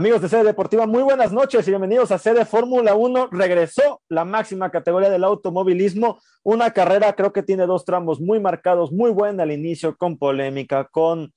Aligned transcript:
Amigos 0.00 0.22
de 0.22 0.30
Sede 0.30 0.44
Deportiva, 0.44 0.86
muy 0.86 1.02
buenas 1.02 1.30
noches 1.30 1.68
y 1.68 1.70
bienvenidos 1.70 2.10
a 2.10 2.16
Sede 2.16 2.46
Fórmula 2.46 2.94
1. 2.94 3.28
Regresó 3.32 4.00
la 4.08 4.24
máxima 4.24 4.70
categoría 4.70 5.10
del 5.10 5.24
automovilismo, 5.24 6.22
una 6.42 6.70
carrera 6.70 7.12
creo 7.12 7.34
que 7.34 7.42
tiene 7.42 7.66
dos 7.66 7.84
tramos 7.84 8.18
muy 8.18 8.40
marcados, 8.40 8.92
muy 8.92 9.10
buena 9.10 9.42
al 9.42 9.52
inicio, 9.52 9.94
con 9.98 10.16
polémica, 10.16 10.88
con 10.90 11.34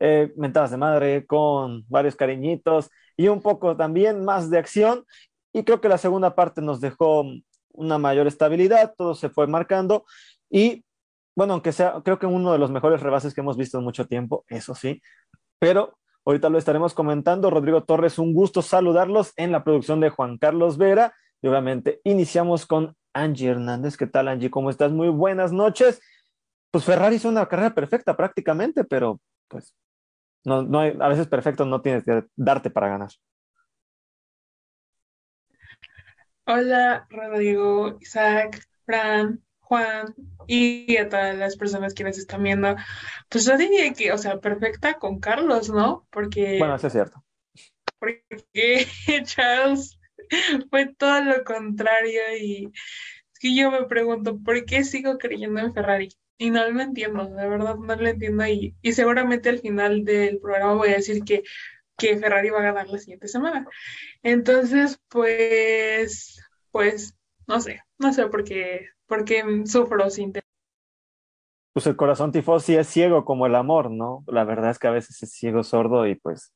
eh, 0.00 0.32
mentadas 0.36 0.72
de 0.72 0.76
madre, 0.76 1.24
con 1.24 1.84
varios 1.86 2.16
cariñitos 2.16 2.90
y 3.16 3.28
un 3.28 3.40
poco 3.40 3.76
también 3.76 4.24
más 4.24 4.50
de 4.50 4.58
acción. 4.58 5.04
Y 5.52 5.62
creo 5.62 5.80
que 5.80 5.88
la 5.88 5.96
segunda 5.96 6.34
parte 6.34 6.60
nos 6.60 6.80
dejó 6.80 7.24
una 7.74 7.98
mayor 7.98 8.26
estabilidad, 8.26 8.92
todo 8.98 9.14
se 9.14 9.28
fue 9.28 9.46
marcando 9.46 10.04
y 10.50 10.84
bueno, 11.36 11.52
aunque 11.52 11.70
sea, 11.70 12.00
creo 12.04 12.18
que 12.18 12.26
uno 12.26 12.50
de 12.50 12.58
los 12.58 12.72
mejores 12.72 13.02
rebases 13.02 13.34
que 13.34 13.40
hemos 13.40 13.56
visto 13.56 13.78
en 13.78 13.84
mucho 13.84 14.08
tiempo, 14.08 14.44
eso 14.48 14.74
sí, 14.74 15.00
pero 15.60 15.96
Ahorita 16.30 16.48
lo 16.48 16.58
estaremos 16.58 16.94
comentando. 16.94 17.50
Rodrigo 17.50 17.82
Torres, 17.82 18.16
un 18.16 18.32
gusto 18.32 18.62
saludarlos 18.62 19.32
en 19.36 19.50
la 19.50 19.64
producción 19.64 19.98
de 19.98 20.10
Juan 20.10 20.38
Carlos 20.38 20.78
Vera. 20.78 21.12
Y 21.42 21.48
obviamente 21.48 22.00
iniciamos 22.04 22.66
con 22.66 22.94
Angie 23.12 23.50
Hernández. 23.50 23.96
¿Qué 23.96 24.06
tal, 24.06 24.28
Angie? 24.28 24.48
¿Cómo 24.48 24.70
estás? 24.70 24.92
Muy 24.92 25.08
buenas 25.08 25.50
noches. 25.50 26.00
Pues 26.70 26.84
Ferrari 26.84 27.16
hizo 27.16 27.28
una 27.28 27.46
carrera 27.46 27.74
perfecta 27.74 28.16
prácticamente, 28.16 28.84
pero 28.84 29.20
pues 29.48 29.74
no, 30.44 30.78
hay, 30.78 30.96
a 31.00 31.08
veces 31.08 31.26
perfecto 31.26 31.64
no 31.64 31.82
tienes 31.82 32.04
que 32.04 32.24
darte 32.36 32.70
para 32.70 32.90
ganar. 32.90 33.10
Hola, 36.46 37.08
Rodrigo, 37.10 37.98
Isaac, 38.00 38.64
Fran, 38.86 39.42
Juan 39.70 40.16
y 40.48 40.96
a 40.96 41.08
todas 41.08 41.36
las 41.36 41.56
personas 41.56 41.94
que 41.94 42.02
nos 42.02 42.18
están 42.18 42.42
viendo, 42.42 42.74
pues 43.28 43.46
yo 43.46 43.56
diría 43.56 43.92
que, 43.92 44.10
o 44.10 44.18
sea, 44.18 44.40
perfecta 44.40 44.94
con 44.94 45.20
Carlos, 45.20 45.70
¿no? 45.70 46.08
Porque, 46.10 46.58
bueno, 46.58 46.74
eso 46.74 46.88
es 46.88 46.92
cierto. 46.92 47.24
Porque 48.00 48.88
Charles 49.24 49.96
fue 50.70 50.92
todo 50.98 51.22
lo 51.22 51.44
contrario 51.44 52.20
y 52.40 52.66
es 52.66 53.38
que 53.38 53.54
yo 53.54 53.70
me 53.70 53.84
pregunto, 53.84 54.40
¿por 54.42 54.64
qué 54.64 54.82
sigo 54.82 55.18
creyendo 55.18 55.60
en 55.60 55.72
Ferrari? 55.72 56.08
Y 56.36 56.50
no 56.50 56.68
lo 56.68 56.80
entiendo, 56.80 57.26
de 57.26 57.48
verdad 57.48 57.76
no 57.76 57.94
lo 57.94 58.08
entiendo 58.08 58.44
y, 58.48 58.74
y 58.82 58.92
seguramente 58.92 59.50
al 59.50 59.60
final 59.60 60.04
del 60.04 60.40
programa 60.40 60.74
voy 60.74 60.88
a 60.88 60.96
decir 60.96 61.22
que, 61.22 61.44
que 61.96 62.18
Ferrari 62.18 62.50
va 62.50 62.58
a 62.58 62.62
ganar 62.62 62.88
la 62.88 62.98
siguiente 62.98 63.28
semana. 63.28 63.68
Entonces, 64.24 64.98
pues, 65.08 66.40
pues, 66.72 67.14
no 67.46 67.60
sé, 67.60 67.82
no 67.98 68.12
sé 68.12 68.26
por 68.26 68.42
qué 68.42 68.88
porque 69.10 69.42
sufro 69.66 70.08
sin 70.08 70.32
Pues 71.74 71.86
el 71.88 71.96
corazón 71.96 72.30
tifosi 72.30 72.76
es 72.76 72.86
ciego 72.86 73.24
como 73.24 73.44
el 73.44 73.56
amor, 73.56 73.90
¿no? 73.90 74.22
La 74.28 74.44
verdad 74.44 74.70
es 74.70 74.78
que 74.78 74.86
a 74.86 74.92
veces 74.92 75.20
es 75.22 75.32
ciego 75.32 75.64
sordo 75.64 76.06
y 76.06 76.14
pues 76.14 76.54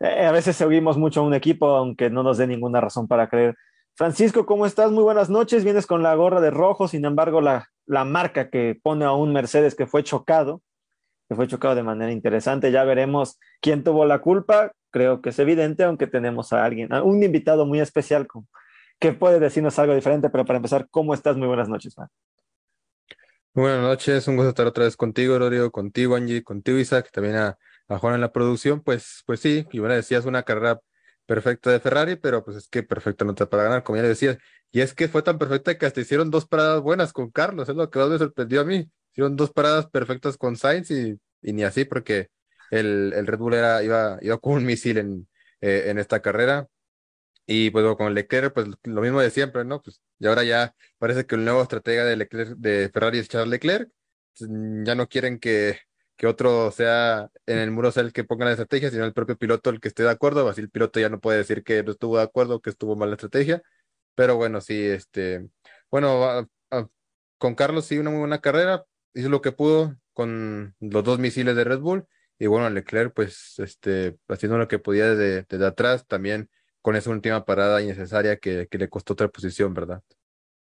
eh, 0.00 0.26
a 0.26 0.32
veces 0.32 0.56
seguimos 0.56 0.98
mucho 0.98 1.20
a 1.20 1.22
un 1.22 1.34
equipo 1.34 1.68
aunque 1.68 2.10
no 2.10 2.24
nos 2.24 2.36
dé 2.36 2.48
ninguna 2.48 2.80
razón 2.80 3.06
para 3.06 3.28
creer. 3.28 3.54
Francisco, 3.94 4.44
¿cómo 4.44 4.66
estás? 4.66 4.90
Muy 4.90 5.04
buenas 5.04 5.30
noches. 5.30 5.64
Vienes 5.64 5.86
con 5.86 6.02
la 6.02 6.14
gorra 6.16 6.40
de 6.40 6.50
rojo, 6.50 6.88
sin 6.88 7.04
embargo, 7.04 7.40
la, 7.40 7.68
la 7.86 8.04
marca 8.04 8.50
que 8.50 8.78
pone 8.82 9.04
a 9.04 9.12
un 9.12 9.32
Mercedes 9.32 9.74
que 9.74 9.86
fue 9.86 10.02
chocado, 10.02 10.62
que 11.28 11.36
fue 11.36 11.46
chocado 11.46 11.76
de 11.76 11.84
manera 11.84 12.10
interesante. 12.10 12.72
Ya 12.72 12.84
veremos 12.84 13.38
quién 13.60 13.84
tuvo 13.84 14.04
la 14.04 14.20
culpa. 14.20 14.72
Creo 14.90 15.20
que 15.20 15.30
es 15.30 15.38
evidente, 15.38 15.84
aunque 15.84 16.06
tenemos 16.06 16.52
a 16.52 16.64
alguien, 16.64 16.92
a 16.92 17.02
un 17.02 17.22
invitado 17.22 17.66
muy 17.66 17.80
especial 17.80 18.26
con, 18.26 18.48
que 18.98 19.12
puede 19.12 19.40
decirnos 19.40 19.78
algo 19.78 19.94
diferente, 19.94 20.30
pero 20.30 20.44
para 20.44 20.56
empezar, 20.56 20.88
¿cómo 20.90 21.14
estás? 21.14 21.36
Muy 21.36 21.46
buenas 21.46 21.68
noches, 21.68 21.96
man. 21.96 22.08
Muy 23.54 23.64
buenas 23.64 23.82
noches, 23.82 24.28
un 24.28 24.36
gusto 24.36 24.50
estar 24.50 24.66
otra 24.66 24.84
vez 24.84 24.96
contigo, 24.96 25.38
Rodrigo, 25.38 25.70
contigo, 25.70 26.16
Angie, 26.16 26.42
contigo, 26.44 26.78
Isaac, 26.78 27.10
también 27.12 27.36
a, 27.36 27.58
Juan 27.88 28.14
en 28.14 28.20
la 28.20 28.32
producción. 28.32 28.82
Pues, 28.82 29.22
pues 29.26 29.40
sí, 29.40 29.66
y 29.72 29.78
bueno, 29.78 29.94
decías 29.94 30.26
una 30.26 30.42
carrera 30.42 30.80
perfecta 31.26 31.70
de 31.70 31.80
Ferrari, 31.80 32.16
pero 32.16 32.44
pues 32.44 32.56
es 32.56 32.68
que 32.68 32.82
perfecta 32.82 33.24
no 33.24 33.34
te 33.34 33.46
para 33.46 33.64
ganar, 33.64 33.82
como 33.82 33.96
ya 33.96 34.02
le 34.02 34.10
decías. 34.10 34.38
Y 34.70 34.80
es 34.80 34.94
que 34.94 35.08
fue 35.08 35.22
tan 35.22 35.38
perfecta 35.38 35.76
que 35.76 35.86
hasta 35.86 36.00
hicieron 36.00 36.30
dos 36.30 36.46
paradas 36.46 36.82
buenas 36.82 37.12
con 37.12 37.30
Carlos, 37.30 37.68
es 37.68 37.76
lo 37.76 37.90
que 37.90 37.98
más 37.98 38.10
me 38.10 38.18
sorprendió 38.18 38.60
a 38.60 38.64
mí. 38.64 38.88
Hicieron 39.12 39.36
dos 39.36 39.50
paradas 39.52 39.86
perfectas 39.88 40.36
con 40.36 40.56
Sainz 40.56 40.90
y, 40.90 41.18
ni 41.42 41.64
así, 41.64 41.84
porque 41.84 42.28
el, 42.70 43.12
el 43.14 43.26
Red 43.26 43.38
Bull 43.38 43.54
era, 43.54 43.82
iba, 43.82 44.18
iba 44.20 44.38
con 44.38 44.54
un 44.54 44.66
misil 44.66 44.98
en, 44.98 45.28
eh, 45.60 45.84
en 45.86 45.98
esta 45.98 46.20
carrera. 46.20 46.68
Y 47.50 47.70
pues 47.70 47.96
con 47.96 48.12
Leclerc, 48.14 48.52
pues 48.52 48.66
lo 48.84 49.00
mismo 49.00 49.22
de 49.22 49.30
siempre, 49.30 49.64
¿no? 49.64 49.80
Pues 49.80 50.02
y 50.18 50.26
ahora 50.26 50.44
ya 50.44 50.74
parece 50.98 51.24
que 51.24 51.34
el 51.34 51.46
nuevo 51.46 51.62
estratega 51.62 52.04
de 52.04 52.14
Leclerc, 52.14 52.50
de 52.58 52.90
Ferrari 52.92 53.20
es 53.20 53.28
Charles 53.28 53.48
Leclerc. 53.48 53.90
Pues, 54.38 54.50
ya 54.84 54.94
no 54.94 55.08
quieren 55.08 55.38
que, 55.38 55.78
que 56.16 56.26
otro 56.26 56.70
sea 56.72 57.30
en 57.46 57.58
el 57.58 57.70
muro 57.70 57.90
sea 57.90 58.02
el 58.02 58.12
que 58.12 58.24
ponga 58.24 58.44
la 58.44 58.50
estrategia, 58.50 58.90
sino 58.90 59.06
el 59.06 59.14
propio 59.14 59.38
piloto 59.38 59.70
el 59.70 59.80
que 59.80 59.88
esté 59.88 60.02
de 60.02 60.10
acuerdo. 60.10 60.46
Así 60.46 60.60
el 60.60 60.68
piloto 60.70 61.00
ya 61.00 61.08
no 61.08 61.20
puede 61.20 61.38
decir 61.38 61.64
que 61.64 61.82
no 61.82 61.92
estuvo 61.92 62.18
de 62.18 62.24
acuerdo, 62.24 62.60
que 62.60 62.68
estuvo 62.68 62.96
mal 62.96 63.08
la 63.08 63.14
estrategia. 63.16 63.62
Pero 64.14 64.36
bueno, 64.36 64.60
sí, 64.60 64.84
este, 64.84 65.48
bueno, 65.90 66.46
con 67.38 67.54
Carlos 67.54 67.86
sí 67.86 67.98
una 67.98 68.10
muy 68.10 68.20
buena 68.20 68.40
carrera, 68.42 68.84
hizo 69.14 69.30
lo 69.30 69.40
que 69.40 69.52
pudo 69.52 69.96
con 70.12 70.74
los 70.80 71.04
dos 71.04 71.18
misiles 71.18 71.56
de 71.56 71.64
Red 71.64 71.78
Bull. 71.80 72.06
Y 72.38 72.46
bueno, 72.46 72.68
Leclerc, 72.68 73.14
pues, 73.14 73.54
este, 73.58 74.18
haciendo 74.28 74.58
lo 74.58 74.68
que 74.68 74.78
podía 74.78 75.14
desde, 75.14 75.46
desde 75.48 75.66
atrás, 75.66 76.06
también 76.06 76.50
con 76.82 76.96
esa 76.96 77.10
última 77.10 77.44
parada 77.44 77.82
innecesaria 77.82 78.36
que, 78.36 78.68
le 78.70 78.88
costó 78.88 79.12
otra 79.12 79.28
posición, 79.28 79.74
¿verdad? 79.74 80.02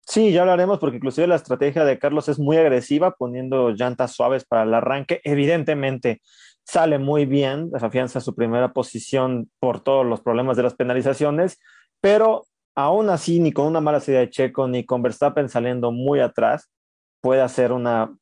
Sí, 0.01 0.31
ya 0.31 0.41
hablaremos 0.41 0.79
porque 0.79 0.97
inclusive 0.97 1.27
la 1.27 1.35
estrategia 1.35 1.83
de 1.83 1.99
Carlos 1.99 2.29
es 2.29 2.39
muy 2.39 2.57
agresiva, 2.57 3.11
poniendo 3.11 3.71
llantas 3.71 4.13
suaves 4.13 4.45
para 4.45 4.63
el 4.63 4.73
arranque. 4.73 5.19
Evidentemente 5.23 6.21
sale 6.63 6.97
muy 6.97 7.25
bien, 7.25 7.71
afianza 7.79 8.21
su 8.21 8.35
primera 8.35 8.73
posición 8.73 9.49
por 9.59 9.81
todos 9.81 10.05
los 10.05 10.21
problemas 10.21 10.57
de 10.57 10.63
las 10.63 10.75
penalizaciones, 10.75 11.59
pero 12.01 12.45
aún 12.75 13.09
así 13.09 13.39
ni 13.39 13.51
con 13.51 13.65
una 13.65 13.81
mala 13.81 13.99
salida 13.99 14.19
de 14.19 14.29
Checo 14.29 14.67
ni 14.67 14.85
con 14.85 15.01
Verstappen 15.01 15.49
saliendo 15.49 15.91
muy 15.91 16.19
atrás 16.19 16.69
puede 17.21 17.41
hacer 17.41 17.71
una 17.71 18.15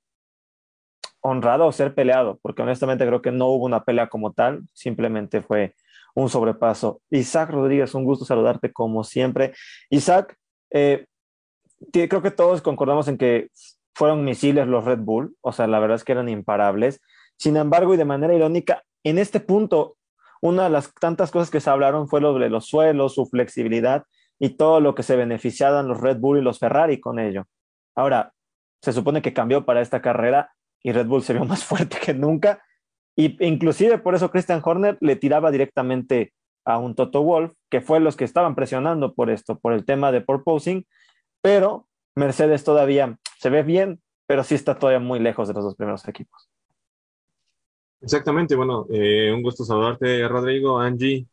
honrada 1.22 1.66
o 1.66 1.72
ser 1.72 1.96
peleado, 1.96 2.40
porque 2.42 2.62
honestamente 2.62 3.06
creo 3.06 3.22
que 3.22 3.32
no 3.32 3.48
hubo 3.48 3.66
una 3.66 3.84
pelea 3.84 4.08
como 4.08 4.34
tal, 4.34 4.62
simplemente 4.74 5.42
fue 5.42 5.76
un 6.16 6.30
sobrepaso. 6.30 7.02
Isaac 7.12 7.52
Rodríguez, 7.52 7.94
un 7.94 8.06
gusto 8.06 8.26
saludarte 8.26 8.74
como 8.74 9.04
siempre. 9.04 9.54
Isaac, 9.90 10.36
eh, 10.72 11.06
creo 11.92 12.22
que 12.22 12.32
todos 12.32 12.62
concordamos 12.62 13.08
en 13.08 13.18
que 13.18 13.50
fueron 13.94 14.24
misiles 14.24 14.68
los 14.68 14.84
Red 14.84 15.00
Bull, 15.00 15.36
o 15.42 15.52
sea, 15.52 15.68
la 15.68 15.80
verdad 15.80 15.96
es 15.96 16.04
que 16.04 16.14
eran 16.14 16.30
imparables. 16.30 17.02
Sin 17.38 17.58
embargo, 17.58 17.94
y 17.94 17.98
de 17.98 18.06
manera 18.06 18.34
irónica, 18.34 18.84
en 19.04 19.20
este 19.20 19.40
punto, 19.40 19.98
una 20.42 20.64
de 20.64 20.70
las 20.70 20.94
tantas 20.94 21.32
cosas 21.32 21.50
que 21.50 21.62
se 21.62 21.70
hablaron 21.70 22.08
fue 22.08 22.22
lo 22.22 22.38
de 22.38 22.50
los 22.50 22.66
suelos, 22.66 23.16
su 23.16 23.26
flexibilidad 23.26 24.06
y 24.40 24.50
todo 24.52 24.80
lo 24.80 24.96
que 24.96 25.04
se 25.04 25.16
beneficiaban 25.16 25.88
los 25.88 26.02
Red 26.02 26.18
Bull 26.18 26.40
y 26.40 26.42
los 26.42 26.60
Ferrari 26.60 27.00
con 27.00 27.20
ello. 27.20 27.46
Ahora, 27.96 28.34
se 28.82 28.94
supone 28.94 29.22
que 29.22 29.34
cambió 29.34 29.66
para 29.66 29.82
esta 29.82 30.02
carrera 30.02 30.54
y 30.84 30.92
Red 30.92 31.08
Bull 31.08 31.24
se 31.24 31.34
vio 31.34 31.46
más 31.46 31.64
fuerte 31.64 31.98
que 32.00 32.14
nunca 32.14 32.62
y 33.16 33.38
inclusive 33.46 33.98
por 33.98 34.16
eso 34.16 34.32
Christian 34.32 34.62
Horner 34.64 34.98
le 35.02 35.16
tiraba 35.16 35.52
directamente 35.52 36.34
a 36.66 36.80
un 36.80 36.96
Toto 36.96 37.22
Wolf, 37.22 37.54
que 37.70 37.82
fue 37.82 38.00
los 38.00 38.16
que 38.16 38.26
estaban 38.26 38.56
presionando 38.56 39.14
por 39.14 39.30
esto, 39.30 39.60
por 39.60 39.74
el 39.74 39.86
tema 39.86 40.12
de 40.12 40.22
porposing, 40.22 40.86
pero 41.42 41.88
Mercedes 42.16 42.64
todavía 42.64 43.18
se 43.40 43.50
ve 43.50 43.64
bien, 43.64 44.02
pero 44.26 44.44
sí 44.44 44.56
está 44.56 44.78
todavía 44.78 45.00
muy 45.00 45.20
lejos 45.20 45.48
de 45.48 45.54
los 45.54 45.64
dos 45.64 45.76
primeros 45.76 46.08
equipos. 46.08 46.50
Exactamente, 48.02 48.56
bueno, 48.56 48.86
eh, 48.90 49.32
un 49.34 49.42
gusto 49.42 49.64
saludarte, 49.64 50.28
Rodrigo, 50.28 50.80
Angie, 50.80 51.26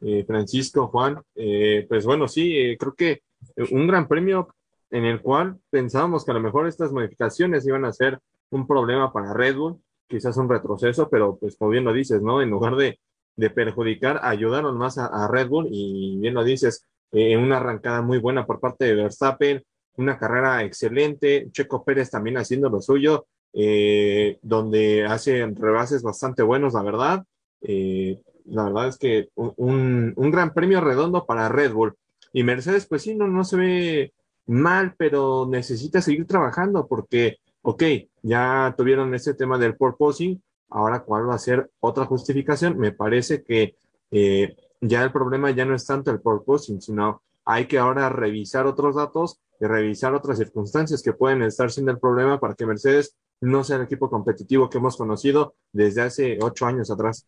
eh, 0.00 0.24
Francisco, 0.26 0.88
Juan. 0.88 1.20
Eh, 1.34 1.86
pues 1.88 2.04
bueno, 2.06 2.28
sí, 2.28 2.76
creo 2.78 2.94
que 2.94 3.22
un 3.70 3.86
gran 3.86 4.06
premio 4.08 4.48
en 4.90 5.04
el 5.04 5.20
cual 5.20 5.58
pensábamos 5.70 6.24
que 6.24 6.30
a 6.30 6.34
lo 6.34 6.40
mejor 6.40 6.66
estas 6.66 6.92
modificaciones 6.92 7.66
iban 7.66 7.84
a 7.84 7.92
ser 7.92 8.20
un 8.50 8.66
problema 8.66 9.12
para 9.12 9.34
Red 9.34 9.56
Bull, 9.56 9.80
quizás 10.08 10.36
un 10.36 10.48
retroceso, 10.48 11.08
pero 11.08 11.36
pues 11.36 11.56
como 11.56 11.70
bien 11.70 11.84
lo 11.84 11.92
dices, 11.92 12.22
¿no? 12.22 12.42
En 12.42 12.50
lugar 12.50 12.76
de, 12.76 12.98
de 13.36 13.50
perjudicar, 13.50 14.20
ayudaron 14.22 14.76
más 14.78 14.98
a, 14.98 15.28
Red 15.28 15.48
Bull 15.48 15.68
y 15.70 16.18
bien 16.18 16.34
lo 16.34 16.44
dices, 16.44 16.86
eh, 17.12 17.36
una 17.36 17.56
arrancada 17.58 18.02
muy 18.02 18.18
buena 18.18 18.46
por 18.46 18.60
parte 18.60 18.84
de 18.84 18.94
Verstappen, 18.94 19.62
una 19.96 20.18
carrera 20.18 20.62
excelente, 20.64 21.48
Checo 21.52 21.84
Pérez 21.84 22.10
también 22.10 22.36
haciendo 22.36 22.68
lo 22.68 22.80
suyo, 22.80 23.26
eh, 23.52 24.38
donde 24.42 25.04
hace 25.04 25.46
rebases 25.46 26.02
bastante 26.02 26.42
buenos, 26.42 26.74
la 26.74 26.82
verdad. 26.82 27.24
Eh, 27.60 28.20
la 28.46 28.64
verdad 28.64 28.88
es 28.88 28.98
que 28.98 29.28
un, 29.36 30.12
un, 30.16 30.30
gran 30.30 30.52
premio 30.52 30.80
redondo 30.80 31.24
para 31.24 31.48
Red 31.48 31.72
Bull. 31.72 31.94
Y 32.32 32.42
Mercedes, 32.42 32.86
pues 32.86 33.02
sí, 33.02 33.14
no, 33.14 33.28
no 33.28 33.44
se 33.44 33.56
ve 33.56 34.12
mal, 34.46 34.94
pero 34.98 35.46
necesita 35.48 36.02
seguir 36.02 36.26
trabajando 36.26 36.86
porque, 36.86 37.38
ok, 37.64 37.82
ya 38.22 38.74
tuvieron 38.76 39.14
ese 39.14 39.34
tema 39.34 39.58
del 39.58 39.76
porpoising, 39.76 40.40
ahora 40.68 41.02
cuál 41.02 41.28
va 41.28 41.34
a 41.34 41.38
ser 41.38 41.70
otra 41.80 42.04
justificación. 42.04 42.78
Me 42.78 42.92
parece 42.92 43.42
que 43.42 43.76
eh, 44.10 44.54
ya 44.80 45.02
el 45.02 45.10
problema 45.10 45.50
ya 45.50 45.64
no 45.64 45.74
es 45.74 45.86
tanto 45.86 46.10
el 46.10 46.20
porpoising, 46.20 46.80
sino 46.80 47.22
hay 47.44 47.66
que 47.66 47.78
ahora 47.78 48.08
revisar 48.10 48.66
otros 48.66 48.96
datos 48.96 49.40
y 49.58 49.64
revisar 49.64 50.14
otras 50.14 50.38
circunstancias 50.38 51.02
que 51.02 51.14
pueden 51.14 51.42
estar 51.42 51.70
siendo 51.70 51.90
el 51.92 51.98
problema 51.98 52.38
para 52.38 52.54
que 52.54 52.66
Mercedes 52.66 53.16
no 53.40 53.64
sea 53.64 53.76
el 53.76 53.82
equipo 53.82 54.10
competitivo 54.10 54.68
que 54.68 54.78
hemos 54.78 54.96
conocido 54.96 55.54
desde 55.72 56.02
hace 56.02 56.38
ocho 56.40 56.66
años 56.66 56.90
atrás. 56.90 57.26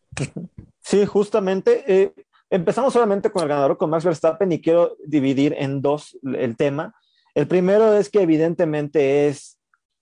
Sí, 0.80 1.04
justamente. 1.04 1.82
Eh, 1.86 2.12
empezamos 2.50 2.92
solamente 2.92 3.30
con 3.30 3.42
el 3.42 3.48
ganador, 3.48 3.76
con 3.76 3.90
Max 3.90 4.04
Verstappen, 4.04 4.52
y 4.52 4.60
quiero 4.60 4.96
dividir 5.04 5.54
en 5.58 5.82
dos 5.82 6.16
el 6.22 6.56
tema. 6.56 6.94
El 7.34 7.48
primero 7.48 7.94
es 7.94 8.08
que 8.08 8.22
evidentemente 8.22 9.28
es, 9.28 9.55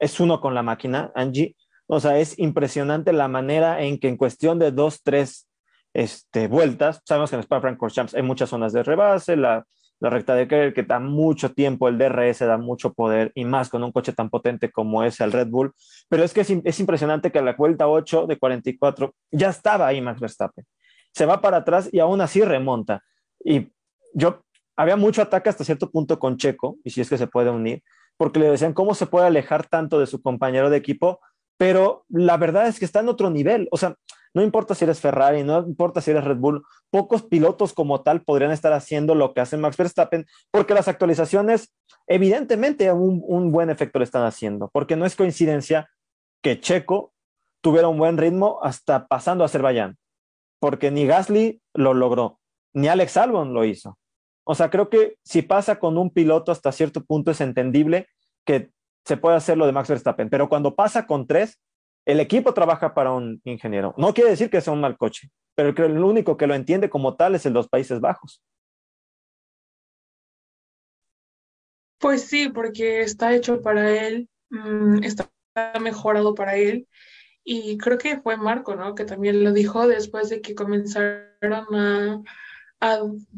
es 0.05 0.21
uno 0.21 0.41
con 0.41 0.55
la 0.55 0.63
máquina, 0.63 1.11
Angie. 1.15 1.57
O 1.87 1.99
sea, 1.99 2.19
es 2.19 2.39
impresionante 2.39 3.13
la 3.13 3.29
manera 3.29 3.83
en 3.83 3.99
que 3.99 4.09
en 4.09 4.17
cuestión 4.17 4.59
de 4.59 4.71
dos, 4.71 5.03
tres 5.03 5.49
este, 5.95 6.49
vueltas, 6.49 7.01
sabemos 7.05 7.31
que 7.31 7.37
en 7.37 7.43
Spa 7.43 7.61
Francorchamps 7.61 8.15
hay 8.15 8.23
muchas 8.23 8.51
zonas 8.51 8.73
de 8.73 8.83
rebase, 8.83 9.37
la, 9.37 9.65
la 10.01 10.11
recta 10.11 10.35
de 10.35 10.47
Kerr 10.47 10.75
que 10.75 10.83
da 10.83 10.99
mucho 10.99 11.53
tiempo, 11.53 11.89
el 11.89 11.99
DRS 11.99 12.41
da 12.41 12.59
mucho 12.59 12.93
poder 12.93 13.33
y 13.35 13.45
más 13.45 13.69
con 13.69 13.83
un 13.83 13.93
coche 13.93 14.13
tan 14.13 14.29
potente 14.29 14.71
como 14.71 15.05
es 15.05 15.21
el 15.21 15.33
Red 15.33 15.49
Bull. 15.49 15.73
Pero 16.09 16.23
es 16.23 16.35
que 16.35 16.43
es, 16.43 16.51
es, 16.51 16.81
impresionante 16.81 17.33
que 17.33 17.39
a 17.39 17.43
la 17.43 17.55
vuelta 17.55 17.89
8 17.89 18.27
de 18.27 18.39
44 18.39 19.15
ya 19.31 19.49
estaba 19.49 19.87
ahí 19.87 20.01
Max 20.01 20.21
Verstappen. 20.21 20.67
Se 21.13 21.27
va 21.27 21.41
para 21.41 21.59
atrás 21.59 21.89
y 21.93 22.01
aún 22.01 22.21
así 22.21 22.43
remonta. 22.43 23.03
Y 23.43 23.69
yo 24.15 24.45
había 24.77 24.97
mucho 24.97 25.23
ataque 25.23 25.49
hasta 25.49 25.65
cierto 25.65 25.91
punto 25.91 26.19
con 26.19 26.37
Checo, 26.37 26.77
y 26.83 26.91
si 26.91 27.01
es 27.01 27.09
que 27.09 27.19
se 27.19 27.27
puede 27.27 27.51
unir, 27.51 27.83
porque 28.17 28.41
le 28.41 28.51
decían 28.51 28.73
cómo 28.73 28.95
se 28.95 29.07
puede 29.07 29.27
alejar 29.27 29.67
tanto 29.67 29.99
de 29.99 30.07
su 30.07 30.23
compañero 30.23 30.71
de 30.71 30.77
equipo, 30.77 31.21
pero 31.57 32.05
la 32.09 32.37
verdad 32.37 32.67
es 32.67 32.79
que 32.79 32.85
está 32.85 33.01
en 33.01 33.09
otro 33.09 33.31
nivel. 33.31 33.69
O 33.71 33.77
sea, 33.77 33.97
no 34.35 34.43
importa 34.43 34.75
si 34.75 34.85
eres 34.85 35.01
Ferrari, 35.01 35.45
no 35.45 35.61
importa 35.61 36.01
si 36.01 36.11
eres 36.11 36.25
Red 36.25 36.39
Bull, 36.39 36.65
pocos 36.91 37.23
pilotos 37.23 37.73
como 37.73 38.03
tal 38.03 38.23
podrían 38.23 38.51
estar 38.51 38.73
haciendo 38.73 39.15
lo 39.15 39.33
que 39.33 39.41
hace 39.41 39.57
Max 39.57 39.77
Verstappen, 39.77 40.27
porque 40.51 40.75
las 40.75 40.89
actualizaciones, 40.89 41.73
evidentemente, 42.09 42.91
un, 42.93 43.53
buen 43.53 43.71
efecto 43.71 44.01
le 44.01 44.05
están 44.05 44.25
haciendo, 44.25 44.71
porque 44.73 44.97
no 44.97 45.07
es 45.07 45.15
coincidencia 45.15 45.89
que 46.43 46.61
Checo 46.61 47.13
tuviera 47.63 47.89
un 47.89 47.97
buen 47.97 48.19
ritmo 48.19 48.59
hasta 48.63 49.07
pasando 49.07 49.45
a 49.45 49.47
Azerbaiyán, 49.47 49.97
porque 50.61 50.91
ni 50.91 51.07
Gasly 51.07 51.63
lo 51.73 51.95
logró, 51.95 52.41
ni 52.75 52.89
Alex 52.89 53.17
Albon 53.17 53.55
lo 53.55 53.65
hizo. 53.65 53.97
O 54.45 54.55
sea, 54.55 54.71
creo 54.71 54.91
que 54.91 55.17
si 55.25 55.43
pasa 55.43 55.79
con 55.79 55.97
un 55.99 56.11
piloto 56.11 56.53
hasta 56.53 56.71
cierto 56.71 57.03
punto 57.05 57.31
es 57.31 57.41
entendible 57.41 58.09
que 58.45 58.71
se 59.05 59.17
puede 59.17 59.37
hacer 59.37 59.57
lo 59.57 59.67
de 59.67 59.73
Max 59.73 59.89
Verstappen, 59.89 60.29
pero 60.31 60.49
cuando 60.49 60.75
pasa 60.75 61.07
con 61.07 61.27
tres, 61.27 61.61
el 62.07 62.21
equipo 62.21 62.53
trabaja 62.53 62.95
para 62.95 63.13
un 63.13 63.41
ingeniero. 63.45 63.95
No 63.97 64.13
quiere 64.13 64.31
decir 64.31 64.51
que 64.51 64.61
sea 64.61 64.73
un 64.73 64.81
mal 64.81 64.99
coche, 64.99 65.31
pero 65.55 65.71
el 65.87 65.99
único 65.99 66.37
que 66.37 66.47
lo 66.47 66.55
entiende 66.55 66.91
como 66.91 67.17
tal 67.17 67.35
es 67.35 67.43
de 67.43 67.51
los 67.51 67.69
Países 67.69 68.01
Bajos. 68.01 68.43
Pues 71.99 72.27
sí, 72.27 72.51
porque 72.51 73.01
está 73.01 73.35
hecho 73.35 73.63
para 73.63 73.91
él, 73.91 74.29
mmm, 74.51 75.03
está 75.03 75.31
mejorado 75.81 76.35
para 76.35 76.57
él. 76.57 76.87
Y 77.45 77.79
creo 77.79 77.99
que 77.99 78.21
fue 78.21 78.37
Marco, 78.37 78.75
¿no? 78.75 78.95
Que 78.95 79.05
también 79.05 79.43
lo 79.45 79.53
dijo 79.53 79.87
después 79.87 80.29
de 80.29 80.41
que 80.41 80.55
comenzaron 80.55 81.75
a 81.75 82.23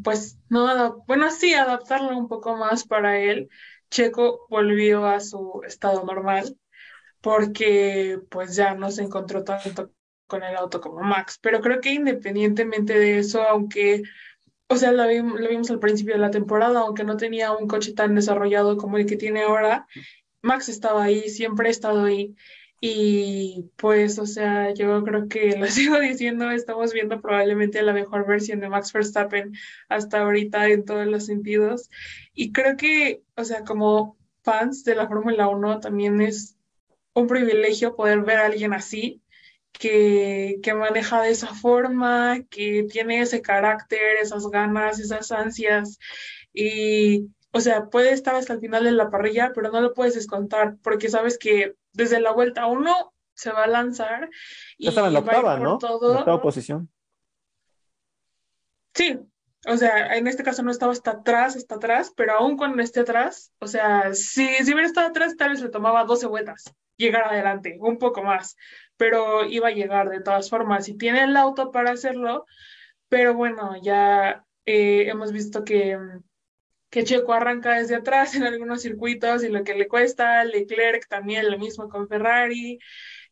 pues, 0.03 0.39
no, 0.49 1.05
bueno, 1.07 1.31
sí, 1.31 1.55
adaptarlo 1.55 2.17
un 2.17 2.29
poco 2.29 2.57
más 2.57 2.85
para 2.85 3.19
él. 3.21 3.49
Checo 3.91 4.47
volvió 4.51 5.07
a 5.07 5.21
su 5.21 5.63
estado 5.67 6.05
normal 6.05 6.57
porque 7.21 8.21
pues 8.31 8.57
ya 8.57 8.75
no 8.75 8.91
se 8.91 9.03
encontró 9.03 9.45
tanto 9.45 9.93
con 10.27 10.43
el 10.43 10.57
auto 10.57 10.81
como 10.81 11.01
Max. 11.03 11.39
Pero 11.43 11.61
creo 11.61 11.81
que 11.81 11.93
independientemente 11.95 12.99
de 12.99 13.19
eso, 13.19 13.43
aunque, 13.43 14.03
o 14.69 14.77
sea, 14.77 14.93
lo 14.93 15.05
lo 15.07 15.49
vimos 15.49 15.71
al 15.71 15.81
principio 15.81 16.15
de 16.15 16.21
la 16.21 16.31
temporada, 16.31 16.81
aunque 16.81 17.05
no 17.05 17.17
tenía 17.17 17.53
un 17.53 17.69
coche 17.69 17.95
tan 17.95 18.15
desarrollado 18.15 18.77
como 18.77 18.99
el 18.99 19.07
que 19.07 19.17
tiene 19.17 19.43
ahora, 19.43 19.87
Max 20.43 20.69
estaba 20.69 21.05
ahí, 21.05 21.29
siempre 21.31 21.69
ha 21.69 21.71
estado 21.73 22.05
ahí. 22.05 22.37
Y 22.81 23.71
pues, 23.77 24.19
o 24.19 24.27
sea, 24.27 24.73
yo 24.75 25.03
creo 25.05 25.29
que 25.29 25.57
lo 25.57 25.67
sigo 25.69 25.99
diciendo, 26.01 26.51
estamos 26.51 26.93
viendo 26.93 27.21
probablemente 27.21 27.83
la 27.83 27.93
mejor 27.93 28.27
versión 28.27 28.61
de 28.61 28.69
Max 28.69 28.93
Verstappen 28.93 29.53
hasta 29.89 30.21
ahorita 30.21 30.69
en 30.69 30.85
todos 30.85 31.07
los 31.07 31.27
sentidos. 31.27 31.91
Y 32.35 32.53
creo 32.53 32.77
que, 32.77 33.23
o 33.37 33.45
sea, 33.45 33.65
como 33.65 34.17
fans 34.43 34.85
de 34.85 34.95
la 34.95 35.09
Fórmula 35.09 35.49
1 35.49 35.81
también 35.81 36.21
es 36.21 36.57
un 37.15 37.27
privilegio 37.27 37.97
poder 37.97 38.21
ver 38.23 38.39
a 38.39 38.47
alguien 38.47 38.73
así, 38.75 39.23
que, 39.73 40.59
que, 40.63 40.75
maneja 40.75 41.23
de 41.23 41.31
esa 41.31 41.49
forma, 41.49 42.43
que 42.51 42.85
tiene 42.91 43.21
ese 43.21 43.43
carácter, 43.43 44.17
esas 44.23 44.47
ganas, 44.49 45.01
esas 45.01 45.33
ansias. 45.33 45.99
Y, 46.53 47.29
o 47.57 47.61
sea, 47.61 47.87
puede 47.87 48.13
estar 48.13 48.35
hasta 48.35 48.53
el 48.53 48.61
final 48.61 48.85
de 48.85 48.93
la 48.93 49.11
parrilla, 49.11 49.53
pero 49.55 49.71
no 49.71 49.81
lo 49.81 49.95
puedes 49.95 50.15
descontar, 50.15 50.77
porque 50.83 51.09
sabes 51.09 51.39
que 51.39 51.75
desde 51.93 52.21
la 52.21 52.33
vuelta 52.33 52.67
uno 52.67 53.15
se 53.35 53.51
va 53.51 53.65
a 53.65 53.69
lanzar. 53.69 54.29
Y 54.77 54.89
estaba 54.89 55.09
en 55.09 55.15
la 55.15 55.21
octava, 55.21 55.59
¿no? 55.59 55.79
Todo. 55.79 56.13
La 56.13 56.21
octava 56.21 56.43
posición. 56.43 56.91
Sí, 58.95 59.19
o 59.67 59.77
sea, 59.77 60.17
en 60.17 60.27
este 60.27 60.43
caso 60.43 60.63
no 60.63 60.71
estaba 60.71 60.93
hasta 60.93 61.13
atrás, 61.13 61.57
hasta 61.57 61.77
atrás, 61.77 62.13
pero 62.15 62.35
aún 62.35 62.57
cuando 62.57 62.83
esté 62.83 63.01
atrás, 63.01 63.53
o 63.59 63.67
sea, 63.67 64.13
si, 64.13 64.47
si 64.47 64.73
hubiera 64.73 64.87
estado 64.87 65.09
atrás, 65.09 65.37
tal 65.37 65.51
vez 65.51 65.61
le 65.61 65.71
tomaba 65.71 66.05
12 66.05 66.27
vueltas 66.27 66.75
llegar 66.97 67.25
adelante, 67.25 67.77
un 67.81 67.99
poco 67.99 68.23
más, 68.23 68.57
pero 68.97 69.45
iba 69.45 69.69
a 69.69 69.73
llegar 69.73 70.09
de 70.09 70.23
todas 70.23 70.49
formas 70.51 70.89
y 70.89 70.97
tiene 70.97 71.25
el 71.25 71.37
auto 71.37 71.71
para 71.71 71.93
hacerlo, 71.93 72.47
pero 73.09 73.35
bueno, 73.35 73.77
ya 73.83 74.45
eh, 74.65 75.09
hemos 75.09 75.33
visto 75.33 75.65
que, 75.65 75.99
que 76.91 77.05
Checo 77.05 77.33
arranca 77.33 77.75
desde 77.79 77.97
atrás 77.97 78.35
en 78.35 78.45
algunos 78.45 78.83
circuitos 78.83 79.45
y 79.45 79.49
lo 79.49 79.65
que 79.65 79.75
le 79.75 79.89
cuesta, 79.89 80.45
Leclerc 80.45 81.07
también 81.09 81.51
lo 81.51 81.59
mismo 81.59 81.89
con 81.89 82.09
Ferrari, 82.09 82.79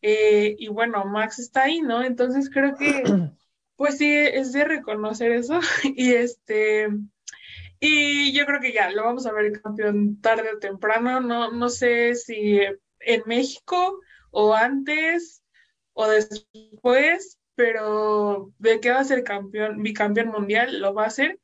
eh, 0.02 0.54
y 0.58 0.68
bueno, 0.68 1.04
Max 1.06 1.38
está 1.38 1.64
ahí, 1.64 1.80
¿no? 1.80 2.02
Entonces 2.04 2.50
creo 2.50 2.76
que, 2.76 3.02
pues 3.76 3.98
sí, 3.98 4.12
es 4.12 4.52
de 4.52 4.64
reconocer 4.64 5.32
eso 5.32 5.60
y 5.96 6.12
este... 6.12 6.88
Y 7.80 8.32
yo 8.32 8.46
creo 8.46 8.60
que 8.60 8.72
ya 8.72 8.90
lo 8.90 9.04
vamos 9.04 9.26
a 9.26 9.32
ver 9.32 9.60
campeón 9.60 10.20
tarde 10.20 10.50
o 10.54 10.58
temprano. 10.58 11.20
No, 11.20 11.50
no 11.50 11.68
sé 11.68 12.14
si 12.14 12.60
en 13.00 13.22
México 13.26 14.00
o 14.30 14.54
antes 14.54 15.42
o 15.92 16.06
después, 16.08 17.38
pero 17.54 18.52
de 18.58 18.80
que 18.80 18.90
va 18.90 19.00
a 19.00 19.04
ser 19.04 19.22
campeón, 19.22 19.82
bicampeón 19.82 20.28
mundial, 20.28 20.80
lo 20.80 20.94
va 20.94 21.04
a 21.04 21.08
hacer. 21.08 21.40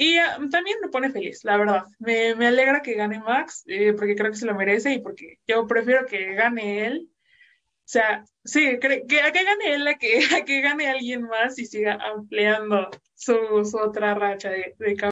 Y 0.00 0.16
uh, 0.16 0.48
también 0.48 0.78
me 0.80 0.88
pone 0.88 1.10
feliz, 1.10 1.42
la 1.42 1.56
verdad. 1.56 1.84
Me, 1.98 2.36
me 2.36 2.46
alegra 2.46 2.82
que 2.82 2.94
gane 2.94 3.18
Max, 3.18 3.64
eh, 3.66 3.92
porque 3.94 4.14
creo 4.14 4.30
que 4.30 4.36
se 4.36 4.46
lo 4.46 4.54
merece 4.54 4.92
y 4.92 5.00
porque 5.00 5.40
yo 5.44 5.66
prefiero 5.66 6.06
que 6.06 6.34
gane 6.34 6.86
él. 6.86 7.08
O 7.10 7.90
sea, 7.90 8.24
sí, 8.44 8.78
que, 8.80 9.04
que, 9.08 9.20
a 9.22 9.32
que 9.32 9.42
gane 9.42 9.74
él, 9.74 9.88
a 9.88 9.94
que, 9.94 10.20
a 10.40 10.44
que 10.44 10.60
gane 10.60 10.88
alguien 10.88 11.22
más 11.22 11.58
y 11.58 11.66
siga 11.66 11.98
ampliando 12.14 12.88
su, 13.14 13.34
su 13.64 13.76
otra 13.76 14.14
racha 14.14 14.50
de, 14.50 14.76
de. 14.78 15.10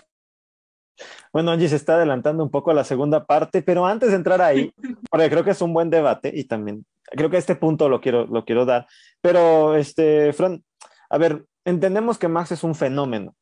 Bueno, 1.32 1.50
Angie 1.50 1.68
se 1.68 1.76
está 1.76 1.96
adelantando 1.96 2.44
un 2.44 2.50
poco 2.52 2.70
a 2.70 2.74
la 2.74 2.84
segunda 2.84 3.26
parte, 3.26 3.62
pero 3.62 3.86
antes 3.86 4.10
de 4.10 4.16
entrar 4.16 4.40
ahí, 4.40 4.72
porque 5.10 5.28
creo 5.28 5.42
que 5.42 5.50
es 5.50 5.60
un 5.62 5.74
buen 5.74 5.90
debate 5.90 6.30
y 6.32 6.44
también 6.44 6.86
creo 7.10 7.28
que 7.28 7.38
este 7.38 7.56
punto 7.56 7.88
lo 7.88 8.00
quiero, 8.00 8.26
lo 8.26 8.44
quiero 8.44 8.64
dar, 8.64 8.86
pero 9.20 9.74
este, 9.74 10.32
Fran, 10.32 10.62
a 11.10 11.18
ver, 11.18 11.44
entendemos 11.64 12.18
que 12.18 12.28
Max 12.28 12.52
es 12.52 12.62
un 12.62 12.76
fenómeno, 12.76 13.34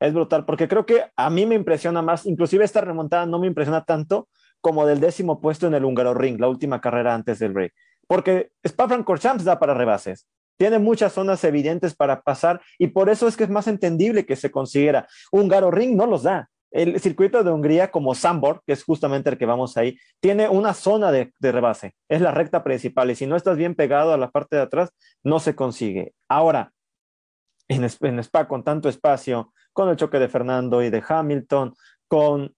es 0.00 0.14
brutal, 0.14 0.44
porque 0.46 0.66
creo 0.66 0.86
que 0.86 1.04
a 1.14 1.30
mí 1.30 1.46
me 1.46 1.54
impresiona 1.54 2.02
más, 2.02 2.26
inclusive 2.26 2.64
esta 2.64 2.80
remontada 2.80 3.26
no 3.26 3.38
me 3.38 3.46
impresiona 3.46 3.84
tanto 3.84 4.28
como 4.60 4.86
del 4.86 5.00
décimo 5.00 5.40
puesto 5.40 5.66
en 5.66 5.74
el 5.74 5.84
Húngaro 5.84 6.14
Ring, 6.14 6.40
la 6.40 6.48
última 6.48 6.80
carrera 6.80 7.14
antes 7.14 7.38
del 7.38 7.52
break, 7.52 7.74
porque 8.06 8.50
Spa-Francorchamps 8.64 9.44
da 9.44 9.58
para 9.58 9.74
rebases, 9.74 10.26
tiene 10.58 10.78
muchas 10.78 11.12
zonas 11.12 11.42
evidentes 11.44 11.94
para 11.94 12.20
pasar 12.20 12.60
y 12.78 12.88
por 12.88 13.08
eso 13.08 13.28
es 13.28 13.36
que 13.36 13.44
es 13.44 13.50
más 13.50 13.66
entendible 13.66 14.26
que 14.26 14.36
se 14.36 14.50
consiguiera. 14.50 15.08
Húngaro 15.32 15.70
Ring 15.70 15.96
no 15.96 16.04
los 16.04 16.24
da. 16.24 16.50
el 16.70 17.00
circuito 17.00 17.42
de 17.42 17.50
Hungría, 17.50 17.90
como 17.90 18.14
Sambor, 18.14 18.62
que 18.66 18.74
es 18.74 18.84
justamente 18.84 19.30
el 19.30 19.38
que 19.38 19.46
vamos 19.46 19.76
ahí, 19.76 19.96
tiene 20.20 20.48
una 20.48 20.74
zona 20.74 21.10
de, 21.10 21.32
de, 21.38 21.50
rebase, 21.50 21.94
es 22.08 22.20
la 22.20 22.30
recta 22.30 22.62
principal, 22.62 23.10
y 23.10 23.16
si 23.16 23.26
no 23.26 23.36
estás 23.36 23.56
bien 23.56 23.74
pegado 23.74 24.12
a 24.12 24.18
la 24.18 24.30
parte 24.30 24.56
de 24.56 24.62
atrás, 24.62 24.90
no 25.24 25.40
se 25.40 25.56
consigue. 25.56 26.12
Ahora, 26.28 26.72
en, 27.70 27.84
en 27.84 28.18
Spa, 28.18 28.48
con 28.48 28.64
tanto 28.64 28.88
espacio, 28.88 29.52
con 29.72 29.88
el 29.88 29.96
choque 29.96 30.18
de 30.18 30.28
Fernando 30.28 30.82
y 30.82 30.90
de 30.90 31.02
Hamilton, 31.06 31.74
con 32.08 32.54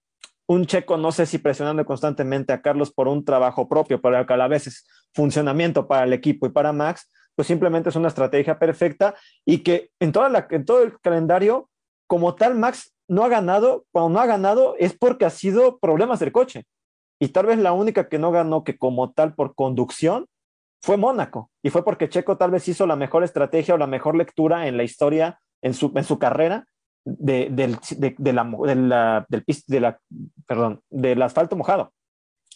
un 0.47 0.65
checo, 0.65 0.97
no 0.97 1.11
sé 1.11 1.25
si 1.25 1.37
presionando 1.37 1.85
constantemente 1.85 2.51
a 2.51 2.61
Carlos 2.61 2.91
por 2.91 3.07
un 3.07 3.23
trabajo 3.23 3.69
propio, 3.69 4.01
pero 4.01 4.25
que 4.25 4.33
a 4.33 4.37
la 4.37 4.47
es 4.47 4.85
funcionamiento 5.13 5.87
para 5.87 6.03
el 6.03 6.13
equipo 6.13 6.47
y 6.47 6.49
para 6.49 6.73
Max, 6.73 7.09
pues 7.35 7.47
simplemente 7.47 7.89
es 7.89 7.95
una 7.95 8.07
estrategia 8.07 8.59
perfecta 8.59 9.15
y 9.45 9.59
que 9.59 9.91
en, 9.99 10.11
toda 10.11 10.29
la, 10.29 10.47
en 10.49 10.65
todo 10.65 10.83
el 10.83 10.99
calendario, 10.99 11.69
como 12.07 12.35
tal, 12.35 12.55
Max 12.55 12.93
no 13.07 13.23
ha 13.23 13.29
ganado, 13.29 13.85
cuando 13.91 14.09
no 14.09 14.19
ha 14.19 14.25
ganado 14.25 14.75
es 14.79 14.93
porque 14.97 15.25
ha 15.25 15.29
sido 15.29 15.79
problemas 15.79 16.19
del 16.19 16.31
coche. 16.31 16.65
Y 17.19 17.29
tal 17.29 17.45
vez 17.45 17.59
la 17.59 17.71
única 17.71 18.09
que 18.09 18.19
no 18.19 18.31
ganó 18.31 18.63
que 18.63 18.77
como 18.77 19.11
tal 19.11 19.33
por 19.35 19.55
conducción 19.55 20.27
fue 20.83 20.97
Mónaco. 20.97 21.49
Y 21.63 21.69
fue 21.69 21.85
porque 21.85 22.09
Checo 22.09 22.37
tal 22.37 22.51
vez 22.51 22.67
hizo 22.67 22.85
la 22.85 22.97
mejor 22.97 23.23
estrategia 23.23 23.73
o 23.73 23.77
la 23.77 23.87
mejor 23.87 24.15
lectura 24.15 24.67
en 24.67 24.75
la 24.75 24.83
historia, 24.83 25.39
en 25.61 25.73
su, 25.73 25.93
en 25.95 26.03
su 26.03 26.19
carrera, 26.19 26.67
de, 27.05 27.47
del, 27.49 27.77
de, 27.97 28.15
de, 28.17 28.33
la, 28.33 28.43
de, 28.43 28.75
la, 28.75 29.25
del, 29.29 29.45
de 29.67 29.79
la, 29.79 29.99
perdón, 30.45 30.81
del 30.89 31.21
asfalto 31.21 31.55
mojado. 31.55 31.93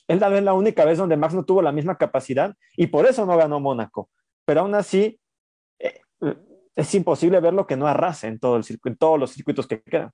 Él 0.10 0.20
tal 0.20 0.34
vez 0.34 0.44
la 0.44 0.54
única 0.54 0.84
vez 0.84 0.98
donde 0.98 1.16
Max 1.16 1.34
no 1.34 1.46
tuvo 1.46 1.62
la 1.62 1.72
misma 1.72 1.98
capacidad 1.98 2.54
y 2.76 2.88
por 2.88 3.06
eso 3.06 3.26
no 3.26 3.38
ganó 3.38 3.62
Mónaco. 3.62 4.10
Pero 4.46 4.62
aún 4.62 4.76
así, 4.76 5.20
eh, 5.80 6.02
es 6.76 6.96
imposible 6.96 7.40
ver 7.40 7.54
lo 7.54 7.66
que 7.66 7.78
no 7.78 7.88
arrase 7.88 8.28
en, 8.28 8.40
todo 8.40 8.58
el 8.58 8.66
en 8.84 8.98
todos 8.98 9.18
los 9.18 9.32
circuitos 9.32 9.68
que 9.68 9.82
quedan. 9.82 10.12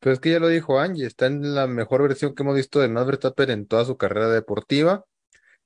Pues 0.00 0.14
es 0.14 0.20
que 0.20 0.30
ya 0.30 0.40
lo 0.40 0.48
dijo 0.48 0.78
Angie, 0.78 1.06
está 1.06 1.26
en 1.26 1.54
la 1.54 1.66
mejor 1.66 2.02
versión 2.02 2.34
que 2.34 2.42
hemos 2.42 2.56
visto 2.56 2.80
de 2.80 2.88
Max 2.88 3.06
Verstappen 3.06 3.50
en 3.50 3.66
toda 3.66 3.84
su 3.84 3.98
carrera 3.98 4.30
deportiva, 4.30 5.04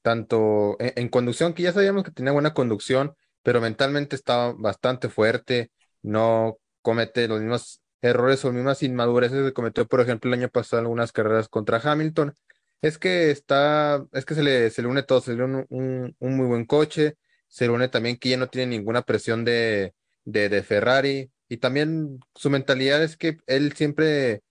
tanto 0.04 0.76
en, 0.80 1.08
conducción, 1.08 1.54
que 1.54 1.62
ya 1.62 1.72
sabíamos 1.72 2.04
que 2.04 2.10
tenía 2.10 2.32
buena 2.32 2.52
conducción, 2.52 3.16
pero 3.42 3.62
mentalmente 3.62 4.16
estaba 4.16 4.52
bastante 4.52 5.08
fuerte, 5.08 5.70
no 6.02 6.58
comete 6.82 7.26
los 7.26 7.40
mismos 7.40 7.80
errores 8.02 8.44
o 8.44 8.52
mismas 8.52 8.82
inmadureces 8.82 9.42
que 9.42 9.54
cometió, 9.54 9.86
por 9.88 10.02
ejemplo, 10.02 10.28
el 10.28 10.38
año 10.40 10.50
pasado 10.50 10.80
en 10.80 10.84
algunas 10.86 11.10
carreras 11.10 11.48
contra 11.48 11.78
Hamilton. 11.82 12.34
Es 12.82 12.98
que 12.98 13.30
está, 13.30 14.04
es 14.12 14.26
que 14.26 14.34
se 14.34 14.42
le, 14.42 14.70
une 14.86 15.02
todo, 15.04 15.22
se 15.22 15.32
le 15.34 15.42
une 15.42 15.66
un, 15.70 16.14
un 16.18 16.36
muy 16.36 16.46
buen 16.48 16.66
coche, 16.66 17.16
se 17.48 17.66
le 17.66 17.72
une 17.72 17.88
también 17.88 18.18
que 18.18 18.28
ya 18.28 18.36
no 18.36 18.48
tiene 18.48 18.76
ninguna 18.76 19.02
presión 19.02 19.42
de, 19.46 19.94
de, 20.26 20.50
de 20.50 20.62
Ferrari, 20.62 21.30
y 21.48 21.56
también 21.56 22.20
su 22.34 22.50
mentalidad 22.50 23.02
es 23.02 23.16
que 23.16 23.38
él 23.46 23.72
siempre, 23.72 24.42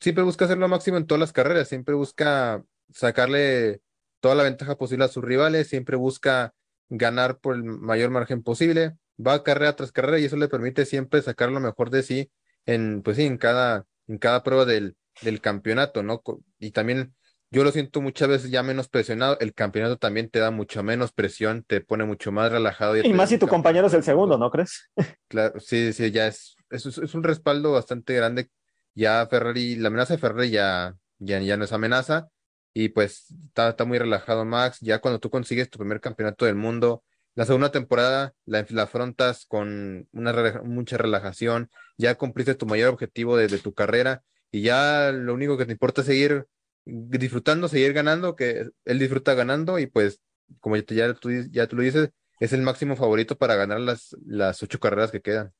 siempre 0.00 0.24
busca 0.24 0.46
hacer 0.46 0.58
lo 0.58 0.66
máximo 0.66 0.96
en 0.96 1.06
todas 1.06 1.20
las 1.20 1.32
carreras, 1.32 1.68
siempre 1.68 1.94
busca 1.94 2.64
sacarle 2.92 3.80
toda 4.24 4.36
la 4.36 4.44
ventaja 4.44 4.78
posible 4.78 5.04
a 5.04 5.08
sus 5.08 5.22
rivales, 5.22 5.68
siempre 5.68 5.96
busca 5.96 6.54
ganar 6.88 7.40
por 7.40 7.56
el 7.56 7.62
mayor 7.62 8.08
margen 8.08 8.42
posible 8.42 8.96
va 9.18 9.42
carrera 9.42 9.76
tras 9.76 9.92
carrera 9.92 10.18
y 10.18 10.24
eso 10.24 10.36
le 10.38 10.48
permite 10.48 10.86
siempre 10.86 11.20
sacar 11.20 11.50
lo 11.52 11.60
mejor 11.60 11.90
de 11.90 12.02
sí 12.02 12.30
en, 12.64 13.02
pues 13.02 13.18
sí, 13.18 13.26
en 13.26 13.36
cada, 13.36 13.84
en 14.08 14.16
cada 14.16 14.42
prueba 14.42 14.64
del, 14.64 14.96
del 15.20 15.42
campeonato, 15.42 16.02
¿no? 16.02 16.22
Y 16.58 16.70
también 16.70 17.14
yo 17.50 17.64
lo 17.64 17.70
siento 17.70 18.00
muchas 18.00 18.30
veces 18.30 18.50
ya 18.50 18.62
menos 18.62 18.88
presionado, 18.88 19.36
el 19.40 19.52
campeonato 19.52 19.98
también 19.98 20.30
te 20.30 20.38
da 20.38 20.50
mucho 20.50 20.82
menos 20.82 21.12
presión, 21.12 21.62
te 21.62 21.82
pone 21.82 22.06
mucho 22.06 22.32
más 22.32 22.50
relajado. 22.50 22.96
Y, 22.96 23.00
y 23.06 23.12
más 23.12 23.28
si 23.28 23.36
tu 23.36 23.46
compañero 23.46 23.88
es 23.88 23.92
el 23.92 24.04
segundo, 24.04 24.38
¿no 24.38 24.50
crees? 24.50 24.90
Claro, 25.28 25.60
sí, 25.60 25.92
sí, 25.92 26.10
ya 26.10 26.28
es, 26.28 26.56
es, 26.70 26.86
es, 26.86 27.14
un 27.14 27.24
respaldo 27.24 27.72
bastante 27.72 28.14
grande. 28.14 28.48
Ya 28.94 29.26
Ferrari, 29.28 29.76
la 29.76 29.88
amenaza 29.88 30.14
de 30.14 30.20
Ferrari 30.20 30.48
ya, 30.48 30.96
ya, 31.18 31.40
ya 31.40 31.58
no 31.58 31.64
es 31.64 31.72
amenaza 31.74 32.30
y 32.74 32.88
pues 32.88 33.30
está, 33.46 33.70
está 33.70 33.84
muy 33.84 33.98
relajado 33.98 34.44
Max, 34.44 34.78
ya 34.80 34.98
cuando 34.98 35.20
tú 35.20 35.30
consigues 35.30 35.70
tu 35.70 35.78
primer 35.78 36.00
campeonato 36.00 36.44
del 36.44 36.56
mundo, 36.56 37.04
la 37.36 37.46
segunda 37.46 37.70
temporada 37.70 38.34
la, 38.44 38.66
la 38.68 38.82
afrontas 38.82 39.46
con 39.46 40.08
una 40.12 40.60
mucha 40.64 40.98
relajación, 40.98 41.70
ya 41.96 42.16
cumpliste 42.16 42.56
tu 42.56 42.66
mayor 42.66 42.92
objetivo 42.92 43.36
de, 43.36 43.46
de, 43.46 43.58
tu 43.58 43.72
carrera 43.72 44.22
y 44.50 44.62
ya 44.62 45.12
lo 45.12 45.34
único 45.34 45.56
que 45.56 45.66
te 45.66 45.72
importa 45.72 46.00
es 46.00 46.08
seguir 46.08 46.46
disfrutando, 46.84 47.68
seguir 47.68 47.92
ganando, 47.92 48.36
que 48.36 48.68
él 48.84 48.98
disfruta 48.98 49.34
ganando 49.34 49.78
y 49.78 49.86
pues 49.86 50.20
como 50.60 50.76
ya, 50.76 50.84
ya, 50.88 51.14
tú, 51.14 51.30
ya 51.50 51.66
tú 51.68 51.76
lo 51.76 51.82
dices, 51.82 52.10
es 52.40 52.52
el 52.52 52.62
máximo 52.62 52.96
favorito 52.96 53.36
para 53.36 53.54
ganar 53.54 53.80
las, 53.80 54.16
las 54.26 54.62
ocho 54.62 54.80
carreras 54.80 55.10
que 55.12 55.22
quedan. 55.22 55.52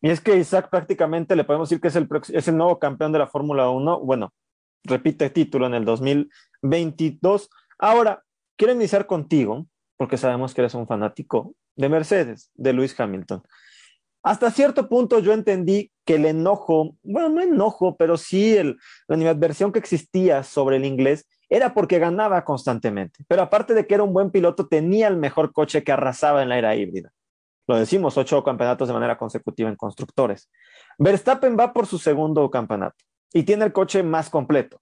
Y 0.00 0.10
es 0.10 0.20
que 0.20 0.36
Isaac 0.36 0.68
prácticamente 0.70 1.36
le 1.36 1.44
podemos 1.44 1.68
decir 1.68 1.80
que 1.80 1.88
es 1.88 1.96
el, 1.96 2.08
es 2.32 2.48
el 2.48 2.56
nuevo 2.56 2.78
campeón 2.78 3.12
de 3.12 3.20
la 3.20 3.28
Fórmula 3.28 3.70
1. 3.70 4.00
Bueno, 4.00 4.34
repite 4.84 5.30
título 5.30 5.66
en 5.66 5.74
el 5.74 5.84
2022. 5.84 7.50
Ahora, 7.78 8.22
quiero 8.56 8.74
iniciar 8.74 9.06
contigo 9.06 9.66
porque 9.96 10.16
sabemos 10.16 10.54
que 10.54 10.62
eres 10.62 10.74
un 10.74 10.86
fanático 10.86 11.54
de 11.76 11.88
Mercedes, 11.88 12.50
de 12.54 12.72
Lewis 12.72 12.98
Hamilton. 12.98 13.42
Hasta 14.24 14.50
cierto 14.50 14.88
punto 14.88 15.18
yo 15.18 15.32
entendí 15.32 15.90
que 16.04 16.14
el 16.14 16.26
enojo, 16.26 16.96
bueno, 17.02 17.28
no 17.28 17.40
enojo, 17.40 17.96
pero 17.96 18.16
sí 18.16 18.54
la 18.54 18.74
animadversión 19.14 19.72
que 19.72 19.80
existía 19.80 20.44
sobre 20.44 20.76
el 20.76 20.84
inglés 20.84 21.26
era 21.48 21.74
porque 21.74 21.98
ganaba 21.98 22.44
constantemente. 22.44 23.24
Pero 23.28 23.42
aparte 23.42 23.74
de 23.74 23.86
que 23.86 23.94
era 23.94 24.04
un 24.04 24.12
buen 24.12 24.30
piloto, 24.30 24.68
tenía 24.68 25.08
el 25.08 25.16
mejor 25.16 25.52
coche 25.52 25.82
que 25.82 25.92
arrasaba 25.92 26.42
en 26.42 26.48
la 26.48 26.58
era 26.58 26.74
híbrida. 26.76 27.12
Lo 27.66 27.76
decimos, 27.76 28.16
ocho 28.16 28.42
campeonatos 28.42 28.88
de 28.88 28.94
manera 28.94 29.18
consecutiva 29.18 29.68
en 29.68 29.76
constructores. 29.76 30.48
Verstappen 30.98 31.56
va 31.58 31.72
por 31.72 31.86
su 31.86 31.98
segundo 31.98 32.48
campeonato 32.50 33.04
y 33.32 33.44
tiene 33.44 33.64
el 33.64 33.72
coche 33.72 34.02
más 34.02 34.30
completo. 34.30 34.80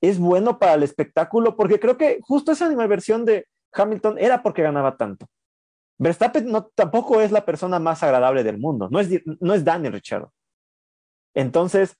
Es 0.00 0.18
bueno 0.18 0.58
para 0.58 0.74
el 0.74 0.82
espectáculo 0.82 1.56
porque 1.56 1.80
creo 1.80 1.96
que 1.96 2.18
justo 2.22 2.52
esa 2.52 2.66
animadversión 2.66 3.24
de 3.24 3.46
Hamilton 3.72 4.18
era 4.18 4.42
porque 4.42 4.62
ganaba 4.62 4.96
tanto. 4.96 5.26
Verstappen 5.98 6.52
tampoco 6.74 7.20
es 7.20 7.30
la 7.30 7.44
persona 7.44 7.78
más 7.78 8.02
agradable 8.02 8.42
del 8.42 8.58
mundo, 8.58 8.88
no 8.90 8.98
es, 9.00 9.08
no 9.40 9.54
es 9.54 9.64
Daniel 9.64 9.92
Ricciardo. 9.92 10.32
Entonces, 11.34 11.96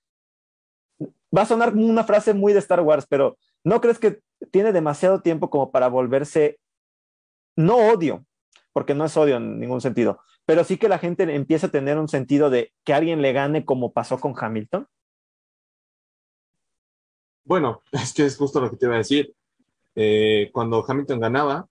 va 1.36 1.42
a 1.42 1.46
sonar 1.46 1.74
una 1.74 2.04
frase 2.04 2.34
muy 2.34 2.52
de 2.52 2.58
Star 2.58 2.80
Wars, 2.80 3.06
pero 3.08 3.38
¿no 3.64 3.80
crees 3.80 3.98
que 3.98 4.20
tiene 4.50 4.72
demasiado 4.72 5.20
tiempo 5.22 5.50
como 5.50 5.70
para 5.70 5.88
volverse, 5.88 6.58
no 7.56 7.76
odio, 7.76 8.24
porque 8.72 8.94
no 8.94 9.04
es 9.04 9.16
odio 9.16 9.36
en 9.36 9.58
ningún 9.60 9.80
sentido, 9.80 10.20
pero 10.44 10.64
sí 10.64 10.76
que 10.76 10.88
la 10.88 10.98
gente 10.98 11.22
empieza 11.34 11.68
a 11.68 11.70
tener 11.70 11.98
un 11.98 12.08
sentido 12.08 12.50
de 12.50 12.72
que 12.84 12.94
alguien 12.94 13.22
le 13.22 13.32
gane 13.32 13.64
como 13.64 13.92
pasó 13.92 14.18
con 14.18 14.34
Hamilton? 14.36 14.86
Bueno, 17.44 17.82
es 17.92 18.12
que 18.12 18.24
es 18.24 18.36
justo 18.36 18.60
lo 18.60 18.70
que 18.70 18.76
te 18.76 18.86
iba 18.86 18.94
a 18.94 18.98
decir 18.98 19.34
eh, 19.94 20.50
cuando 20.52 20.84
Hamilton 20.86 21.20
ganaba, 21.20 21.68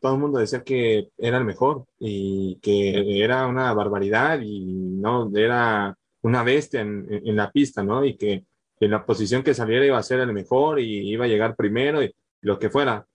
todo 0.00 0.14
el 0.14 0.20
mundo 0.20 0.38
decía 0.38 0.62
que 0.62 1.10
era 1.18 1.38
el 1.38 1.44
mejor 1.44 1.84
y 1.98 2.56
que 2.62 3.22
era 3.22 3.46
una 3.46 3.72
barbaridad 3.74 4.40
y 4.40 4.64
no 4.64 5.30
era 5.34 5.96
una 6.22 6.42
bestia 6.44 6.80
en, 6.80 7.06
en 7.10 7.36
la 7.36 7.50
pista, 7.50 7.82
¿no? 7.82 8.04
Y 8.04 8.16
que 8.16 8.44
en 8.80 8.90
la 8.90 9.04
posición 9.04 9.42
que 9.42 9.54
saliera 9.54 9.84
iba 9.84 9.98
a 9.98 10.02
ser 10.02 10.20
el 10.20 10.32
mejor 10.32 10.80
y 10.80 11.10
iba 11.10 11.24
a 11.24 11.28
llegar 11.28 11.56
primero 11.56 12.02
y 12.02 12.14
lo 12.42 12.58
que 12.58 12.70
fuera. 12.70 13.06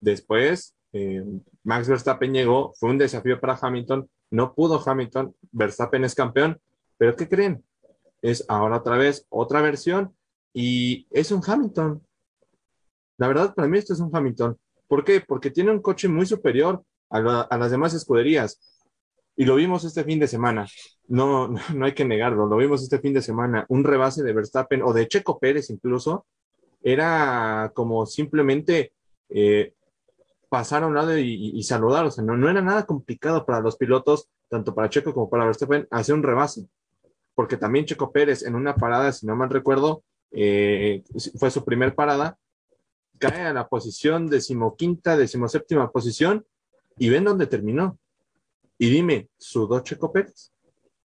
Después, 0.00 0.74
eh, 0.92 1.24
Max 1.62 1.88
Verstappen 1.88 2.32
llegó, 2.32 2.72
fue 2.74 2.90
un 2.90 2.98
desafío 2.98 3.40
para 3.40 3.58
Hamilton, 3.60 4.08
no 4.30 4.54
pudo 4.54 4.82
Hamilton, 4.84 5.34
Verstappen 5.52 6.04
es 6.04 6.14
campeón, 6.14 6.60
pero 6.96 7.16
¿qué 7.16 7.28
creen? 7.28 7.62
Es 8.20 8.44
ahora 8.48 8.78
otra 8.78 8.96
vez 8.96 9.26
otra 9.28 9.60
versión 9.60 10.14
y 10.60 11.06
es 11.12 11.30
un 11.30 11.40
Hamilton, 11.46 12.04
la 13.16 13.28
verdad, 13.28 13.54
para 13.54 13.68
mí 13.68 13.78
esto 13.78 13.92
es 13.92 14.00
un 14.00 14.10
Hamilton. 14.12 14.58
¿Por 14.88 15.04
qué? 15.04 15.20
Porque 15.20 15.52
tiene 15.52 15.70
un 15.70 15.80
coche 15.80 16.08
muy 16.08 16.26
superior 16.26 16.82
a, 17.10 17.20
la, 17.20 17.40
a 17.42 17.58
las 17.58 17.70
demás 17.70 17.94
escuderías. 17.94 18.60
Y 19.36 19.44
lo 19.44 19.54
vimos 19.54 19.84
este 19.84 20.02
fin 20.02 20.18
de 20.18 20.26
semana. 20.26 20.66
No, 21.06 21.46
no, 21.46 21.60
no, 21.76 21.86
hay 21.86 21.94
que 21.94 22.04
negarlo. 22.04 22.46
Lo 22.46 22.56
vimos 22.56 22.82
este 22.82 22.98
fin 22.98 23.14
de 23.14 23.22
semana. 23.22 23.66
Un 23.68 23.84
rebase 23.84 24.24
de 24.24 24.32
Verstappen 24.32 24.82
o 24.82 24.92
de 24.92 25.06
Checo 25.06 25.38
Pérez 25.38 25.70
incluso. 25.70 26.26
Era 26.82 27.70
como 27.72 28.04
simplemente 28.04 28.94
eh, 29.28 29.74
pasar 30.48 30.82
a 30.82 30.88
un 30.88 30.94
lado 30.96 31.16
y, 31.16 31.52
y, 31.54 31.62
saludar. 31.62 32.04
O 32.04 32.10
sea, 32.10 32.24
no, 32.24 32.36
no 32.36 32.50
era 32.50 32.62
nada 32.62 32.84
complicado 32.84 33.46
para 33.46 33.60
los 33.60 33.76
pilotos, 33.76 34.28
tanto 34.48 34.74
para 34.74 34.90
Checo 34.90 35.14
como 35.14 35.30
para 35.30 35.44
Verstappen, 35.44 35.86
hacer 35.92 36.16
un 36.16 36.24
rebase. 36.24 36.66
Porque 37.36 37.56
también 37.56 37.84
Checo 37.84 38.10
Pérez 38.10 38.42
en 38.42 38.56
una 38.56 38.74
parada, 38.74 39.12
si 39.12 39.24
no 39.24 39.36
mal 39.36 39.50
recuerdo, 39.50 40.02
eh, 40.30 41.02
fue 41.38 41.50
su 41.50 41.64
primer 41.64 41.94
parada, 41.94 42.38
cae 43.18 43.46
a 43.46 43.52
la 43.52 43.68
posición 43.68 44.28
decimoquinta, 44.28 45.16
decimoséptima 45.16 45.90
posición 45.90 46.46
y 46.96 47.08
ven 47.08 47.24
dónde 47.24 47.46
terminó. 47.46 47.98
Y 48.78 48.90
dime, 48.90 49.28
¿sudó 49.38 49.80
Checo 49.80 50.12
Pérez? 50.12 50.52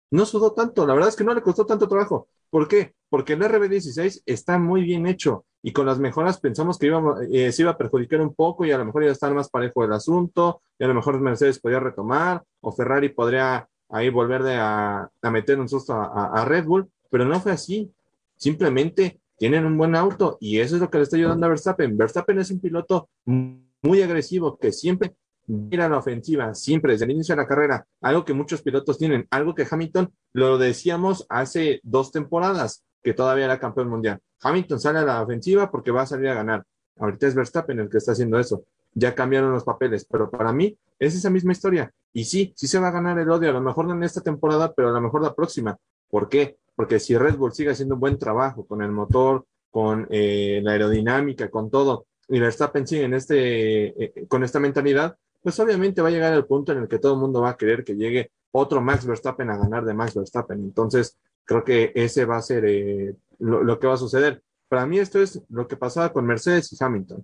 No 0.09 0.25
sudó 0.25 0.51
tanto, 0.51 0.85
la 0.85 0.93
verdad 0.93 1.09
es 1.09 1.15
que 1.15 1.23
no 1.23 1.33
le 1.33 1.41
costó 1.41 1.65
tanto 1.65 1.87
trabajo. 1.87 2.27
¿Por 2.49 2.67
qué? 2.67 2.93
Porque 3.09 3.33
el 3.33 3.41
RB16 3.41 4.23
está 4.25 4.59
muy 4.59 4.83
bien 4.83 5.07
hecho 5.07 5.45
y 5.63 5.71
con 5.71 5.85
las 5.85 5.99
mejoras 5.99 6.39
pensamos 6.39 6.77
que 6.77 6.87
íbamos, 6.87 7.19
eh, 7.31 7.51
se 7.51 7.61
iba 7.61 7.71
a 7.71 7.77
perjudicar 7.77 8.19
un 8.19 8.33
poco 8.33 8.65
y 8.65 8.71
a 8.71 8.77
lo 8.77 8.85
mejor 8.85 9.03
iba 9.03 9.11
a 9.11 9.13
estar 9.13 9.33
más 9.33 9.49
parejo 9.49 9.85
el 9.85 9.93
asunto 9.93 10.61
y 10.77 10.83
a 10.83 10.87
lo 10.87 10.93
mejor 10.93 11.19
Mercedes 11.21 11.59
podría 11.59 11.79
retomar 11.79 12.43
o 12.59 12.71
Ferrari 12.71 13.09
podría 13.09 13.67
ahí 13.89 14.09
volver 14.09 14.43
de 14.43 14.55
a, 14.55 15.09
meter 15.23 15.59
un 15.59 15.69
susto 15.69 15.93
a, 15.93 16.43
Red 16.45 16.65
Bull, 16.65 16.89
pero 17.09 17.25
no 17.25 17.39
fue 17.39 17.51
así. 17.51 17.91
Simplemente 18.41 19.21
tienen 19.37 19.67
un 19.67 19.77
buen 19.77 19.95
auto 19.95 20.37
y 20.39 20.59
eso 20.59 20.75
es 20.75 20.81
lo 20.81 20.89
que 20.89 20.97
le 20.97 21.03
está 21.03 21.15
ayudando 21.15 21.45
a 21.45 21.49
Verstappen. 21.49 21.95
Verstappen 21.95 22.39
es 22.39 22.49
un 22.49 22.59
piloto 22.59 23.07
muy 23.23 24.01
agresivo 24.01 24.57
que 24.57 24.71
siempre 24.71 25.15
mira 25.45 25.87
la 25.87 25.99
ofensiva, 25.99 26.55
siempre 26.55 26.93
desde 26.93 27.05
el 27.05 27.11
inicio 27.11 27.35
de 27.35 27.41
la 27.43 27.47
carrera, 27.47 27.85
algo 28.01 28.25
que 28.25 28.33
muchos 28.33 28.63
pilotos 28.63 28.97
tienen, 28.97 29.27
algo 29.29 29.53
que 29.53 29.67
Hamilton 29.69 30.11
lo 30.33 30.57
decíamos 30.57 31.27
hace 31.29 31.81
dos 31.83 32.11
temporadas, 32.11 32.83
que 33.03 33.13
todavía 33.13 33.45
era 33.45 33.59
campeón 33.59 33.89
mundial. 33.89 34.19
Hamilton 34.41 34.79
sale 34.79 34.99
a 34.99 35.05
la 35.05 35.21
ofensiva 35.21 35.69
porque 35.69 35.91
va 35.91 36.01
a 36.01 36.07
salir 36.07 36.29
a 36.29 36.33
ganar. 36.33 36.63
Ahorita 36.97 37.27
es 37.27 37.35
Verstappen 37.35 37.79
el 37.79 37.89
que 37.89 37.99
está 37.99 38.13
haciendo 38.13 38.39
eso. 38.39 38.63
Ya 38.93 39.13
cambiaron 39.13 39.51
los 39.51 39.63
papeles, 39.63 40.03
pero 40.09 40.31
para 40.31 40.51
mí 40.51 40.75
es 40.97 41.13
esa 41.13 41.29
misma 41.29 41.51
historia. 41.51 41.91
Y 42.11 42.23
sí, 42.23 42.53
sí 42.55 42.67
se 42.67 42.79
va 42.79 42.87
a 42.87 42.91
ganar 42.91 43.19
el 43.19 43.29
odio, 43.29 43.51
a 43.51 43.53
lo 43.53 43.61
mejor 43.61 43.85
no 43.85 43.93
en 43.93 44.01
esta 44.01 44.21
temporada, 44.21 44.73
pero 44.73 44.89
a 44.89 44.93
lo 44.93 45.01
mejor 45.01 45.21
la 45.21 45.35
próxima. 45.35 45.77
¿Por 46.09 46.27
qué? 46.27 46.57
Porque 46.81 46.99
si 46.99 47.15
Red 47.15 47.37
Bull 47.37 47.53
sigue 47.53 47.69
haciendo 47.69 47.93
un 47.93 48.01
buen 48.01 48.17
trabajo 48.17 48.65
con 48.65 48.81
el 48.81 48.91
motor, 48.91 49.45
con 49.69 50.07
eh, 50.09 50.61
la 50.63 50.71
aerodinámica, 50.71 51.47
con 51.51 51.69
todo, 51.69 52.07
y 52.27 52.39
Verstappen 52.39 52.87
sigue 52.87 53.03
en 53.03 53.13
este, 53.13 54.03
eh, 54.03 54.25
con 54.27 54.43
esta 54.43 54.59
mentalidad, 54.59 55.15
pues 55.43 55.59
obviamente 55.59 56.01
va 56.01 56.07
a 56.07 56.11
llegar 56.11 56.33
el 56.33 56.47
punto 56.47 56.71
en 56.71 56.79
el 56.79 56.87
que 56.87 56.97
todo 56.97 57.13
el 57.13 57.19
mundo 57.19 57.41
va 57.41 57.51
a 57.51 57.55
querer 57.55 57.83
que 57.83 57.95
llegue 57.95 58.31
otro 58.49 58.81
Max 58.81 59.05
Verstappen 59.05 59.51
a 59.51 59.59
ganar 59.59 59.85
de 59.85 59.93
Max 59.93 60.15
Verstappen. 60.15 60.59
Entonces, 60.59 61.19
creo 61.45 61.63
que 61.63 61.91
ese 61.93 62.25
va 62.25 62.37
a 62.37 62.41
ser 62.41 62.65
eh, 62.65 63.15
lo, 63.37 63.77
que 63.77 63.85
va 63.85 63.93
a 63.93 63.97
suceder. 63.97 64.41
Para 64.67 64.87
mí 64.87 64.97
esto 64.97 65.21
es 65.21 65.39
lo 65.49 65.67
que 65.67 65.77
pasaba 65.77 66.11
con 66.11 66.25
Mercedes 66.25 66.73
y 66.73 66.83
Hamilton. 66.83 67.23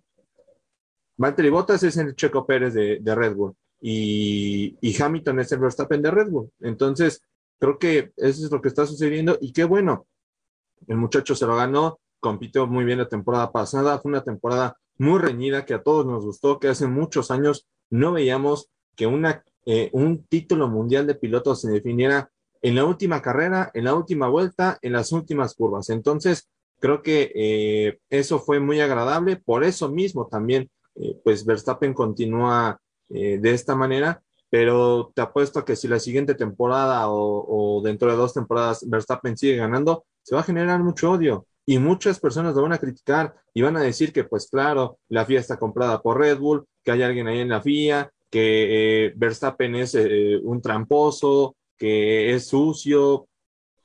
Valtteri 1.18 1.50
Bottas 1.50 1.82
es 1.82 1.98
el 1.98 2.16
Checo 2.16 2.46
Pérez 2.46 2.76
de, 2.76 3.02
Red 3.04 3.34
Bull 3.34 3.56
y, 3.82 4.78
y, 4.82 5.02
Hamilton 5.02 5.40
es 5.40 5.52
el 5.52 5.62
Verstappen 5.62 6.04
de 6.04 6.12
Red 6.12 6.30
Bull. 6.30 6.52
Entonces, 6.60 7.24
creo 7.60 7.80
que 7.80 8.12
eso 8.18 8.46
es 8.46 8.52
lo 8.52 8.62
que 8.62 8.70
está 8.70 8.86
sucediendo 8.86 9.38
y 9.42 9.54
qué 9.54 9.64
bueno. 9.64 10.08
El 10.88 10.98
muchacho 10.98 11.36
se 11.36 11.46
lo 11.46 11.56
ganó, 11.56 12.00
compitió 12.20 12.68
muy 12.68 12.86
bien 12.86 13.00
la 13.00 13.08
temporada 13.08 13.52
pasada, 13.52 14.00
fue 14.00 14.10
una 14.10 14.24
temporada 14.24 14.78
muy 14.98 15.20
reñida 15.20 15.66
que 15.66 15.74
a 15.74 15.84
todos 15.84 16.06
nos 16.06 16.24
gustó, 16.24 16.60
que 16.60 16.68
hace 16.68 16.88
muchos 16.88 17.32
años 17.32 17.68
no 17.90 18.12
veíamos 18.12 18.70
que 18.96 19.08
una, 19.08 19.44
eh, 19.66 19.90
un 19.94 20.26
título 20.26 20.68
mundial 20.68 21.08
de 21.08 21.16
pilotos 21.16 21.62
se 21.62 21.70
definiera 21.70 22.30
en 22.62 22.76
la 22.76 22.86
última 22.86 23.22
carrera, 23.22 23.70
en 23.74 23.86
la 23.86 23.94
última 23.94 24.28
vuelta, 24.28 24.80
en 24.82 24.94
las 24.94 25.12
últimas 25.12 25.54
curvas. 25.54 25.90
Entonces, 25.90 26.50
creo 26.80 27.04
que 27.04 27.32
eh, 27.36 28.00
eso 28.10 28.40
fue 28.40 28.60
muy 28.60 28.82
agradable. 28.82 29.38
Por 29.38 29.64
eso 29.64 29.90
mismo 29.90 30.28
también, 30.28 30.70
eh, 30.96 31.20
pues 31.24 31.46
Verstappen 31.46 31.94
continúa 31.94 32.80
de 33.10 33.52
esta 33.52 33.74
manera, 33.74 34.22
pero 34.50 35.12
te 35.14 35.22
apuesto 35.22 35.66
que 35.66 35.76
si 35.76 35.88
la 35.88 36.00
siguiente 36.00 36.36
temporada 36.36 37.10
o, 37.10 37.78
o, 37.78 37.82
dentro 37.82 38.10
de 38.10 38.18
dos 38.18 38.34
temporadas 38.34 38.88
Verstappen 38.88 39.38
sigue 39.38 39.58
ganando, 39.58 40.06
se 40.24 40.36
va 40.36 40.42
a 40.42 40.46
generar 40.46 40.82
mucho 40.84 41.12
odio 41.12 41.46
y 41.70 41.80
muchas 41.80 42.20
personas 42.20 42.56
lo 42.56 42.62
van 42.62 42.74
a 42.74 42.78
criticar 42.78 43.36
y 43.54 43.62
van 43.62 43.76
a 43.76 43.82
decir 43.82 44.14
que, 44.14 44.24
pues 44.24 44.50
claro, 44.50 45.00
la 45.10 45.26
FIA 45.26 45.42
está 45.42 45.58
comprada 45.58 46.02
por 46.02 46.18
Red 46.18 46.40
Bull, 46.40 46.66
que 46.82 46.92
hay 46.92 47.04
alguien 47.04 47.28
ahí 47.28 47.40
en 47.40 47.50
la 47.50 47.62
FIA, 47.62 48.10
que 48.30 49.08
eh, 49.08 49.14
Verstappen 49.18 49.76
es 49.76 49.94
eh, 49.96 50.40
un 50.42 50.62
tramposo, 50.62 51.58
que 51.78 52.34
es 52.34 52.48
sucio. 52.48 53.28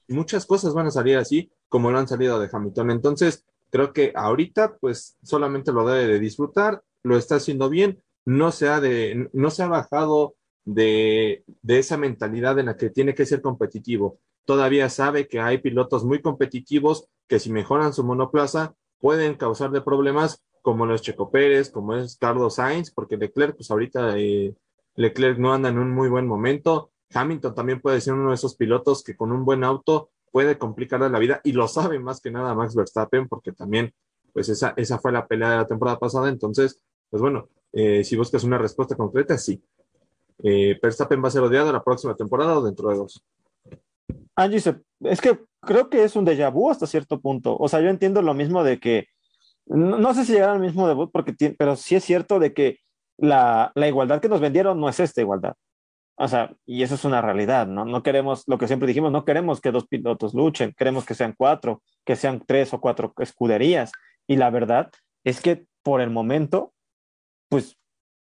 Muchas 0.06 0.46
cosas 0.46 0.74
van 0.74 0.86
a 0.86 0.90
salir 0.92 1.16
así, 1.16 1.50
como 1.68 1.90
lo 1.90 1.98
han 1.98 2.06
salido 2.06 2.38
de 2.38 2.48
Hamilton. 2.52 2.92
Entonces, 2.92 3.44
creo 3.70 3.92
que 3.92 4.12
ahorita, 4.14 4.76
pues 4.76 5.16
solamente 5.24 5.72
lo 5.72 5.84
debe 5.84 6.06
de 6.06 6.20
disfrutar, 6.20 6.82
lo 7.02 7.16
está 7.16 7.36
haciendo 7.36 7.68
bien, 7.68 8.00
no 8.24 8.52
se 8.52 8.68
ha, 8.68 8.80
de, 8.80 9.28
no 9.32 9.50
se 9.50 9.64
ha 9.64 9.68
bajado 9.68 10.36
de, 10.64 11.44
de 11.62 11.78
esa 11.78 11.96
mentalidad 11.96 12.58
en 12.58 12.66
la 12.66 12.76
que 12.76 12.90
tiene 12.90 13.14
que 13.14 13.26
ser 13.26 13.40
competitivo. 13.40 14.18
Todavía 14.44 14.88
sabe 14.88 15.28
que 15.28 15.40
hay 15.40 15.58
pilotos 15.58 16.04
muy 16.04 16.20
competitivos 16.20 17.08
que 17.28 17.38
si 17.38 17.50
mejoran 17.50 17.92
su 17.92 18.04
monoplaza 18.04 18.74
pueden 18.98 19.34
causar 19.34 19.70
de 19.70 19.80
problemas 19.80 20.42
como 20.62 20.86
los 20.86 21.02
Checo 21.02 21.30
Pérez, 21.30 21.70
como 21.70 21.94
es 21.96 22.16
Carlos 22.16 22.54
Sainz, 22.54 22.90
porque 22.90 23.16
Leclerc, 23.16 23.56
pues 23.56 23.70
ahorita 23.70 24.16
eh, 24.16 24.54
Leclerc 24.94 25.38
no 25.38 25.52
anda 25.52 25.68
en 25.68 25.78
un 25.78 25.90
muy 25.90 26.08
buen 26.08 26.26
momento. 26.26 26.90
Hamilton 27.12 27.54
también 27.54 27.80
puede 27.80 28.00
ser 28.00 28.14
uno 28.14 28.28
de 28.30 28.36
esos 28.36 28.56
pilotos 28.56 29.02
que 29.02 29.16
con 29.16 29.32
un 29.32 29.44
buen 29.44 29.64
auto 29.64 30.10
puede 30.30 30.56
complicarle 30.56 31.10
la 31.10 31.18
vida 31.18 31.40
y 31.44 31.52
lo 31.52 31.68
sabe 31.68 31.98
más 31.98 32.20
que 32.20 32.30
nada 32.30 32.54
Max 32.54 32.74
Verstappen, 32.74 33.28
porque 33.28 33.52
también, 33.52 33.92
pues 34.32 34.48
esa, 34.48 34.72
esa 34.76 34.98
fue 34.98 35.12
la 35.12 35.26
pelea 35.26 35.50
de 35.50 35.56
la 35.56 35.66
temporada 35.66 35.98
pasada. 35.98 36.28
Entonces, 36.28 36.82
pues 37.10 37.20
bueno, 37.20 37.48
eh, 37.72 38.04
si 38.04 38.16
buscas 38.16 38.44
una 38.44 38.58
respuesta 38.58 38.96
concreta, 38.96 39.36
sí. 39.36 39.62
Eh, 40.42 40.78
Verstappen 40.82 41.22
va 41.22 41.28
a 41.28 41.30
ser 41.30 41.42
odiado 41.42 41.72
la 41.72 41.82
próxima 41.82 42.14
temporada 42.14 42.58
o 42.58 42.64
dentro 42.64 42.88
de 42.88 42.96
dos. 42.96 43.24
Angie, 44.34 44.62
es 45.00 45.20
que 45.20 45.40
creo 45.60 45.88
que 45.88 46.04
es 46.04 46.16
un 46.16 46.26
déjà 46.26 46.50
vu 46.50 46.70
hasta 46.70 46.86
cierto 46.86 47.20
punto. 47.20 47.56
O 47.58 47.68
sea, 47.68 47.80
yo 47.80 47.88
entiendo 47.88 48.22
lo 48.22 48.34
mismo 48.34 48.64
de 48.64 48.78
que 48.80 49.08
no, 49.66 50.12
sé 50.14 50.24
si 50.24 50.32
llegará 50.32 50.52
al 50.52 50.60
mismo 50.60 50.88
debut, 50.88 51.10
porque 51.12 51.34
pero 51.56 51.76
sí 51.76 51.94
es 51.94 52.04
cierto 52.04 52.38
de 52.38 52.52
que 52.52 52.78
la, 53.16 53.72
igualdad 53.76 54.20
que 54.20 54.28
nos 54.28 54.40
vendieron 54.40 54.80
no 54.80 54.88
es 54.88 54.98
esta 55.00 55.20
igualdad. 55.20 55.54
O 56.16 56.28
sea, 56.28 56.54
y 56.66 56.82
eso 56.82 56.94
es 56.94 57.04
una 57.04 57.22
realidad, 57.22 57.66
¿no? 57.66 57.84
No 57.84 58.02
queremos, 58.02 58.44
lo 58.46 58.58
que 58.58 58.66
siempre 58.66 58.86
dijimos, 58.86 59.12
no 59.12 59.24
queremos 59.24 59.60
que 59.60 59.70
dos 59.70 59.86
pilotos 59.86 60.34
luchen, 60.34 60.74
queremos 60.76 61.06
que 61.06 61.14
sean 61.14 61.34
cuatro, 61.36 61.82
que 62.04 62.16
sean 62.16 62.42
tres 62.46 62.74
o 62.74 62.80
cuatro 62.80 63.14
escuderías. 63.18 63.92
Y 64.26 64.36
la 64.36 64.50
verdad 64.50 64.90
es 65.24 65.40
que 65.40 65.66
por 65.82 66.00
el 66.00 66.10
momento, 66.10 66.72
pues 67.48 67.78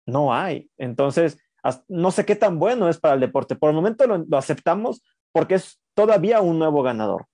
no 0.07 0.35
hay. 0.35 0.71
Entonces, 0.77 1.39
no 1.89 2.11
sé 2.11 2.25
qué 2.25 2.37
tan 2.37 2.59
bueno 2.59 2.89
es 2.89 2.99
para 2.99 3.15
el 3.15 3.21
deporte. 3.21 3.57
Por 3.57 3.71
el 3.71 3.77
momento 3.77 4.07
lo 4.07 4.39
aceptamos 4.39 5.03
porque 5.33 5.55
es 5.55 5.81
todavía 5.95 6.41
un 6.41 6.59
nuevo 6.59 6.83
ganador. 6.83 7.27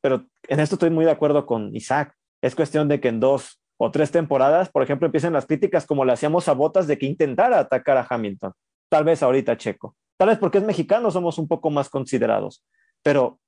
Pero 0.00 0.26
en 0.48 0.60
esto 0.60 0.76
estoy 0.76 0.90
muy 0.90 1.04
de 1.04 1.10
acuerdo 1.10 1.46
con 1.46 1.74
Isaac. 1.74 2.14
Es 2.42 2.54
cuestión 2.54 2.88
de 2.88 3.00
que 3.00 3.08
en 3.08 3.20
dos 3.20 3.60
o 3.76 3.90
tres 3.90 4.10
temporadas, 4.10 4.68
por 4.68 4.82
ejemplo, 4.82 5.06
empiecen 5.06 5.32
las 5.32 5.46
críticas 5.46 5.86
como 5.86 6.04
le 6.04 6.12
hacíamos 6.12 6.48
a 6.48 6.52
Botas 6.52 6.86
de 6.86 6.98
que 6.98 7.06
intentara 7.06 7.58
atacar 7.58 7.96
a 7.96 8.06
Hamilton. 8.08 8.52
Tal 8.90 9.04
vez 9.04 9.22
ahorita 9.22 9.56
Checo. 9.56 9.96
Tal 10.18 10.28
vez 10.28 10.38
porque 10.38 10.58
es 10.58 10.64
mexicano 10.64 11.10
somos 11.10 11.38
un 11.38 11.48
poco 11.48 11.70
más 11.70 11.88
considerados. 11.88 12.62
Pero 13.02 13.38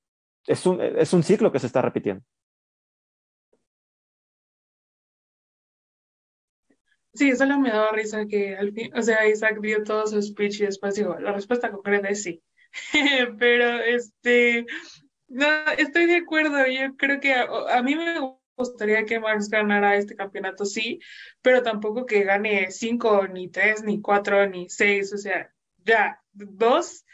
es 0.47 0.65
un, 0.67 0.81
es 0.81 1.13
un 1.13 1.23
ciclo 1.23 1.53
que 1.53 1.59
se 1.59 1.67
está 1.67 1.83
repitiendo. 1.83 2.25
Sí, 7.15 7.37
solo 7.37 7.59
me 7.59 7.71
daba 7.71 7.93
risa 7.93 8.27
que 8.27 8.57
al 8.57 8.73
fin, 8.73 8.91
o 8.97 9.03
sea, 9.03 9.29
Isaac 9.29 9.61
dio 9.61 9.85
todo 9.85 10.07
su 10.07 10.23
speech 10.23 10.61
y 10.61 10.67
después 10.67 10.95
digo, 10.95 11.19
la 11.19 11.33
respuesta 11.33 11.71
concreta 11.71 12.09
es 12.09 12.23
sí. 12.23 12.43
Pero 13.39 13.81
este, 13.81 14.67
no, 15.29 15.47
estoy 15.79 16.07
de 16.07 16.17
acuerdo. 16.17 16.67
Yo 16.67 16.97
creo 16.97 17.21
que 17.21 17.35
a, 17.35 17.83
mí 17.83 17.95
me 17.97 18.15
gustaría 18.57 19.05
que 19.05 19.21
Max 19.21 19.49
ganara 19.49 19.97
este 19.97 20.15
campeonato, 20.15 20.65
sí, 20.65 21.01
pero 21.41 21.63
tampoco 21.63 22.07
que 22.07 22.25
gane 22.25 22.71
cinco, 22.71 23.27
ni 23.27 23.49
tres, 23.49 23.83
ni 23.83 24.01
cuatro, 24.01 24.47
ni 24.49 24.69
seis, 24.69 25.13
o 25.13 25.19
sea, 25.19 25.53
ya, 25.85 26.21
dos. 26.33 27.05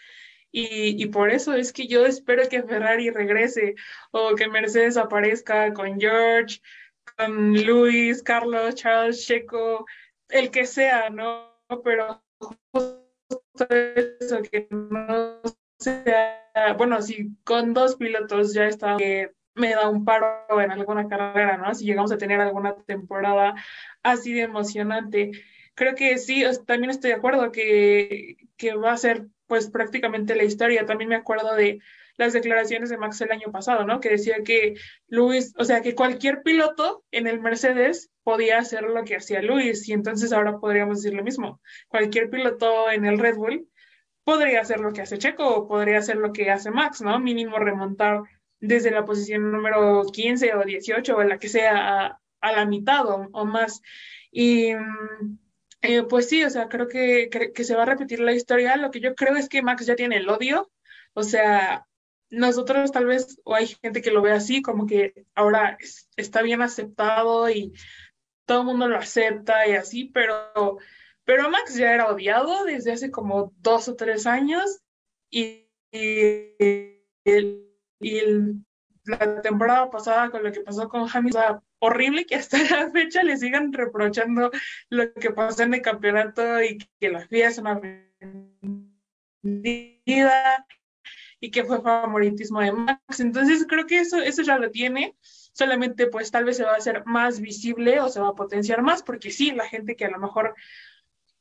Y, 0.51 1.03
y, 1.03 1.07
por 1.07 1.31
eso 1.31 1.55
es 1.55 1.73
que 1.73 1.87
yo 1.87 2.07
espero 2.07 2.49
que 2.49 2.63
Ferrari 2.63 3.11
regrese 3.11 3.75
o 4.13 4.35
que 4.35 4.49
Mercedes 4.49 4.97
aparezca 4.97 5.73
con 5.75 6.01
George, 6.01 6.61
con 7.17 7.55
Luis, 7.65 8.23
Carlos, 8.23 8.75
Charles, 8.75 9.27
Checo, 9.27 9.87
el 10.29 10.51
que 10.51 10.67
sea, 10.67 11.11
¿no? 11.11 11.53
Pero 11.85 12.23
eso, 13.69 14.43
que 14.51 14.69
no 14.71 15.41
sea, 15.79 16.75
bueno, 16.77 17.01
si 17.03 17.37
con 17.45 17.75
dos 17.75 17.97
pilotos 17.97 18.55
ya 18.55 18.67
está, 18.67 18.97
que 18.97 19.33
me 19.55 19.75
da 19.75 19.89
un 19.89 20.05
paro 20.05 20.61
en 20.61 20.71
alguna 20.71 21.09
carrera, 21.09 21.57
¿no? 21.57 21.75
Si 21.75 21.85
llegamos 21.85 22.13
a 22.13 22.19
tener 22.19 22.41
alguna 22.41 22.77
temporada 22.87 23.55
así 24.03 24.33
de 24.33 24.43
emocionante. 24.43 25.33
Creo 25.75 25.95
que 25.95 26.19
sí, 26.19 26.45
también 26.67 26.91
estoy 26.91 27.11
de 27.11 27.17
acuerdo 27.17 27.53
que, 27.53 28.37
que 28.57 28.75
va 28.75 28.93
a 28.93 28.97
ser 28.97 29.27
pues 29.47 29.71
prácticamente 29.71 30.35
la 30.37 30.45
historia. 30.45 30.87
También 30.87 31.11
me 31.11 31.17
acuerdo 31.17 31.55
de 31.55 31.81
las 32.19 32.33
declaraciones 32.33 32.91
de 32.91 32.99
Max 32.99 33.21
el 33.21 33.31
año 33.31 33.51
pasado, 33.51 33.85
¿no? 33.85 34.01
Que 34.01 34.11
decía 34.11 34.43
que 34.45 34.75
Luis, 35.07 35.55
o 35.57 35.65
sea, 35.65 35.81
que 35.81 35.95
cualquier 35.95 36.43
piloto 36.43 37.05
en 37.13 37.27
el 37.27 37.41
Mercedes 37.41 38.11
podía 38.25 38.59
hacer 38.59 38.83
lo 38.83 39.05
que 39.05 39.17
hacía 39.17 39.41
Luis 39.41 39.89
y 39.89 39.93
entonces 39.93 40.33
ahora 40.33 40.59
podríamos 40.59 41.01
decir 41.01 41.17
lo 41.17 41.25
mismo. 41.25 41.63
Cualquier 41.87 42.29
piloto 42.29 42.91
en 42.91 43.07
el 43.07 43.19
Red 43.19 43.37
Bull 43.37 43.69
podría 44.25 44.61
hacer 44.61 44.81
lo 44.81 44.93
que 44.93 45.01
hace 45.01 45.17
Checo 45.17 45.49
o 45.49 45.69
podría 45.69 45.99
hacer 45.99 46.17
lo 46.17 46.33
que 46.33 46.51
hace 46.51 46.71
Max, 46.71 47.01
¿no? 47.01 47.19
Mínimo 47.21 47.59
remontar 47.59 48.23
desde 48.61 48.91
la 48.91 49.05
posición 49.05 49.53
número 49.53 50.03
15 50.13 50.55
o 50.55 50.65
18 50.65 51.17
o 51.17 51.23
la 51.23 51.39
que 51.39 51.49
sea 51.49 52.19
a, 52.41 52.53
la 52.53 52.67
mitad 52.67 53.05
o, 53.07 53.45
más. 53.47 53.81
Y 54.33 54.75
mm, 54.75 55.39
eh, 55.83 56.03
pues 56.03 56.29
sí, 56.29 56.45
o 56.45 56.51
sea, 56.51 56.69
creo 56.69 56.89
que, 56.89 57.31
que, 57.31 57.65
se 57.65 57.77
va 57.77 57.85
a 57.85 57.87
repetir 57.87 58.21
la 58.21 58.33
historia. 58.33 58.77
Lo 58.77 58.91
que 58.91 59.01
yo 59.01 59.15
creo 59.15 59.37
es 59.37 59.49
que 59.49 59.63
Max 59.63 59.87
ya 59.87 59.95
tiene 59.95 60.17
el 60.17 60.29
odio, 60.29 60.71
o 61.15 61.23
sea, 61.23 61.88
nosotros 62.31 62.93
tal 62.93 63.07
vez, 63.07 63.41
o 63.45 63.55
hay 63.55 63.67
gente 63.67 64.03
que 64.03 64.11
lo 64.11 64.23
ve 64.23 64.33
así, 64.33 64.63
como 64.63 64.87
que 64.87 65.27
ahora 65.35 65.79
está 66.17 66.43
bien 66.43 66.63
aceptado 66.63 67.49
y 67.51 67.73
todo 68.45 68.61
el 68.61 68.67
mundo 68.67 68.89
lo 68.89 68.97
acepta 68.97 69.67
y 69.67 69.75
así, 69.75 70.07
pero, 70.07 70.79
pero 71.25 71.51
Max 71.51 71.75
ya 71.77 71.93
era 71.93 72.11
odiado 72.11 72.65
desde 72.65 72.93
hace 72.93 73.11
como 73.11 73.53
dos 73.59 73.89
o 73.89 73.97
tres 73.97 74.27
años 74.27 74.81
y, 75.31 75.69
y, 75.93 76.99
la 79.05 79.41
temporada 79.41 79.91
pasada 79.91 80.31
con 80.31 80.43
lo 80.43 80.53
que 80.53 80.61
pasó 80.61 80.89
con 80.89 81.09
Hamilton, 81.11 81.61
horrible 81.79 82.27
que 82.27 82.35
hasta 82.37 82.59
la 82.77 82.91
fecha 82.91 83.23
le 83.23 83.37
sigan 83.37 83.73
reprochando 83.73 84.51
lo 84.91 85.13
que 85.15 85.31
pasó 85.31 85.63
en 85.63 85.75
el 85.75 85.83
campeonato 85.83 86.63
y 86.63 86.79
que 87.01 87.11
la 87.11 87.27
FIA 87.27 87.49
es 87.49 87.59
una 87.59 87.81
y 91.41 91.51
que 91.51 91.65
fue 91.65 91.81
favoritismo 91.81 92.61
de 92.61 92.73
Max. 92.73 93.21
Entonces 93.21 93.67
creo 93.69 93.87
que 93.87 94.01
eso, 94.01 94.19
eso 94.19 94.43
ya 94.43 94.59
lo 94.59 94.71
tiene, 94.71 95.17
solamente 95.53 96.07
pues 96.07 96.31
tal 96.31 96.45
vez 96.45 96.57
se 96.57 96.65
va 96.65 96.73
a 96.73 96.77
hacer 96.77 97.05
más 97.07 97.41
visible 97.41 98.01
o 98.01 98.09
se 98.09 98.21
va 98.21 98.29
a 98.29 98.35
potenciar 98.35 98.83
más, 98.83 99.03
porque 99.03 99.31
sí, 99.31 99.53
la 99.53 99.67
gente 99.69 99.97
que 99.97 100.05
a 100.05 100.11
lo 100.11 100.19
mejor 100.19 100.55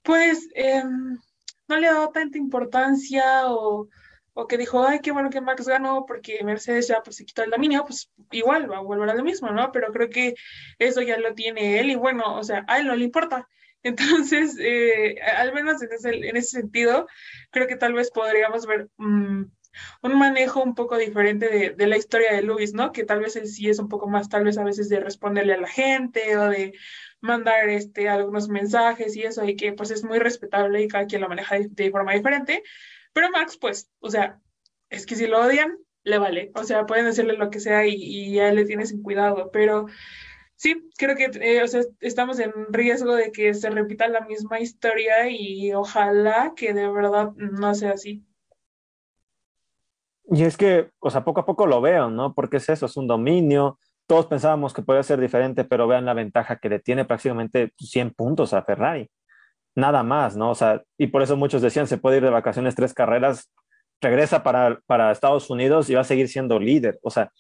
pues 0.04 0.50
eh, 0.56 0.84
no 1.68 1.78
le 1.78 1.88
ha 1.88 1.94
dado 1.94 2.10
tanta 2.10 2.38
importancia 2.38 3.52
o, 3.52 3.90
o, 4.34 4.48
que 4.48 4.58
dijo, 4.58 4.86
ay, 4.86 5.00
qué 5.02 5.12
bueno 5.12 5.30
que 5.30 5.42
Max 5.42 5.68
ganó 5.68 6.06
porque 6.06 6.44
Mercedes 6.44 6.88
ya 6.88 7.02
pues 7.04 7.18
se 7.18 7.26
quitó 7.26 7.44
el 7.44 7.50
dominio, 7.50 7.84
pues 7.86 8.10
igual 8.32 8.72
va 8.72 8.78
a 8.78 8.82
volver 8.82 9.10
a 9.10 9.16
lo 9.16 9.24
mismo, 9.24 9.50
¿no? 9.52 9.72
Pero 9.72 9.92
creo 9.92 10.10
que 10.10 10.36
eso 10.80 11.02
ya 11.02 11.18
lo 11.18 11.34
tiene 11.34 11.80
él 11.80 11.90
y 11.90 11.96
bueno, 11.96 12.38
o 12.38 12.44
sea, 12.44 12.64
a 12.68 12.80
él 12.80 12.88
no 12.88 12.96
le 12.96 13.04
importa. 13.04 13.48
Entonces, 13.84 14.58
eh, 14.60 15.20
al 15.22 15.54
menos 15.54 15.82
en 15.82 15.92
ese, 15.92 16.10
en 16.10 16.36
ese, 16.38 16.62
sentido, 16.62 17.08
creo 17.52 17.68
que 17.68 17.76
tal 17.76 17.94
vez 17.94 18.12
podríamos 18.12 18.66
ver 18.66 18.90
mmm, 18.98 19.44
un 20.02 20.18
manejo 20.18 20.64
un 20.64 20.76
poco 20.76 20.98
diferente 20.98 21.50
de, 21.50 21.70
de, 21.72 21.88
la 21.88 21.98
historia 21.98 22.34
de 22.34 22.42
Luis, 22.42 22.74
¿no? 22.74 22.92
Que 22.92 23.04
tal 23.04 23.20
vez 23.20 23.36
él 23.36 23.48
sí 23.48 23.70
es 23.70 23.80
un 23.80 23.90
poco 23.90 24.08
más, 24.08 24.30
tal 24.30 24.44
vez 24.44 24.58
a 24.58 24.64
veces 24.64 24.90
de 24.90 25.00
responderle 25.00 25.54
a 25.54 25.62
la 25.62 25.68
gente 25.68 26.38
o 26.38 26.50
de 26.50 26.74
mandar 27.22 27.70
este, 27.70 28.10
algunos 28.10 28.50
mensajes 28.50 29.16
y 29.16 29.24
eso, 29.24 29.44
y 29.46 29.56
que 29.56 29.74
pues 29.74 29.92
es 29.92 30.04
muy 30.04 30.20
respetable 30.20 30.82
y 30.82 30.88
cada 30.88 31.06
quien 31.06 31.22
lo 31.22 31.30
maneja 31.30 31.58
de, 31.60 31.92
forma 31.92 32.14
diferente. 32.14 32.64
Pero 33.14 33.30
Max, 33.32 33.58
pues, 33.60 33.90
o 34.00 34.10
sea, 34.10 34.40
es 34.90 35.06
que 35.06 35.16
si 35.16 35.28
lo 35.28 35.42
odian, 35.42 35.78
le 36.04 36.18
vale. 36.20 36.52
O 36.56 36.64
sea, 36.64 36.86
pueden 36.86 37.06
decirle 37.06 37.34
lo 37.34 37.50
que 37.50 37.60
sea 37.60 37.86
y, 37.86 37.96
y 37.96 38.34
ya 38.36 38.52
le 38.52 38.66
tienes 38.66 38.92
en 38.92 39.02
cuidado, 39.02 39.52
pero 39.52 39.88
sí, 40.58 40.90
creo 40.98 41.16
que 41.16 41.30
eh, 41.42 41.64
o 41.64 41.68
sea, 41.68 41.82
estamos 42.02 42.40
en 42.40 42.52
riesgo 42.70 43.16
de 43.16 43.32
que 43.32 43.54
se 43.54 43.70
repita 43.70 44.08
la 44.10 44.22
misma 44.22 44.60
historia 44.60 45.30
y 45.30 45.74
ojalá 45.74 46.54
que 46.56 46.74
de 46.74 46.90
verdad 46.90 47.32
no 47.36 47.74
sea 47.76 47.92
así. 47.92 48.26
Y 50.30 50.44
es 50.44 50.58
que, 50.58 50.90
o 51.00 51.10
sea, 51.10 51.24
poco 51.24 51.42
a 51.42 51.46
poco 51.46 51.68
lo 51.68 51.82
veo, 51.82 52.10
¿no? 52.10 52.34
Porque 52.34 52.58
es 52.58 52.68
eso, 52.70 52.86
es 52.86 52.98
un 52.98 53.08
dominio. 53.08 53.80
Todos 54.08 54.28
pensábamos 54.28 54.74
que 54.74 54.82
podía 54.82 55.04
ser 55.04 55.20
diferente, 55.20 55.64
pero 55.64 55.88
vean 55.88 56.06
la 56.06 56.14
ventaja 56.14 56.58
que 56.58 56.70
le 56.70 56.80
tiene 56.80 57.06
prácticamente 57.06 57.74
100 57.78 58.12
puntos 58.14 58.54
a 58.54 58.64
Ferrari. 58.64 59.10
Nada 59.76 60.04
más, 60.04 60.36
¿no? 60.36 60.52
O 60.52 60.56
sea, 60.56 60.84
y 60.98 61.08
por 61.08 61.22
eso 61.22 61.38
muchos 61.38 61.62
decían, 61.62 61.88
se 61.88 61.98
puede 61.98 62.18
ir 62.18 62.24
de 62.24 62.30
vacaciones 62.30 62.76
tres 62.76 62.94
carreras, 62.94 63.52
regresa 64.02 64.44
para, 64.44 64.80
para 64.86 65.12
Estados 65.12 65.50
Unidos 65.50 65.90
y 65.90 65.96
va 65.96 66.02
a 66.02 66.04
seguir 66.04 66.28
siendo 66.28 66.60
líder. 66.60 67.00
O 67.04 67.10
sea, 67.10 67.32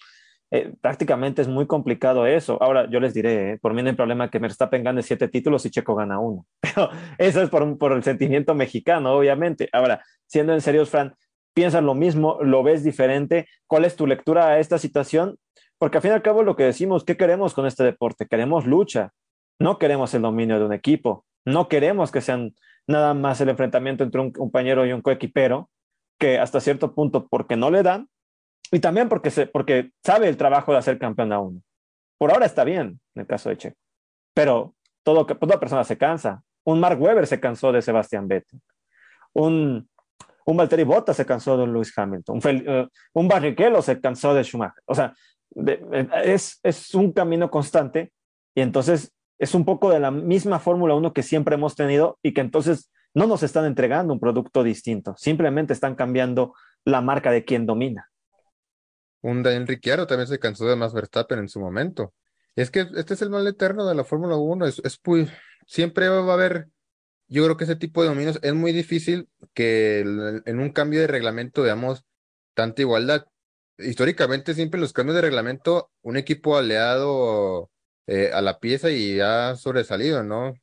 eh, 0.50 0.73
prácticamente 0.80 1.41
es 1.41 1.47
muy 1.47 1.67
complicado 1.67 2.26
eso. 2.26 2.62
Ahora, 2.62 2.89
yo 2.89 3.00
les 3.02 3.13
diré, 3.13 3.54
eh, 3.54 3.58
por 3.60 3.73
mí 3.73 3.84
no 3.84 3.89
hay 3.89 3.95
problema 3.95 4.30
que 4.30 4.39
Verstappen 4.39 4.84
gane 4.84 5.02
siete 5.04 5.28
títulos 5.28 5.65
y 5.65 5.71
Checo 5.71 5.95
gana 5.95 6.19
uno. 6.19 6.45
Pero 6.62 6.89
eso 7.17 7.41
es 7.41 7.50
por, 7.50 7.78
por 7.78 7.91
el 7.91 8.04
sentimiento 8.04 8.56
mexicano, 8.56 9.13
obviamente. 9.13 9.67
Ahora, 9.73 10.02
siendo 10.26 10.54
en 10.54 10.62
serio, 10.62 10.86
Fran, 10.86 11.15
piensas 11.58 11.84
lo 11.84 11.96
mismo, 11.96 12.38
lo 12.43 12.62
ves 12.62 12.84
diferente. 12.84 13.48
¿Cuál 13.65 13.86
es 13.86 13.96
tu 13.96 14.06
lectura 14.06 14.50
a 14.50 14.60
esta 14.60 14.78
situación? 14.78 15.39
Porque 15.80 15.98
al 15.98 16.04
fin 16.04 16.12
y 16.12 16.13
al 16.13 16.22
cabo 16.22 16.43
lo 16.43 16.56
que 16.56 16.62
decimos, 16.62 17.04
¿qué 17.04 17.17
queremos 17.17 17.56
con 17.56 17.65
este 17.65 17.84
deporte? 17.84 18.28
Queremos 18.28 18.67
lucha, 18.67 19.12
no 19.58 19.80
queremos 19.80 20.13
el 20.13 20.22
dominio 20.22 20.60
de 20.60 20.65
un 20.65 20.74
equipo, 20.74 21.26
no 21.46 21.67
queremos 21.67 22.12
que 22.12 22.22
sean 22.22 22.54
nada 22.86 23.15
más 23.15 23.41
el 23.41 23.50
enfrentamiento 23.50 24.04
entre 24.04 24.22
un 24.22 24.32
compañero 24.32 24.86
y 24.86 24.93
un 24.93 25.02
coequipero, 25.02 25.72
que 26.20 26.38
hasta 26.38 26.60
cierto 26.60 26.93
punto, 26.93 27.28
porque 27.28 27.56
no 27.56 27.72
le 27.72 27.82
dan, 27.82 28.08
y 28.72 28.80
también 28.80 29.10
porque, 29.10 29.32
se, 29.32 29.48
porque 29.48 29.89
sabe 30.06 30.30
el 30.30 30.38
trabajo 30.38 30.74
de 30.74 30.78
hacer 30.78 31.00
campeón 31.00 31.34
a 31.34 31.39
uno. 31.39 31.60
Por 32.20 32.30
ahora 32.30 32.46
está 32.46 32.65
bien, 32.65 33.00
en 33.15 33.22
el 33.22 33.26
caso 33.26 33.50
de 33.50 33.58
Checo, 33.58 33.78
pero 34.36 34.76
toda 35.02 35.60
persona 35.60 35.84
se 35.84 35.98
cansa. 35.98 36.43
Un 36.63 36.80
Mark 36.80 37.02
Webber 37.02 37.26
se 37.26 37.39
cansó 37.39 37.72
de 37.72 37.82
Sebastián 37.82 38.28
Vettel. 38.28 38.62
Un 39.34 39.89
un 40.48 40.56
Valtteri 40.56 40.84
Bottas 40.84 41.18
se 41.18 41.26
cansó 41.26 41.58
de 41.58 41.68
Lewis 41.68 41.92
Hamilton, 41.96 42.40
un, 42.42 42.70
uh, 42.70 42.88
un 43.14 43.28
Barrichello 43.28 43.82
se 43.82 44.00
cansó 44.00 44.34
de 44.34 44.44
Schumacher. 44.44 44.82
O 44.86 44.96
sea, 44.96 45.14
de, 45.50 46.08
es, 46.24 46.60
es 46.64 46.96
un 46.96 47.12
camino 47.12 47.52
constante 47.52 48.14
y 48.56 48.62
entonces 48.62 49.12
es 49.38 49.54
un 49.54 49.66
poco 49.66 49.90
de 49.92 50.00
la 50.00 50.10
misma 50.10 50.60
Fórmula 50.60 50.96
1 50.96 51.12
que 51.14 51.22
siempre 51.22 51.56
hemos 51.56 51.76
tenido 51.76 52.18
y 52.24 52.34
que 52.34 52.42
entonces 52.42 52.90
no 53.14 53.28
nos 53.28 53.44
están 53.44 53.66
entregando 53.66 54.14
un 54.14 54.22
producto 54.22 54.64
distinto, 54.64 55.16
simplemente 55.18 55.74
están 55.74 55.96
cambiando 55.96 56.54
la 56.86 57.02
marca 57.02 57.30
de 57.32 57.44
quien 57.44 57.66
domina. 57.66 58.10
Un 59.22 59.44
Daniel 59.44 59.68
Ricciardo 59.68 60.08
también 60.08 60.28
se 60.28 60.40
cansó 60.40 60.66
de 60.66 60.78
Max 60.78 60.94
Verstappen 60.94 61.40
en 61.40 61.50
su 61.50 61.60
momento. 61.60 62.14
Es 62.56 62.72
que 62.72 62.88
este 62.96 63.16
es 63.16 63.22
el 63.22 63.30
mal 63.30 63.46
eterno 63.48 63.86
de 63.86 63.96
la 63.96 64.06
Fórmula 64.06 64.38
1, 64.38 64.66
es, 64.66 64.82
es, 64.86 65.00
siempre 65.66 66.08
va 66.08 66.20
a 66.20 66.34
haber 66.34 66.70
yo 67.28 67.44
creo 67.44 67.58
que 67.58 67.66
ese 67.66 67.76
tipo 67.76 68.02
de 68.02 68.10
dominios 68.10 68.40
es 68.42 68.54
muy 68.54 68.72
difícil 68.72 69.30
que 69.54 70.00
en 70.00 70.60
un 70.60 70.70
cambio 70.72 71.02
de 71.02 71.08
reglamento 71.08 71.62
veamos 71.63 72.06
tanta 72.54 72.82
igualdad. 72.82 73.28
Históricamente 73.78 74.54
siempre 74.54 74.80
los 74.80 74.94
cambios 74.94 75.16
de 75.16 75.22
reglamento, 75.22 75.92
un 76.02 76.18
equipo 76.18 76.58
aliado 76.58 77.70
eh, 78.08 78.32
a 78.34 78.42
la 78.42 78.60
pieza 78.60 78.90
y 78.92 79.20
ha 79.20 79.56
sobresalido, 79.56 80.24
¿no? 80.24 80.54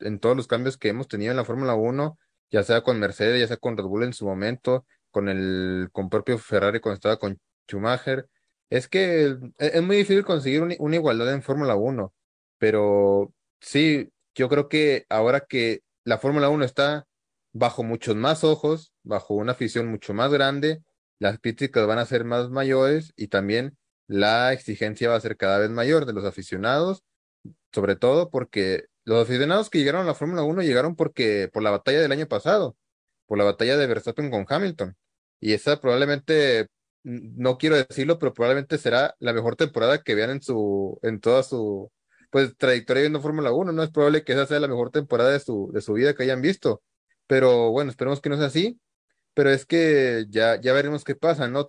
En 0.00 0.18
todos 0.20 0.36
los 0.36 0.46
cambios 0.46 0.76
que 0.76 0.88
hemos 0.88 1.08
tenido 1.08 1.30
en 1.30 1.36
la 1.38 1.44
Fórmula 1.44 1.74
1, 1.74 2.18
ya 2.50 2.62
sea 2.62 2.82
con 2.82 2.98
Mercedes, 3.00 3.40
ya 3.40 3.48
sea 3.48 3.56
con 3.56 3.76
Red 3.76 3.84
Bull 3.86 4.04
en 4.04 4.12
su 4.12 4.26
momento, 4.26 4.86
con 5.10 5.28
el 5.28 5.88
con 5.92 6.10
propio 6.10 6.38
Ferrari 6.38 6.80
cuando 6.80 6.96
estaba 6.96 7.18
con 7.18 7.40
Schumacher. 7.66 8.28
Es 8.70 8.88
que 8.88 9.36
e, 9.58 9.70
es 9.74 9.82
muy 9.82 9.96
difícil 9.96 10.24
conseguir 10.24 10.62
un, 10.62 10.74
una 10.78 10.96
igualdad 10.96 11.32
en 11.32 11.42
Fórmula 11.42 11.74
1, 11.76 12.12
pero 12.58 13.32
sí, 13.60 14.10
yo 14.34 14.48
creo 14.48 14.68
que 14.68 15.06
ahora 15.08 15.40
que 15.40 15.82
la 16.04 16.18
Fórmula 16.18 16.48
1 16.48 16.64
está 16.64 17.06
bajo 17.52 17.82
muchos 17.82 18.16
más 18.16 18.44
ojos, 18.44 18.92
bajo 19.02 19.34
una 19.34 19.52
afición 19.52 19.88
mucho 19.88 20.14
más 20.14 20.32
grande, 20.32 20.82
las 21.18 21.38
críticas 21.38 21.86
van 21.86 21.98
a 21.98 22.06
ser 22.06 22.24
más 22.24 22.50
mayores 22.50 23.12
y 23.16 23.28
también 23.28 23.76
la 24.08 24.52
exigencia 24.52 25.10
va 25.10 25.16
a 25.16 25.20
ser 25.20 25.36
cada 25.36 25.58
vez 25.58 25.70
mayor 25.70 26.06
de 26.06 26.12
los 26.12 26.24
aficionados, 26.24 27.02
sobre 27.72 27.96
todo 27.96 28.30
porque 28.30 28.86
los 29.04 29.22
aficionados 29.22 29.70
que 29.70 29.78
llegaron 29.78 30.02
a 30.02 30.06
la 30.06 30.14
Fórmula 30.14 30.42
1 30.42 30.62
llegaron 30.62 30.96
porque 30.96 31.48
por 31.52 31.62
la 31.62 31.70
batalla 31.70 32.00
del 32.00 32.12
año 32.12 32.26
pasado, 32.26 32.76
por 33.26 33.38
la 33.38 33.44
batalla 33.44 33.76
de 33.76 33.86
Verstappen 33.86 34.30
con 34.30 34.46
Hamilton. 34.48 34.96
Y 35.40 35.52
esa 35.54 35.80
probablemente, 35.80 36.68
no 37.02 37.58
quiero 37.58 37.76
decirlo, 37.76 38.18
pero 38.18 38.32
probablemente 38.32 38.78
será 38.78 39.14
la 39.18 39.32
mejor 39.32 39.56
temporada 39.56 40.02
que 40.02 40.14
vean 40.14 40.30
en 40.30 40.42
su, 40.42 40.98
en 41.02 41.20
toda 41.20 41.42
su, 41.42 41.90
pues 42.32 42.56
trayectoria 42.56 43.02
viendo 43.02 43.20
Fórmula 43.20 43.52
1, 43.52 43.72
no 43.72 43.82
es 43.82 43.90
probable 43.90 44.24
que 44.24 44.32
esa 44.32 44.46
sea 44.46 44.58
la 44.58 44.68
mejor 44.68 44.90
temporada 44.90 45.32
de 45.32 45.40
su, 45.40 45.70
de 45.74 45.82
su 45.82 45.92
vida 45.92 46.14
que 46.14 46.22
hayan 46.22 46.40
visto, 46.40 46.82
pero 47.26 47.70
bueno, 47.70 47.90
esperemos 47.90 48.22
que 48.22 48.30
no 48.30 48.38
sea 48.38 48.46
así, 48.46 48.80
pero 49.34 49.50
es 49.50 49.66
que 49.66 50.26
ya, 50.30 50.58
ya 50.60 50.72
veremos 50.72 51.04
qué 51.04 51.14
pasa, 51.14 51.48
¿no? 51.48 51.68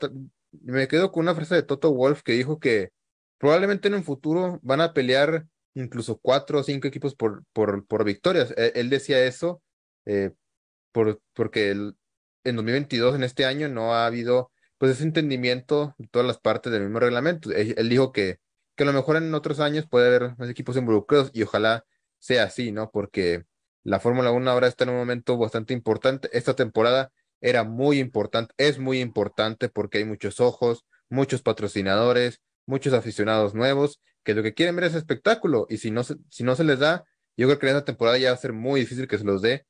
Me 0.62 0.88
quedo 0.88 1.12
con 1.12 1.24
una 1.24 1.36
frase 1.36 1.56
de 1.56 1.64
Toto 1.64 1.94
Wolf 1.94 2.22
que 2.24 2.32
dijo 2.32 2.60
que 2.60 2.92
probablemente 3.40 3.90
en 3.90 3.96
un 3.96 4.06
futuro 4.06 4.60
van 4.64 4.80
a 4.80 4.94
pelear 4.94 5.48
incluso 5.74 6.18
cuatro 6.18 6.60
o 6.60 6.64
cinco 6.64 6.88
equipos 6.88 7.14
por, 7.16 7.44
por, 7.52 7.86
por 7.86 8.06
victorias. 8.06 8.54
Él, 8.56 8.72
él 8.76 8.90
decía 8.90 9.26
eso 9.26 9.62
eh, 10.06 10.32
por, 10.94 11.22
porque 11.34 11.72
el, 11.72 11.98
en 12.46 12.56
2022, 12.56 13.16
en 13.16 13.24
este 13.24 13.46
año, 13.46 13.68
no 13.68 13.94
ha 13.94 14.06
habido 14.06 14.52
pues 14.78 14.94
ese 14.94 15.04
entendimiento 15.04 15.94
de 15.98 16.08
todas 16.08 16.28
las 16.28 16.40
partes 16.40 16.72
del 16.72 16.84
mismo 16.84 17.00
reglamento. 17.00 17.52
Él 17.52 17.90
dijo 17.90 18.14
que 18.14 18.40
que 18.76 18.84
a 18.84 18.88
lo 18.88 18.94
mejor 18.94 19.18
en 19.18 19.34
otros 19.34 19.60
años 19.60 19.86
puede 19.90 20.08
haber 20.08 20.38
más 20.38 20.50
equipos 20.50 20.78
involucrados 20.78 21.32
y 21.34 21.44
ojalá 21.44 21.86
sea 22.20 22.46
así, 22.46 22.72
¿no? 22.72 22.92
Porque 22.92 23.46
la 23.84 24.00
Fórmula 24.00 24.32
1 24.32 24.50
ahora 24.50 24.68
está 24.68 24.86
en 24.86 24.92
un 24.92 24.98
momento 24.98 25.38
bastante 25.38 25.74
importante. 25.74 26.30
Esta 26.34 26.56
temporada 26.56 27.12
era 27.42 27.64
muy 27.64 28.00
importante, 28.00 28.54
es 28.58 28.80
muy 28.80 29.02
importante 29.02 29.70
porque 29.70 30.00
hay 30.00 30.06
muchos 30.06 30.40
ojos, 30.40 30.86
muchos 31.10 31.42
patrocinadores, 31.42 32.42
muchos 32.66 32.94
aficionados 32.94 33.54
nuevos 33.54 34.00
que 34.24 34.34
lo 34.34 34.44
que 34.44 34.54
quieren 34.54 34.76
ver 34.76 34.86
es 34.86 34.96
espectáculo 34.96 35.68
y 35.70 35.78
si 35.78 35.92
no, 35.92 36.04
se, 36.04 36.16
si 36.30 36.44
no 36.44 36.56
se 36.56 36.64
les 36.64 36.80
da, 36.80 37.04
yo 37.36 37.48
creo 37.48 37.60
que 37.60 37.68
en 37.68 37.76
esta 37.76 37.86
temporada 37.86 38.18
ya 38.18 38.30
va 38.30 38.36
a 38.36 38.38
ser 38.38 38.54
muy 38.54 38.82
difícil 38.82 39.08
que 39.08 39.18
se 39.18 39.26
los 39.26 39.42
dé. 39.42 39.66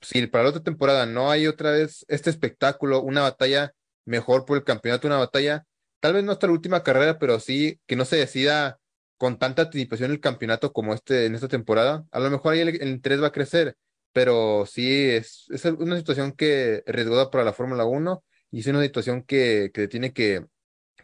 Si 0.00 0.26
para 0.26 0.44
la 0.44 0.50
otra 0.50 0.62
temporada 0.62 1.06
no 1.06 1.30
hay 1.30 1.46
otra 1.46 1.70
vez 1.70 2.04
este 2.08 2.30
espectáculo, 2.30 3.00
una 3.02 3.22
batalla 3.22 3.72
mejor 4.04 4.44
por 4.44 4.58
el 4.58 4.64
campeonato, 4.64 5.06
una 5.06 5.18
batalla 5.18 5.64
tal 6.02 6.14
vez 6.14 6.24
no 6.24 6.32
hasta 6.32 6.48
la 6.48 6.54
última 6.54 6.82
carrera, 6.82 7.20
pero 7.20 7.38
sí 7.38 7.80
que 7.86 7.94
no 7.94 8.04
se 8.04 8.16
decida 8.16 8.80
con 9.18 9.38
tanta 9.38 9.62
anticipación 9.62 10.10
el 10.10 10.18
campeonato 10.18 10.72
como 10.72 10.94
este 10.94 11.26
en 11.26 11.36
esta 11.36 11.46
temporada. 11.46 12.04
A 12.10 12.18
lo 12.18 12.28
mejor 12.28 12.54
ahí 12.54 12.60
el, 12.60 12.70
el 12.82 12.88
interés 12.88 13.22
va 13.22 13.28
a 13.28 13.32
crecer, 13.32 13.76
pero 14.12 14.66
sí 14.66 15.10
es, 15.10 15.46
es 15.50 15.64
una 15.64 15.96
situación 15.96 16.32
que 16.32 16.82
riesgosa 16.86 17.30
para 17.30 17.44
la 17.44 17.52
Fórmula 17.52 17.84
1 17.84 18.24
y 18.50 18.60
es 18.60 18.66
una 18.66 18.82
situación 18.82 19.22
que, 19.22 19.70
que 19.72 19.86
tiene 19.86 20.12
que, 20.12 20.44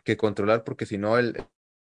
que 0.03 0.17
controlar 0.17 0.65
porque 0.65 0.85
si 0.85 0.99
no 0.99 1.17
el, 1.17 1.45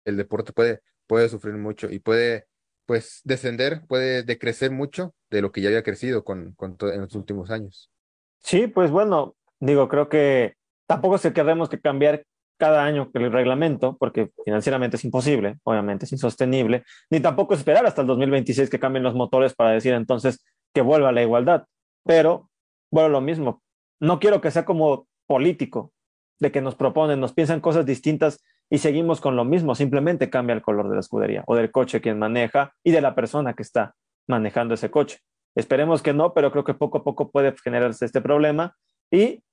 el 0.05 0.15
deporte 0.15 0.53
puede, 0.53 0.79
puede 1.05 1.27
sufrir 1.27 1.55
mucho 1.55 1.89
y 1.89 1.99
puede 1.99 2.45
pues 2.85 3.19
descender, 3.25 3.81
puede 3.85 4.23
decrecer 4.23 4.71
mucho 4.71 5.13
de 5.29 5.41
lo 5.41 5.51
que 5.51 5.59
ya 5.59 5.67
había 5.67 5.83
crecido 5.83 6.23
con, 6.23 6.53
con 6.53 6.77
en 6.79 7.01
los 7.01 7.15
últimos 7.15 7.51
años. 7.51 7.91
Sí, 8.39 8.67
pues 8.67 8.91
bueno, 8.91 9.35
digo, 9.59 9.89
creo 9.89 10.07
que 10.07 10.55
tampoco 10.87 11.17
se 11.17 11.33
queremos 11.33 11.67
que 11.67 11.81
cambiar 11.81 12.23
cada 12.57 12.83
año 12.83 13.11
que 13.11 13.19
el 13.19 13.31
reglamento, 13.31 13.97
porque 13.97 14.31
financieramente 14.45 14.97
es 14.97 15.05
imposible, 15.05 15.57
obviamente 15.63 16.05
es 16.05 16.11
insostenible, 16.11 16.83
ni 17.09 17.19
tampoco 17.19 17.53
esperar 17.53 17.85
hasta 17.85 18.01
el 18.01 18.07
2026 18.07 18.69
que 18.69 18.79
cambien 18.79 19.03
los 19.03 19.15
motores 19.15 19.53
para 19.53 19.71
decir 19.71 19.93
entonces 19.93 20.43
que 20.73 20.81
vuelva 20.81 21.11
la 21.11 21.21
igualdad. 21.21 21.65
Pero, 22.05 22.49
bueno, 22.91 23.09
lo 23.09 23.21
mismo, 23.21 23.61
no 23.99 24.19
quiero 24.19 24.41
que 24.41 24.51
sea 24.51 24.65
como 24.65 25.07
político, 25.27 25.91
de 26.39 26.51
que 26.51 26.61
nos 26.61 26.75
proponen, 26.75 27.19
nos 27.19 27.33
piensan 27.33 27.61
cosas 27.61 27.85
distintas 27.85 28.43
y 28.69 28.79
seguimos 28.79 29.21
con 29.21 29.35
lo 29.35 29.45
mismo, 29.45 29.75
simplemente 29.75 30.29
cambia 30.29 30.53
el 30.53 30.61
color 30.61 30.89
de 30.89 30.95
la 30.95 30.99
escudería 30.99 31.43
o 31.47 31.55
del 31.55 31.71
coche 31.71 32.01
quien 32.01 32.19
maneja 32.19 32.73
y 32.83 32.91
de 32.91 33.01
la 33.01 33.15
persona 33.15 33.53
que 33.53 33.63
está 33.63 33.95
manejando 34.27 34.73
ese 34.73 34.91
coche. 34.91 35.19
Esperemos 35.55 36.01
que 36.01 36.13
no, 36.13 36.33
pero 36.33 36.51
creo 36.51 36.63
que 36.63 36.73
poco 36.73 36.99
a 36.99 37.03
poco 37.03 37.31
puede 37.31 37.53
generarse 37.63 38.05
este 38.05 38.21
problema 38.21 38.75
y, 39.11 39.43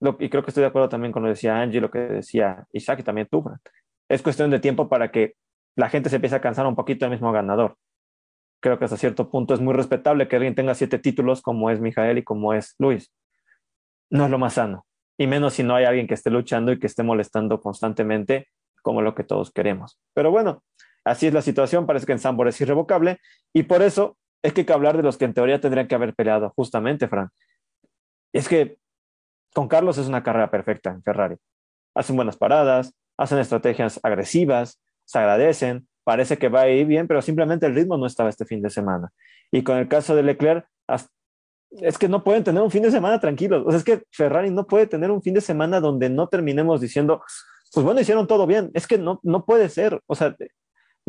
lo, 0.00 0.16
y 0.20 0.28
creo 0.28 0.42
que 0.42 0.50
estoy 0.50 0.62
de 0.62 0.68
acuerdo 0.68 0.88
también 0.88 1.12
con 1.12 1.22
lo 1.22 1.26
que 1.26 1.34
decía 1.34 1.60
Angie, 1.60 1.80
lo 1.80 1.90
que 1.90 1.98
decía 1.98 2.66
Isaac 2.72 3.00
y 3.00 3.02
también 3.02 3.26
tú, 3.30 3.44
Es 4.08 4.22
cuestión 4.22 4.50
de 4.50 4.60
tiempo 4.60 4.88
para 4.88 5.10
que 5.10 5.34
la 5.76 5.88
gente 5.88 6.10
se 6.10 6.16
empiece 6.16 6.36
a 6.36 6.40
cansar 6.40 6.66
un 6.66 6.76
poquito 6.76 7.04
del 7.04 7.12
mismo 7.12 7.32
ganador. 7.32 7.76
Creo 8.60 8.78
que 8.78 8.84
hasta 8.84 8.96
cierto 8.96 9.30
punto 9.30 9.54
es 9.54 9.60
muy 9.60 9.74
respetable 9.74 10.26
que 10.28 10.36
alguien 10.36 10.54
tenga 10.54 10.74
siete 10.74 10.98
títulos 10.98 11.42
como 11.42 11.70
es 11.70 11.80
Mijael 11.80 12.18
y 12.18 12.24
como 12.24 12.54
es 12.54 12.74
Luis. 12.78 13.12
No 14.10 14.24
es 14.24 14.30
lo 14.30 14.38
más 14.38 14.54
sano, 14.54 14.86
y 15.18 15.26
menos 15.26 15.54
si 15.54 15.62
no 15.62 15.74
hay 15.74 15.84
alguien 15.84 16.06
que 16.06 16.14
esté 16.14 16.30
luchando 16.30 16.72
y 16.72 16.78
que 16.78 16.86
esté 16.86 17.02
molestando 17.02 17.60
constantemente 17.60 18.48
como 18.82 19.02
lo 19.02 19.14
que 19.14 19.24
todos 19.24 19.52
queremos. 19.52 20.00
Pero 20.14 20.30
bueno, 20.30 20.62
así 21.04 21.26
es 21.26 21.34
la 21.34 21.42
situación, 21.42 21.86
parece 21.86 22.06
que 22.06 22.12
en 22.12 22.18
Sambor 22.18 22.48
es 22.48 22.60
irrevocable 22.60 23.18
y 23.52 23.64
por 23.64 23.82
eso 23.82 24.16
es 24.42 24.52
que 24.52 24.62
hay 24.62 24.66
que 24.66 24.72
hablar 24.72 24.96
de 24.96 25.02
los 25.02 25.16
que 25.16 25.24
en 25.24 25.34
teoría 25.34 25.60
tendrían 25.60 25.88
que 25.88 25.94
haber 25.94 26.14
peleado, 26.14 26.52
justamente, 26.56 27.08
Fran. 27.08 27.28
Es 28.32 28.48
que 28.48 28.78
con 29.54 29.68
Carlos 29.68 29.98
es 29.98 30.08
una 30.08 30.22
carrera 30.22 30.50
perfecta 30.50 30.90
en 30.90 31.02
Ferrari. 31.02 31.36
Hacen 31.94 32.16
buenas 32.16 32.36
paradas, 32.36 32.94
hacen 33.16 33.38
estrategias 33.38 34.00
agresivas, 34.02 34.80
se 35.04 35.18
agradecen, 35.18 35.88
parece 36.04 36.38
que 36.38 36.48
va 36.48 36.62
a 36.62 36.68
ir 36.68 36.86
bien, 36.86 37.06
pero 37.08 37.22
simplemente 37.22 37.66
el 37.66 37.74
ritmo 37.74 37.96
no 37.96 38.06
estaba 38.06 38.30
este 38.30 38.44
fin 38.44 38.62
de 38.62 38.70
semana. 38.70 39.10
Y 39.50 39.62
con 39.62 39.78
el 39.78 39.88
caso 39.88 40.14
de 40.14 40.22
Leclerc, 40.22 40.66
es 41.70 41.98
que 41.98 42.08
no 42.08 42.24
pueden 42.24 42.44
tener 42.44 42.62
un 42.62 42.70
fin 42.70 42.82
de 42.82 42.90
semana 42.90 43.20
tranquilo. 43.20 43.64
O 43.66 43.70
sea, 43.70 43.78
es 43.78 43.84
que 43.84 44.02
Ferrari 44.10 44.50
no 44.50 44.66
puede 44.66 44.86
tener 44.86 45.10
un 45.10 45.22
fin 45.22 45.34
de 45.34 45.40
semana 45.40 45.80
donde 45.80 46.08
no 46.08 46.28
terminemos 46.28 46.80
diciendo, 46.80 47.22
pues 47.72 47.84
bueno, 47.84 48.00
hicieron 48.00 48.26
todo 48.26 48.46
bien. 48.46 48.70
Es 48.74 48.86
que 48.86 48.98
no, 48.98 49.20
no 49.22 49.44
puede 49.44 49.68
ser. 49.68 50.00
O 50.06 50.14
sea, 50.14 50.34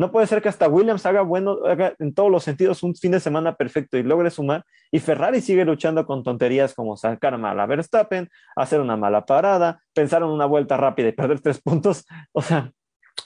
no 0.00 0.10
puede 0.10 0.26
ser 0.26 0.40
que 0.40 0.48
hasta 0.48 0.66
Williams 0.66 1.04
haga 1.04 1.20
bueno, 1.20 1.58
haga 1.66 1.94
en 1.98 2.14
todos 2.14 2.30
los 2.30 2.42
sentidos 2.42 2.82
un 2.82 2.96
fin 2.96 3.12
de 3.12 3.20
semana 3.20 3.56
perfecto 3.56 3.98
y 3.98 4.02
logre 4.02 4.30
sumar, 4.30 4.64
y 4.90 4.98
Ferrari 4.98 5.42
sigue 5.42 5.62
luchando 5.66 6.06
con 6.06 6.22
tonterías 6.22 6.72
como 6.72 6.96
sacar 6.96 7.36
mal 7.36 7.60
a 7.60 7.66
Verstappen, 7.66 8.30
hacer 8.56 8.80
una 8.80 8.96
mala 8.96 9.26
parada, 9.26 9.82
pensar 9.92 10.22
en 10.22 10.28
una 10.28 10.46
vuelta 10.46 10.78
rápida 10.78 11.08
y 11.08 11.12
perder 11.12 11.40
tres 11.40 11.60
puntos. 11.60 12.06
O 12.32 12.40
sea, 12.40 12.72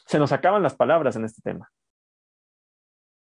se 0.07 0.19
nos 0.19 0.33
acaban 0.33 0.65
las 0.65 0.75
palabras 0.75 1.15
en 1.15 1.25
este 1.25 1.43
tema. 1.43 1.71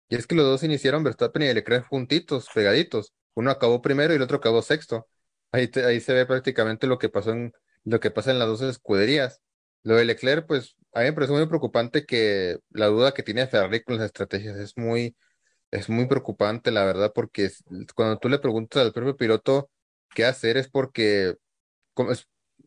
Y 0.09 0.15
es 0.15 0.29
que 0.29 0.37
los 0.37 0.45
dos 0.45 0.63
iniciaron 0.63 1.03
Verstappen 1.03 1.43
y 1.43 1.53
Leclerc 1.53 1.89
juntitos, 1.89 2.49
pegaditos. 2.55 3.15
Uno 3.35 3.51
acabó 3.51 3.83
primero 3.83 4.13
y 4.13 4.17
el 4.17 4.23
otro 4.23 4.37
acabó 4.37 4.63
sexto. 4.63 5.09
Ahí, 5.51 5.69
ahí 5.85 5.99
se 5.99 6.13
ve 6.13 6.25
prácticamente 6.25 6.87
lo 6.87 6.99
que 7.01 7.09
pasó 7.09 7.33
en 7.33 7.53
lo 7.83 7.99
que 7.99 8.13
pasa 8.13 8.31
en 8.31 8.39
las 8.39 8.47
dos 8.47 8.63
escuderías. 8.63 9.43
Lo 9.83 9.97
de 9.97 10.05
Leclerc, 10.05 10.47
pues 10.47 10.77
a 10.93 11.01
mí 11.01 11.07
me 11.07 11.12
parece 11.14 11.33
muy 11.33 11.47
preocupante 11.47 12.05
que 12.07 12.59
la 12.71 12.87
duda 12.87 13.12
que 13.12 13.23
tiene 13.23 13.47
Ferrari 13.47 13.83
con 13.83 13.97
las 13.97 14.07
estrategias 14.07 14.57
es 14.59 14.77
muy, 14.77 15.16
es 15.73 15.88
muy 15.90 16.07
preocupante, 16.09 16.71
la 16.73 16.85
verdad, 16.85 17.12
porque 17.14 17.51
cuando 17.95 18.19
tú 18.19 18.29
le 18.31 18.38
preguntas 18.40 18.83
al 18.85 18.93
propio 18.95 19.16
piloto 19.16 19.71
qué 20.14 20.25
hacer 20.27 20.57
es 20.59 20.69
porque 20.71 21.37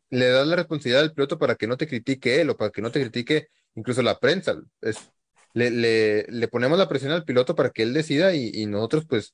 le 0.10 0.28
das 0.30 0.48
la 0.48 0.56
responsabilidad 0.56 1.02
al 1.04 1.14
piloto 1.14 1.40
para 1.40 1.56
que 1.56 1.68
no 1.68 1.78
te 1.78 1.88
critique 1.88 2.42
él 2.42 2.50
o 2.50 2.58
para 2.58 2.72
que 2.72 2.82
no 2.82 2.92
te 2.92 3.02
critique 3.02 3.48
incluso 3.76 4.02
la 4.02 4.20
prensa. 4.20 4.56
Es, 4.82 5.12
le, 5.54 5.72
le, 5.72 6.26
le 6.30 6.48
ponemos 6.48 6.78
la 6.78 6.90
presión 6.90 7.12
al 7.12 7.26
piloto 7.26 7.56
para 7.56 7.70
que 7.72 7.84
él 7.84 7.94
decida 7.94 8.34
y, 8.36 8.50
y 8.54 8.66
nosotros 8.66 9.06
pues 9.08 9.34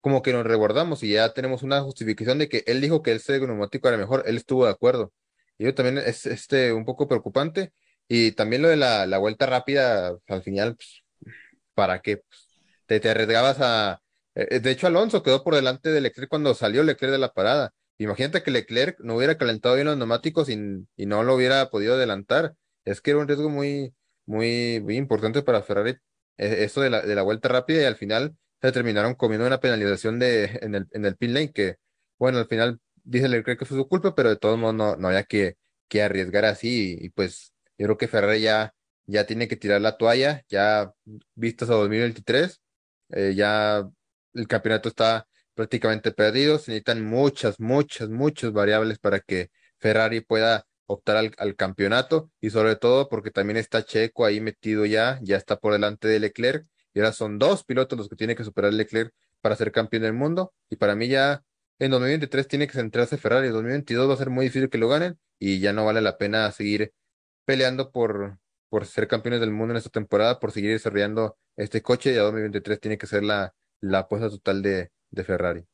como 0.00 0.22
que 0.22 0.32
nos 0.32 0.44
reguardamos 0.46 1.02
y 1.02 1.12
ya 1.12 1.32
tenemos 1.34 1.62
una 1.62 1.82
justificación 1.82 2.38
de 2.38 2.48
que 2.48 2.62
él 2.66 2.80
dijo 2.80 3.02
que 3.02 3.12
el 3.12 3.22
neumático 3.46 3.88
era 3.88 3.98
mejor, 3.98 4.22
él 4.26 4.36
estuvo 4.36 4.64
de 4.64 4.70
acuerdo. 4.70 5.12
Yo 5.60 5.74
también 5.74 5.98
es 5.98 6.26
este, 6.26 6.72
un 6.72 6.84
poco 6.84 7.06
preocupante. 7.08 7.72
Y 8.08 8.32
también 8.32 8.62
lo 8.62 8.68
de 8.68 8.76
la, 8.76 9.06
la 9.06 9.18
vuelta 9.18 9.46
rápida, 9.46 10.16
al 10.26 10.42
final, 10.42 10.76
pues, 10.76 11.04
¿para 11.74 12.00
qué? 12.02 12.18
Pues, 12.18 12.48
te, 12.86 13.08
arriesgabas 13.10 13.58
a... 13.60 14.00
Eh, 14.34 14.60
de 14.60 14.70
hecho, 14.70 14.86
Alonso 14.86 15.22
quedó 15.22 15.44
por 15.44 15.54
delante 15.54 15.90
de 15.90 16.00
Leclerc 16.00 16.28
cuando 16.30 16.54
salió 16.54 16.82
Leclerc 16.82 17.12
de 17.12 17.18
la 17.18 17.32
parada. 17.32 17.72
Imagínate 17.98 18.42
que 18.42 18.50
Leclerc 18.50 18.98
no 19.00 19.16
hubiera 19.16 19.36
calentado 19.38 19.74
bien 19.74 19.86
los 19.86 19.98
neumáticos 19.98 20.48
y, 20.48 20.56
no 20.56 21.22
lo 21.22 21.34
hubiera 21.34 21.70
podido 21.70 21.94
adelantar. 21.94 22.54
Es 22.84 23.00
que 23.00 23.10
era 23.12 23.20
un 23.20 23.28
riesgo 23.28 23.50
muy, 23.50 23.94
muy, 24.26 24.80
muy 24.80 24.96
importante 24.96 25.42
para 25.42 25.62
Ferrari, 25.62 25.96
e, 26.38 26.64
eso 26.64 26.80
de 26.80 26.90
la, 26.90 27.02
de 27.02 27.14
la 27.14 27.22
vuelta 27.22 27.48
rápida 27.48 27.82
y 27.82 27.84
al 27.84 27.96
final 27.96 28.34
se 28.62 28.72
terminaron 28.72 29.14
comiendo 29.14 29.46
una 29.46 29.60
penalización 29.60 30.18
de, 30.18 30.58
en, 30.62 30.74
el, 30.74 30.88
en 30.92 31.04
el 31.04 31.16
pin 31.16 31.34
lane 31.34 31.52
que, 31.52 31.76
bueno, 32.18 32.38
al 32.38 32.46
final 32.48 32.80
dice 33.10 33.28
Leclerc 33.28 33.58
que 33.58 33.66
fue 33.66 33.76
su 33.76 33.88
culpa, 33.88 34.14
pero 34.14 34.30
de 34.30 34.36
todos 34.36 34.58
modos 34.58 34.74
no, 34.74 34.96
no 34.96 35.08
había 35.08 35.24
que, 35.24 35.56
que 35.88 36.02
arriesgar 36.02 36.44
así. 36.44 36.96
Y, 37.00 37.10
pues 37.10 37.52
yo 37.78 37.86
creo 37.86 37.98
que 37.98 38.08
Ferrari 38.08 38.42
ya, 38.42 38.74
ya 39.06 39.26
tiene 39.26 39.48
que 39.48 39.56
tirar 39.56 39.80
la 39.80 39.96
toalla, 39.98 40.42
ya 40.48 40.92
vistas 41.34 41.70
a 41.70 41.74
2023, 41.74 42.60
eh, 43.10 43.34
ya 43.36 43.88
el 44.34 44.46
campeonato 44.48 44.88
está 44.88 45.26
prácticamente 45.54 46.12
perdido, 46.12 46.58
se 46.58 46.72
necesitan 46.72 47.04
muchas, 47.04 47.58
muchas, 47.60 48.08
muchas 48.10 48.52
variables 48.52 48.98
para 48.98 49.20
que 49.20 49.50
Ferrari 49.78 50.20
pueda 50.20 50.66
optar 50.86 51.16
al, 51.16 51.34
al, 51.38 51.56
campeonato. 51.56 52.30
Y 52.40 52.50
sobre 52.50 52.76
todo 52.76 53.08
porque 53.08 53.30
también 53.30 53.56
está 53.56 53.84
Checo 53.84 54.24
ahí 54.24 54.40
metido 54.40 54.86
ya, 54.86 55.18
ya 55.22 55.36
está 55.36 55.58
por 55.58 55.72
delante 55.72 56.08
de 56.08 56.20
Leclerc. 56.20 56.66
Y 56.94 57.00
ahora 57.00 57.12
son 57.12 57.38
dos 57.38 57.64
pilotos 57.64 57.98
los 57.98 58.08
que 58.08 58.16
tiene 58.16 58.36
que 58.36 58.44
superar 58.44 58.72
Leclerc 58.72 59.12
para 59.40 59.56
ser 59.56 59.72
campeón 59.72 60.04
del 60.04 60.12
mundo. 60.12 60.52
Y 60.68 60.76
para 60.76 60.94
mí 60.94 61.08
ya 61.08 61.42
en 61.80 61.90
2023 61.90 62.46
tiene 62.46 62.66
que 62.66 62.74
centrarse 62.74 63.16
Ferrari. 63.16 63.48
En 63.48 63.54
2022 63.54 64.08
va 64.08 64.14
a 64.14 64.18
ser 64.18 64.30
muy 64.30 64.44
difícil 64.46 64.68
que 64.68 64.78
lo 64.78 64.88
ganen 64.88 65.18
y 65.38 65.60
ya 65.60 65.72
no 65.72 65.84
vale 65.84 66.00
la 66.00 66.18
pena 66.18 66.50
seguir 66.52 66.92
peleando 67.46 67.90
por, 67.90 68.38
por 68.68 68.86
ser 68.86 69.08
campeones 69.08 69.40
del 69.40 69.50
mundo 69.50 69.72
en 69.72 69.78
esta 69.78 69.90
temporada, 69.90 70.38
por 70.38 70.52
seguir 70.52 70.72
desarrollando 70.72 71.36
este 71.56 71.82
coche. 71.82 72.14
Ya 72.14 72.22
2023 72.22 72.80
tiene 72.80 72.98
que 72.98 73.06
ser 73.06 73.24
la, 73.24 73.54
la 73.80 74.00
apuesta 74.00 74.28
total 74.28 74.62
de, 74.62 74.90
de 75.10 75.24
Ferrari. 75.24 75.64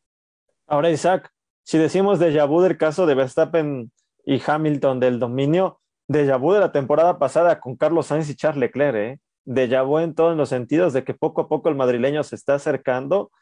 Ahora, 0.69 0.91
Isaac, 0.91 1.31
si 1.65 1.77
decimos 1.77 2.21
de 2.21 2.41
vu 2.47 2.61
del 2.61 2.79
caso 2.79 3.05
de 3.07 3.17
Verstappen 3.17 3.91
y 4.25 4.41
Hamilton 4.45 5.01
del 5.01 5.19
dominio, 5.19 5.81
de 6.07 6.33
vu 6.37 6.53
de 6.53 6.61
la 6.61 6.71
temporada 6.71 7.19
pasada 7.19 7.59
con 7.59 7.77
Carlos 7.77 8.07
Sainz 8.07 8.31
y 8.31 8.37
Charles 8.37 8.61
Leclerc, 8.61 8.97
¿eh? 8.97 9.21
de 9.45 9.81
vu 9.83 9.99
en 9.99 10.15
todos 10.15 10.37
los 10.37 10.49
sentidos, 10.49 10.93
de 10.93 11.03
que 11.03 11.15
poco 11.15 11.41
a 11.41 11.49
poco 11.49 11.69
el 11.69 11.75
madrileño 11.75 12.23
se 12.23 12.37
está 12.37 12.55
acercando 12.55 13.33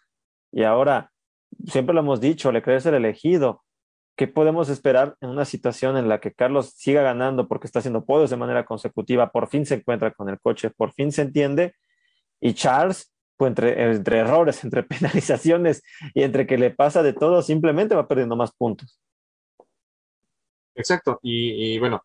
y 0.50 0.62
ahora, 0.62 1.10
siempre 1.66 1.94
lo 1.94 2.00
hemos 2.00 2.20
dicho, 2.20 2.52
le 2.52 2.62
crees 2.62 2.86
el 2.86 2.94
elegido. 2.94 3.62
¿Qué 4.16 4.28
podemos 4.28 4.68
esperar 4.68 5.16
en 5.20 5.30
una 5.30 5.44
situación 5.44 5.96
en 5.96 6.08
la 6.08 6.20
que 6.20 6.32
Carlos 6.32 6.72
siga 6.76 7.02
ganando 7.02 7.48
porque 7.48 7.66
está 7.66 7.80
haciendo 7.80 8.04
podios 8.04 8.30
de 8.30 8.36
manera 8.36 8.64
consecutiva? 8.64 9.30
Por 9.30 9.48
fin 9.48 9.66
se 9.66 9.74
encuentra 9.76 10.12
con 10.12 10.28
el 10.28 10.38
coche, 10.40 10.70
por 10.70 10.92
fin 10.92 11.10
se 11.10 11.22
entiende. 11.22 11.74
Y 12.40 12.54
Charles, 12.54 13.12
pues 13.36 13.48
entre, 13.48 14.18
errores, 14.18 14.62
entre 14.64 14.84
penalizaciones 14.84 15.82
y 16.14 16.22
entre 16.22 16.46
que 16.46 16.58
le 16.58 16.70
pasa 16.70 17.02
de 17.02 17.12
todo, 17.12 17.42
simplemente 17.42 17.94
va 17.94 18.06
perdiendo 18.06 18.36
más 18.36 18.52
puntos. 18.52 19.00
Exacto. 20.76 21.18
y 21.22 21.78
bueno, 21.78 22.02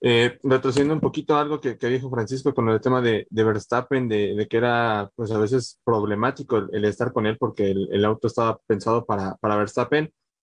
eh, 0.00 0.38
retrocediendo 0.42 0.94
un 0.94 1.00
poquito 1.00 1.36
a 1.36 1.40
algo 1.40 1.60
que, 1.60 1.76
que, 1.76 1.88
dijo 1.88 2.10
Francisco 2.10 2.54
con 2.54 2.68
el 2.68 2.80
tema 2.80 3.00
de, 3.00 3.26
de 3.30 3.44
Verstappen, 3.44 4.08
de, 4.08 4.34
de, 4.34 4.48
que 4.48 4.56
era 4.56 5.10
pues 5.14 5.30
a 5.30 5.38
veces 5.38 5.78
problemático 5.84 6.58
el, 6.58 6.68
el 6.72 6.84
estar 6.86 7.12
con 7.12 7.26
él 7.26 7.36
porque 7.38 7.70
el, 7.70 7.88
el, 7.92 8.04
auto 8.04 8.26
estaba 8.26 8.58
pensado 8.66 9.04
para, 9.04 9.36
para 9.36 9.56
Verstappen. 9.56 10.12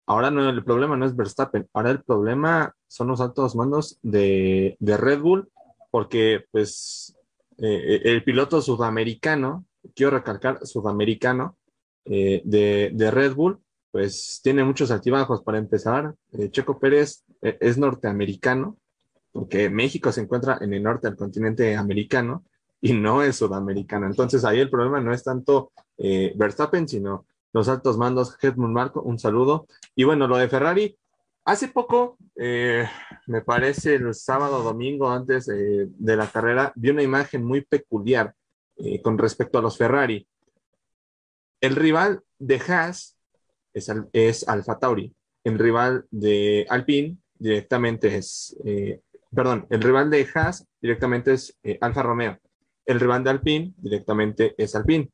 Ahora 0.07 0.31
no, 0.31 0.49
el 0.49 0.65
problema 0.65 0.97
no 0.97 1.07
es 1.07 1.17
Verstappen, 1.17 1.69
ahora 1.73 1.91
el 1.91 2.03
problema 2.03 2.75
son 2.89 3.09
los 3.09 3.21
altos 3.21 3.55
mandos 3.57 3.99
de, 4.03 4.77
de 4.81 4.97
Red 4.97 5.21
Bull, 5.21 5.49
porque 5.91 6.45
pues 6.51 7.17
eh, 7.59 8.01
el 8.05 8.25
piloto 8.25 8.61
sudamericano, 8.61 9.65
quiero 9.95 10.11
recalcar, 10.11 10.67
sudamericano 10.67 11.57
eh, 12.05 12.43
de, 12.45 13.11
Red 13.11 13.35
Bull, 13.35 13.61
pues 13.91 14.41
tiene 14.43 14.65
muchos 14.65 14.91
altibajos. 14.91 15.43
Para 15.43 15.59
empezar, 15.59 16.15
eh, 16.33 16.51
Checo 16.51 16.79
Pérez 16.79 17.25
eh, 17.43 17.57
es 17.61 17.79
norteamericano, 17.79 18.79
porque 19.33 19.71
México 19.71 20.13
se 20.13 20.21
encuentra 20.21 20.59
en 20.61 20.75
el 20.75 20.83
norte 20.83 21.09
del 21.09 21.17
continente 21.17 21.75
americano 21.75 22.45
y 22.81 22.93
no 22.93 23.23
es 23.23 23.37
sudamericano. 23.37 24.07
Entonces 24.07 24.45
ahí 24.45 24.61
el 24.61 24.71
problema 24.71 25.01
no 25.01 25.13
es 25.13 25.25
tanto 25.25 25.73
eh, 25.97 26.33
Verstappen, 26.37 26.87
sino 26.87 27.27
los 27.53 27.69
altos 27.69 27.97
mandos. 27.97 28.37
Hedmund 28.41 28.75
Marco, 28.75 29.01
un 29.01 29.19
saludo. 29.19 29.67
Y 29.95 30.05
bueno, 30.05 30.29
lo 30.29 30.37
de 30.37 30.49
Ferrari, 30.49 30.99
hace 31.45 31.69
poco, 31.69 32.19
eh, 32.37 32.87
me 33.27 33.41
parece 33.41 33.95
el 33.95 34.15
sábado 34.15 34.63
domingo 34.63 35.09
antes 35.09 35.49
eh, 35.49 35.89
de 35.89 36.17
la 36.17 36.27
carrera, 36.27 36.73
vi 36.77 36.91
una 36.91 37.03
imagen 37.03 37.45
muy 37.45 37.63
peculiar 37.63 38.35
con 39.05 39.17
respecto 39.17 39.59
a 39.59 39.63
los 39.63 39.79
Ferrari. 39.79 40.27
El 41.61 41.77
rival 41.77 42.21
de 42.41 42.61
Haas 42.67 43.17
es, 43.73 43.93
es 44.13 44.49
Alfa 44.49 44.77
Tauri, 44.81 45.15
el 45.45 45.57
rival 45.57 46.05
de 46.11 46.67
Alpine 46.69 47.17
directamente 47.39 48.17
es 48.17 48.57
perdón, 49.35 49.67
el 49.71 49.83
rival 49.83 50.11
de 50.11 50.27
Haas 50.35 50.67
directamente 50.81 51.33
es 51.33 51.59
eh, 51.63 51.79
Alfa 51.81 52.03
Romeo. 52.03 52.39
El 52.85 53.01
rival 53.01 53.25
de 53.25 53.31
Alpine 53.31 53.75
directamente 53.77 54.55
es 54.59 54.75
Alpine. 54.75 55.11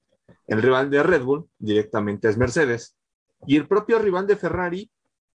El 0.47 0.63
rival 0.63 0.91
de 0.91 1.03
Red 1.03 1.23
Bull 1.23 1.49
directamente 1.59 2.29
es 2.29 2.37
Mercedes. 2.37 2.97
Y 3.47 3.57
el 3.57 3.69
propio 3.69 3.99
rival 3.99 4.27
de 4.27 4.37
Ferrari 4.37 4.91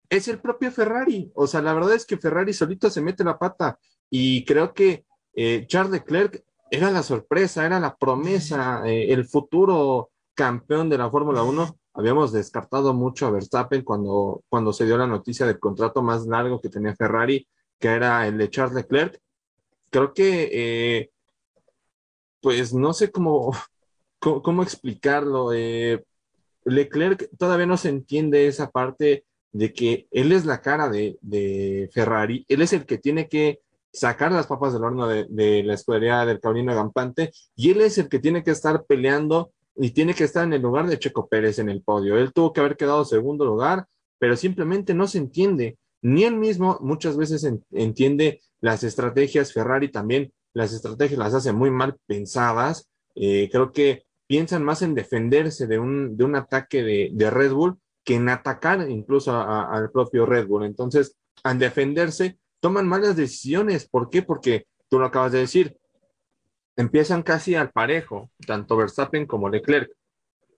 es 0.08 0.28
el 0.28 0.40
propio 0.40 0.70
Ferrari. 0.70 1.30
O 1.34 1.46
sea, 1.46 1.62
la 1.62 1.74
verdad 1.74 1.94
es 1.94 2.06
que 2.06 2.18
Ferrari 2.18 2.52
solito 2.52 2.90
se 2.90 3.00
mete 3.00 3.24
la 3.24 3.38
pata. 3.38 3.78
Y 4.10 4.44
creo 4.44 4.72
que 4.74 5.04
eh, 5.34 5.64
Charles 5.66 5.92
Leclerc 5.92 6.42
era 6.70 6.90
la 6.90 7.02
sorpresa, 7.02 7.66
era 7.66 7.78
la 7.78 7.96
promesa, 7.96 8.82
eh, 8.86 9.12
el 9.12 9.26
futuro 9.26 10.10
campeón 10.34 10.88
de 10.88 10.98
la 10.98 11.10
Fórmula 11.10 11.42
1. 11.42 11.78
Habíamos 11.94 12.32
descartado 12.32 12.94
mucho 12.94 13.26
a 13.26 13.30
Verstappen 13.30 13.82
cuando, 13.82 14.42
cuando 14.48 14.72
se 14.72 14.86
dio 14.86 14.96
la 14.96 15.06
noticia 15.06 15.46
del 15.46 15.58
contrato 15.58 16.02
más 16.02 16.26
largo 16.26 16.60
que 16.60 16.70
tenía 16.70 16.96
Ferrari, 16.96 17.46
que 17.82 17.88
era 17.88 18.26
el 18.28 18.38
de 18.38 18.48
Charles 18.48 18.76
Leclerc. 18.76 19.20
Creo 19.90 20.14
que, 20.14 20.48
eh, 20.52 21.10
pues 22.40 22.72
no 22.72 22.92
sé 22.92 23.10
cómo, 23.10 23.52
cómo, 24.20 24.62
explicarlo. 24.62 25.52
Eh, 25.52 26.04
Leclerc 26.64 27.28
todavía 27.36 27.66
no 27.66 27.76
se 27.76 27.88
entiende 27.88 28.46
esa 28.46 28.70
parte 28.70 29.24
de 29.50 29.72
que 29.72 30.06
él 30.12 30.30
es 30.30 30.46
la 30.46 30.62
cara 30.62 30.88
de, 30.88 31.18
de 31.20 31.90
Ferrari, 31.92 32.46
él 32.48 32.62
es 32.62 32.72
el 32.72 32.86
que 32.86 32.98
tiene 32.98 33.28
que 33.28 33.60
sacar 33.92 34.32
las 34.32 34.46
papas 34.46 34.72
del 34.72 34.84
horno 34.84 35.06
de, 35.08 35.62
la 35.64 35.74
escudería 35.74 36.24
del 36.24 36.40
Cabrino 36.40 36.74
Gampante 36.74 37.30
y 37.54 37.70
él 37.70 37.82
es 37.82 37.98
el 37.98 38.08
que 38.08 38.20
tiene 38.20 38.42
que 38.42 38.52
estar 38.52 38.84
peleando 38.86 39.52
y 39.76 39.90
tiene 39.90 40.14
que 40.14 40.24
estar 40.24 40.44
en 40.44 40.54
el 40.54 40.62
lugar 40.62 40.86
de 40.86 40.98
Checo 40.98 41.28
Pérez 41.28 41.58
en 41.58 41.68
el 41.68 41.82
podio. 41.82 42.16
Él 42.16 42.32
tuvo 42.32 42.52
que 42.52 42.60
haber 42.60 42.76
quedado 42.76 43.04
segundo 43.04 43.44
lugar, 43.44 43.86
pero 44.18 44.36
simplemente 44.36 44.94
no 44.94 45.06
se 45.06 45.18
entiende. 45.18 45.76
Ni 46.02 46.24
él 46.24 46.36
mismo 46.36 46.78
muchas 46.80 47.16
veces 47.16 47.48
entiende 47.70 48.42
las 48.60 48.82
estrategias. 48.82 49.52
Ferrari 49.52 49.90
también 49.90 50.32
las 50.52 50.72
estrategias 50.72 51.18
las 51.18 51.34
hace 51.34 51.52
muy 51.52 51.70
mal 51.70 51.96
pensadas. 52.06 52.90
Eh, 53.14 53.48
creo 53.50 53.72
que 53.72 54.04
piensan 54.26 54.64
más 54.64 54.82
en 54.82 54.94
defenderse 54.94 55.66
de 55.66 55.78
un, 55.78 56.16
de 56.16 56.24
un 56.24 56.34
ataque 56.34 56.82
de, 56.82 57.30
Red 57.30 57.52
Bull 57.52 57.78
que 58.04 58.16
en 58.16 58.28
atacar 58.28 58.90
incluso 58.90 59.32
al 59.36 59.90
propio 59.90 60.26
Red 60.26 60.48
Bull. 60.48 60.64
Entonces, 60.64 61.16
al 61.44 61.58
defenderse, 61.58 62.38
toman 62.58 62.88
malas 62.88 63.16
decisiones. 63.16 63.88
¿Por 63.88 64.10
qué? 64.10 64.22
Porque 64.22 64.66
tú 64.88 64.98
lo 64.98 65.06
acabas 65.06 65.32
de 65.32 65.38
decir, 65.38 65.76
empiezan 66.76 67.22
casi 67.22 67.54
al 67.54 67.70
parejo, 67.70 68.30
tanto 68.44 68.76
Verstappen 68.76 69.26
como 69.26 69.48
Leclerc. 69.48 69.92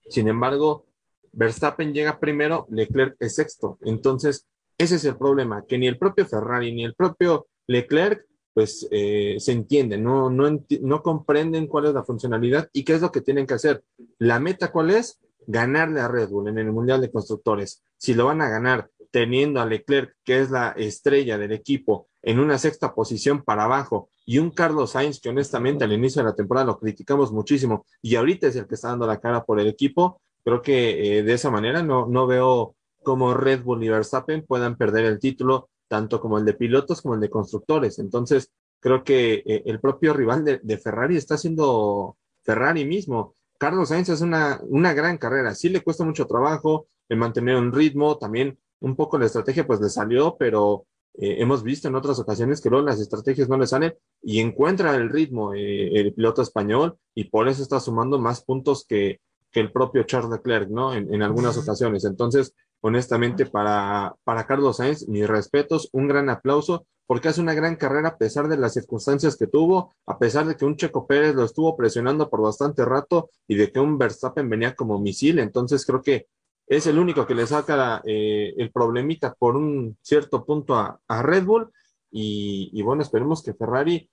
Sin 0.09 0.29
embargo, 0.29 0.87
Verstappen 1.33 1.93
llega 1.93 2.19
primero, 2.19 2.67
Leclerc 2.71 3.17
es 3.21 3.35
sexto. 3.35 3.79
Entonces, 3.83 4.47
ese 4.79 4.97
es 4.97 5.05
el 5.05 5.17
problema, 5.17 5.65
que 5.67 5.79
ni 5.79 5.87
el 5.87 5.99
propio 5.99 6.27
Ferrari 6.27 6.73
ni 6.73 6.85
el 6.85 6.95
propio 6.95 7.47
Leclerc, 7.67 8.27
pues 8.53 8.87
eh, 8.91 9.37
se 9.39 9.53
entienden, 9.53 10.05
no, 10.05 10.31
no, 10.31 10.61
no 10.81 11.03
comprenden 11.03 11.67
cuál 11.67 11.87
es 11.87 11.95
la 11.95 12.05
funcionalidad 12.05 12.69
y 12.73 12.85
qué 12.85 12.95
es 12.95 13.01
lo 13.01 13.11
que 13.11 13.21
tienen 13.21 13.47
que 13.47 13.55
hacer. 13.55 13.83
La 14.19 14.39
meta, 14.39 14.71
¿cuál 14.71 14.91
es? 14.91 15.19
Ganarle 15.47 16.01
a 16.01 16.09
Red 16.09 16.29
Bull 16.29 16.49
en 16.49 16.59
el 16.59 16.73
Mundial 16.73 17.01
de 17.01 17.11
Constructores. 17.11 17.83
Si 17.97 18.15
lo 18.15 18.27
van 18.27 18.41
a 18.43 18.49
ganar 18.49 18.91
teniendo 19.11 19.61
a 19.61 19.67
Leclerc, 19.67 20.15
que 20.25 20.41
es 20.41 20.51
la 20.51 20.71
estrella 20.71 21.37
del 21.37 21.53
equipo, 21.53 22.09
en 22.23 22.41
una 22.41 22.59
sexta 22.59 22.95
posición 22.95 23.43
para 23.43 23.65
abajo, 23.65 24.09
y 24.25 24.39
un 24.39 24.51
Carlos 24.51 24.93
Sainz 24.93 25.21
que 25.21 25.29
honestamente 25.29 25.85
al 25.85 25.93
inicio 25.93 26.23
de 26.23 26.31
la 26.31 26.35
temporada 26.35 26.67
lo 26.67 26.79
criticamos 26.79 27.31
muchísimo 27.31 27.85
y 28.01 28.17
ahorita 28.17 28.47
es 28.47 28.57
el 28.57 28.67
que 28.67 28.75
está 28.75 28.89
dando 28.89 29.07
la 29.07 29.21
cara 29.21 29.45
por 29.45 29.61
el 29.61 29.67
equipo, 29.67 30.21
creo 30.43 30.63
que 30.63 31.19
eh, 31.19 31.23
de 31.23 31.33
esa 31.33 31.51
manera 31.51 31.83
no, 31.83 32.07
no 32.07 32.27
veo 32.27 32.75
cómo 33.05 33.35
Red 33.35 33.63
Bull 33.63 33.85
y 33.85 33.89
Verstappen 33.89 34.45
puedan 34.45 34.77
perder 34.77 35.05
el 35.05 35.21
título, 35.21 35.69
tanto 35.87 36.21
como 36.21 36.39
el 36.39 36.45
de 36.45 36.55
pilotos 36.55 37.01
como 37.01 37.15
el 37.15 37.21
de 37.21 37.31
constructores. 37.31 38.01
Entonces, 38.01 38.51
creo 38.81 39.05
que 39.05 39.45
eh, 39.47 39.63
el 39.67 39.79
propio 39.79 40.13
rival 40.13 40.45
de, 40.45 40.59
de, 40.61 40.79
Ferrari 40.79 41.17
está 41.17 41.39
siendo 41.39 42.17
Ferrari 42.43 42.85
mismo. 42.85 43.35
Carlos 43.59 43.91
Sainz 43.91 44.09
es 44.09 44.21
una, 44.21 44.61
una 44.69 44.93
gran 44.93 45.17
carrera, 45.19 45.55
sí 45.55 45.69
le 45.69 45.83
cuesta 45.83 46.05
mucho 46.05 46.27
trabajo 46.27 46.89
el 47.09 47.19
mantener 47.19 47.57
un 47.57 47.73
ritmo, 47.73 48.19
también 48.19 48.59
un 48.81 48.97
poco 48.97 49.19
la 49.19 49.27
estrategia 49.27 49.67
pues 49.67 49.81
le 49.81 49.89
salió, 49.89 50.37
pero 50.39 50.87
eh, 51.15 51.37
hemos 51.39 51.63
visto 51.63 51.89
en 51.89 51.95
otras 51.95 52.19
ocasiones 52.19 52.61
que 52.61 52.69
luego 52.69 52.85
las 52.85 53.01
estrategias 53.01 53.49
no 53.49 53.57
le 53.57 53.67
salen 53.67 53.95
y 54.21 54.41
encuentra 54.41 54.97
el 54.97 55.09
ritmo 55.09 55.55
eh, 55.55 56.01
el 56.01 56.13
piloto 56.13 56.43
español 56.43 56.99
y 57.15 57.25
por 57.25 57.49
eso 57.49 57.63
está 57.63 57.79
sumando 57.79 58.19
más 58.19 58.45
puntos 58.45 58.85
que, 58.85 59.21
que 59.53 59.61
el 59.61 59.71
propio 59.71 60.03
Charles 60.03 60.31
Leclerc, 60.31 60.69
¿no? 60.69 60.93
En, 60.93 61.15
en, 61.15 61.23
algunas 61.23 61.57
ocasiones. 61.57 62.05
Entonces, 62.05 62.55
honestamente, 62.87 63.47
para, 63.47 64.15
para 64.25 64.47
Carlos 64.47 64.77
Sainz, 64.77 65.09
mis 65.09 65.27
respetos, 65.27 65.89
un 65.93 66.07
gran 66.07 66.29
aplauso, 66.29 66.87
porque 67.07 67.29
hace 67.29 67.41
una 67.41 67.55
gran 67.55 67.77
carrera 67.77 68.11
a 68.11 68.19
pesar 68.19 68.47
de 68.47 68.59
las 68.59 68.75
circunstancias 68.75 69.39
que 69.39 69.47
tuvo, 69.47 69.95
a 70.05 70.19
pesar 70.19 70.47
de 70.47 70.55
que 70.55 70.67
un 70.67 70.77
Checo 70.77 71.07
Pérez 71.07 71.35
lo 71.35 71.45
estuvo 71.45 71.75
presionando 71.79 72.29
por 72.29 72.43
bastante 72.43 72.85
rato 72.85 73.31
y 73.49 73.55
de 73.55 73.73
que 73.73 73.81
un 73.81 73.97
Verstappen 73.97 74.51
venía 74.51 74.75
como 74.75 74.99
misil. 74.99 75.39
Entonces, 75.39 75.87
creo 75.87 76.03
que 76.03 76.27
es 76.67 76.87
el 76.87 76.99
único 76.99 77.27
que 77.27 77.35
le 77.35 77.47
saca 77.47 78.03
eh, 78.05 78.53
el 78.59 78.71
problemita 78.71 79.33
por 79.33 79.57
un 79.57 79.97
cierto 80.03 80.45
punto 80.45 80.77
a, 80.77 81.23
Red 81.23 81.45
Bull. 81.45 81.73
Y, 82.11 82.83
bueno, 82.83 83.01
esperemos 83.01 83.43
que 83.43 83.55
Ferrari, 83.55 84.11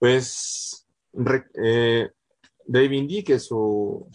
pues, 0.00 0.88
eh, 1.54 2.10
reivindique 2.66 3.38
su, 3.38 4.08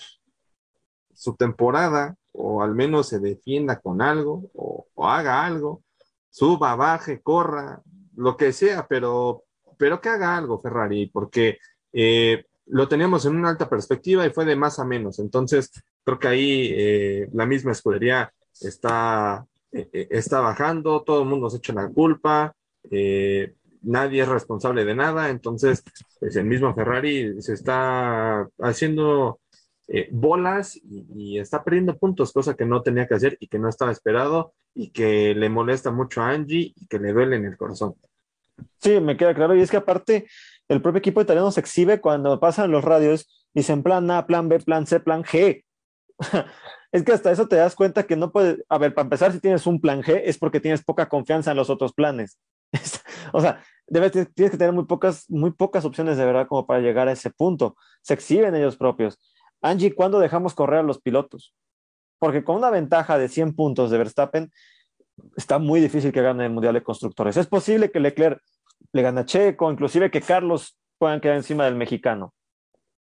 su 1.13 1.35
temporada, 1.37 2.17
o 2.37 2.61
al 2.61 2.75
menos 2.75 3.07
se 3.07 3.19
defienda 3.19 3.79
con 3.79 4.01
algo, 4.01 4.49
o, 4.53 4.85
haga 5.07 5.45
algo, 5.45 5.83
suba, 6.29 6.75
baje, 6.75 7.21
corra, 7.21 7.81
lo 8.15 8.37
que 8.37 8.53
sea, 8.53 8.85
pero, 8.87 9.43
pero 9.77 9.99
que 9.99 10.09
haga 10.09 10.37
algo 10.37 10.59
Ferrari, 10.59 11.07
porque 11.07 11.57
eh, 11.91 12.45
lo 12.67 12.87
teníamos 12.87 13.25
en 13.25 13.35
una 13.35 13.49
alta 13.49 13.67
perspectiva 13.69 14.25
y 14.25 14.29
fue 14.29 14.45
de 14.45 14.55
más 14.55 14.77
a 14.79 14.85
menos. 14.85 15.19
Entonces, 15.19 15.71
creo 16.03 16.19
que 16.19 16.27
ahí 16.27 16.71
eh, 16.75 17.29
la 17.33 17.45
misma 17.45 17.71
escudería 17.71 18.31
está, 18.61 19.45
eh, 19.71 20.07
está 20.11 20.39
bajando, 20.39 21.03
todo 21.03 21.23
el 21.23 21.29
mundo 21.29 21.49
se 21.49 21.57
echa 21.57 21.73
la 21.73 21.89
culpa, 21.89 22.55
nadie 23.81 24.21
es 24.21 24.27
responsable 24.27 24.85
de 24.85 24.95
nada. 24.95 25.29
Entonces, 25.29 25.83
pues 26.19 26.35
el 26.35 26.45
mismo 26.45 26.73
Ferrari 26.75 27.41
se 27.41 27.53
está 27.53 28.47
haciendo 28.59 29.39
bolas 30.11 30.75
y, 30.83 31.39
está 31.39 31.63
perdiendo 31.63 31.97
puntos, 31.97 32.33
cosa 32.33 32.55
que 32.55 32.65
no 32.65 32.81
tenía 32.81 33.07
que 33.07 33.15
hacer 33.15 33.37
y 33.39 33.47
que 33.47 33.59
no 33.59 33.69
estaba 33.69 33.91
esperado 33.91 34.53
y 34.73 34.91
que 34.91 35.33
le 35.33 35.49
molesta 35.49 35.91
mucho 35.91 36.21
a 36.21 36.29
Angie 36.29 36.73
y 36.75 36.87
que 36.87 36.99
le 36.99 37.13
duele 37.13 37.37
en 37.37 37.45
el 37.45 37.57
corazón. 37.57 37.95
Sí, 38.81 38.99
me 38.99 39.17
queda 39.17 39.33
claro. 39.33 39.55
Y 39.55 39.61
es 39.61 39.71
que 39.71 39.77
aparte, 39.77 40.27
el 40.67 40.81
propio 40.81 40.99
equipo 40.99 41.21
italiano 41.21 41.51
se 41.51 41.59
exhibe 41.59 42.01
cuando 42.01 42.39
pasan 42.39 42.71
los 42.71 42.83
radios, 42.83 43.27
y 43.53 43.59
dicen 43.61 43.83
plan 43.83 44.09
A, 44.11 44.27
plan 44.27 44.49
B, 44.49 44.59
plan 44.59 44.85
C, 44.85 44.99
plan 44.99 45.23
G. 45.23 45.63
es 46.91 47.03
que 47.03 47.11
hasta 47.11 47.31
eso 47.31 47.47
te 47.47 47.55
das 47.55 47.75
cuenta 47.75 48.03
que 48.03 48.15
no 48.15 48.31
puedes, 48.31 48.63
a 48.69 48.77
ver, 48.77 48.93
para 48.93 49.05
empezar, 49.05 49.31
si 49.31 49.39
tienes 49.39 49.65
un 49.67 49.79
plan 49.79 50.01
G 50.01 50.21
es 50.25 50.37
porque 50.37 50.59
tienes 50.59 50.83
poca 50.83 51.07
confianza 51.07 51.51
en 51.51 51.57
los 51.57 51.69
otros 51.69 51.93
planes. 51.93 52.37
o 53.33 53.41
sea, 53.41 53.63
debes, 53.87 54.11
tienes 54.11 54.51
que 54.51 54.57
tener 54.57 54.73
muy 54.73 54.85
pocas, 54.85 55.29
muy 55.29 55.51
pocas 55.51 55.85
opciones 55.85 56.17
de 56.17 56.25
verdad 56.25 56.47
como 56.47 56.67
para 56.67 56.81
llegar 56.81 57.07
a 57.07 57.13
ese 57.13 57.29
punto. 57.29 57.75
Se 58.01 58.13
exhiben 58.13 58.55
ellos 58.55 58.77
propios. 58.77 59.19
Angie, 59.61 59.93
¿cuándo 59.93 60.19
dejamos 60.19 60.53
correr 60.53 60.79
a 60.79 60.83
los 60.83 61.01
pilotos? 61.01 61.53
Porque 62.19 62.43
con 62.43 62.57
una 62.57 62.69
ventaja 62.69 63.17
de 63.17 63.27
100 63.27 63.55
puntos 63.55 63.91
de 63.91 63.97
Verstappen, 63.97 64.51
está 65.35 65.59
muy 65.59 65.79
difícil 65.79 66.11
que 66.11 66.21
gane 66.21 66.45
el 66.45 66.51
Mundial 66.51 66.73
de 66.73 66.83
Constructores. 66.83 67.37
Es 67.37 67.47
posible 67.47 67.91
que 67.91 67.99
Leclerc 67.99 68.41
le 68.93 69.01
gane 69.01 69.21
a 69.21 69.25
Checo, 69.25 69.71
inclusive 69.71 70.11
que 70.11 70.21
Carlos 70.21 70.77
puedan 70.97 71.21
quedar 71.21 71.37
encima 71.37 71.65
del 71.65 71.75
mexicano. 71.75 72.33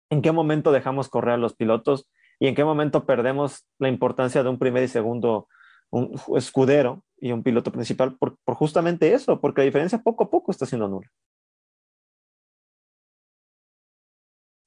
¿En 0.09 0.21
qué 0.21 0.31
momento 0.31 0.71
dejamos 0.71 1.09
correr 1.09 1.35
a 1.35 1.37
los 1.37 1.55
pilotos 1.55 2.07
y 2.39 2.47
en 2.47 2.55
qué 2.55 2.63
momento 2.63 3.05
perdemos 3.05 3.65
la 3.77 3.89
importancia 3.89 4.43
de 4.43 4.49
un 4.49 4.57
primer 4.57 4.83
y 4.83 4.87
segundo 4.87 5.47
un 5.91 6.19
escudero 6.35 7.03
y 7.19 7.31
un 7.31 7.43
piloto 7.43 7.71
principal 7.71 8.17
por, 8.17 8.37
por 8.43 8.55
justamente 8.55 9.13
eso? 9.13 9.39
Porque 9.39 9.61
la 9.61 9.65
diferencia 9.65 9.99
poco 9.99 10.23
a 10.23 10.29
poco 10.29 10.51
está 10.51 10.65
siendo 10.65 10.87
nula. 10.87 11.09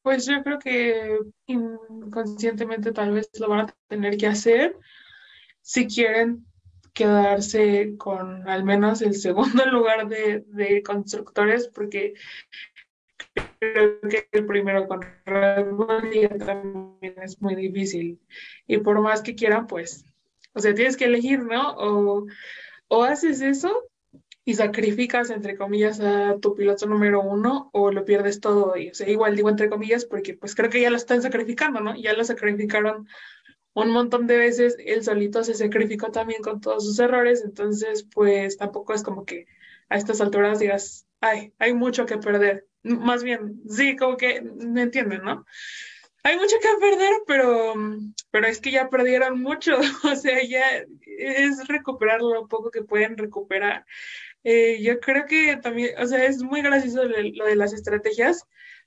Pues 0.03 0.27
yo 0.27 0.43
creo 0.43 0.59
que 0.59 1.19
inconscientemente 1.47 2.93
tal 2.93 3.13
vez 3.13 3.31
lo 3.39 3.49
van 3.49 3.61
a 3.61 3.77
tener 3.89 4.17
que 4.17 4.27
hacer 4.27 4.77
si 5.61 5.87
quieren 5.87 6.45
quedarse 6.93 7.97
con 7.97 8.49
al 8.49 8.65
menos 8.65 9.01
el 9.03 9.15
segundo 9.15 9.65
lugar 9.71 10.09
de, 10.09 10.83
constructores, 10.85 11.69
porque 11.69 12.15
creo 13.61 14.01
que 14.01 14.29
el 14.33 14.47
primero 14.47 14.89
con 14.89 15.01
Red 15.25 15.71
Bull 15.71 16.29
también 16.45 17.15
es 17.23 17.41
muy 17.41 17.55
difícil. 17.55 18.21
Y 18.67 18.79
por 18.79 19.01
más 19.01 19.23
que 19.23 19.35
quieran, 19.35 19.67
pues, 19.67 20.05
o 20.53 20.61
sea, 20.61 20.75
tienes 20.75 20.97
que 20.97 21.07
elegir, 21.07 21.45
¿no? 21.45 21.77
O, 21.77 22.27
o 22.89 23.05
haces 23.05 23.41
eso 23.41 23.92
y 24.45 24.55
sacrificas, 24.55 25.31
entre 25.31 25.57
comillas, 25.57 26.01
a 26.01 26.37
tu 26.41 26.55
piloto 26.55 26.87
número 26.87 27.21
uno 27.21 27.71
o 27.73 27.93
lo 27.93 28.05
pierdes 28.05 28.41
todo. 28.41 28.77
Y, 28.77 28.91
o 28.91 28.95
sea, 28.95 29.09
igual 29.09 29.37
digo 29.37 29.49
entre 29.49 29.71
comillas 29.71 30.05
porque 30.05 30.35
pues 30.35 30.55
creo 30.55 30.71
que 30.71 30.81
ya 30.81 30.91
lo 30.91 30.97
están 30.97 31.23
sacrificando, 31.23 31.81
¿no? 31.81 31.95
Ya 31.97 32.13
lo 32.13 32.25
sacrificaron 32.25 33.07
un 33.75 33.91
montón 33.91 34.27
de 34.27 34.37
veces 34.37 34.77
él 34.85 35.03
solito 35.03 35.45
se 35.45 35.55
sacrificó 35.55 36.11
también 36.11 36.43
con 36.43 36.61
todos 36.61 36.85
sus 36.85 36.99
errores, 36.99 37.43
entonces 37.45 38.07
pues 38.13 38.57
tampoco 38.59 38.93
es 38.93 39.03
como 39.03 39.25
que 39.25 39.47
a 39.89 39.97
estas 39.97 40.21
alturas 40.21 40.59
digas, 40.59 41.07
ay, 41.21 41.53
hay 41.59 41.75
mucho 41.75 42.07
que 42.07 42.19
perder. 42.19 42.67
Más 42.83 43.23
bien, 43.23 43.63
sí, 43.69 43.97
como 43.97 44.17
que 44.17 44.43
me 44.43 44.83
entienden, 44.83 45.23
¿no? 45.23 45.47
Hay 46.25 46.37
mucho 46.37 46.57
que 46.61 46.69
perder, 46.81 47.13
pero, 47.27 47.75
pero 48.31 48.47
es 48.47 48.61
que 48.61 48.71
ya 48.71 48.89
perdieron 48.89 49.41
mucho, 49.41 49.77
o 50.05 50.17
sea, 50.17 50.43
ya 50.45 50.85
es 51.19 51.67
recuperar 51.69 52.21
lo 52.21 52.47
poco 52.49 52.71
que 52.71 52.83
pueden 52.83 53.17
recuperar. 53.17 53.87
Eh, 54.45 54.83
yo 54.83 55.01
creo 55.01 55.27
que 55.27 55.57
también, 55.57 55.91
o 55.99 56.07
sea, 56.07 56.25
es 56.25 56.43
muy 56.43 56.63
gracioso 56.63 57.05
lo 57.05 57.45
de, 57.47 57.57
las 57.57 57.73
estrategias, 57.73 58.45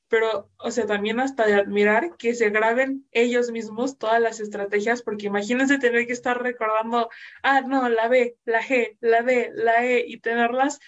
pero, 0.07 0.51
o 0.57 0.71
sea, 0.71 0.85
también 0.85 1.19
hasta 1.19 1.47
de 1.47 1.55
admirar 1.55 2.15
que 2.17 2.35
se 2.35 2.49
graben 2.49 3.07
ellos 3.11 3.51
mismos 3.51 3.97
todas 3.97 4.21
las 4.21 4.39
estrategias, 4.39 5.01
porque 5.01 5.27
imagínense 5.27 5.79
tener 5.79 6.05
que 6.05 6.13
estar 6.13 6.41
recordando, 6.41 7.09
ah, 7.43 7.61
no, 7.61 7.89
la 7.89 8.07
B, 8.07 8.37
la 8.45 8.61
G, 8.61 8.97
la 8.99 9.23
D, 9.23 9.51
la 9.55 9.85
E, 9.85 10.05
y 10.07 10.19
tenerlas 10.19 10.79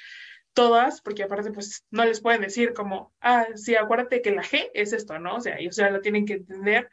todas, 0.54 1.02
porque 1.02 1.24
aparte, 1.24 1.52
pues, 1.52 1.86
no 1.92 2.06
les 2.06 2.22
pueden 2.22 2.42
decir 2.42 2.74
como, 2.74 3.14
ah, 3.22 3.48
sí, 3.56 3.76
acuérdate 3.76 4.22
que 4.22 4.32
la 4.32 4.44
G 4.44 4.70
es 4.74 4.94
esto, 4.94 5.20
¿no? 5.20 5.36
O 5.36 5.42
sea, 5.42 5.58
ellos 5.58 5.76
ya 5.76 5.90
lo 5.90 6.02
tienen 6.02 6.26
que 6.26 6.34
entender. 6.34 6.90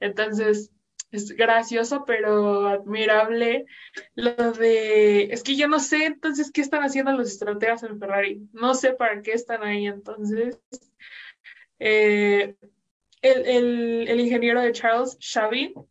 Entonces, 0.00 0.72
es 1.10 1.30
gracioso, 1.32 2.04
pero 2.06 2.68
admirable 2.68 3.66
lo 4.14 4.52
de, 4.52 5.24
es 5.24 5.42
que 5.42 5.56
yo 5.56 5.68
no 5.68 5.80
sé 5.80 6.06
entonces 6.06 6.50
qué 6.52 6.60
están 6.60 6.82
haciendo 6.82 7.12
los 7.12 7.30
estrategas 7.30 7.82
en 7.82 7.98
Ferrari, 7.98 8.48
no 8.52 8.74
sé 8.74 8.92
para 8.92 9.22
qué 9.22 9.32
están 9.32 9.62
ahí 9.62 9.86
entonces. 9.86 10.58
Eh, 11.78 12.56
el, 13.22 13.46
el, 13.46 14.08
el, 14.08 14.20
ingeniero 14.20 14.60
de 14.60 14.72
Charles, 14.72 15.16
Xavi, 15.20 15.72
o 15.76 15.88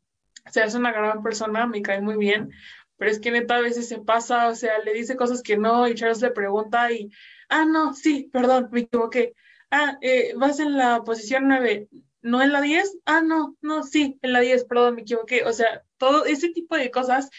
sea, 0.51 0.65
es 0.65 0.75
una 0.75 0.91
gran 0.91 1.23
persona, 1.23 1.67
me 1.67 1.81
cae 1.81 2.01
muy 2.01 2.17
bien, 2.17 2.51
pero 2.97 3.11
es 3.11 3.19
que 3.19 3.31
neta 3.31 3.57
a 3.57 3.61
veces 3.61 3.87
se 3.87 3.99
pasa, 3.99 4.47
o 4.49 4.55
sea, 4.55 4.79
le 4.79 4.93
dice 4.93 5.15
cosas 5.15 5.41
que 5.41 5.57
no 5.57 5.87
y 5.87 5.95
Charles 5.95 6.21
le 6.21 6.31
pregunta 6.31 6.91
y, 6.91 7.09
ah, 7.49 7.65
no, 7.65 7.93
sí, 7.93 8.29
perdón, 8.31 8.69
me 8.71 8.81
equivoqué. 8.81 9.33
Ah, 9.71 9.97
eh, 10.01 10.33
vas 10.37 10.59
en 10.59 10.77
la 10.77 11.03
posición 11.03 11.47
9, 11.47 11.89
¿no 12.27 12.41
en 12.41 12.51
la 12.51 12.61
10? 12.61 12.99
Ah, 13.05 13.21
no, 13.21 13.55
no, 13.61 13.83
sí, 13.83 14.17
en 14.21 14.33
la 14.33 14.41
10, 14.41 14.65
perdón, 14.65 14.95
me 14.95 15.01
equivoqué. 15.01 15.43
O 15.43 15.53
sea, 15.53 15.83
todo 15.97 16.25
ese 16.25 16.49
tipo 16.49 16.75
de 16.75 16.91
cosas 16.91 17.29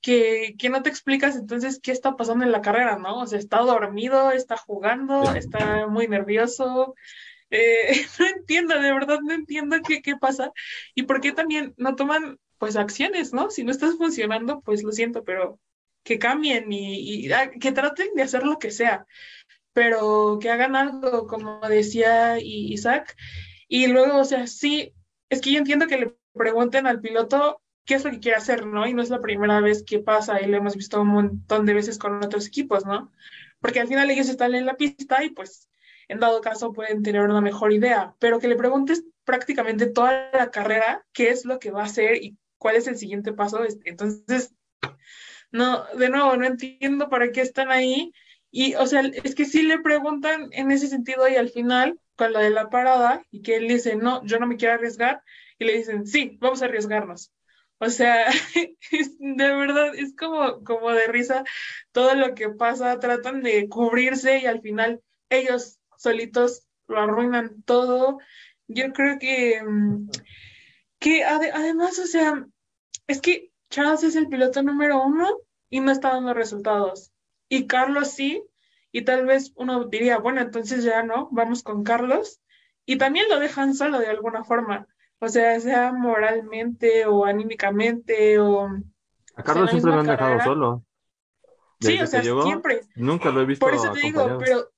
que, 0.00 0.54
que, 0.58 0.68
no 0.68 0.82
te 0.82 0.90
explicas 0.90 1.36
entonces 1.36 1.80
qué 1.82 1.92
está 1.92 2.16
pasando 2.16 2.44
en 2.44 2.52
la 2.52 2.60
carrera, 2.60 2.98
¿no? 2.98 3.20
O 3.20 3.26
sea, 3.26 3.38
está 3.38 3.58
dormido, 3.60 4.32
está 4.32 4.56
jugando, 4.56 5.34
está 5.34 5.86
muy 5.86 6.08
nervioso. 6.08 6.94
Eh, 7.50 8.04
no 8.18 8.26
entiendo, 8.26 8.80
de 8.80 8.92
verdad 8.92 9.20
no 9.22 9.32
entiendo 9.32 9.76
qué, 9.86 10.02
qué 10.02 10.16
pasa 10.16 10.52
y 10.94 11.04
por 11.04 11.20
qué 11.20 11.32
también 11.32 11.74
no 11.76 11.94
toman 11.96 12.38
pues 12.58 12.76
acciones, 12.76 13.32
¿no? 13.32 13.50
Si 13.50 13.64
no 13.64 13.70
estás 13.70 13.96
funcionando, 13.96 14.60
pues 14.62 14.82
lo 14.82 14.92
siento, 14.92 15.24
pero 15.24 15.60
que 16.02 16.18
cambien 16.18 16.72
y, 16.72 17.26
y 17.26 17.32
ah, 17.32 17.50
que 17.50 17.72
traten 17.72 18.14
de 18.14 18.22
hacer 18.22 18.44
lo 18.44 18.58
que 18.58 18.70
sea, 18.70 19.06
pero 19.72 20.38
que 20.40 20.50
hagan 20.50 20.76
algo, 20.76 21.26
como 21.26 21.60
decía 21.68 22.38
Isaac, 22.40 23.16
y 23.68 23.86
luego, 23.86 24.18
o 24.18 24.24
sea, 24.24 24.46
sí, 24.46 24.92
es 25.28 25.40
que 25.40 25.52
yo 25.52 25.58
entiendo 25.58 25.86
que 25.86 25.98
le 25.98 26.16
pregunten 26.32 26.86
al 26.86 27.00
piloto 27.00 27.60
qué 27.84 27.94
es 27.94 28.04
lo 28.04 28.10
que 28.10 28.20
quiere 28.20 28.36
hacer, 28.36 28.66
¿no? 28.66 28.86
Y 28.86 28.94
no 28.94 29.02
es 29.02 29.10
la 29.10 29.20
primera 29.20 29.60
vez 29.60 29.84
que 29.84 29.98
pasa 29.98 30.40
y 30.40 30.46
lo 30.46 30.56
hemos 30.56 30.76
visto 30.76 31.00
un 31.00 31.08
montón 31.08 31.66
de 31.66 31.74
veces 31.74 31.98
con 31.98 32.22
otros 32.24 32.46
equipos, 32.46 32.84
¿no? 32.86 33.12
Porque 33.60 33.80
al 33.80 33.88
final 33.88 34.10
ellos 34.10 34.28
están 34.28 34.54
en 34.54 34.66
la 34.66 34.76
pista 34.76 35.22
y 35.24 35.30
pues 35.30 35.68
en 36.08 36.20
dado 36.20 36.40
caso 36.40 36.72
pueden 36.72 37.02
tener 37.02 37.22
una 37.22 37.40
mejor 37.40 37.72
idea, 37.72 38.14
pero 38.18 38.38
que 38.38 38.48
le 38.48 38.56
preguntes 38.56 39.04
prácticamente 39.24 39.86
toda 39.86 40.30
la 40.32 40.50
carrera 40.50 41.04
qué 41.12 41.30
es 41.30 41.44
lo 41.44 41.58
que 41.58 41.70
va 41.70 41.82
a 41.82 41.86
hacer 41.86 42.22
y 42.22 42.36
cuál 42.58 42.76
es 42.76 42.86
el 42.86 42.96
siguiente 42.96 43.32
paso. 43.32 43.60
Entonces, 43.84 44.54
no, 45.50 45.84
de 45.96 46.08
nuevo, 46.08 46.36
no 46.36 46.46
entiendo 46.46 47.08
para 47.08 47.32
qué 47.32 47.40
están 47.40 47.70
ahí. 47.70 48.12
Y, 48.50 48.74
o 48.74 48.86
sea, 48.86 49.00
es 49.00 49.34
que 49.34 49.44
sí 49.44 49.62
le 49.62 49.78
preguntan 49.80 50.48
en 50.52 50.70
ese 50.70 50.88
sentido 50.88 51.28
y 51.28 51.36
al 51.36 51.48
final 51.48 51.98
con 52.16 52.32
lo 52.32 52.38
de 52.40 52.50
la 52.50 52.70
parada 52.70 53.24
y 53.30 53.42
que 53.42 53.56
él 53.56 53.68
dice, 53.68 53.96
no, 53.96 54.24
yo 54.24 54.38
no 54.38 54.46
me 54.46 54.56
quiero 54.56 54.74
arriesgar, 54.74 55.22
y 55.58 55.64
le 55.64 55.76
dicen, 55.76 56.06
sí, 56.06 56.36
vamos 56.40 56.62
a 56.62 56.66
arriesgarnos. 56.66 57.32
O 57.78 57.90
sea, 57.90 58.26
de 59.18 59.54
verdad, 59.54 59.94
es 59.94 60.14
como, 60.16 60.64
como 60.64 60.90
de 60.92 61.06
risa 61.08 61.44
todo 61.92 62.14
lo 62.14 62.34
que 62.34 62.48
pasa, 62.50 62.98
tratan 62.98 63.42
de 63.42 63.68
cubrirse 63.68 64.38
y 64.38 64.46
al 64.46 64.60
final 64.60 65.02
ellos 65.28 65.78
solitos 65.96 66.66
lo 66.86 67.00
arruinan 67.00 67.62
todo. 67.64 68.18
Yo 68.68 68.92
creo 68.92 69.18
que, 69.18 69.62
mm, 69.62 70.08
que 70.98 71.24
además, 71.24 71.98
o 71.98 72.06
sea, 72.06 72.46
es 73.06 73.20
que 73.20 73.52
Charles 73.70 74.04
es 74.04 74.16
el 74.16 74.28
piloto 74.28 74.62
número 74.62 75.02
uno 75.02 75.28
y 75.68 75.80
no 75.80 75.90
está 75.92 76.10
dando 76.10 76.34
resultados. 76.34 77.12
Y 77.48 77.66
Carlos 77.66 78.12
sí, 78.12 78.42
y 78.94 79.02
tal 79.02 79.26
vez 79.26 79.52
uno 79.56 79.86
diría, 79.86 80.18
bueno, 80.18 80.40
entonces 80.40 80.84
ya 80.84 81.02
no, 81.02 81.28
vamos 81.32 81.64
con 81.64 81.82
Carlos, 81.82 82.40
y 82.86 82.96
también 82.96 83.28
lo 83.28 83.40
dejan 83.40 83.74
solo 83.74 83.98
de 83.98 84.06
alguna 84.06 84.44
forma, 84.44 84.86
o 85.18 85.28
sea, 85.28 85.58
sea 85.58 85.92
moralmente 85.92 87.04
o 87.04 87.24
anímicamente 87.24 88.38
o... 88.38 88.68
A 89.34 89.42
Carlos 89.42 89.70
siempre 89.70 89.90
lo 89.90 89.98
han 89.98 90.06
dejado 90.06 90.40
solo. 90.42 90.84
sí, 91.80 92.00
o 92.00 92.06
sea, 92.06 92.22
siempre. 92.22 92.82
Nunca 92.94 93.30
lo 93.30 93.40
he 93.40 93.46
visto. 93.46 93.66
Por 93.66 93.74
eso 93.74 93.90
te 93.90 93.98
digo, 93.98 94.38
pero, 94.38 94.70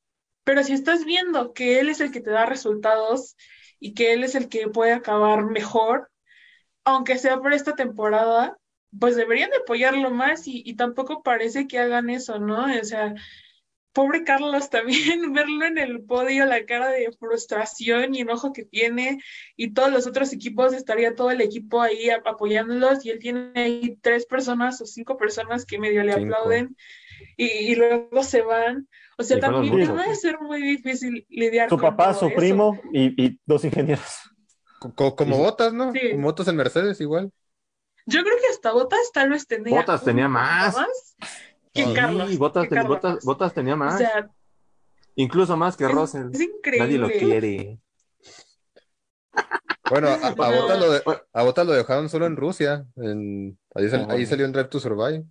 pero 0.44 0.64
si 0.64 0.72
estás 0.72 1.04
viendo 1.04 1.52
que 1.52 1.78
él 1.78 1.90
es 1.90 2.00
el 2.00 2.10
que 2.10 2.22
te 2.22 2.30
da 2.30 2.46
resultados 2.46 3.36
y 3.78 3.92
que 3.92 4.14
él 4.14 4.24
es 4.24 4.34
el 4.34 4.48
que 4.48 4.68
puede 4.68 4.94
acabar 4.94 5.44
mejor, 5.44 6.10
aunque 6.84 7.18
sea 7.18 7.38
por 7.40 7.52
esta 7.52 7.74
temporada, 7.74 8.56
pues 8.98 9.14
deberían 9.14 9.50
de 9.50 9.58
apoyarlo 9.58 10.10
más 10.10 10.48
y, 10.48 10.62
y 10.64 10.74
tampoco 10.74 11.22
parece 11.22 11.66
que 11.66 11.78
hagan 11.78 12.08
eso, 12.08 12.38
¿no? 12.38 12.64
O 12.64 12.84
sea, 12.84 13.12
pobre 13.96 14.24
Carlos 14.24 14.68
también, 14.68 15.32
verlo 15.32 15.64
en 15.64 15.78
el 15.78 16.02
podio, 16.02 16.44
la 16.44 16.66
cara 16.66 16.90
de 16.90 17.10
frustración 17.18 18.14
y 18.14 18.20
enojo 18.20 18.52
que 18.52 18.64
tiene, 18.64 19.18
y 19.56 19.72
todos 19.72 19.90
los 19.90 20.06
otros 20.06 20.34
equipos, 20.34 20.74
estaría 20.74 21.14
todo 21.14 21.30
el 21.30 21.40
equipo 21.40 21.80
ahí 21.80 22.10
apoyándolos, 22.10 23.06
y 23.06 23.10
él 23.10 23.18
tiene 23.18 23.52
ahí 23.54 23.98
tres 24.02 24.26
personas 24.26 24.82
o 24.82 24.86
cinco 24.86 25.16
personas 25.16 25.64
que 25.64 25.78
medio 25.78 26.04
le 26.04 26.12
aplauden, 26.12 26.76
y, 27.38 27.74
luego 27.74 28.22
se 28.22 28.42
van. 28.42 28.86
O 29.16 29.22
sea, 29.22 29.40
también 29.40 29.74
debe 29.74 30.14
ser 30.14 30.38
muy 30.38 30.60
difícil 30.60 31.26
lidiar 31.30 31.70
su 31.70 31.76
con 31.76 31.96
papá, 31.96 32.12
su 32.12 32.30
primo 32.34 32.78
y, 32.92 33.38
dos 33.46 33.64
ingenieros. 33.64 34.30
Como, 34.78 35.38
botas, 35.38 35.72
¿no? 35.72 35.90
Como 36.12 36.22
botas 36.22 36.48
en 36.48 36.56
Mercedes 36.56 37.00
igual. 37.00 37.32
Yo 38.04 38.22
creo 38.22 38.36
que 38.36 38.48
hasta 38.52 38.72
botas 38.72 39.10
tal 39.14 39.30
vez 39.30 39.46
tenía. 39.46 39.80
Botas 39.80 40.04
tenía 40.04 40.28
más 40.28 40.76
que 41.76 41.92
Carlos. 41.94 42.38
Botas, 42.38 43.24
Botas, 43.24 43.54
tenía 43.54 43.76
más. 43.76 44.02
Incluso 45.14 45.56
más 45.56 45.76
que 45.76 45.88
Russell. 45.88 46.30
Es 46.32 46.40
increíble. 46.40 46.86
Nadie 46.86 46.98
lo 46.98 47.08
quiere. 47.08 47.80
Bueno, 49.88 50.08
a, 50.08 50.30
Botas 50.34 50.78
lo, 50.80 50.90
de, 50.90 51.64
lo 51.64 51.72
dejaron 51.72 52.08
solo 52.08 52.26
en 52.26 52.36
Rusia. 52.36 52.86
En, 52.96 53.58
ahí, 53.74 54.26
salió 54.26 54.44
en 54.44 54.52
Drive 54.52 54.68
to 54.68 54.80
Survive. 54.80 55.24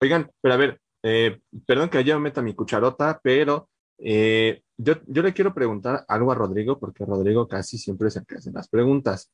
Oigan, 0.00 0.30
pero 0.40 0.54
a 0.54 0.56
ver, 0.56 0.80
eh, 1.02 1.40
perdón 1.66 1.88
que 1.88 2.02
yo 2.04 2.18
meta 2.18 2.42
mi 2.42 2.54
cucharota, 2.54 3.20
pero 3.22 3.68
eh, 3.98 4.62
yo, 4.76 4.94
yo 5.06 5.22
le 5.22 5.32
quiero 5.32 5.54
preguntar 5.54 6.04
algo 6.08 6.32
a 6.32 6.34
Rodrigo, 6.34 6.78
porque 6.78 7.04
Rodrigo 7.04 7.48
casi 7.48 7.78
siempre 7.78 8.08
es 8.08 8.16
el 8.16 8.26
que 8.26 8.36
hace 8.36 8.50
las 8.52 8.68
preguntas. 8.68 9.30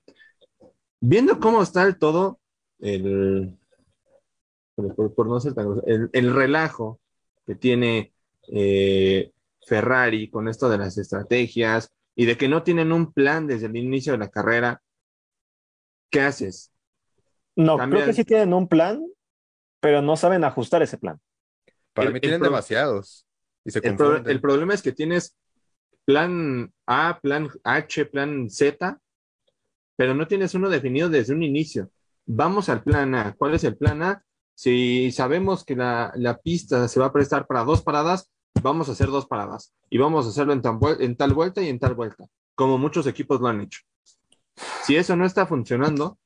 Viendo 1.01 1.39
cómo 1.39 1.63
está 1.63 1.83
el 1.85 1.99
todo, 1.99 2.41
el, 2.81 3.59
por, 4.75 5.27
no 5.27 5.41
ser 5.41 5.55
tan 5.55 5.81
el, 5.87 6.11
el, 6.13 6.35
relajo 6.35 7.01
que 7.47 7.55
tiene 7.55 8.13
eh, 8.49 9.33
Ferrari 9.67 10.29
con 10.31 10.49
esto 10.49 10.69
de 10.69 10.79
las 10.79 10.99
estrategias 10.99 11.93
y 12.15 12.27
de 12.27 12.37
que 12.37 12.49
no 12.49 12.63
tienen 12.63 12.93
un 12.93 13.13
plan 13.13 13.47
desde 13.47 13.67
el 13.67 13.77
inicio 13.77 14.13
de 14.13 14.19
la 14.19 14.31
carrera, 14.31 14.83
¿qué 16.11 16.21
haces? 16.21 16.73
No, 17.57 17.79
creo 17.79 18.05
que 18.05 18.13
sí 18.13 18.25
tienen 18.25 18.53
un 18.53 18.69
plan, 18.69 19.05
pero 19.81 20.03
no 20.03 20.17
saben 20.17 20.45
ajustar 20.45 20.83
ese 20.83 20.99
plan. 20.99 21.21
Para 21.93 22.11
mí 22.11 22.21
tienen 22.21 22.43
demasiados. 22.43 23.27
Y 23.65 23.71
se 23.71 23.79
el, 23.79 23.97
el 24.27 24.41
problema 24.41 24.75
es 24.75 24.83
que 24.83 24.93
tienes 24.93 25.37
plan 26.05 26.73
A, 26.87 27.19
plan 27.21 27.49
H, 27.63 28.07
plan 28.07 28.51
Z, 28.51 29.01
pero 29.97 30.15
no 30.15 30.27
tienes 30.27 30.55
uno 30.55 30.69
definido 30.69 31.09
desde 31.09 31.33
un 31.33 31.43
inicio. 31.43 31.91
Vamos 32.27 32.69
al 32.69 32.83
plan 32.83 33.15
A. 33.15 33.35
¿Cuál 33.35 33.55
es 33.55 33.65
el 33.65 33.77
plan 33.77 34.03
A? 34.03 34.25
Si 34.55 35.11
sabemos 35.13 35.65
que 35.65 35.77
la, 35.77 36.41
pista 36.43 36.89
se 36.89 37.01
va 37.01 37.07
a 37.07 37.13
prestar 37.13 37.47
para 37.47 37.65
dos 37.65 37.83
paradas, 37.83 38.31
vamos 38.63 38.89
a 38.89 38.93
hacer 38.93 39.09
dos 39.09 39.27
paradas 39.27 39.73
y 39.91 39.99
vamos 39.99 40.27
a 40.27 40.29
hacerlo 40.29 40.53
en, 40.53 40.63
en 41.01 41.17
tal 41.17 41.35
vuelta 41.35 41.63
y 41.63 41.69
en 41.69 41.79
tal 41.79 41.95
vuelta, 41.95 42.27
como 42.55 42.79
muchos 42.79 43.07
equipos 43.07 43.41
lo 43.41 43.49
han 43.49 43.61
hecho. 43.61 43.81
Si 44.85 44.97
eso 44.97 45.17
no 45.17 45.27
está 45.27 45.47
funcionando 45.47 46.19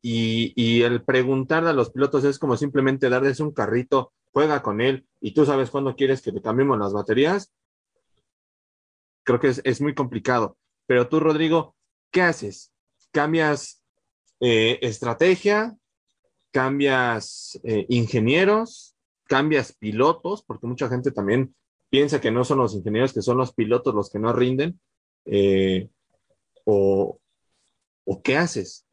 y, 0.00 0.52
y 0.56 0.82
el 0.82 1.02
preguntarle 1.02 1.70
a 1.70 1.74
los 1.74 1.90
pilotos 1.90 2.24
es 2.24 2.38
como 2.38 2.56
simplemente 2.56 3.10
darles 3.10 3.40
un 3.40 3.52
carrito, 3.52 4.12
juega 4.32 4.62
con 4.62 4.80
él 4.80 5.06
y 5.20 5.32
tú 5.32 5.44
sabes 5.44 5.70
cuándo 5.70 5.94
quieres 5.94 6.22
que 6.22 6.32
le 6.32 6.40
cambiemos 6.40 6.78
las 6.78 6.92
baterías, 6.92 7.52
creo 9.24 9.40
que 9.40 9.54
es, 9.62 9.80
muy 9.80 9.94
complicado. 9.94 10.56
Pero 10.86 11.08
tú, 11.08 11.20
Rodrigo, 11.20 11.76
¿qué 12.10 12.22
haces? 12.22 12.72
¿Cambias 13.12 13.82
eh, 14.40 14.78
estrategia? 14.82 15.76
Cambias 16.50 17.58
eh, 17.64 17.86
ingenieros, 17.88 18.96
cambias 19.24 19.72
pilotos, 19.72 20.42
porque 20.42 20.66
mucha 20.66 20.88
gente 20.88 21.10
también 21.10 21.54
piensa 21.88 22.20
que 22.20 22.30
no 22.30 22.44
son 22.44 22.58
los 22.58 22.74
ingenieros, 22.74 23.12
que 23.12 23.22
son 23.22 23.36
los 23.36 23.52
pilotos 23.52 23.94
los 23.94 24.10
que 24.10 24.18
no 24.18 24.32
rinden, 24.32 24.80
eh, 25.26 25.88
o, 26.64 27.18
o 28.04 28.22
qué 28.22 28.36
haces. 28.36 28.86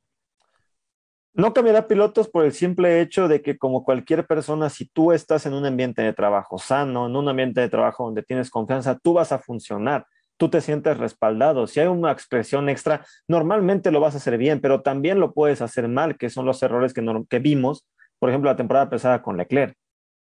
No 1.34 1.54
cambiará 1.54 1.88
pilotos 1.88 2.28
por 2.28 2.46
el 2.46 2.52
simple 2.52 3.00
hecho 3.00 3.28
de 3.28 3.44
que 3.44 3.60
como 3.60 3.84
cualquier 3.84 4.26
persona, 4.26 4.72
si 4.72 4.88
tú 4.88 5.12
estás 5.12 5.46
en 5.46 5.54
un 5.54 5.66
ambiente 5.66 6.02
de 6.02 6.14
trabajo 6.14 6.58
sano, 6.58 7.06
en 7.06 7.16
un 7.16 7.30
ambiente 7.30 7.62
de 7.62 7.70
trabajo 7.70 8.06
donde 8.06 8.24
tienes 8.24 8.50
confianza, 8.50 8.98
tú 8.98 9.14
vas 9.14 9.32
a 9.32 9.38
funcionar, 9.38 10.08
tú 10.38 10.50
te 10.50 10.62
sientes 10.62 10.98
respaldado. 10.98 11.68
Si 11.68 11.80
hay 11.80 11.88
una 11.88 12.12
expresión 12.12 12.70
extra, 12.70 13.06
normalmente 13.28 13.92
lo 13.92 14.00
vas 14.00 14.14
a 14.14 14.18
hacer 14.18 14.38
bien, 14.38 14.62
pero 14.62 14.82
también 14.82 15.20
lo 15.20 15.34
puedes 15.34 15.62
hacer 15.62 15.88
mal, 15.88 16.18
que 16.18 16.30
son 16.30 16.46
los 16.46 16.62
errores 16.64 16.94
que, 16.94 17.04
que 17.30 17.40
vimos, 17.40 17.88
por 18.20 18.30
ejemplo, 18.30 18.50
la 18.50 18.56
temporada 18.56 18.90
pasada 18.90 19.22
con 19.22 19.38
Leclerc, 19.38 19.76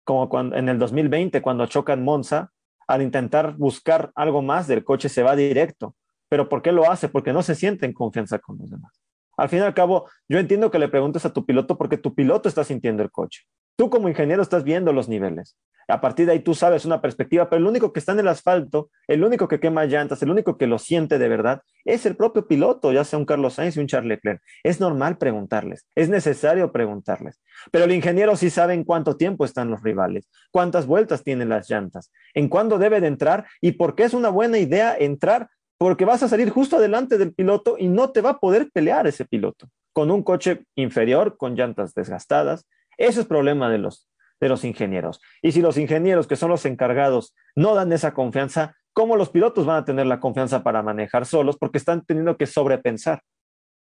como 0.03 0.30
cuando, 0.30 0.55
en 0.55 0.70
el 0.70 0.80
2020, 0.80 1.41
cuando 1.41 1.66
choca 1.66 1.93
en 1.93 2.03
Monza, 2.03 2.51
al 2.88 3.01
intentar 3.01 3.55
buscar 3.55 4.11
algo 4.16 4.41
más 4.41 4.68
del 4.68 4.84
coche 4.84 5.09
se 5.09 5.24
va 5.24 5.36
directo. 5.36 5.95
¿Pero 6.30 6.49
por 6.49 6.61
qué 6.61 6.72
lo 6.72 6.89
hace? 6.89 7.09
Porque 7.09 7.34
no 7.34 7.43
se 7.43 7.55
siente 7.55 7.86
en 7.86 7.93
confianza 7.93 8.39
con 8.39 8.57
los 8.57 8.70
demás. 8.70 9.02
Al 9.43 9.49
fin 9.49 9.59
y 9.59 9.63
al 9.63 9.73
cabo, 9.73 10.09
yo 10.29 10.39
entiendo 10.39 10.71
que 10.71 10.79
le 10.79 10.87
preguntes 10.87 11.25
a 11.25 11.33
tu 11.33 11.45
piloto 11.45 11.77
porque 11.77 11.97
tu 11.97 12.15
piloto 12.15 12.47
está 12.47 12.63
sintiendo 12.63 13.03
el 13.03 13.11
coche. 13.11 13.41
Tú 13.75 13.89
como 13.89 14.07
ingeniero 14.07 14.41
estás 14.41 14.63
viendo 14.63 14.93
los 14.93 15.09
niveles. 15.09 15.57
A 15.89 15.99
partir 15.99 16.27
de 16.27 16.31
ahí 16.31 16.39
tú 16.39 16.55
sabes 16.55 16.85
una 16.85 17.01
perspectiva, 17.01 17.49
pero 17.49 17.59
el 17.59 17.67
único 17.67 17.91
que 17.91 17.99
está 17.99 18.13
en 18.13 18.21
el 18.21 18.29
asfalto, 18.29 18.89
el 19.05 19.21
único 19.21 19.49
que 19.49 19.59
quema 19.59 19.83
llantas, 19.83 20.23
el 20.23 20.29
único 20.29 20.57
que 20.57 20.65
lo 20.65 20.79
siente 20.79 21.19
de 21.19 21.27
verdad, 21.27 21.61
es 21.83 22.05
el 22.05 22.15
propio 22.15 22.47
piloto, 22.47 22.93
ya 22.93 23.03
sea 23.03 23.19
un 23.19 23.25
Carlos 23.25 23.55
Sainz 23.55 23.75
y 23.75 23.81
un 23.81 23.87
Charles 23.87 24.07
Leclerc. 24.07 24.41
Es 24.63 24.79
normal 24.79 25.17
preguntarles, 25.17 25.85
es 25.93 26.07
necesario 26.07 26.71
preguntarles. 26.71 27.41
Pero 27.69 27.83
el 27.83 27.91
ingeniero 27.91 28.37
sí 28.37 28.49
sabe 28.49 28.75
en 28.75 28.85
cuánto 28.85 29.17
tiempo 29.17 29.43
están 29.43 29.69
los 29.69 29.83
rivales, 29.83 30.29
cuántas 30.51 30.85
vueltas 30.85 31.21
tienen 31.21 31.49
las 31.49 31.69
llantas, 31.69 32.13
en 32.33 32.47
cuándo 32.47 32.77
debe 32.77 33.01
de 33.01 33.07
entrar 33.07 33.45
y 33.59 33.73
por 33.73 33.95
qué 33.95 34.03
es 34.03 34.13
una 34.13 34.29
buena 34.29 34.57
idea 34.57 34.95
entrar, 34.97 35.49
porque 35.78 36.05
vas 36.05 36.24
a 36.24 36.28
salir 36.28 36.49
justo 36.49 36.78
adelante 36.78 37.17
del 37.17 37.34
piloto 37.34 37.76
y 37.78 37.88
no 37.88 38.11
te 38.11 38.21
va 38.21 38.32
a 38.32 38.39
poder 38.39 38.69
pelear 38.71 39.07
ese 39.07 39.26
piloto 39.26 39.67
con 39.93 40.11
un 40.11 40.24
coche 40.24 40.65
inferior, 40.76 41.38
con 41.38 41.55
llantas 41.55 41.93
desgastadas. 41.93 42.65
Ese 42.97 43.21
es 43.21 43.26
problema 43.26 43.69
de 43.69 43.78
los, 43.78 44.09
de 44.39 44.49
los 44.49 44.63
ingenieros. 44.63 45.21
Y 45.41 45.51
si 45.51 45.61
los 45.61 45.78
ingenieros, 45.78 46.28
que 46.28 46.36
son 46.36 46.49
los 46.49 46.65
encargados, 46.65 47.36
no 47.55 47.76
dan 47.76 47.93
esa 47.93 48.13
confianza, 48.13 48.76
¿cómo 48.91 49.15
los 49.15 49.30
pilotos 49.30 49.65
van 49.65 49.78
a 49.78 49.86
tener 49.86 50.07
la 50.07 50.19
confianza 50.19 50.63
para 50.63 50.84
manejar 50.84 51.26
solos? 51.26 51.57
Porque 51.57 51.78
están 51.78 52.03
teniendo 52.05 52.38
que 52.38 52.47
sobrepensar. 52.47 53.21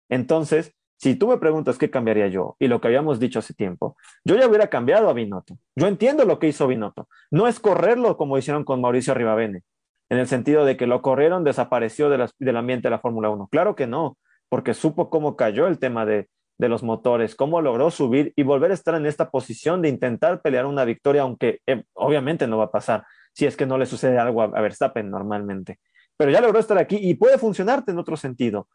Entonces, 0.10 0.74
si 0.98 1.16
tú 1.16 1.28
me 1.28 1.38
preguntas 1.38 1.80
qué 1.80 1.90
cambiaría 1.90 2.28
yo 2.28 2.56
y 2.60 2.68
lo 2.68 2.80
que 2.80 2.88
habíamos 2.88 3.20
dicho 3.20 3.40
hace 3.40 3.56
tiempo, 3.56 3.98
yo 4.24 4.36
ya 4.36 4.48
hubiera 4.48 4.68
cambiado 4.68 5.10
a 5.10 5.14
Binotto. 5.14 5.58
Yo 5.76 5.88
entiendo 5.88 6.26
lo 6.26 6.38
que 6.38 6.48
hizo 6.48 6.68
Binotto. 6.68 7.08
No 7.32 7.48
es 7.48 7.60
correrlo 7.60 8.18
como 8.18 8.38
hicieron 8.38 8.64
con 8.64 8.82
Mauricio 8.82 9.16
Rivabene, 9.16 9.64
en 10.12 10.18
el 10.18 10.28
sentido 10.28 10.66
de 10.66 10.76
que 10.76 10.88
lo 10.88 11.02
corrieron, 11.02 11.46
desapareció 11.46 12.10
del 12.10 12.58
ambiente 12.58 12.88
de 12.88 12.92
la 12.92 13.00
Fórmula 13.00 13.30
1. 13.30 13.48
Claro 13.48 13.78
que 13.78 13.88
no, 13.88 14.18
porque 14.50 14.74
supo 14.74 15.10
cómo 15.10 15.38
cayó 15.38 15.68
el 15.68 15.80
tema 15.80 16.06
de, 16.06 16.28
de 16.58 16.68
los 16.68 16.84
motores, 16.84 17.34
cómo 17.34 17.62
logró 17.62 17.90
subir 17.92 18.34
y 18.36 18.44
volver 18.44 18.72
a 18.72 18.74
estar 18.74 18.94
en 18.96 19.06
esta 19.06 19.30
posición 19.30 19.82
de 19.82 19.88
intentar 19.88 20.42
pelear 20.42 20.66
una 20.66 20.84
victoria, 20.84 21.22
aunque 21.22 21.62
eh, 21.66 21.86
obviamente 21.94 22.46
no 22.46 22.58
va 22.58 22.66
a 22.66 22.72
pasar 22.72 23.06
si 23.34 23.46
es 23.46 23.56
que 23.56 23.66
no 23.66 23.78
le 23.78 23.86
sucede 23.86 24.20
algo 24.20 24.42
a, 24.42 24.46
a, 24.48 24.62
Verstappen 24.62 25.10
normalmente. 25.10 25.80
Pero 26.18 26.30
ya 26.30 26.42
logró 26.42 26.60
estar 26.60 26.78
aquí 26.78 26.98
y 27.02 27.14
puede 27.14 27.38
funcionarte 27.38 27.92
en 27.92 27.98
otro 27.98 28.18
sentido. 28.18 28.68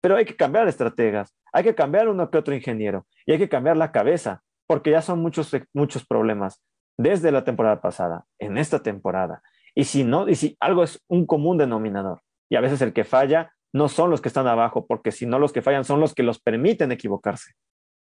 Pero 0.00 0.16
hay 0.16 0.24
que 0.24 0.36
cambiar 0.36 0.68
estrategas, 0.68 1.36
hay 1.52 1.64
que 1.64 1.74
cambiar 1.74 2.08
uno 2.08 2.30
que 2.30 2.38
otro 2.38 2.54
ingeniero 2.54 3.06
y 3.26 3.32
hay 3.32 3.38
que 3.38 3.50
cambiar 3.50 3.76
la 3.76 3.92
cabeza, 3.92 4.40
porque 4.66 4.90
ya 4.90 5.02
son 5.02 5.20
muchos, 5.20 5.54
muchos 5.74 6.06
problemas 6.06 6.62
desde 6.96 7.30
la 7.30 7.44
temporada 7.44 7.82
pasada, 7.82 8.24
en 8.38 8.56
esta 8.56 8.82
temporada. 8.82 9.42
Y 9.78 9.84
si 9.84 10.02
no, 10.02 10.28
y 10.28 10.34
si 10.34 10.56
algo 10.58 10.82
es 10.82 11.00
un 11.06 11.24
común 11.24 11.56
denominador, 11.56 12.22
y 12.50 12.56
a 12.56 12.60
veces 12.60 12.82
el 12.82 12.92
que 12.92 13.04
falla 13.04 13.52
no 13.72 13.88
son 13.88 14.10
los 14.10 14.20
que 14.20 14.26
están 14.26 14.48
abajo, 14.48 14.84
porque 14.88 15.12
si 15.12 15.24
no 15.24 15.38
los 15.38 15.52
que 15.52 15.62
fallan 15.62 15.84
son 15.84 16.00
los 16.00 16.16
que 16.16 16.24
los 16.24 16.40
permiten 16.40 16.90
equivocarse. 16.90 17.52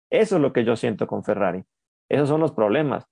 Eso 0.10 0.38
es 0.38 0.42
lo 0.42 0.54
que 0.54 0.66
yo 0.66 0.76
siento 0.76 1.06
con 1.06 1.24
Ferrari. 1.24 1.64
Esos 2.10 2.30
son 2.30 2.42
los 2.42 2.52
problemas. 2.52 3.06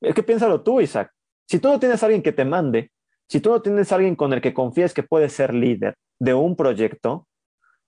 Es 0.00 0.14
que 0.14 0.22
piénsalo 0.22 0.62
tú, 0.62 0.80
Isaac. 0.80 1.12
Si 1.46 1.58
tú 1.58 1.68
no 1.68 1.78
tienes 1.78 2.02
a 2.02 2.06
alguien 2.06 2.22
que 2.22 2.32
te 2.32 2.46
mande, 2.46 2.90
si 3.28 3.40
tú 3.40 3.50
no 3.50 3.60
tienes 3.60 3.92
a 3.92 3.96
alguien 3.96 4.16
con 4.16 4.32
el 4.32 4.40
que 4.40 4.54
confíes 4.54 4.94
que 4.94 5.02
puede 5.02 5.28
ser 5.28 5.52
líder 5.52 5.94
de 6.18 6.32
un 6.32 6.56
proyecto, 6.56 7.28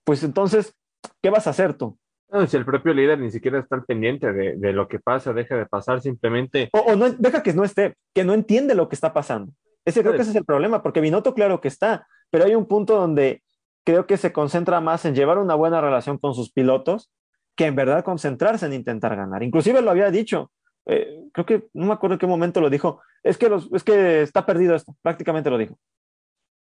pues 0.03 0.23
entonces, 0.23 0.75
¿qué 1.23 1.31
vas 1.31 1.47
a 1.47 1.49
hacer 1.49 1.73
tú? 1.73 1.97
No, 2.31 2.45
si 2.45 2.55
el 2.55 2.65
propio 2.65 2.93
líder 2.93 3.17
ni 3.17 3.31
siquiera 3.31 3.57
está 3.57 3.77
al 3.77 3.85
pendiente 3.85 4.31
de, 4.31 4.57
de 4.57 4.73
lo 4.73 4.87
que 4.87 4.99
pasa, 4.99 5.33
deja 5.33 5.55
de 5.55 5.65
pasar 5.65 6.01
simplemente. 6.01 6.69
O, 6.73 6.91
o, 6.91 6.95
no, 6.95 7.09
deja 7.09 7.41
que 7.41 7.53
no 7.53 7.63
esté, 7.63 7.95
que 8.13 8.23
no 8.23 8.35
entiende 8.35 8.75
lo 8.75 8.87
que 8.89 8.93
está 8.93 9.11
pasando. 9.11 9.51
Ese 9.85 10.01
creo 10.01 10.13
que 10.13 10.21
ese 10.21 10.31
es 10.31 10.35
el 10.35 10.45
problema, 10.45 10.83
porque 10.83 11.01
Binotto 11.01 11.33
claro 11.33 11.61
que 11.61 11.67
está, 11.67 12.07
pero 12.29 12.45
hay 12.45 12.55
un 12.55 12.67
punto 12.67 12.95
donde 12.95 13.43
creo 13.83 14.05
que 14.05 14.17
se 14.17 14.31
concentra 14.31 14.81
más 14.81 15.05
en 15.05 15.15
llevar 15.15 15.37
una 15.37 15.55
buena 15.55 15.81
relación 15.81 16.17
con 16.17 16.33
sus 16.35 16.51
pilotos 16.51 17.11
que 17.55 17.65
en 17.65 17.75
verdad 17.75 18.03
concentrarse 18.03 18.65
en 18.65 18.73
intentar 18.73 19.15
ganar. 19.15 19.43
Inclusive 19.43 19.81
lo 19.81 19.91
había 19.91 20.11
dicho, 20.11 20.51
eh, 20.85 21.23
creo 21.33 21.45
que 21.45 21.67
no 21.73 21.87
me 21.87 21.93
acuerdo 21.93 22.15
en 22.15 22.19
qué 22.19 22.27
momento 22.27 22.61
lo 22.61 22.69
dijo, 22.69 23.01
es 23.23 23.37
que, 23.37 23.49
los, 23.49 23.69
es 23.73 23.83
que 23.83 24.21
está 24.21 24.45
perdido 24.45 24.75
esto, 24.75 24.95
prácticamente 25.01 25.49
lo 25.49 25.57
dijo. 25.57 25.77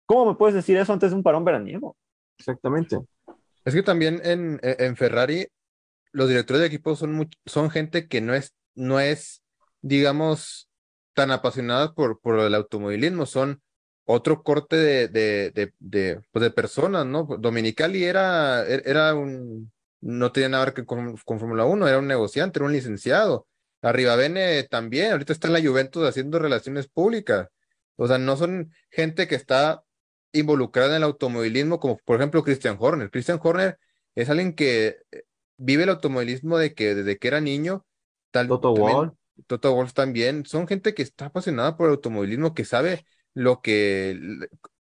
¿Cómo 0.06 0.26
me 0.26 0.36
puedes 0.36 0.54
decir 0.54 0.76
eso 0.76 0.92
antes 0.92 1.10
de 1.10 1.16
un 1.16 1.22
parón 1.22 1.44
veraniego? 1.44 1.96
Exactamente. 2.38 2.98
Es 3.64 3.74
que 3.74 3.82
también 3.82 4.20
en, 4.22 4.60
en 4.62 4.96
Ferrari 4.96 5.48
los 6.12 6.28
directores 6.28 6.60
de 6.60 6.68
equipo 6.68 6.94
son, 6.94 7.12
muy, 7.12 7.28
son 7.44 7.70
gente 7.70 8.06
que 8.06 8.20
no 8.20 8.34
es, 8.34 8.54
no 8.74 9.00
es, 9.00 9.42
digamos, 9.82 10.70
tan 11.14 11.30
apasionada 11.30 11.94
por, 11.94 12.20
por 12.20 12.38
el 12.40 12.54
automovilismo, 12.54 13.26
son 13.26 13.62
otro 14.04 14.42
corte 14.42 14.76
de, 14.76 15.08
de, 15.08 15.50
de, 15.50 15.72
de, 15.78 16.20
pues 16.30 16.52
personas, 16.52 17.06
¿no? 17.06 17.26
Dominicali 17.38 18.04
era, 18.04 18.66
era 18.66 19.14
un, 19.14 19.72
no 20.00 20.32
tenía 20.32 20.50
nada 20.50 20.66
que 20.66 20.82
ver 20.82 20.86
con, 20.86 21.16
con 21.24 21.40
Fórmula 21.40 21.64
1, 21.64 21.88
era 21.88 21.98
un 21.98 22.06
negociante, 22.06 22.58
era 22.58 22.66
un 22.66 22.72
licenciado. 22.72 23.46
Arriba 23.80 24.16
Bene 24.16 24.62
también, 24.64 25.12
ahorita 25.12 25.32
está 25.32 25.48
en 25.48 25.54
la 25.54 25.62
Juventus 25.62 26.06
haciendo 26.06 26.38
relaciones 26.38 26.88
públicas. 26.88 27.48
O 27.96 28.08
sea, 28.08 28.18
no 28.18 28.36
son 28.36 28.72
gente 28.90 29.26
que 29.28 29.34
está 29.34 29.82
involucrada 30.32 30.90
en 30.90 30.96
el 30.96 31.02
automovilismo, 31.04 31.78
como 31.80 31.98
por 31.98 32.16
ejemplo 32.16 32.42
Christian 32.42 32.76
Horner. 32.78 33.10
Christian 33.10 33.40
Horner 33.42 33.78
es 34.14 34.28
alguien 34.28 34.54
que 34.54 34.98
vive 35.56 35.84
el 35.84 35.90
automovilismo 35.90 36.58
de 36.58 36.74
que 36.74 36.94
desde 36.94 37.18
que 37.18 37.28
era 37.28 37.40
niño. 37.40 37.84
Tal, 38.30 38.48
Toto. 38.48 39.16
Toto 39.46 39.74
Wolff 39.74 39.92
también. 39.92 40.46
Son 40.46 40.66
gente 40.66 40.94
que 40.94 41.02
está 41.02 41.26
apasionada 41.26 41.76
por 41.76 41.86
el 41.88 41.92
automovilismo, 41.94 42.54
que 42.54 42.64
sabe 42.64 43.04
lo 43.34 43.60
que, 43.60 44.18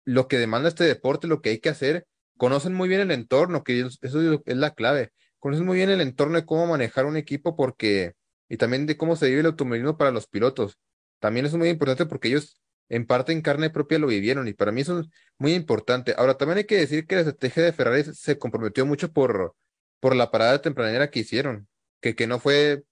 lo 0.06 0.28
que 0.28 0.38
demanda 0.38 0.70
este 0.70 0.84
deporte, 0.84 1.28
lo 1.28 1.42
que 1.42 1.50
hay 1.50 1.60
que 1.60 1.70
hacer. 1.70 2.08
Conocen 2.38 2.74
muy 2.74 2.90
bien 2.90 3.02
el 3.02 3.12
entorno, 3.12 3.64
que 3.64 3.80
eso 4.02 4.42
es 4.46 4.58
la 4.58 4.74
clave. 4.74 5.12
Conocen 5.40 5.66
muy 5.66 5.78
bien 5.78 5.90
el 5.90 6.02
entorno 6.02 6.38
de 6.38 6.46
cómo 6.46 6.68
manejar 6.68 7.06
un 7.06 7.18
equipo 7.18 7.56
porque, 7.56 8.14
y 8.50 8.58
también 8.58 8.86
de 8.86 8.98
cómo 8.98 9.16
se 9.16 9.28
vive 9.28 9.42
el 9.42 9.48
automovilismo 9.48 9.98
para 9.98 10.12
los 10.12 10.28
pilotos. 10.28 10.78
También 11.20 11.46
es 11.46 11.54
muy 11.54 11.70
importante 11.70 12.06
porque 12.06 12.30
ellos 12.30 12.60
en 12.90 13.06
parte 13.08 13.32
en 13.32 13.42
carne 13.42 13.70
propia 13.70 14.00
lo 14.00 14.08
vivieron 14.08 14.48
y 14.48 14.54
para 14.54 14.72
mí 14.72 14.82
eso 14.82 15.00
es 15.00 15.08
muy 15.38 15.54
importante. 15.54 16.14
Ahora, 16.18 16.38
también 16.38 16.60
hay 16.60 16.66
que 16.66 16.78
decir 16.78 17.08
que 17.08 17.16
la 17.16 17.22
estrategia 17.22 17.64
de 17.64 17.74
Ferrari 17.74 18.04
se 18.14 18.38
comprometió 18.38 18.86
mucho 18.86 19.12
por, 19.12 19.56
por 20.00 20.16
la 20.16 20.32
parada 20.32 20.62
tempranera 20.62 21.10
que 21.10 21.22
hicieron, 21.22 21.68
que, 22.02 22.16
que 22.16 22.28
no 22.28 22.40
fue, 22.40 22.84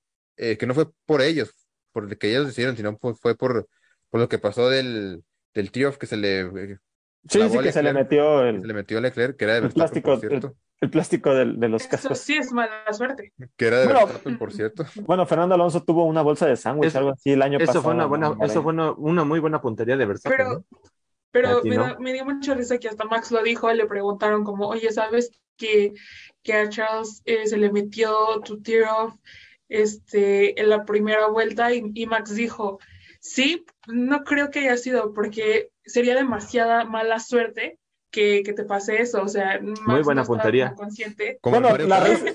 eh, 0.42 0.58
que 0.58 0.66
no 0.68 0.74
fue 0.74 0.88
por 1.06 1.22
ellos, 1.22 1.54
por 1.94 2.10
lo 2.10 2.18
que 2.18 2.30
ellos 2.32 2.50
hicieron, 2.50 2.76
sino 2.76 2.98
fue, 2.98 3.16
fue 3.16 3.36
por, 3.38 3.68
por 4.10 4.20
lo 4.20 4.28
que 4.30 4.40
pasó 4.40 4.70
del, 4.70 5.24
del 5.54 5.72
tío 5.72 5.92
que 5.98 6.08
se 6.08 6.18
le 6.18 6.42
eh, 6.42 6.78
sí, 7.30 7.40
sí, 7.50 7.60
que 7.60 7.72
se 7.72 7.84
le 7.84 7.94
metió 7.94 8.42
el, 8.44 8.62
se 8.62 8.68
le 8.68 8.74
metió 8.74 8.98
a 8.98 9.02
Leclerc, 9.02 9.38
que 9.38 9.46
era 9.46 9.54
de 9.54 9.60
el 9.60 9.64
Verstappen, 9.66 10.02
plástico, 10.04 10.10
por 10.12 10.20
cierto. 10.20 10.48
el, 10.48 10.54
el 10.82 10.90
plástico 10.90 11.34
de, 11.34 11.46
de 11.58 11.70
los 11.70 11.82
Eso 11.84 11.90
cascos. 11.92 12.18
sí 12.20 12.36
es 12.38 12.52
mala 12.52 12.92
suerte. 12.92 13.34
Que 13.56 13.68
era 13.68 13.80
de 13.80 13.86
Bueno, 13.86 14.00
Verstappen, 14.00 14.38
por 14.38 14.52
cierto. 14.52 14.86
Bueno, 15.06 15.26
Fernando 15.26 15.56
Alonso 15.56 15.84
tuvo 15.84 16.06
una 16.06 16.22
bolsa 16.22 16.48
de 16.48 16.56
sándwich, 16.58 16.96
algo 16.96 17.12
así 17.12 17.32
el 17.32 17.42
año 17.42 17.58
Eso 17.58 17.68
pasado. 17.68 17.84
fue 17.84 17.94
una 17.94 18.06
buena, 18.08 18.36
eso 18.42 18.64
fue 18.64 18.74
una, 18.74 18.92
una 18.94 19.24
muy 19.24 19.40
buena 19.40 19.62
puntería 19.62 19.96
de 19.98 20.06
Verstappen. 20.06 20.38
Pero, 20.38 20.60
¿eh? 20.60 20.64
pero 21.32 21.64
me, 21.64 21.76
no. 21.76 21.84
da- 21.84 21.98
me 22.00 22.14
dio 22.14 22.26
mucha 22.26 22.54
risa 22.56 22.78
que 22.78 22.90
hasta 22.90 23.06
Max 23.06 23.32
lo 23.32 23.44
dijo, 23.44 23.72
le 23.72 23.86
preguntaron 23.86 24.44
como, 24.44 24.68
oye, 24.68 24.92
¿sabes 24.92 25.32
que, 25.56 25.94
que 26.44 26.54
a 26.54 26.68
Charles 26.70 27.22
eh, 27.26 27.46
se 27.48 27.58
le 27.58 27.72
metió 27.72 28.42
tu 28.44 28.62
tear 28.62 28.90
off 28.90 29.16
este, 29.72 30.60
en 30.60 30.70
la 30.70 30.86
primera 30.86 31.28
vuelta? 31.28 31.74
Y, 31.74 31.92
y 31.94 32.06
Max 32.06 32.36
dijo, 32.36 32.80
sí, 33.20 33.66
no 33.88 34.24
creo 34.24 34.52
que 34.52 34.60
haya 34.60 34.78
sido, 34.78 35.14
porque 35.14 35.72
sería 35.86 36.16
demasiada 36.16 36.84
mala 36.86 37.20
suerte 37.20 37.80
que, 38.12 38.44
que 38.44 38.54
te 38.54 38.66
pase 38.66 39.02
eso. 39.02 39.22
O 39.24 39.28
sea, 39.28 39.60
Max 39.62 39.82
Muy 39.88 40.02
buena 40.04 40.22
no 40.22 40.28
puntería. 40.28 40.74
consciente. 40.76 41.40
Como 41.42 41.60
Bueno, 41.62 41.78
la 41.88 42.00
risa, 42.02 42.26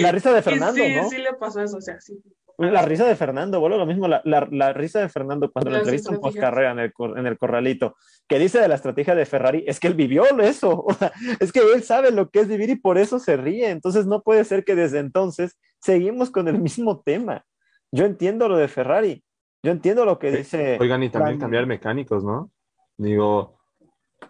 la 0.00 0.12
risa 0.12 0.32
de 0.32 0.38
Y 0.40 0.42
Fernando, 0.42 0.84
sí, 0.84 0.94
¿no? 0.94 1.08
sí 1.08 1.18
le 1.18 1.32
pasó 1.34 1.62
eso, 1.62 1.78
o 1.78 1.80
sea, 1.80 2.00
sí. 2.00 2.22
La 2.70 2.82
risa 2.82 3.06
de 3.06 3.16
Fernando, 3.16 3.58
vuelvo 3.60 3.76
a 3.76 3.80
lo 3.80 3.86
mismo, 3.86 4.06
la, 4.08 4.20
la- 4.24 4.46
la 4.50 4.72
risa 4.72 5.00
de 5.00 5.08
Fernando 5.08 5.50
cuando 5.50 5.70
lo 5.70 5.76
entrevistan 5.78 6.14
post 6.20 6.36
carrera 6.42 6.70
en 6.72 6.78
el, 6.78 6.92
cor- 6.92 7.18
en 7.18 7.26
el 7.26 7.38
corralito, 7.38 7.96
que 8.28 8.38
dice 8.38 8.60
de 8.60 8.68
la 8.68 8.74
estrategia 8.76 9.14
de 9.14 9.26
Ferrari, 9.26 9.64
es 9.66 9.80
que 9.80 9.88
él 9.88 9.94
vivió 9.94 10.24
eso, 10.38 10.82
o 10.86 10.92
sea, 10.94 11.12
es 11.40 11.50
que 11.52 11.60
él 11.74 11.82
sabe 11.82 12.10
lo 12.12 12.28
que 12.30 12.40
es 12.40 12.48
vivir 12.48 12.70
y 12.70 12.76
por 12.76 12.98
eso 12.98 13.18
se 13.18 13.36
ríe, 13.36 13.70
entonces 13.70 14.06
no 14.06 14.22
puede 14.22 14.44
ser 14.44 14.64
que 14.64 14.74
desde 14.74 14.98
entonces 14.98 15.58
seguimos 15.80 16.30
con 16.30 16.46
el 16.48 16.58
mismo 16.60 17.00
tema. 17.00 17.44
Yo 17.90 18.04
entiendo 18.04 18.48
lo 18.48 18.56
de 18.56 18.68
Ferrari, 18.68 19.24
yo 19.62 19.70
entiendo 19.72 20.04
lo 20.04 20.18
que 20.18 20.30
dice... 20.30 20.76
Oigan, 20.80 21.02
y 21.02 21.08
también 21.10 21.38
cambiar 21.38 21.66
mecánicos, 21.66 22.24
¿no? 22.24 22.50
Digo, 22.96 23.58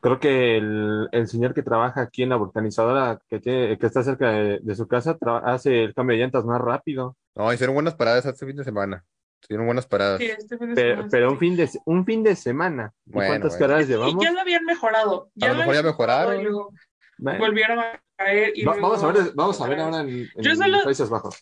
creo 0.00 0.18
que 0.20 0.56
el, 0.56 1.08
el 1.12 1.28
señor 1.28 1.54
que 1.54 1.62
trabaja 1.62 2.00
aquí 2.02 2.22
en 2.22 2.30
la 2.30 2.36
vulcanizadora 2.36 3.20
que, 3.28 3.38
tiene- 3.40 3.78
que 3.78 3.86
está 3.86 4.02
cerca 4.02 4.30
de, 4.30 4.58
de 4.62 4.74
su 4.74 4.86
casa 4.88 5.16
hace 5.44 5.84
el 5.84 5.94
cambio 5.94 6.16
de 6.16 6.22
llantas 6.22 6.44
más 6.44 6.60
rápido. 6.60 7.16
No, 7.34 7.52
hicieron 7.52 7.74
buenas 7.74 7.94
paradas 7.94 8.24
este 8.26 8.46
fin 8.46 8.56
de 8.56 8.64
semana. 8.64 9.04
Hicieron 9.42 9.66
buenas 9.66 9.86
paradas. 9.86 10.18
Sí, 10.20 10.26
este 10.26 10.56
fin 10.58 10.68
de 10.68 10.74
Pero, 10.74 10.90
semana, 10.94 11.08
pero 11.10 11.28
sí. 11.28 11.32
un 11.32 11.38
fin 11.40 11.56
de, 11.56 11.70
un 11.84 12.04
fin 12.06 12.22
de 12.22 12.36
semana. 12.36 12.92
¿Y 13.06 13.10
Bueno, 13.12 13.28
cuántas 13.30 13.58
bueno. 13.58 13.80
Y 13.80 13.84
llevamos? 13.86 14.24
ya 14.24 14.30
lo 14.32 14.40
habían 14.40 14.64
mejorado. 14.64 15.30
A 15.40 15.46
lo 15.48 15.52
lo 15.54 15.58
mejor 15.60 15.74
ya 15.74 15.82
mejoraron. 15.82 16.40
y 16.40 16.42
luego 16.44 16.72
Bueno, 17.18 17.38
volvieron 17.40 17.78
a 17.80 18.00
caer. 18.16 18.52
Y 18.54 18.64
va- 18.64 18.74
luego 18.74 18.88
vamos 18.90 19.02
a 19.04 19.12
ver, 19.12 19.32
vamos 19.34 19.60
a 19.60 19.68
ver 19.68 19.80
ahora 19.80 20.00
en, 20.00 20.08
en 20.08 20.28
Yo 20.42 20.54
solo- 20.54 20.82
Países 20.84 21.08
Bajos. 21.10 21.40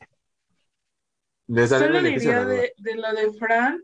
Les 1.49 1.69
Solo 1.69 2.01
diría 2.01 2.45
de, 2.45 2.73
de 2.79 2.95
lo 2.95 3.13
de 3.13 3.33
Fran, 3.33 3.83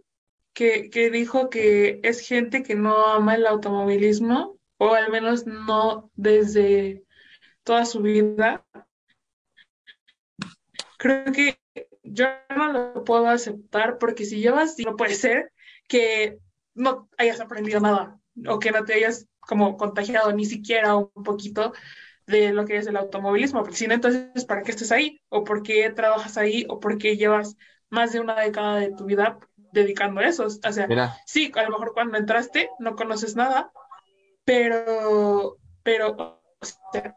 que, 0.52 0.88
que 0.88 1.10
dijo 1.10 1.50
que 1.50 2.00
es 2.04 2.26
gente 2.26 2.62
que 2.62 2.76
no 2.76 2.96
ama 3.08 3.34
el 3.34 3.46
automovilismo, 3.46 4.55
o 4.79 4.95
al 4.95 5.11
menos 5.11 5.47
no 5.47 6.11
desde 6.14 7.05
toda 7.62 7.85
su 7.85 8.01
vida. 8.01 8.64
Creo 10.99 11.33
que 11.33 11.61
yo 12.03 12.27
no 12.55 12.72
lo 12.72 13.05
puedo 13.05 13.29
aceptar 13.29 13.99
porque 13.99 14.24
si 14.24 14.41
llevas, 14.41 14.77
no 14.79 14.97
puede 14.97 15.14
ser 15.14 15.53
que 15.89 16.39
no 16.74 17.09
hayas 17.18 17.41
aprendido 17.41 17.81
nada 17.81 18.18
o 18.49 18.59
que 18.59 18.70
no 18.70 18.85
te 18.85 18.95
hayas 18.95 19.27
como 19.41 19.77
contagiado 19.77 20.33
ni 20.33 20.45
siquiera 20.45 20.97
un 20.97 21.22
poquito 21.24 21.72
de 22.27 22.53
lo 22.53 22.64
que 22.64 22.77
es 22.77 22.87
el 22.87 22.97
automovilismo, 22.97 23.62
porque 23.62 23.77
si 23.77 23.87
no, 23.87 23.95
entonces, 23.95 24.45
¿para 24.45 24.62
qué 24.62 24.72
estás 24.72 24.91
ahí? 24.91 25.20
¿O 25.29 25.45
por 25.45 25.62
qué 25.62 25.91
trabajas 25.91 26.37
ahí? 26.37 26.66
¿O 26.68 26.81
por 26.81 26.99
qué 26.99 27.16
llevas 27.16 27.57
más 27.89 28.12
de 28.12 28.20
una 28.20 28.41
década 28.41 28.77
de 28.77 28.93
tu 28.93 29.05
vida 29.05 29.39
dedicando 29.72 30.20
a 30.20 30.27
eso? 30.27 30.47
O 30.47 30.72
sea, 30.72 30.87
Mira, 30.89 31.16
sí, 31.24 31.53
a 31.55 31.62
lo 31.62 31.70
mejor 31.70 31.93
cuando 31.95 32.18
entraste 32.18 32.68
no 32.81 32.97
conoces 32.97 33.37
nada, 33.37 33.70
pero, 34.47 35.57
pero, 35.82 36.16
o 36.16 36.64
sea, 36.64 37.14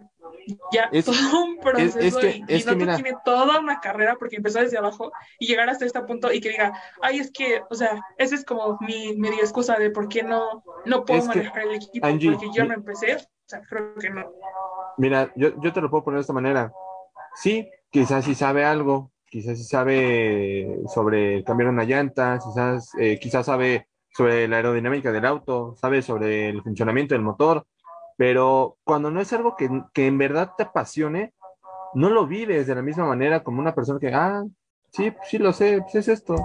ya 0.73 0.89
Es- 0.91 1.05
todo 1.05 1.43
un 1.43 1.59
proceso 1.59 1.99
es 1.99 2.15
que- 2.17 2.37
y, 2.37 2.45
es 2.47 2.65
que 2.65 2.75
mira. 2.75 2.95
tiene 2.95 3.17
toda 3.23 3.59
una 3.59 3.79
carrera 3.79 4.15
porque 4.19 4.37
empezó 4.37 4.59
desde 4.59 4.77
abajo 4.77 5.11
y 5.39 5.47
llegar 5.47 5.69
hasta 5.69 5.85
este 5.85 6.01
punto 6.01 6.33
y 6.33 6.41
que 6.41 6.49
diga, 6.49 6.73
ay, 7.01 7.19
es 7.19 7.31
que, 7.31 7.61
o 7.69 7.75
sea, 7.75 8.01
esa 8.17 8.35
es 8.35 8.43
como 8.43 8.77
mi 8.81 9.15
media 9.15 9.41
excusa 9.41 9.77
de 9.77 9.91
por 9.91 10.09
qué 10.09 10.23
no, 10.23 10.63
no 10.85 11.05
puedo 11.05 11.23
manejar 11.25 11.63
el 11.63 11.75
equipo 11.75 12.05
Angie, 12.05 12.31
porque 12.31 12.47
yo 12.51 12.65
no 12.65 12.73
empecé, 12.73 13.15
o 13.15 13.19
sea, 13.45 13.61
creo 13.69 13.95
que 13.95 14.09
no. 14.09 14.25
mira, 14.97 15.31
yo, 15.35 15.49
yo 15.61 15.71
te 15.71 15.81
lo 15.81 15.89
puedo 15.89 16.03
poner 16.03 16.17
de 16.17 16.21
esta 16.21 16.33
manera. 16.33 16.73
Sí, 17.35 17.69
quizás 17.91 18.25
sí 18.25 18.33
sabe 18.33 18.65
algo, 18.65 19.11
quizás 19.29 19.57
sí 19.57 19.63
sabe 19.63 20.79
sobre 20.93 21.43
cambiar 21.43 21.69
una 21.69 21.83
llanta, 21.83 22.39
quizás, 22.43 22.91
eh, 22.99 23.19
quizás 23.21 23.45
sabe 23.45 23.87
sobre 24.11 24.47
la 24.47 24.57
aerodinámica 24.57 25.11
del 25.11 25.25
auto, 25.25 25.75
sabe 25.77 26.01
sobre 26.01 26.49
el 26.49 26.61
funcionamiento 26.63 27.13
del 27.15 27.21
motor, 27.23 27.65
pero 28.17 28.77
cuando 28.83 29.11
no 29.11 29.21
es 29.21 29.31
algo 29.33 29.55
que, 29.55 29.69
que 29.93 30.07
en 30.07 30.17
verdad 30.17 30.51
te 30.57 30.63
apasione, 30.63 31.33
no 31.93 32.09
lo 32.09 32.27
vives 32.27 32.67
de 32.67 32.75
la 32.75 32.81
misma 32.81 33.05
manera 33.05 33.43
como 33.43 33.59
una 33.61 33.73
persona 33.73 33.99
que, 33.99 34.13
ah, 34.13 34.43
sí, 34.91 35.13
sí 35.23 35.37
lo 35.37 35.53
sé, 35.53 35.81
pues 35.81 35.95
es 35.95 36.07
esto. 36.07 36.35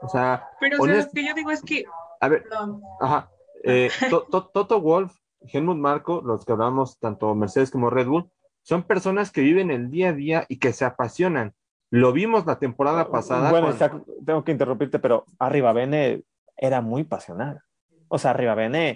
O 0.00 0.08
sea, 0.08 0.48
Pero, 0.60 0.78
o 0.82 0.86
sea, 0.86 0.96
lo 0.96 1.10
que 1.12 1.26
yo 1.26 1.34
digo 1.34 1.50
es 1.50 1.62
que, 1.62 1.84
a 2.20 2.28
ver, 2.28 2.42
perdón, 2.44 2.82
Ajá. 3.00 3.30
Eh, 3.64 3.90
To- 4.10 4.22
To- 4.30 4.46
Toto 4.48 4.80
Wolf, 4.80 5.14
Helmut 5.40 5.76
Marco, 5.76 6.22
los 6.24 6.44
que 6.44 6.52
hablamos 6.52 6.98
tanto 6.98 7.34
Mercedes 7.34 7.70
como 7.70 7.90
Red 7.90 8.06
Bull, 8.06 8.30
son 8.62 8.82
personas 8.82 9.30
que 9.30 9.42
viven 9.42 9.70
el 9.70 9.90
día 9.90 10.08
a 10.10 10.12
día 10.12 10.44
y 10.48 10.58
que 10.58 10.72
se 10.72 10.84
apasionan. 10.84 11.54
Lo 11.90 12.12
vimos 12.12 12.46
la 12.46 12.58
temporada 12.58 13.08
pasada. 13.10 13.50
Bueno, 13.50 13.68
cuando- 13.68 13.76
Isaac, 13.76 14.02
tengo 14.24 14.42
que 14.44 14.52
interrumpirte, 14.52 14.98
pero 14.98 15.24
Arriba 15.38 15.72
Bene 15.72 16.22
era 16.56 16.80
muy 16.80 17.04
pasional. 17.04 17.60
O 18.08 18.18
sea, 18.18 18.34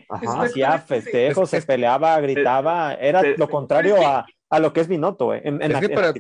Ajá. 0.09 0.43
hacía 0.43 0.79
festejos, 0.79 1.53
Es- 1.53 1.63
se 1.63 1.67
peleaba, 1.67 2.19
gritaba, 2.21 2.95
era 2.95 3.23
lo 3.37 3.49
contrario 3.51 3.97
a, 4.07 4.25
a 4.49 4.59
lo 4.61 4.73
que 4.73 4.81
es 4.81 4.89
Binotto, 4.89 5.35
eh, 5.35 5.43
en, 5.45 5.57
en 5.57 5.63
Es 5.63 5.71
la- 5.73 5.81
que 5.81 5.89
para, 5.91 6.13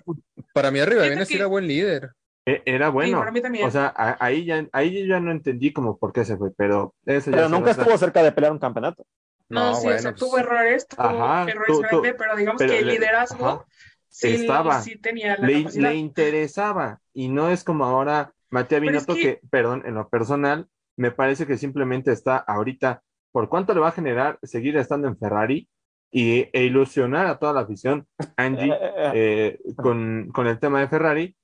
para 0.53 0.71
mí 0.71 0.81
viene 1.09 1.25
sí 1.25 1.35
era 1.37 1.47
buen 1.47 1.67
líder. 1.67 2.11
E- 2.47 2.63
Era 2.65 2.87
sí, 2.87 2.93
bueno. 2.93 3.19
para 3.19 3.31
mí 3.31 3.41
también. 3.41 3.67
O 3.69 3.71
sea, 3.71 3.93
a- 3.95 4.17
ahí 4.19 4.45
ya, 4.45 4.67
ahí 4.73 5.07
ya 5.07 5.21
no 5.21 5.31
entendí 5.31 5.73
como 5.73 5.99
por 5.99 6.13
qué 6.13 6.25
se 6.25 6.37
fue, 6.37 6.51
pero 6.57 6.95
eso 7.07 7.31
ya 7.31 7.37
Pero 7.37 7.49
nunca 7.49 7.71
estuvo 7.73 7.97
cerca 7.97 8.23
de 8.23 8.33
pelear 8.33 8.53
un 8.53 8.59
campeonato. 8.59 9.05
No, 9.49 9.71
No, 9.71 9.75
sí, 9.77 9.85
bueno, 9.85 9.99
o 9.99 10.03
sea, 10.03 10.11
pues- 10.13 10.21
tuvo 10.21 10.39
errores, 10.39 10.87
tuvo 10.89 11.03
Ajá, 11.03 11.51
errores 11.51 11.67
tú- 11.69 11.75
tú- 11.75 11.81
grandes, 12.01 12.15
pero 12.19 12.37
digamos 12.37 12.59
pero 12.59 12.73
que 12.73 12.79
el 12.81 12.87
liderazgo 12.89 13.47
ajá, 13.47 13.65
sí, 14.09 14.29
estaba. 14.35 14.81
sí 14.81 14.97
tenía 14.97 15.37
la 15.37 15.47
le, 15.47 15.65
le 15.65 15.95
interesaba 15.95 17.01
y 17.13 17.29
no 17.29 17.51
es 17.51 17.63
como 17.63 17.85
ahora 17.85 18.33
Matías 18.49 18.81
Pero 18.81 18.91
es 18.99 19.07
Binotto 19.07 19.15
que- 19.15 19.39
que... 19.41 19.41
perdón, 19.51 19.83
en 19.87 19.95
lo 19.95 20.09
personal, 20.09 20.67
me 20.97 21.11
parece 21.11 21.47
que 21.47 21.57
simplemente 21.57 22.13
está 22.13 22.37
ahorita, 22.37 23.03
por 23.33 23.49
cuánto 23.49 23.75
le 23.75 23.81
va 23.81 23.89
a 23.89 23.93
generar 23.93 24.39
seguir 24.43 24.77
estando 24.77 25.09
en 25.09 25.17
Ferrari 25.17 25.69
y, 26.11 26.49
e 26.53 26.65
ilusionar 26.65 27.27
a 27.27 27.39
toda 27.39 27.53
la 27.53 27.61
afición, 27.61 28.07
Angie, 28.37 28.73
Eh, 28.73 28.79
eh, 28.81 29.61
eh, 29.65 29.75
con, 29.77 30.31
con 30.33 30.47
el 30.47 30.59
tema 30.59 30.81
de 30.81 30.89
Ferrari. 30.89 31.37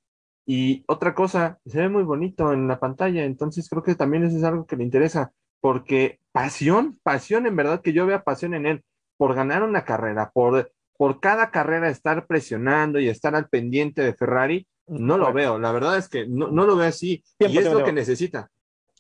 Y 0.49 0.85
otra 0.87 1.13
cosa, 1.13 1.59
se 1.67 1.79
ve 1.79 1.89
muy 1.89 2.05
bonito 2.05 2.53
en 2.53 2.69
la 2.69 2.79
pantalla, 2.79 3.25
entonces 3.25 3.69
creo 3.69 3.83
que 3.83 3.97
también 3.97 4.23
eso 4.23 4.37
es 4.37 4.45
algo 4.45 4.65
que 4.65 4.77
le 4.77 4.85
interesa, 4.85 5.33
porque 5.61 6.21
pasión, 6.31 7.01
pasión, 7.03 7.47
en 7.47 7.57
verdad 7.57 7.81
que 7.83 7.93
yo 7.93 8.07
vea 8.07 8.23
pasión 8.23 8.55
en 8.55 8.65
él 8.67 8.85
por 9.17 9.35
ganar 9.35 9.65
una 9.65 9.85
carrera, 9.85 10.31
por, 10.33 10.71
por 10.97 11.19
cada 11.19 11.51
carrera 11.51 11.89
estar 11.89 12.27
presionando 12.29 13.01
y 13.01 13.09
estar 13.09 13.35
al 13.35 13.49
pendiente 13.49 14.03
de 14.03 14.15
Ferrari, 14.15 14.69
no 14.87 15.19
lo 15.19 15.33
veo, 15.33 15.59
la 15.59 15.73
verdad 15.73 15.99
es 15.99 16.09
que 16.09 16.29
no, 16.29 16.47
no 16.49 16.65
lo 16.65 16.77
veo 16.77 16.87
así, 16.87 17.25
y 17.41 17.59
es 17.59 17.73
lo 17.73 17.83
que 17.83 17.93
necesita. 17.93 18.49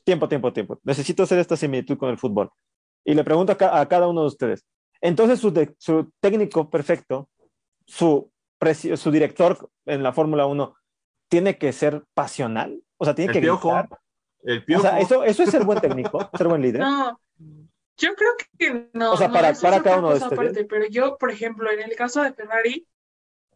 Tiempo, 0.06 0.28
tiempo, 0.28 0.52
tiempo. 0.52 0.78
Necesito 0.84 1.24
hacer 1.24 1.40
esta 1.40 1.56
similitud 1.56 1.98
con 1.98 2.10
el 2.10 2.16
fútbol. 2.16 2.50
Y 3.04 3.12
le 3.14 3.24
pregunto 3.24 3.50
a, 3.52 3.56
ca- 3.56 3.80
a 3.80 3.88
cada 3.88 4.06
uno 4.06 4.20
de 4.20 4.28
ustedes. 4.28 4.64
Entonces, 5.00 5.40
su, 5.40 5.52
de- 5.52 5.74
su 5.78 6.12
técnico 6.20 6.70
perfecto, 6.70 7.28
su, 7.86 8.30
su 8.96 9.10
director 9.10 9.68
en 9.84 10.04
la 10.04 10.12
Fórmula 10.12 10.46
1, 10.46 10.74
tiene 11.28 11.58
que 11.58 11.72
ser 11.72 12.04
pasional. 12.14 12.80
O 12.98 13.04
sea, 13.04 13.16
tiene 13.16 13.30
El 13.30 13.34
que 13.34 13.40
piojo, 13.40 13.68
gritar. 13.72 13.98
el 14.44 14.58
O 14.60 14.64
piojo, 14.64 14.82
sea, 14.82 15.00
eso, 15.00 15.24
eso 15.24 15.42
es 15.42 15.50
ser 15.50 15.64
buen 15.64 15.80
técnico, 15.80 16.30
ser 16.38 16.46
buen 16.46 16.62
líder. 16.62 16.80
No, 16.82 17.20
yo 17.98 18.14
creo 18.14 18.30
que 18.58 18.88
no. 18.92 19.12
O 19.12 19.16
sea, 19.16 19.26
no, 19.26 19.34
para- 19.34 19.52
para 19.54 19.82
cada 19.82 19.98
uno 19.98 20.10
de 20.10 20.14
ustedes. 20.18 20.32
aparte, 20.38 20.64
pero 20.66 20.86
yo, 20.88 21.18
por 21.18 21.32
ejemplo, 21.32 21.68
en 21.68 21.80
el 21.82 21.96
caso 21.96 22.22
de 22.22 22.32
Ferrari, 22.32 22.86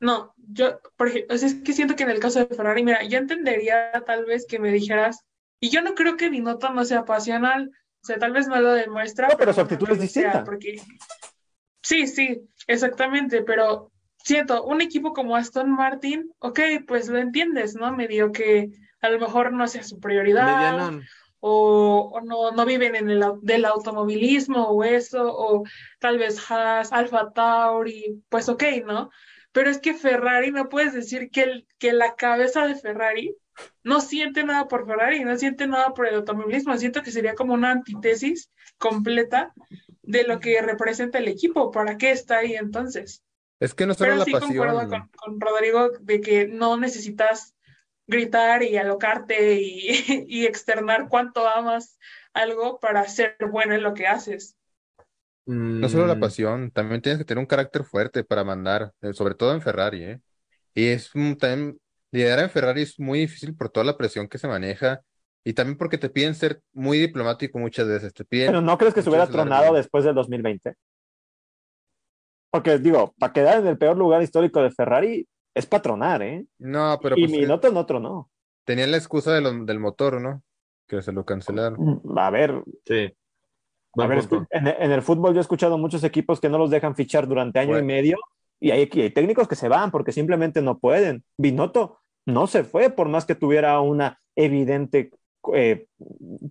no, 0.01 0.34
yo, 0.36 0.80
por 0.96 1.07
ejemplo, 1.09 1.36
es 1.36 1.55
que 1.62 1.72
siento 1.74 1.94
que 1.94 2.03
en 2.03 2.11
el 2.11 2.18
caso 2.18 2.40
de 2.40 2.46
Ferrari, 2.55 2.82
mira, 2.82 3.05
yo 3.05 3.18
entendería 3.18 3.92
tal 4.05 4.24
vez 4.24 4.46
que 4.48 4.59
me 4.59 4.72
dijeras, 4.72 5.20
y 5.61 5.70
yo 5.70 5.82
no 5.82 5.94
creo 5.94 6.16
que 6.16 6.30
Binotto 6.30 6.70
no 6.70 6.84
sea 6.84 7.04
pasional, 7.04 7.70
o 8.02 8.06
sea, 8.06 8.18
tal 8.18 8.32
vez 8.32 8.48
no 8.48 8.58
lo 8.61 8.72
demuestra, 8.72 9.28
No, 9.28 9.36
pero 9.36 9.52
su 9.52 9.61
actitud 9.61 9.90
es 9.90 10.00
distinta. 10.00 10.42
porque 10.42 10.80
sí, 11.82 12.06
sí, 12.06 12.40
exactamente, 12.66 13.42
pero 13.42 13.92
siento, 14.16 14.64
un 14.64 14.80
equipo 14.80 15.12
como 15.12 15.36
Aston 15.36 15.70
Martin, 15.70 16.32
ok, 16.38 16.61
pues 16.86 17.08
lo 17.08 17.18
entiendes, 17.18 17.74
¿no? 17.74 17.92
Medio 17.92 18.32
que 18.32 18.70
a 19.00 19.11
lo 19.11 19.18
mejor 19.18 19.52
no 19.52 19.66
sea 19.68 19.82
su 19.82 19.98
prioridad 20.00 20.92
o, 21.40 22.11
o 22.12 22.20
no, 22.20 22.50
no 22.52 22.66
viven 22.66 22.94
en 22.96 23.11
el 23.11 23.24
del 23.42 23.64
automovilismo 23.64 24.68
o 24.68 24.84
eso, 24.84 25.24
o 25.24 25.64
tal 25.98 26.18
vez 26.18 26.38
Haas, 26.50 26.92
Alfa 26.92 27.32
Tauri, 27.32 28.22
pues 28.28 28.48
ok, 28.48 28.62
¿no? 28.86 29.11
Pero 29.52 29.70
es 29.70 29.78
que 29.78 29.94
Ferrari, 29.94 30.52
no 30.52 30.68
puedes 30.68 30.92
decir 30.92 31.30
que, 31.30 31.42
el, 31.42 31.66
que 31.78 31.92
la 31.92 32.14
cabeza 32.14 32.66
de 32.66 32.76
Ferrari 32.76 33.34
no 33.84 34.00
siente 34.00 34.44
nada 34.44 34.68
por 34.68 34.86
Ferrari, 34.86 35.24
no 35.24 35.36
siente 35.36 35.66
nada 35.66 35.94
por 35.94 36.06
el 36.08 36.16
automovilismo, 36.16 36.76
siento 36.78 37.02
que 37.02 37.11
sería 37.12 37.34
como 37.34 37.54
una 37.54 37.70
antítesis 37.72 38.50
completa 38.78 39.54
de 40.02 40.24
lo 40.24 40.40
que 40.40 40.61
representa 40.62 41.18
el 41.18 41.28
equipo, 41.28 41.70
¿para 41.70 41.96
qué 41.98 42.11
está 42.12 42.38
ahí 42.38 42.54
entonces? 42.54 43.22
Es 43.58 43.74
que 43.74 43.86
no 43.86 43.94
solo 43.94 44.14
Pero 44.14 44.16
la 44.16 44.26
sí 44.26 44.38
concuerdo 44.38 44.86
pasión. 44.86 44.88
con, 44.88 45.08
con 45.11 45.40
Rodrigo 45.40 45.90
de 46.00 46.20
que 46.20 46.46
no 46.48 46.76
necesitas 46.78 47.54
gritar 48.06 48.62
y 48.62 48.76
alocarte 48.78 49.61
y, 49.61 49.90
y 50.28 50.46
externar 50.46 51.08
cuánto 51.08 51.48
amas 51.48 51.98
algo 52.32 52.80
para 52.80 53.06
ser 53.08 53.36
bueno 53.52 53.74
en 53.74 53.82
lo 53.82 53.94
que 53.94 54.06
haces. 54.06 54.56
No 55.80 55.88
solo 55.88 56.06
la 56.06 56.18
Mm, 56.18 56.20
pasión, 56.20 56.70
también 56.70 57.00
tienes 57.00 57.18
que 57.18 57.24
tener 57.24 57.40
un 57.40 57.46
carácter 57.46 57.84
fuerte 57.84 58.22
para 58.24 58.44
mandar, 58.44 58.92
eh, 59.00 59.12
sobre 59.14 59.34
todo 59.34 59.54
en 59.54 59.62
Ferrari, 59.62 60.02
¿eh? 60.04 60.20
Y 60.74 60.88
es 60.88 61.14
un- 61.14 61.36
también 61.38 61.80
liderar 62.12 62.40
en 62.40 62.50
Ferrari 62.50 62.82
es 62.82 62.98
muy 62.98 63.20
difícil 63.20 63.54
por 63.56 63.68
toda 63.70 63.84
la 63.84 63.96
presión 63.96 64.28
que 64.28 64.38
se 64.38 64.48
maneja 64.48 65.00
y 65.44 65.52
también 65.54 65.78
porque 65.78 65.98
te 65.98 66.11
piden 66.11 66.34
ser 66.34 66.61
muy 66.72 66.98
diplomático 66.98 67.58
muchas 67.58 67.86
veces, 67.88 68.12
te 68.12 68.24
piden 68.24 68.48
Pero 68.48 68.61
no 68.61 68.76
crees 68.76 68.92
que 68.94 69.02
se 69.02 69.08
hubiera 69.08 69.26
tronado 69.26 69.74
después 69.74 70.04
del 70.04 70.14
2020. 70.14 70.74
Porque 72.50 72.78
digo, 72.78 73.14
para 73.18 73.32
quedar 73.32 73.61
en 73.61 73.66
el 73.66 73.78
peor 73.78 73.96
lugar 73.96 74.22
histórico 74.22 74.62
de 74.62 74.70
Ferrari 74.70 75.26
es 75.54 75.66
patronar, 75.66 76.22
¿eh? 76.22 76.44
No, 76.58 76.98
pero 77.02 77.16
y 77.16 77.26
pues 77.26 77.30
Minotto 77.40 77.70
no 77.72 77.86
tronó. 77.86 78.30
tenían 78.64 78.90
la 78.90 78.96
excusa 78.96 79.32
de 79.32 79.40
lo- 79.40 79.64
del 79.64 79.78
motor, 79.78 80.20
¿no? 80.20 80.42
Que 80.86 81.00
se 81.02 81.12
lo 81.12 81.24
cancelaron. 81.24 82.02
A 82.16 82.30
ver, 82.30 82.62
sí. 82.84 83.12
a 83.96 84.06
ver, 84.06 84.18
escu- 84.18 84.46
en, 84.50 84.66
en 84.66 84.90
el 84.92 85.02
fútbol 85.02 85.32
yo 85.32 85.38
he 85.38 85.42
escuchado 85.42 85.78
muchos 85.78 86.02
equipos 86.04 86.40
que 86.40 86.48
no 86.48 86.58
los 86.58 86.70
dejan 86.70 86.96
fichar 86.96 87.26
durante 87.28 87.61
año 87.61 87.78
y 87.78 87.82
medio 87.82 88.16
y 88.58 88.72
hay, 88.72 88.88
y 88.92 89.00
hay 89.00 89.11
técnicos 89.11 89.46
que 89.48 89.54
se 89.56 89.68
van 89.68 89.90
porque 89.92 90.12
simplemente 90.12 90.61
no 90.61 90.78
pueden. 90.78 91.24
Binotto 91.38 91.99
no 92.31 92.47
se 92.47 92.64
fue 92.64 92.91
por 92.91 93.09
más 93.09 93.24
que 93.26 93.35
tuviera 93.35 93.81
una 93.81 94.18
evidente, 94.37 95.11
eh, 95.55 95.87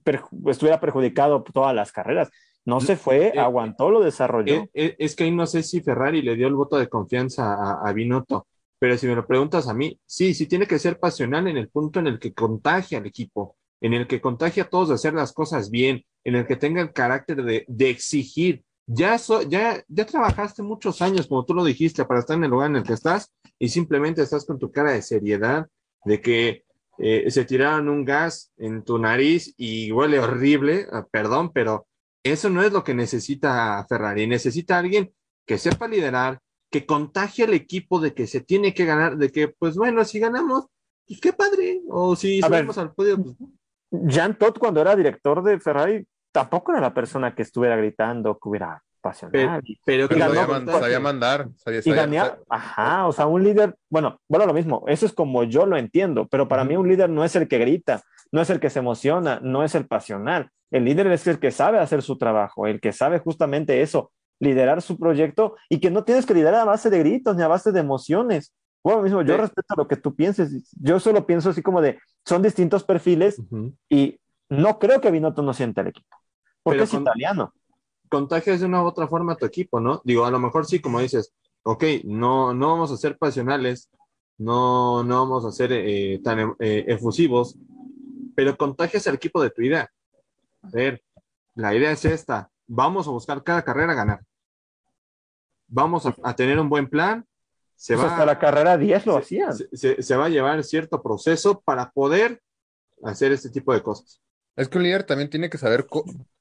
perju- 0.03 0.49
estuviera 0.49 0.79
perjudicado 0.79 1.43
todas 1.43 1.75
las 1.75 1.91
carreras. 1.91 2.29
No 2.65 2.81
se 2.81 2.97
fue, 2.97 3.27
Eh, 3.33 3.39
aguantó, 3.39 3.89
lo 3.89 4.01
desarrolló. 4.01 4.53
Eh, 4.53 4.69
eh, 4.73 4.95
es 4.99 5.15
que 5.15 5.23
ahí 5.23 5.31
no 5.31 5.47
sé 5.47 5.63
si 5.63 5.81
Ferrari 5.81 6.21
le 6.21 6.35
dio 6.35 6.47
el 6.47 6.53
voto 6.55 6.77
de 6.77 6.87
confianza 6.87 7.53
a, 7.55 7.87
a 7.87 7.93
Binotto, 7.93 8.47
pero 8.77 8.95
si 8.97 9.07
me 9.07 9.15
lo 9.15 9.25
preguntas 9.25 9.67
a 9.67 9.73
mí, 9.73 9.99
sí, 10.05 10.33
sí 10.33 10.45
tiene 10.45 10.67
que 10.67 10.77
ser 10.77 10.99
pasional 10.99 11.47
en 11.47 11.57
el 11.57 11.69
punto 11.69 11.99
en 11.99 12.07
el 12.07 12.19
que 12.19 12.33
contagia 12.33 12.99
al 12.99 13.07
equipo, 13.07 13.55
en 13.81 13.93
el 13.93 14.07
que 14.07 14.21
contagia 14.21 14.63
a 14.63 14.69
todos 14.69 14.89
de 14.89 14.95
hacer 14.95 15.13
las 15.13 15.33
cosas 15.33 15.71
bien, 15.71 16.03
en 16.23 16.35
el 16.35 16.45
que 16.45 16.57
tenga 16.57 16.81
el 16.81 16.93
carácter 16.93 17.43
de, 17.43 17.65
de 17.67 17.89
exigir. 17.89 18.63
Ya, 18.91 19.19
so- 19.19 19.43
ya, 19.43 19.83
ya 19.87 20.05
trabajaste 20.05 20.63
muchos 20.63 21.01
años, 21.03 21.27
como 21.27 21.45
tú 21.45 21.53
lo 21.53 21.63
dijiste, 21.63 22.05
para 22.05 22.21
estar 22.21 22.35
en 22.35 22.43
el 22.45 22.49
lugar 22.49 22.71
en 22.71 22.77
el 22.77 22.83
que 22.83 22.93
estás 22.93 23.31
y 23.59 23.69
simplemente 23.69 24.23
estás 24.23 24.45
con 24.45 24.57
tu 24.57 24.71
cara 24.71 24.93
de 24.93 25.03
seriedad, 25.03 25.67
de 26.05 26.21
que 26.21 26.63
eh, 26.97 27.29
se 27.29 27.45
tiraron 27.45 27.87
un 27.87 28.03
gas 28.03 28.51
en 28.57 28.83
tu 28.83 28.97
nariz 28.97 29.53
y 29.57 29.91
huele 29.91 30.19
horrible, 30.19 30.87
ah, 30.91 31.05
perdón, 31.09 31.51
pero 31.53 31.87
eso 32.23 32.49
no 32.49 32.63
es 32.63 32.73
lo 32.73 32.83
que 32.83 32.95
necesita 32.95 33.85
Ferrari. 33.87 34.25
Necesita 34.25 34.79
alguien 34.79 35.13
que 35.45 35.57
sepa 35.59 35.87
liderar, 35.87 36.39
que 36.71 36.85
contagie 36.85 37.45
al 37.45 37.53
equipo 37.53 37.99
de 37.99 38.13
que 38.13 38.25
se 38.27 38.41
tiene 38.41 38.73
que 38.73 38.85
ganar, 38.85 39.17
de 39.17 39.29
que, 39.31 39.49
pues 39.49 39.75
bueno, 39.75 40.03
si 40.03 40.19
ganamos, 40.19 40.65
pues 41.07 41.21
qué 41.21 41.31
padre. 41.31 41.81
O 41.89 42.15
si 42.15 42.41
subimos 42.57 42.77
al 42.79 42.93
podio, 42.93 43.21
pues 43.21 43.35
Jean 43.91 44.37
Todt, 44.37 44.57
cuando 44.57 44.81
era 44.81 44.95
director 44.95 45.43
de 45.43 45.59
Ferrari, 45.59 46.05
tampoco 46.31 46.71
era 46.71 46.81
la 46.81 46.93
persona 46.93 47.33
que 47.35 47.41
estuviera 47.41 47.75
gritando, 47.75 48.37
que 48.37 48.49
hubiera 48.49 48.81
pasional. 49.01 49.61
Pero, 49.63 49.77
pero 49.85 50.09
que 50.09 50.19
sabía, 50.19 50.45
man- 50.47 50.67
sabía 50.67 50.99
mandar, 50.99 51.47
sabía, 51.55 51.79
Y 51.79 51.83
sabía- 51.83 52.01
ganía, 52.01 52.37
ajá, 52.49 53.07
o 53.07 53.11
sea, 53.13 53.27
un 53.27 53.43
líder, 53.43 53.75
bueno, 53.89 54.19
bueno, 54.27 54.45
lo 54.45 54.53
mismo, 54.53 54.83
eso 54.87 55.05
es 55.05 55.13
como 55.13 55.43
yo 55.45 55.65
lo 55.65 55.77
entiendo, 55.77 56.27
pero 56.27 56.47
para 56.47 56.63
mí 56.65 56.75
un 56.75 56.87
líder 56.89 57.09
no 57.09 57.23
es 57.23 57.35
el 57.35 57.47
que 57.47 57.57
grita, 57.59 58.01
no 58.31 58.41
es 58.41 58.49
el 58.49 58.59
que 58.59 58.69
se 58.69 58.79
emociona, 58.79 59.39
no 59.41 59.63
es 59.63 59.73
el 59.75 59.87
pasional. 59.87 60.49
El 60.71 60.85
líder 60.85 61.07
es 61.07 61.25
el 61.27 61.39
que 61.39 61.51
sabe 61.51 61.79
hacer 61.79 62.01
su 62.01 62.17
trabajo, 62.17 62.67
el 62.67 62.79
que 62.81 62.91
sabe 62.91 63.19
justamente 63.19 63.81
eso, 63.81 64.11
liderar 64.39 64.81
su 64.81 64.97
proyecto 64.99 65.55
y 65.69 65.79
que 65.79 65.89
no 65.91 66.03
tienes 66.03 66.25
que 66.25 66.33
liderar 66.33 66.61
a 66.61 66.65
base 66.65 66.89
de 66.89 66.99
gritos 66.99 67.35
ni 67.35 67.41
a 67.43 67.47
base 67.47 67.71
de 67.71 67.79
emociones. 67.79 68.53
Bueno, 68.83 69.01
mismo, 69.01 69.21
yo 69.23 69.35
Sí. 69.35 69.41
respeto 69.41 69.75
lo 69.77 69.87
que 69.87 69.95
tú 69.97 70.15
pienses, 70.15 70.71
yo 70.79 70.99
solo 70.99 71.25
pienso 71.25 71.49
así 71.49 71.61
como 71.61 71.81
de, 71.81 71.99
son 72.25 72.41
distintos 72.41 72.83
perfiles 72.83 73.41
y 73.89 74.19
no 74.49 74.77
creo 74.79 75.01
que 75.01 75.11
Binotto 75.11 75.41
no 75.41 75.53
sienta 75.53 75.81
el 75.81 75.87
equipo, 75.87 76.15
porque 76.69 76.77
Pero 76.77 76.83
es 76.85 76.89
con- 76.91 77.01
italiano. 77.01 77.53
contagias 78.09 78.59
de 78.59 78.65
una 78.65 78.81
u 78.83 78.87
otra 78.87 79.07
forma 79.07 79.33
a 79.33 79.35
tu 79.35 79.45
equipo, 79.45 79.79
¿no? 79.79 80.01
Digo, 80.03 80.25
a 80.25 80.31
lo 80.31 80.39
mejor 80.39 80.65
sí, 80.65 80.79
como 80.79 80.99
dices, 80.99 81.33
ok, 81.63 81.83
no, 82.05 82.53
no 82.53 82.69
vamos 82.69 82.91
a 82.91 82.97
ser 82.97 83.17
pasionales, 83.17 83.89
no, 84.37 85.03
no 85.03 85.19
vamos 85.19 85.45
a 85.45 85.51
ser 85.51 85.71
eh, 85.73 86.19
tan 86.23 86.55
eh, 86.59 86.85
efusivos, 86.87 87.57
pero 88.35 88.55
contagias 88.57 89.05
al 89.07 89.15
equipo 89.15 89.41
de 89.41 89.49
tu 89.51 89.61
idea. 89.61 89.89
A 90.63 90.69
ver, 90.71 91.03
la 91.55 91.75
idea 91.75 91.91
es 91.91 92.05
esta, 92.05 92.49
vamos 92.67 93.07
a 93.07 93.11
buscar 93.11 93.43
cada 93.43 93.61
carrera 93.63 93.93
ganar. 93.93 94.21
Vamos 95.67 96.05
a, 96.05 96.15
a 96.23 96.35
tener 96.35 96.59
un 96.59 96.69
buen 96.69 96.89
plan, 96.89 97.25
se 97.75 97.93
Pues 97.95 98.05
va, 98.07 98.11
hasta 98.11 98.25
la 98.25 98.39
carrera 98.39 98.77
10 98.77 99.05
lo 99.05 99.13
se- 99.13 99.19
hacían. 99.19 99.53
se- 99.55 99.69
se- 99.73 100.01
se 100.01 100.15
va 100.15 100.25
a 100.25 100.29
llevar 100.29 100.63
cierto 100.63 101.01
proceso 101.01 101.59
para 101.61 101.91
poder 101.91 102.41
hacer 103.03 103.31
este 103.31 103.49
tipo 103.49 103.73
de 103.73 103.81
cosas. 103.83 104.21
Es 104.59 104.69
que 104.69 104.77
un 104.77 104.83
líder 104.83 105.03
también 105.03 105.29
tiene 105.29 105.49
que 105.49 105.57
saber 105.57 105.87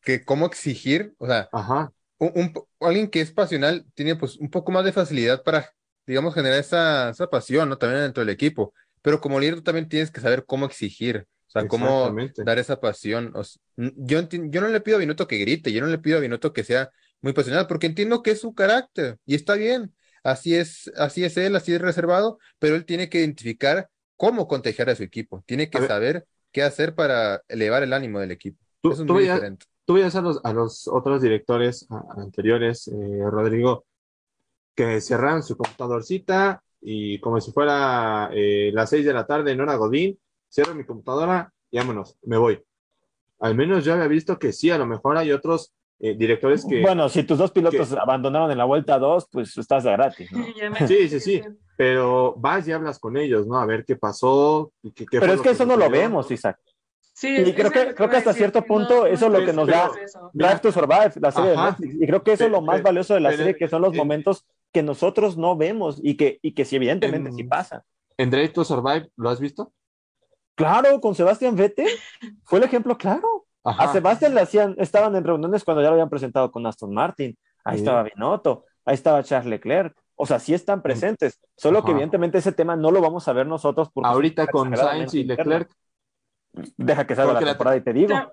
que 0.02 0.24
cómo 0.24 0.46
exigir, 0.46 1.14
o 1.18 1.26
sea, 1.26 1.52
Ajá, 1.52 1.92
un, 2.18 2.52
alguien 2.80 3.08
que 3.10 3.20
es 3.20 3.32
pasional 3.32 3.86
tiene 3.94 4.16
pues 4.16 4.36
un 4.38 4.50
poco 4.50 4.72
más 4.72 4.84
de 4.84 4.92
facilidad 4.92 5.42
para, 5.44 5.70
digamos, 6.06 6.34
generar 6.34 6.58
esa, 6.60 7.10
esa 7.10 7.28
pasión, 7.30 7.68
¿no? 7.68 7.78
También 7.78 8.02
dentro 8.02 8.22
del 8.22 8.30
equipo. 8.34 8.74
Pero 9.02 9.20
como 9.20 9.40
líder 9.40 9.56
tú 9.56 9.62
también 9.62 9.88
tienes 9.88 10.10
que 10.10 10.20
saber 10.20 10.44
cómo 10.46 10.66
exigir, 10.66 11.26
o 11.48 11.50
sea, 11.50 11.66
cómo 11.66 12.20
dar 12.40 12.58
esa 12.58 12.80
pasión. 12.80 13.32
O 13.36 13.42
s- 13.42 13.58
n- 13.76 13.92
yo, 13.96 14.22
no 14.22 14.68
le 14.68 14.80
pido 14.80 14.96
a 14.96 15.00
Binotto 15.00 15.26
que 15.28 15.38
grite, 15.38 15.72
yo 15.72 15.80
no 15.80 15.86
le 15.88 15.98
pido 15.98 16.18
a 16.18 16.20
Binotto 16.20 16.52
que 16.52 16.64
sea 16.64 16.90
muy 17.22 17.32
pasional, 17.32 17.66
porque 17.66 17.86
entiendo 17.86 18.22
que 18.22 18.32
es 18.32 18.40
su 18.40 18.54
carácter 18.54 19.18
y 19.26 19.34
está 19.34 19.54
bien. 19.54 19.94
Así 20.24 20.54
es, 20.56 20.90
así 20.96 21.24
es 21.24 21.36
él, 21.36 21.56
así 21.56 21.72
es 21.74 21.80
reservado, 21.80 22.38
pero 22.58 22.76
él 22.76 22.84
tiene 22.84 23.08
que 23.08 23.18
identificar 23.20 23.88
cómo 24.16 24.48
contagiar 24.48 24.90
a 24.90 24.96
su 24.96 25.02
equipo, 25.04 25.42
tiene 25.46 25.70
que 25.70 25.80
A 25.80 25.82
saber 25.82 26.26
qué 26.52 26.62
hacer 26.62 26.94
para 26.94 27.42
elevar 27.48 27.82
el 27.82 27.92
ánimo 27.92 28.20
del 28.20 28.30
equipo. 28.30 28.58
Tú- 28.80 28.92
Eso 28.92 29.02
es 29.02 29.06
tú 29.06 29.12
muy 29.14 29.22
veías- 29.22 29.36
diferente. 29.36 29.66
tú 29.84 29.94
veías 29.94 30.14
a 30.16 30.20
los, 30.22 30.40
a 30.44 30.52
los 30.52 30.88
otros 30.88 31.20
directores 31.22 31.86
a- 31.90 32.20
anteriores, 32.22 32.88
eh, 32.88 33.20
Rodrigo, 33.30 33.84
que 34.74 35.00
cerraban 35.00 35.42
su 35.42 35.56
computadorcita 35.56 36.62
y 36.80 37.18
como 37.20 37.40
si 37.40 37.50
fuera 37.52 38.30
eh, 38.32 38.70
las 38.72 38.90
seis 38.90 39.04
de 39.04 39.12
la 39.12 39.26
tarde 39.26 39.52
en 39.52 39.60
hora 39.60 39.74
Godín, 39.74 40.18
cierro 40.50 40.74
mi 40.74 40.84
computadora 40.84 41.52
y 41.70 41.78
vámonos, 41.78 42.16
me 42.22 42.36
voy. 42.38 42.62
Al 43.40 43.54
menos 43.54 43.84
yo 43.84 43.92
había 43.94 44.06
visto 44.08 44.38
que 44.38 44.52
sí, 44.52 44.70
a 44.70 44.78
lo 44.78 44.86
mejor 44.86 45.16
hay 45.16 45.32
otros 45.32 45.72
eh, 46.00 46.14
directores 46.16 46.64
que... 46.68 46.80
Bueno, 46.80 47.08
si 47.08 47.24
tus 47.24 47.38
dos 47.38 47.50
pilotos 47.50 47.92
abandonaron 47.92 48.50
en 48.52 48.58
la 48.58 48.64
vuelta 48.64 48.98
2, 48.98 49.28
pues 49.32 49.56
estás 49.58 49.82
de 49.84 49.92
gratis, 49.92 50.30
no 50.32 50.44
Sí, 50.88 51.08
sí, 51.08 51.18
sí, 51.20 51.42
pero 51.78 52.34
vas 52.36 52.66
y 52.66 52.72
hablas 52.72 52.98
con 52.98 53.16
ellos, 53.16 53.46
¿no? 53.46 53.56
A 53.56 53.64
ver 53.64 53.84
qué 53.84 53.94
pasó. 53.94 54.72
y 54.82 54.90
qué- 54.90 55.06
qué 55.06 55.20
Pero 55.20 55.26
fue 55.26 55.34
es 55.36 55.40
que 55.42 55.50
eso 55.50 55.64
no 55.64 55.76
lo 55.76 55.88
vemos, 55.88 56.28
Isaac. 56.28 56.58
Sí, 57.14 57.36
Y 57.36 57.52
creo 57.54 57.70
que- 57.70 57.94
creo 57.94 58.10
que 58.10 58.16
hasta 58.16 58.30
decir, 58.30 58.50
cierto 58.50 58.60
no- 58.62 58.66
punto 58.66 59.06
eso 59.06 59.26
es 59.26 59.32
lo 59.32 59.44
que 59.46 59.52
nos 59.52 59.68
da-. 59.68 59.90
Drive 60.32 60.58
to 60.58 60.72
Survive, 60.72 61.12
la 61.20 61.30
serie 61.30 61.52
Ajá. 61.52 61.64
de 61.64 61.70
Netflix. 61.70 62.02
Y 62.02 62.06
creo 62.08 62.22
que 62.24 62.32
eso 62.32 62.44
es 62.46 62.50
lo 62.50 62.56
Pero- 62.58 62.66
más 62.66 62.82
valioso 62.82 63.14
de 63.14 63.20
la 63.20 63.28
pero- 63.28 63.38
serie, 63.38 63.56
que 63.56 63.68
son 63.68 63.82
los 63.82 63.94
eh, 63.94 63.96
momentos 63.96 64.44
que 64.72 64.82
nosotros 64.82 65.36
no 65.38 65.56
vemos 65.56 66.00
y 66.02 66.16
que, 66.16 66.40
y 66.42 66.52
que 66.52 66.64
sí, 66.64 66.74
evidentemente 66.76 67.30
En- 67.30 67.36
sí 67.36 67.44
pasa. 67.44 67.84
¿En 68.16 68.30
Drive 68.30 68.48
to 68.48 68.64
Survive 68.64 69.08
lo 69.16 69.30
has 69.30 69.38
visto? 69.38 69.72
Claro, 70.56 71.00
con 71.00 71.14
Sebastián 71.14 71.54
Vettel 71.54 71.86
fue 72.44 72.58
el 72.58 72.64
ejemplo 72.64 72.98
claro. 72.98 73.46
Ajá. 73.62 73.84
A 73.84 73.92
Sebastián 73.92 74.34
le 74.34 74.40
hacían, 74.40 74.74
estaban 74.78 75.14
en 75.14 75.22
reuniones 75.24 75.62
cuando 75.62 75.80
ya 75.82 75.88
lo 75.88 75.94
habían 75.94 76.08
presentado 76.10 76.50
con 76.50 76.66
Aston 76.66 76.92
Martin. 76.92 77.36
Ahí 77.64 77.76
Sí. 77.78 77.84
estaba 77.84 78.02
Binotto, 78.02 78.64
ahí 78.84 78.94
estaba 78.94 79.22
Charles 79.22 79.50
Leclerc. 79.50 79.96
O 80.18 80.26
sea, 80.26 80.38
sí 80.40 80.52
están 80.52 80.82
presentes, 80.82 81.40
solo 81.56 81.84
que 81.84 81.92
evidentemente 81.92 82.38
ese 82.38 82.52
tema 82.52 82.76
no 82.76 82.90
lo 82.90 83.00
vamos 83.00 83.26
a 83.28 83.32
ver 83.32 83.46
nosotros 83.46 83.88
porque 83.94 84.08
Ahorita 84.08 84.46
con 84.48 84.76
Sainz 84.76 85.14
y. 85.14 85.24
Leclerc, 85.24 85.70
Deja 86.76 87.06
que 87.06 87.14
salga 87.14 87.34
la 87.34 87.40
la- 87.40 87.46
temporada 87.52 87.76
y 87.76 87.80
te 87.82 87.92
digo. 87.92 88.08
Ya, 88.08 88.30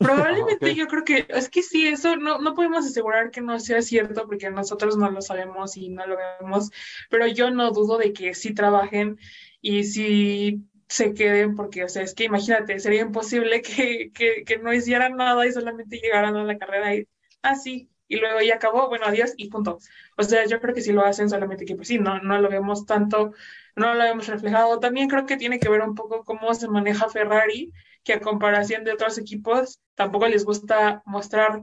Probablemente 0.00 0.70
Ah, 0.70 0.74
yo 0.74 0.86
creo 0.86 1.04
que 1.04 1.26
es 1.28 1.48
que 1.48 1.62
sí, 1.62 1.86
eso 1.88 2.16
no, 2.16 2.38
no 2.38 2.54
podemos 2.54 2.86
asegurar 2.86 3.30
que 3.32 3.40
no 3.40 3.58
sea 3.58 3.82
cierto 3.82 4.26
porque 4.26 4.48
nosotros 4.50 4.96
no 4.96 5.10
lo 5.10 5.20
sabemos 5.22 5.76
y 5.76 5.88
no 5.88 6.06
lo 6.06 6.16
vemos, 6.40 6.70
pero 7.10 7.26
yo 7.26 7.50
no 7.50 7.72
dudo 7.72 7.98
de 7.98 8.12
que 8.12 8.34
sí 8.34 8.54
trabajen 8.54 9.18
y 9.60 9.82
sí 9.84 10.64
se 10.88 11.14
queden 11.14 11.56
porque, 11.56 11.84
o 11.84 11.88
sea, 11.88 12.02
es 12.02 12.14
que 12.14 12.24
imagínate, 12.24 12.78
sería 12.78 13.02
imposible 13.02 13.60
que, 13.62 14.10
que, 14.14 14.44
que 14.44 14.58
no 14.58 14.72
hicieran 14.72 15.16
nada 15.16 15.44
y 15.46 15.52
solamente 15.52 15.98
llegaran 15.98 16.36
a 16.36 16.44
la 16.44 16.58
carrera 16.58 16.94
y, 16.94 17.08
ah, 17.42 17.56
sí, 17.56 17.90
y 18.08 18.16
luego 18.18 18.40
ya 18.42 18.54
acabó, 18.56 18.88
bueno, 18.88 19.06
adiós 19.06 19.34
y 19.36 19.48
punto. 19.50 19.78
O 20.16 20.22
sea, 20.22 20.46
yo 20.46 20.60
creo 20.60 20.74
que 20.74 20.80
sí 20.82 20.92
lo 20.92 21.04
hacen, 21.04 21.28
solamente 21.30 21.64
que 21.64 21.76
pues 21.76 21.88
sí, 21.88 21.98
no, 21.98 22.20
no 22.20 22.38
lo 22.40 22.48
vemos 22.48 22.86
tanto, 22.86 23.32
no 23.76 23.94
lo 23.94 24.02
vemos 24.04 24.26
reflejado. 24.28 24.80
También 24.80 25.08
creo 25.08 25.26
que 25.26 25.36
tiene 25.36 25.58
que 25.60 25.68
ver 25.68 25.82
un 25.82 25.94
poco 25.94 26.24
cómo 26.24 26.54
se 26.54 26.68
maneja 26.68 27.08
Ferrari 27.08 27.72
que 28.04 28.14
a 28.14 28.20
comparación 28.20 28.84
de 28.84 28.92
otros 28.92 29.18
equipos 29.18 29.80
tampoco 29.94 30.26
les 30.28 30.44
gusta 30.44 31.02
mostrar 31.06 31.62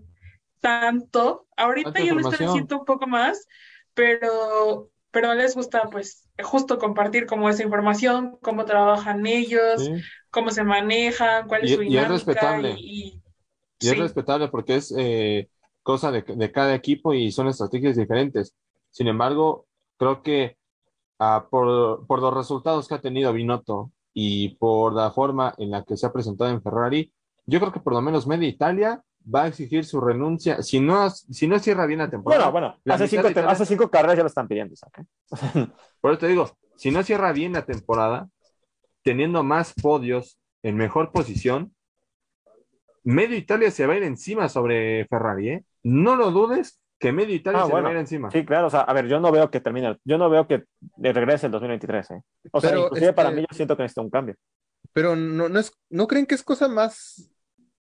tanto. 0.59 1.47
Ahorita 1.57 2.01
ya 2.01 2.13
lo 2.13 2.21
están 2.21 2.43
haciendo 2.43 2.79
un 2.79 2.85
poco 2.85 3.07
más, 3.07 3.47
pero, 3.93 4.91
pero 5.11 5.33
les 5.33 5.55
gusta 5.55 5.83
pues 5.89 6.27
justo 6.43 6.77
compartir 6.77 7.25
como 7.25 7.49
esa 7.49 7.63
información, 7.63 8.37
cómo 8.41 8.65
trabajan 8.65 9.25
ellos, 9.25 9.91
¿sí? 9.91 10.05
cómo 10.31 10.51
se 10.51 10.63
manejan, 10.63 11.47
cuál 11.47 11.63
es 11.65 11.71
Y- 11.71 11.73
su 11.73 11.81
y 11.85 11.97
es 11.97 12.07
dinámica 12.07 12.07
respetable. 12.07 12.75
y, 12.75 13.21
y- 13.21 13.23
Y 13.79 13.89
es 13.89 13.97
sí. 13.97 13.97
respetable 13.97 14.47
porque 14.49 14.75
es 14.77 14.93
eh, 14.97 15.49
cosa 15.85 16.11
de, 16.11 16.23
de 16.23 16.51
cada 16.51 16.73
equipo 16.73 17.13
y 17.13 17.31
son 17.31 17.47
estrategias 17.47 17.95
diferentes. 17.95 18.55
Sin 18.89 19.07
embargo, 19.07 19.67
creo 19.97 20.23
que 20.23 20.57
ah, 21.19 21.45
por, 21.49 22.07
por 22.07 22.19
los 22.21 22.33
resultados 22.33 22.87
que 22.87 22.95
ha 22.95 23.01
tenido 23.01 23.31
Binotto 23.31 23.91
y 24.11 24.55
por 24.55 24.93
la 24.93 25.11
forma 25.11 25.53
en 25.59 25.69
la 25.69 25.83
que 25.83 25.95
se 25.95 26.07
ha 26.07 26.11
presentado 26.11 26.49
en 26.49 26.61
Ferrari, 26.63 27.13
yo 27.45 27.59
creo 27.59 27.71
que 27.71 27.79
por 27.79 27.93
lo 27.93 28.01
menos 28.01 28.25
media 28.25 28.47
Italia 28.47 29.03
va 29.33 29.43
a 29.43 29.47
exigir 29.47 29.85
su 29.85 30.01
renuncia. 30.01 30.63
Si 30.63 30.79
no, 30.79 31.07
si 31.11 31.47
no 31.47 31.59
cierra 31.59 31.85
bien 31.85 31.99
la 31.99 32.09
temporada, 32.09 32.49
Bueno, 32.49 32.73
bueno, 32.83 32.95
hace 32.95 33.07
cinco, 33.07 33.29
cada- 33.31 33.51
hace 33.51 33.65
cinco 33.67 33.89
carreras 33.91 34.17
ya 34.17 34.23
lo 34.23 34.27
están 34.27 34.47
pidiendo. 34.47 34.73
¿eh? 34.73 35.03
por 36.01 36.11
eso 36.11 36.19
te 36.19 36.27
digo, 36.27 36.49
si 36.77 36.89
no 36.89 37.03
cierra 37.03 37.31
bien 37.31 37.53
la 37.53 37.65
temporada, 37.65 38.27
teniendo 39.03 39.43
más 39.43 39.73
podios 39.79 40.39
en 40.63 40.77
mejor 40.77 41.11
posición, 41.11 41.74
medio 43.05 43.37
Italia 43.37 43.71
se 43.71 43.87
va 43.87 43.93
a 43.93 43.97
ir 43.97 44.03
encima 44.03 44.49
sobre 44.49 45.05
Ferrari, 45.07 45.49
¿eh? 45.49 45.65
No 45.83 46.15
lo 46.17 46.31
dudes 46.31 46.81
que 46.99 47.11
medio 47.13 47.33
Italia 47.35 47.61
Ah, 47.61 47.65
se 47.67 47.71
bueno. 47.71 47.85
va 47.85 47.89
a 47.91 47.93
ir 47.93 47.99
encima. 47.99 48.31
Sí, 48.31 48.45
claro, 48.45 48.67
o 48.67 48.69
sea, 48.69 48.81
a 48.81 48.93
ver, 48.93 49.07
yo 49.07 49.19
no 49.21 49.31
veo 49.31 49.49
que 49.51 49.61
termine, 49.61 49.97
yo 50.03 50.17
no 50.17 50.29
veo 50.29 50.47
que 50.47 50.65
regrese 50.97 51.45
el 51.45 51.51
2023, 51.53 52.11
¿eh? 52.11 52.21
O 52.51 52.59
sea, 52.59 52.71
Pero, 52.71 52.83
inclusive 52.85 53.13
para 53.13 53.29
este- 53.29 53.41
mí 53.41 53.47
yo 53.49 53.55
siento 53.55 53.77
que 53.77 53.83
necesita 53.83 54.01
un 54.01 54.09
cambio. 54.09 54.35
Pero 54.93 55.15
no, 55.15 55.49
no 55.49 55.59
es, 55.59 55.71
¿no 55.89 56.07
creen 56.07 56.25
que 56.25 56.35
es 56.35 56.43
cosa 56.43 56.67
más 56.67 57.29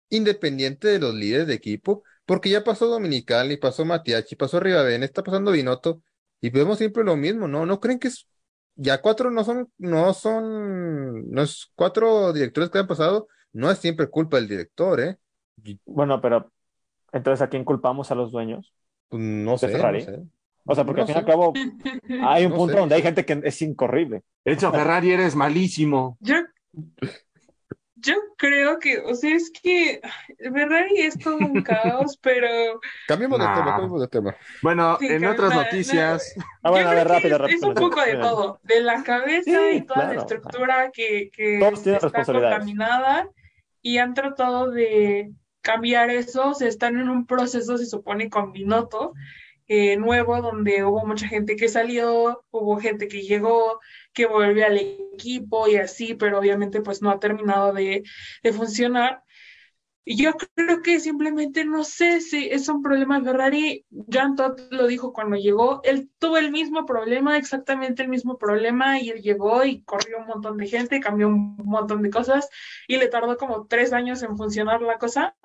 independiente 0.09 0.87
de 0.87 0.99
los 0.99 1.13
líderes 1.13 1.47
de 1.47 1.53
equipo? 1.53 2.03
Porque 2.25 2.49
ya 2.49 2.63
pasó 2.63 2.87
Dominicali, 2.87 3.57
pasó 3.57 3.85
Matiachi, 3.85 4.35
pasó 4.35 4.59
Rivabene, 4.59 5.05
está 5.05 5.23
pasando 5.23 5.51
Binotto, 5.51 6.01
y 6.39 6.49
vemos 6.49 6.77
siempre 6.77 7.03
lo 7.03 7.15
mismo, 7.17 7.47
¿no? 7.47 7.65
¿No 7.65 7.79
creen 7.79 7.99
que 7.99 8.07
es, 8.07 8.27
ya 8.75 9.01
cuatro 9.01 9.29
no 9.31 9.43
son, 9.43 9.69
no 9.77 10.13
son, 10.13 11.29
no 11.29 11.41
es 11.41 11.71
cuatro 11.75 12.33
directores 12.33 12.69
que 12.69 12.79
han 12.79 12.87
pasado, 12.87 13.27
no 13.53 13.69
es 13.71 13.79
siempre 13.79 14.07
culpa 14.09 14.37
del 14.37 14.47
director, 14.47 14.99
¿eh? 14.99 15.17
Bueno, 15.85 16.21
pero 16.21 16.51
Entonces, 17.11 17.41
¿a 17.41 17.49
quién 17.49 17.65
culpamos 17.65 18.11
a 18.11 18.15
los 18.15 18.31
dueños? 18.31 18.73
Pues, 19.09 19.21
no 19.21 19.51
¿De 19.53 19.57
sé, 19.57 19.67
no 19.67 19.73
Ferrari? 19.73 20.01
sé. 20.01 20.19
O 20.65 20.75
sea, 20.75 20.85
porque 20.85 21.01
No 21.01 21.07
al 21.07 21.07
fin 21.07 21.15
y 21.15 21.19
al 21.19 21.25
cabo 21.25 21.53
hay 22.29 22.45
un 22.45 22.51
No 22.51 22.57
punto 22.57 22.73
sé. 22.73 22.79
donde 22.79 22.95
hay 22.95 23.01
gente 23.01 23.25
que 23.25 23.41
es 23.43 23.61
incorrible. 23.61 24.23
De 24.45 24.53
hecho, 24.53 24.71
Ferrari 24.71 25.11
eres 25.11 25.35
malísimo. 25.35 26.17
Yo, 26.21 26.35
yo 27.95 28.15
creo 28.37 28.79
que, 28.79 28.99
o 28.99 29.13
sea, 29.13 29.35
es 29.35 29.51
que 29.51 30.01
Ferrari 30.39 31.01
es 31.01 31.19
todo 31.19 31.37
un 31.37 31.61
caos, 31.61 32.17
pero 32.21 32.79
Cambiemos 33.07 33.39
de 33.39 33.45
tema, 33.45 33.65
cambiemos 33.65 34.01
de 34.01 34.07
tema. 34.07 34.35
Bueno, 34.61 34.97
Sí, 34.99 35.07
en 35.07 35.25
otras 35.25 35.53
noticias, 35.53 36.33
Ah, 36.63 36.71
bueno, 36.71 36.85
yo 36.85 36.91
a 36.91 36.95
ver, 36.95 37.07
rápido, 37.07 37.35
es, 37.35 37.41
rápido. 37.41 37.57
es 37.57 37.63
un 37.63 37.73
poco 37.75 38.01
de 38.01 38.15
todo, 38.17 38.59
de 38.63 38.81
la 38.81 39.03
cabeza 39.03 39.43
Sí, 39.69 39.77
y 39.77 39.81
toda 39.85 40.07
la 40.13 40.15
estructura 40.15 40.91
que, 40.91 41.29
que 41.31 41.59
Todos 41.59 41.85
está 41.85 42.23
contaminada 42.23 43.29
y 43.81 43.97
han 43.97 44.13
tratado 44.13 44.69
de 44.71 45.31
cambiar 45.61 46.09
eso, 46.09 46.49
o 46.49 46.53
sea, 46.53 46.67
están 46.67 46.99
en 46.99 47.09
un 47.09 47.25
proceso, 47.25 47.77
se 47.77 47.85
supone, 47.85 48.29
con 48.29 48.51
Binotto, 48.51 49.13
eh, 49.67 49.95
nuevo, 49.97 50.41
donde 50.41 50.83
hubo 50.83 51.05
mucha 51.05 51.27
gente 51.27 51.55
que 51.55 51.69
salió, 51.69 52.43
hubo 52.51 52.77
gente 52.77 53.07
que 53.07 53.21
llegó, 53.21 53.79
que 54.13 54.25
volvió 54.25 54.65
al 54.65 54.77
equipo 54.77 55.67
y 55.67 55.77
así, 55.77 56.13
pero 56.15 56.39
obviamente 56.39 56.81
pues 56.81 57.01
no 57.01 57.09
ha 57.09 57.19
terminado 57.19 57.71
de, 57.73 58.03
de 58.43 58.53
funcionar. 58.53 59.23
Y 60.03 60.23
yo 60.23 60.33
creo 60.55 60.81
que 60.81 60.99
simplemente 60.99 61.63
no 61.63 61.83
sé 61.83 62.21
si 62.21 62.49
es 62.49 62.67
un 62.69 62.81
problema 62.81 63.19
de 63.19 63.25
Ferrari. 63.25 63.85
Jean 63.89 64.35
Todt 64.35 64.59
lo 64.71 64.87
dijo 64.87 65.13
cuando 65.13 65.35
llegó. 65.37 65.81
Él 65.83 66.09
tuvo 66.17 66.37
el 66.37 66.51
mismo 66.51 66.85
problema, 66.85 67.37
exactamente 67.37 68.01
el 68.01 68.09
mismo 68.09 68.37
problema, 68.37 68.99
y 68.99 69.11
él 69.11 69.21
llegó 69.21 69.63
y 69.63 69.83
corrió 69.83 70.17
un 70.19 70.27
montón 70.27 70.57
de 70.57 70.67
gente, 70.67 70.99
cambió 70.99 71.27
un 71.27 71.55
montón 71.57 72.01
de 72.01 72.09
cosas, 72.09 72.49
y 72.87 72.97
le 72.97 73.07
tardó 73.09 73.37
como 73.37 73.67
tres 73.67 73.93
años 73.93 74.23
en 74.23 74.37
funcionar 74.37 74.81
la 74.81 74.97
cosa. 74.97 75.35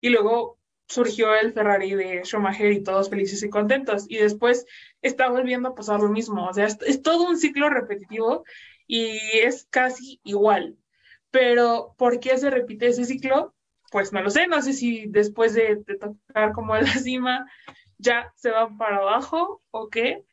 Y 0.00 0.10
luego 0.10 0.58
surgió 0.88 1.34
el 1.34 1.52
Ferrari 1.52 1.94
de 1.94 2.22
Schumacher 2.24 2.72
y 2.72 2.82
todos 2.82 3.10
felices 3.10 3.42
y 3.42 3.50
contentos. 3.50 4.06
Y 4.08 4.16
después 4.18 4.66
está 5.02 5.28
volviendo 5.30 5.70
a 5.70 5.74
pasar 5.74 6.00
lo 6.00 6.08
mismo. 6.10 6.46
O 6.48 6.52
sea, 6.54 6.66
es, 6.66 6.78
es 6.86 7.02
todo 7.02 7.28
un 7.28 7.38
ciclo 7.38 7.70
repetitivo 7.70 8.44
y 8.86 9.18
es 9.32 9.66
casi 9.70 10.20
igual. 10.24 10.76
Pero, 11.30 11.94
¿por 11.98 12.20
qué 12.20 12.38
se 12.38 12.50
repite 12.50 12.88
ese 12.88 13.04
ciclo? 13.04 13.55
Pues 13.90 14.12
no 14.12 14.20
lo 14.22 14.30
sé, 14.30 14.46
no 14.46 14.60
sé 14.62 14.72
si 14.72 15.06
después 15.06 15.54
de, 15.54 15.82
tocar 16.00 16.52
como 16.52 16.74
a 16.74 16.80
la 16.80 16.88
cima 16.88 17.46
ya 17.98 18.32
se 18.36 18.50
van 18.50 18.76
para 18.76 18.98
abajo 18.98 19.62
o 19.70 19.88
qué, 19.88 20.24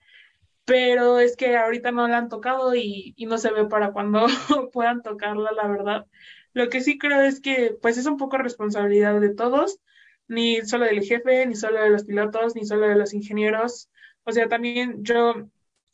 pero 0.65 1.19
es 1.19 1.35
que 1.35 1.55
ahorita 1.57 1.91
no 1.91 2.07
la 2.07 2.17
han 2.17 2.29
tocado 2.29 2.75
y, 2.75 3.13
y 3.17 3.25
no 3.25 3.37
se 3.37 3.51
ve 3.51 3.65
para 3.65 3.91
cuando 3.91 4.25
puedan 4.73 5.01
tocarla, 5.01 5.51
la 5.51 5.67
verdad. 5.67 6.05
Lo 6.53 6.69
que 6.69 6.81
sí 6.81 6.97
creo 6.97 7.21
es 7.21 7.41
que 7.41 7.75
pues 7.81 7.97
es 7.97 8.05
un 8.05 8.17
poco 8.17 8.37
responsabilidad 8.37 9.19
de 9.19 9.33
todos, 9.33 9.79
ni 10.27 10.61
solo 10.61 10.85
del 10.85 11.03
jefe, 11.03 11.45
ni 11.45 11.55
solo 11.55 11.81
de 11.81 11.89
los 11.89 12.05
pilotos, 12.05 12.55
ni 12.55 12.65
solo 12.65 12.87
de 12.87 12.95
los 12.95 13.13
ingenieros. 13.13 13.89
O 14.23 14.31
sea, 14.31 14.47
también 14.47 15.03
yo 15.03 15.33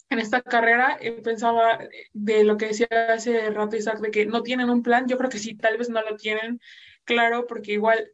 en 0.09 0.19
esta 0.19 0.41
carrera 0.41 0.97
eh, 0.99 1.21
pensaba 1.23 1.79
de 2.13 2.43
lo 2.43 2.57
que 2.57 2.67
decía 2.67 2.87
hace 3.13 3.49
rato 3.51 3.75
Isaac, 3.75 3.99
de 3.99 4.11
que 4.11 4.25
no 4.25 4.43
tienen 4.43 4.69
un 4.69 4.83
plan, 4.83 5.07
yo 5.07 5.17
creo 5.17 5.29
que 5.29 5.39
sí, 5.39 5.55
tal 5.55 5.77
vez 5.77 5.89
no 5.89 6.01
lo 6.01 6.15
tienen 6.17 6.59
claro, 7.09 7.47
porque 7.47 7.73
igual 7.73 8.11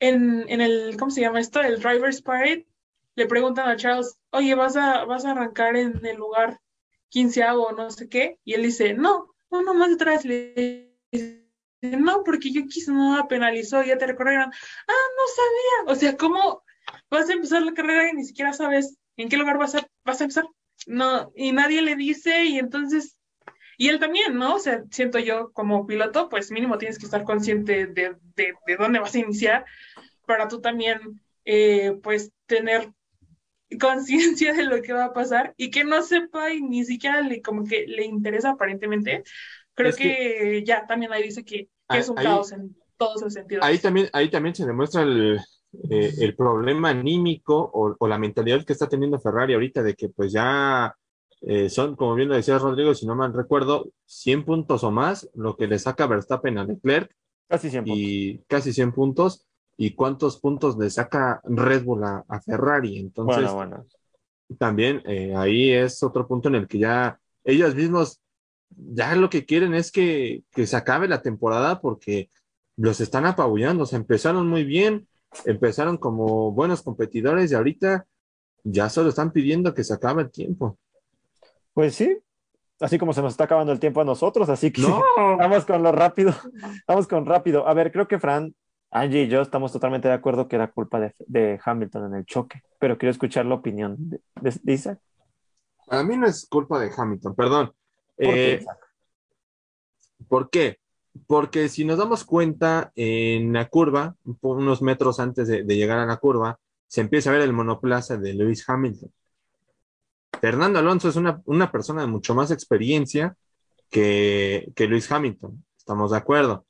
en, 0.00 0.44
en 0.48 0.60
el, 0.60 0.96
¿cómo 0.98 1.12
se 1.12 1.20
llama 1.20 1.38
esto? 1.38 1.60
El 1.60 1.80
Driver's 1.80 2.20
Parade, 2.20 2.66
le 3.14 3.26
preguntan 3.26 3.68
a 3.68 3.76
Charles, 3.76 4.18
oye, 4.30 4.54
¿vas 4.56 4.76
a, 4.76 5.04
vas 5.04 5.24
a 5.24 5.30
arrancar 5.30 5.76
en 5.76 6.04
el 6.04 6.16
lugar 6.16 6.60
quinceavo 7.08 7.68
o 7.68 7.72
no 7.72 7.88
sé 7.90 8.08
qué? 8.08 8.38
Y 8.44 8.54
él 8.54 8.62
dice, 8.64 8.94
no, 8.94 9.32
no, 9.50 9.62
no, 9.62 9.74
más 9.74 9.90
detrás. 9.90 10.24
Le 10.24 10.92
dice, 11.12 11.46
no, 11.82 12.24
porque 12.24 12.50
yo 12.50 12.62
quise, 12.66 12.90
no 12.90 13.26
penalizó, 13.28 13.84
ya 13.84 13.96
te 13.96 14.08
recorrieron. 14.08 14.50
Ah, 14.88 15.06
no 15.16 15.24
sabía. 15.36 15.92
O 15.92 15.94
sea, 15.94 16.16
¿cómo 16.16 16.64
vas 17.08 17.28
a 17.28 17.34
empezar 17.34 17.62
la 17.62 17.72
carrera 17.72 18.10
y 18.10 18.16
ni 18.16 18.24
siquiera 18.24 18.52
sabes 18.52 18.98
en 19.16 19.28
qué 19.28 19.36
lugar 19.36 19.56
vas 19.56 19.76
a, 19.76 19.86
vas 20.04 20.20
a 20.20 20.24
empezar? 20.24 20.46
No, 20.88 21.30
y 21.36 21.52
nadie 21.52 21.80
le 21.80 21.94
dice, 21.94 22.44
y 22.44 22.58
entonces, 22.58 23.18
y 23.82 23.88
él 23.88 23.98
también, 23.98 24.36
¿no? 24.36 24.56
O 24.56 24.58
sea, 24.58 24.84
siento 24.90 25.18
yo 25.18 25.52
como 25.52 25.86
piloto, 25.86 26.28
pues 26.28 26.50
mínimo 26.52 26.78
tienes 26.78 26.98
que 26.98 27.06
estar 27.06 27.24
consciente 27.24 27.86
de, 27.86 28.16
de, 28.36 28.54
de 28.66 28.76
dónde 28.76 29.00
vas 29.00 29.14
a 29.14 29.18
iniciar 29.18 29.64
para 30.26 30.48
tú 30.48 30.60
también, 30.60 31.20
eh, 31.44 31.98
pues, 32.02 32.32
tener 32.46 32.92
conciencia 33.80 34.52
de 34.54 34.64
lo 34.64 34.82
que 34.82 34.92
va 34.92 35.06
a 35.06 35.12
pasar 35.12 35.54
y 35.56 35.70
que 35.70 35.84
no 35.84 36.02
sepa 36.02 36.52
y 36.52 36.60
ni 36.62 36.84
siquiera 36.84 37.20
le, 37.22 37.40
como 37.42 37.64
que 37.64 37.86
le 37.86 38.04
interesa 38.04 38.50
aparentemente. 38.50 39.22
Creo 39.74 39.90
Es 39.90 39.96
que, 39.96 40.04
que- 40.04 40.64
ya 40.64 40.86
también 40.86 41.12
ahí 41.12 41.22
dice 41.24 41.44
que, 41.44 41.68
que 41.88 41.98
es 41.98 42.08
un 42.08 42.18
Ahí- 42.18 42.26
caos 42.26 42.52
en 42.52 42.76
todos 42.98 43.22
los 43.22 43.32
sentidos. 43.32 43.64
ahí 43.64 43.78
también, 43.78 44.08
ahí 44.12 44.30
también 44.30 44.54
se 44.54 44.66
demuestra 44.66 45.02
el, 45.02 45.38
eh, 45.90 46.12
el 46.20 46.36
problema 46.36 46.90
anímico 46.90 47.56
o, 47.72 47.96
o 47.98 48.08
la 48.08 48.18
mentalidad 48.18 48.64
que 48.64 48.74
está 48.74 48.88
teniendo 48.88 49.18
Ferrari 49.18 49.54
ahorita 49.54 49.82
de 49.82 49.94
que 49.94 50.08
pues 50.10 50.32
ya 50.32 50.94
eh, 51.46 51.68
son, 51.68 51.96
como 51.96 52.14
bien 52.14 52.28
lo 52.28 52.36
decía 52.36 52.58
Rodrigo, 52.58 52.94
si 52.94 53.06
no 53.06 53.14
mal 53.14 53.32
recuerdo, 53.32 53.90
100 54.06 54.44
puntos 54.44 54.84
o 54.84 54.90
más, 54.90 55.28
lo 55.34 55.56
que 55.56 55.66
le 55.66 55.78
saca 55.78 56.06
Verstappen 56.06 56.58
a 56.58 56.64
Leclerc 56.64 57.10
Casi 57.48 57.70
siempre. 57.70 57.92
y 57.94 58.38
casi 58.48 58.72
100 58.72 58.92
puntos. 58.92 59.46
¿Y 59.76 59.94
cuántos 59.94 60.38
puntos 60.38 60.76
le 60.78 60.90
saca 60.90 61.40
Red 61.44 61.84
Bull 61.84 62.04
a, 62.04 62.24
a 62.28 62.40
Ferrari? 62.40 62.98
Entonces, 62.98 63.52
Bueno, 63.52 63.54
bueno. 63.54 63.86
también 64.58 65.02
eh, 65.06 65.34
ahí 65.36 65.70
es 65.72 66.02
otro 66.02 66.28
punto 66.28 66.48
en 66.48 66.56
el 66.56 66.68
que 66.68 66.78
ya 66.78 67.18
ellos 67.44 67.74
mismos 67.74 68.20
ya 68.70 69.14
lo 69.16 69.28
que 69.30 69.44
quieren 69.44 69.74
es 69.74 69.90
que, 69.92 70.44
que 70.52 70.66
se 70.66 70.76
acabe 70.76 71.08
la 71.08 71.22
temporada 71.22 71.80
porque 71.80 72.30
los 72.76 73.00
están 73.00 73.26
apabullando. 73.26 73.84
O 73.84 73.86
sea, 73.86 73.98
empezaron 73.98 74.48
muy 74.48 74.64
bien, 74.64 75.08
empezaron 75.44 75.96
como 75.98 76.52
buenos 76.52 76.82
competidores 76.82 77.50
y 77.50 77.54
ahorita 77.54 78.06
ya 78.64 78.88
solo 78.88 79.08
están 79.08 79.32
pidiendo 79.32 79.74
que 79.74 79.84
se 79.84 79.94
acabe 79.94 80.22
el 80.22 80.30
tiempo. 80.30 80.78
Pues 81.74 81.94
sí, 81.94 82.18
así 82.80 82.98
como 82.98 83.12
se 83.12 83.22
nos 83.22 83.32
está 83.32 83.44
acabando 83.44 83.72
el 83.72 83.80
tiempo 83.80 84.00
a 84.00 84.04
nosotros, 84.04 84.48
así 84.48 84.70
que 84.72 84.82
No, 84.82 85.02
vamos 85.38 85.64
con 85.64 85.82
lo 85.82 85.92
rápido. 85.92 86.34
Vamos 86.86 87.06
con 87.08 87.26
rápido. 87.26 87.66
A 87.66 87.74
ver, 87.74 87.92
creo 87.92 88.08
que 88.08 88.18
Fran, 88.18 88.54
Angie 88.90 89.22
y 89.22 89.28
yo 89.28 89.40
estamos 89.40 89.72
totalmente 89.72 90.08
de 90.08 90.14
acuerdo 90.14 90.48
que 90.48 90.56
era 90.56 90.70
culpa 90.70 91.00
de, 91.00 91.14
de 91.26 91.58
Hamilton 91.64 92.06
en 92.12 92.14
el 92.18 92.26
choque, 92.26 92.62
pero 92.78 92.98
quiero 92.98 93.10
escuchar 93.10 93.46
la 93.46 93.54
opinión 93.54 93.96
de, 93.98 94.20
de- 94.40 94.60
de 94.62 94.72
Isaac. 94.72 94.98
para 95.86 96.02
mí 96.04 96.16
no 96.16 96.26
es 96.26 96.46
culpa 96.48 96.78
de 96.78 96.90
Hamilton, 96.96 97.34
perdón. 97.34 97.66
¿Por 98.16 98.34
qué, 98.34 98.52
Eh, 98.54 98.58
Isaac? 98.60 98.78
¿Por 100.28 100.50
qué? 100.50 100.78
Porque 101.26 101.68
si 101.68 101.84
nos 101.84 101.98
damos 101.98 102.24
cuenta, 102.24 102.90
en 102.94 103.52
la 103.52 103.68
curva, 103.68 104.16
unos 104.40 104.80
metros 104.82 105.20
antes 105.20 105.48
de, 105.48 105.62
de 105.64 105.76
llegar 105.76 105.98
a 105.98 106.06
la 106.06 106.16
curva, 106.16 106.58
se 106.86 107.00
empieza 107.02 107.30
a 107.30 107.32
ver 107.34 107.42
el 107.42 107.52
monoplaza 107.52 108.16
de 108.16 108.34
Lewis 108.34 108.66
Hamilton. 108.68 109.10
Fernando 110.40 110.78
Alonso 110.78 111.08
es 111.08 111.16
una, 111.16 111.40
una 111.44 111.70
persona 111.70 112.02
de 112.02 112.08
mucho 112.08 112.34
más 112.34 112.50
experiencia 112.50 113.36
que, 113.90 114.72
que 114.74 114.88
Lewis 114.88 115.10
Hamilton, 115.10 115.64
estamos 115.76 116.10
de 116.10 116.16
acuerdo. 116.16 116.64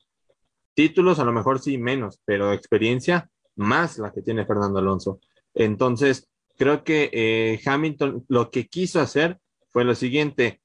Títulos 0.73 1.19
a 1.19 1.23
lo 1.23 1.31
mejor 1.31 1.59
sí 1.59 1.77
menos, 1.77 2.19
pero 2.25 2.51
experiencia 2.51 3.29
más 3.55 3.97
la 3.97 4.11
que 4.11 4.21
tiene 4.21 4.45
Fernando 4.45 4.79
Alonso. 4.79 5.19
Entonces, 5.53 6.27
creo 6.57 6.83
que 6.83 7.09
eh, 7.13 7.59
Hamilton 7.65 8.25
lo 8.27 8.49
que 8.49 8.67
quiso 8.67 8.99
hacer 8.99 9.39
fue 9.71 9.83
lo 9.83 9.95
siguiente, 9.95 10.61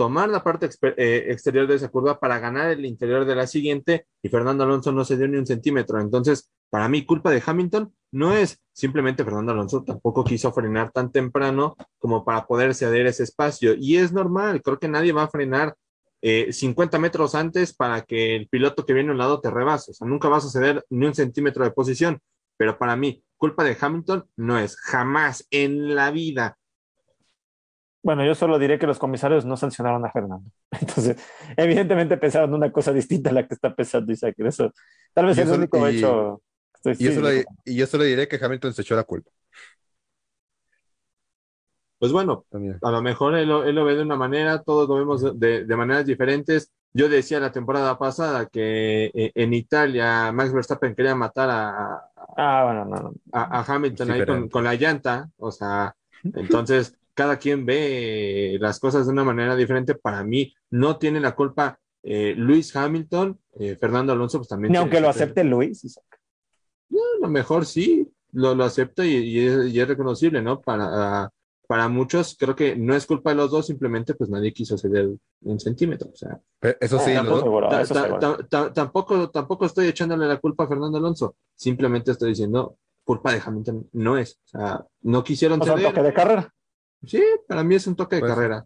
tomar 0.00 0.30
la 0.30 0.42
parte 0.42 0.70
eh, 0.96 1.26
exterior 1.28 1.66
de 1.66 1.74
esa 1.74 1.90
curva 1.90 2.18
para 2.18 2.38
ganar 2.38 2.70
el 2.70 2.86
interior 2.86 3.26
de 3.26 3.34
la 3.34 3.46
siguiente 3.46 4.06
y 4.22 4.30
Fernando 4.30 4.64
Alonso 4.64 4.92
no 4.92 5.04
se 5.04 5.18
dio 5.18 5.28
ni 5.28 5.36
un 5.36 5.46
centímetro. 5.46 6.00
Entonces, 6.00 6.50
para 6.70 6.88
mí, 6.88 7.04
culpa 7.04 7.30
de 7.30 7.42
Hamilton 7.44 7.92
no 8.12 8.32
es 8.34 8.58
simplemente 8.72 9.24
Fernando 9.24 9.52
Alonso, 9.52 9.84
tampoco 9.84 10.24
quiso 10.24 10.54
frenar 10.54 10.90
tan 10.90 11.12
temprano 11.12 11.76
como 11.98 12.24
para 12.24 12.46
poder 12.46 12.74
ceder 12.74 13.06
ese 13.08 13.24
espacio. 13.24 13.74
Y 13.78 13.98
es 13.98 14.10
normal, 14.10 14.62
creo 14.62 14.78
que 14.78 14.88
nadie 14.88 15.12
va 15.12 15.24
a 15.24 15.28
frenar 15.28 15.74
eh, 16.22 16.50
50 16.50 16.98
metros 16.98 17.34
antes 17.34 17.74
para 17.74 18.00
que 18.00 18.36
el 18.36 18.48
piloto 18.48 18.86
que 18.86 18.94
viene 18.94 19.10
a 19.10 19.12
un 19.12 19.18
lado 19.18 19.42
te 19.42 19.50
rebase. 19.50 19.90
O 19.90 19.94
sea, 19.94 20.08
nunca 20.08 20.30
vas 20.30 20.46
a 20.46 20.48
ceder 20.48 20.82
ni 20.88 21.04
un 21.04 21.14
centímetro 21.14 21.62
de 21.62 21.72
posición. 21.72 22.20
Pero 22.56 22.78
para 22.78 22.96
mí, 22.96 23.22
culpa 23.36 23.64
de 23.64 23.76
Hamilton 23.78 24.24
no 24.36 24.58
es 24.58 24.78
jamás 24.78 25.46
en 25.50 25.94
la 25.94 26.10
vida. 26.10 26.56
Bueno, 28.02 28.24
yo 28.24 28.34
solo 28.34 28.58
diré 28.58 28.78
que 28.78 28.86
los 28.86 28.98
comisarios 28.98 29.44
no 29.44 29.56
sancionaron 29.56 30.04
a 30.06 30.10
Fernando. 30.10 30.50
Entonces, 30.80 31.16
evidentemente 31.56 32.16
pensaron 32.16 32.54
una 32.54 32.72
cosa 32.72 32.92
distinta 32.92 33.30
a 33.30 33.32
la 33.34 33.46
que 33.46 33.54
está 33.54 33.74
pensando 33.74 34.12
Isaac. 34.12 34.34
Eso, 34.38 34.72
tal 35.12 35.26
vez 35.26 35.38
Y 35.38 35.40
es 35.42 35.48
el 35.48 35.58
único 35.58 35.78
y- 35.90 35.96
hecho. 35.96 36.42
Estoy, 36.74 36.94
Y 36.98 37.04
yo, 37.04 37.10
sí, 37.10 37.14
solo, 37.14 37.28
y 37.64 37.76
yo 37.76 37.86
solo 37.86 38.04
diré 38.04 38.28
que 38.28 38.38
Hamilton 38.42 38.74
se 38.74 38.82
echó 38.82 38.96
la 38.96 39.04
culpa 39.04 39.30
Pues 41.98 42.12
bueno, 42.12 42.46
también. 42.50 42.78
a 42.82 42.90
lo 42.90 43.02
mejor 43.02 43.34
él, 43.36 43.48
lo- 43.48 43.64
él 43.64 43.74
lo 43.74 43.84
ve 43.84 43.94
de 43.94 44.02
una 44.02 44.16
manera, 44.16 44.62
todos 44.62 44.88
lo 44.88 44.94
vemos 44.96 45.38
de- 45.38 45.64
maneras 45.76 46.06
diferentes. 46.06 46.72
Yo 46.92 47.08
decía 47.08 47.38
la 47.40 47.52
temporada 47.52 47.98
pasada 47.98 48.46
que 48.46 49.06
eh, 49.14 49.32
en 49.34 49.52
Italia 49.54 50.32
Max 50.32 50.52
Verstappen 50.52 50.94
quería 50.94 51.14
matar 51.14 51.50
a, 51.50 52.10
Ah, 52.36 52.64
bueno, 52.64 52.84
no, 52.86 52.96
no. 53.02 53.14
a, 53.32 53.60
a 53.60 53.64
Hamilton 53.74 54.06
Sí, 54.06 54.12
ahí 54.12 54.24
con 54.48 54.64
la 54.64 54.74
llanta, 54.74 55.30
o 55.36 55.50
sea, 55.52 55.94
entonces 56.34 56.96
cada 57.14 57.38
quien 57.38 57.66
ve 57.66 58.56
las 58.60 58.78
cosas 58.80 59.06
de 59.06 59.12
una 59.12 59.24
manera 59.24 59.56
diferente. 59.56 59.94
Para 59.94 60.24
mí 60.24 60.54
no 60.70 60.96
tiene 60.98 61.20
la 61.20 61.34
culpa 61.34 61.78
eh, 62.02 62.34
Luis 62.36 62.74
Hamilton, 62.74 63.38
eh, 63.58 63.76
Fernando 63.78 64.12
Alonso, 64.12 64.38
pues 64.38 64.48
también. 64.48 64.72
Ni 64.72 64.78
aunque 64.78 65.00
lo 65.00 65.08
acepte 65.08 65.44
Luis. 65.44 65.84
Isaac. 65.84 66.04
lo 67.20 67.28
mejor 67.28 67.66
sí, 67.66 68.08
lo, 68.32 68.54
lo 68.54 68.64
acepto 68.64 69.04
y, 69.04 69.10
y 69.16 69.46
es, 69.46 69.72
y 69.72 69.80
es 69.80 69.88
reconocible, 69.88 70.40
¿no? 70.40 70.60
Para, 70.60 71.30
para 71.66 71.88
muchos 71.88 72.36
creo 72.38 72.56
que 72.56 72.74
no 72.76 72.94
es 72.94 73.06
culpa 73.06 73.30
de 73.30 73.36
los 73.36 73.50
dos, 73.50 73.66
simplemente 73.66 74.14
pues 74.14 74.30
nadie 74.30 74.52
quiso 74.52 74.78
ceder 74.78 75.10
un 75.42 75.60
centímetro. 75.60 76.10
O 76.12 76.16
sea, 76.16 76.40
Pero 76.58 76.76
Eso 76.80 76.98
sí, 76.98 77.12
los 77.14 77.26
tampoco 77.42 77.68
ta- 77.68 78.18
ta- 78.18 78.38
ta- 78.48 78.72
tampoco, 78.72 79.30
tampoco 79.30 79.66
estoy 79.66 79.86
echándole 79.88 80.26
la 80.26 80.38
culpa 80.38 80.64
a 80.64 80.68
Fernando 80.68 80.98
Alonso, 80.98 81.36
simplemente 81.54 82.12
estoy 82.12 82.30
diciendo 82.30 82.76
culpa 83.04 83.32
de 83.32 83.42
Hamilton 83.44 83.88
no 83.92 84.16
es. 84.18 84.38
O 84.46 84.48
sea, 84.48 84.86
no 85.02 85.22
quisieron 85.24 85.60
O 85.60 85.64
sea, 85.64 85.74
ceder. 85.76 85.88
toque 85.90 86.02
de 86.02 86.12
carrera. 86.14 86.54
Sí, 87.06 87.22
para 87.48 87.64
mí 87.64 87.74
es 87.74 87.86
un 87.86 87.96
toque 87.96 88.16
de 88.16 88.20
Pues, 88.20 88.32
carrera. 88.34 88.64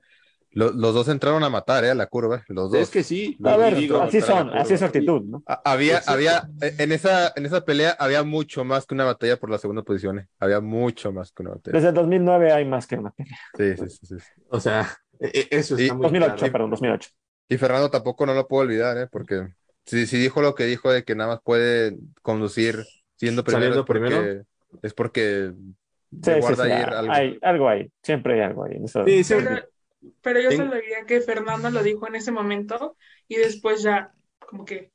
lo- 0.52 0.70
los 0.72 0.94
dos 0.94 1.08
entraron 1.08 1.42
a 1.44 1.50
matar, 1.50 1.84
¿eh? 1.84 1.90
A 1.90 1.94
la 1.94 2.06
curva. 2.06 2.44
Los 2.48 2.70
dos. 2.70 2.80
Es 2.80 2.90
que 2.90 3.02
sí, 3.02 3.36
A 3.44 3.54
y 3.54 3.58
ver, 3.58 3.76
digo, 3.76 4.00
así 4.00 4.20
son, 4.20 4.50
así 4.50 4.74
es 4.74 4.80
su 4.80 4.86
actitud, 4.86 5.22
¿no? 5.22 5.42
A- 5.46 5.62
Había, 5.72 5.94
Exacto. 5.98 6.12
había, 6.12 6.48
eh, 6.60 6.74
en 6.78 6.92
esa, 6.92 7.32
en 7.36 7.46
esa 7.46 7.64
pelea 7.64 7.96
había 7.98 8.22
mucho 8.22 8.64
más 8.64 8.86
que 8.86 8.94
una 8.94 9.04
batalla 9.04 9.36
por 9.38 9.50
la 9.50 9.58
segunda 9.58 9.82
posición. 9.82 10.20
¿eh? 10.20 10.28
Había 10.38 10.60
mucho 10.60 11.12
más 11.12 11.32
que 11.32 11.42
una 11.42 11.52
batalla. 11.52 11.74
Desde 11.76 11.88
el 11.88 11.94
2009 11.94 12.52
hay 12.52 12.64
más 12.64 12.86
que 12.86 12.96
una 12.96 13.10
pelea. 13.10 13.38
Sí, 13.56 13.76
sí, 13.76 13.88
sí, 14.06 14.18
sí. 14.18 14.24
o 14.48 14.60
sea, 14.60 14.96
e- 15.20 15.48
e- 15.50 15.56
eso 15.58 15.78
Y- 15.78 15.82
está 15.82 15.94
muy 15.94 16.02
2008, 16.04 16.36
claro. 16.36 16.52
perdón, 16.52 16.70
2008. 16.70 17.10
Y 17.48 17.56
Fernando 17.58 17.90
tampoco 17.90 18.24
no 18.26 18.34
lo 18.34 18.48
puedo 18.48 18.62
olvidar, 18.62 18.96
¿eh? 18.98 19.06
Porque 19.10 19.48
si, 19.86 20.06
si 20.06 20.18
dijo 20.18 20.40
lo 20.40 20.54
que 20.54 20.64
dijo 20.64 20.90
de 20.90 21.04
que 21.04 21.14
nada 21.14 21.30
más 21.34 21.40
puede 21.44 21.96
conducir 22.22 22.84
siendo 23.16 23.44
primero, 23.44 23.80
es 23.80 23.84
porque, 23.86 24.00
primero. 24.00 24.44
es 24.82 24.94
porque 24.94 25.52
Sí, 26.22 26.32
sí, 26.42 26.54
sí, 26.54 26.60
ahí 26.62 26.72
ah, 26.72 26.98
algo. 26.98 27.12
Hay 27.12 27.38
algo 27.42 27.68
ahí, 27.68 27.90
siempre 28.02 28.34
hay 28.34 28.40
algo 28.40 28.64
ahí. 28.64 28.76
en 28.76 28.84
eso. 28.84 29.04
Sí, 29.06 29.24
sí, 29.24 29.34
Pero, 29.36 29.62
pero 30.22 30.40
yo 30.40 30.50
solo 30.52 30.74
diría 30.74 31.04
que 31.06 31.20
Fernando 31.20 31.70
lo 31.70 31.82
dijo 31.82 32.06
en 32.08 32.16
ese 32.16 32.32
momento 32.32 32.96
y 33.28 33.36
después 33.36 33.82
ya, 33.82 34.12
como 34.38 34.64
que. 34.64 34.92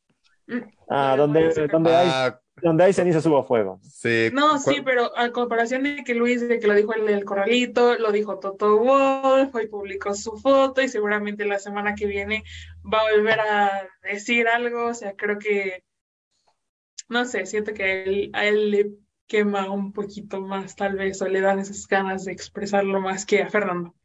mm, 0.47 0.59
Ah, 0.89 1.15
donde, 1.17 1.67
donde, 1.67 1.95
hay, 1.95 2.07
Ah, 2.11 2.39
donde 2.61 2.83
hay 2.83 2.93
ceniza 2.93 3.27
hubo 3.27 3.43
fuego. 3.43 3.79
sí. 3.83 4.29
No, 4.33 4.57
sí, 4.59 4.81
pero 4.83 5.17
a 5.17 5.31
comparación 5.31 5.83
de 5.83 6.03
que 6.03 6.13
Luis, 6.15 6.47
de 6.47 6.59
que 6.59 6.67
lo 6.67 6.73
dijo 6.75 6.93
el 6.93 7.05
del 7.05 7.25
corralito, 7.25 7.95
lo 7.97 8.11
dijo 8.11 8.39
Toto 8.39 8.77
Wolf, 8.77 9.53
hoy 9.53 9.67
publicó 9.67 10.13
su 10.13 10.37
foto 10.37 10.81
y 10.81 10.89
seguramente 10.89 11.45
la 11.45 11.59
semana 11.59 11.95
que 11.95 12.05
viene 12.05 12.43
va 12.91 13.01
a 13.01 13.11
volver 13.11 13.39
a 13.39 13.87
decir 14.03 14.47
algo, 14.47 14.87
o 14.87 14.93
sea, 14.93 15.15
creo 15.15 15.37
que, 15.39 15.83
no 17.07 17.25
sé, 17.25 17.45
siento 17.45 17.73
que 17.73 17.83
a 17.83 17.93
él, 18.03 18.29
a 18.33 18.45
él 18.45 18.71
le 18.71 18.91
quema 19.29 19.71
un 19.71 19.93
poquito 19.93 20.41
más 20.41 20.75
tal 20.75 20.95
vez 20.97 21.21
o 21.23 21.29
le 21.29 21.41
dan 21.41 21.59
esas 21.59 21.87
ganas 21.87 22.25
de 22.25 22.33
expresarlo 22.33 23.01
más 23.01 23.25
que 23.27 23.43
a 23.43 23.49
Fernando. 23.49 23.95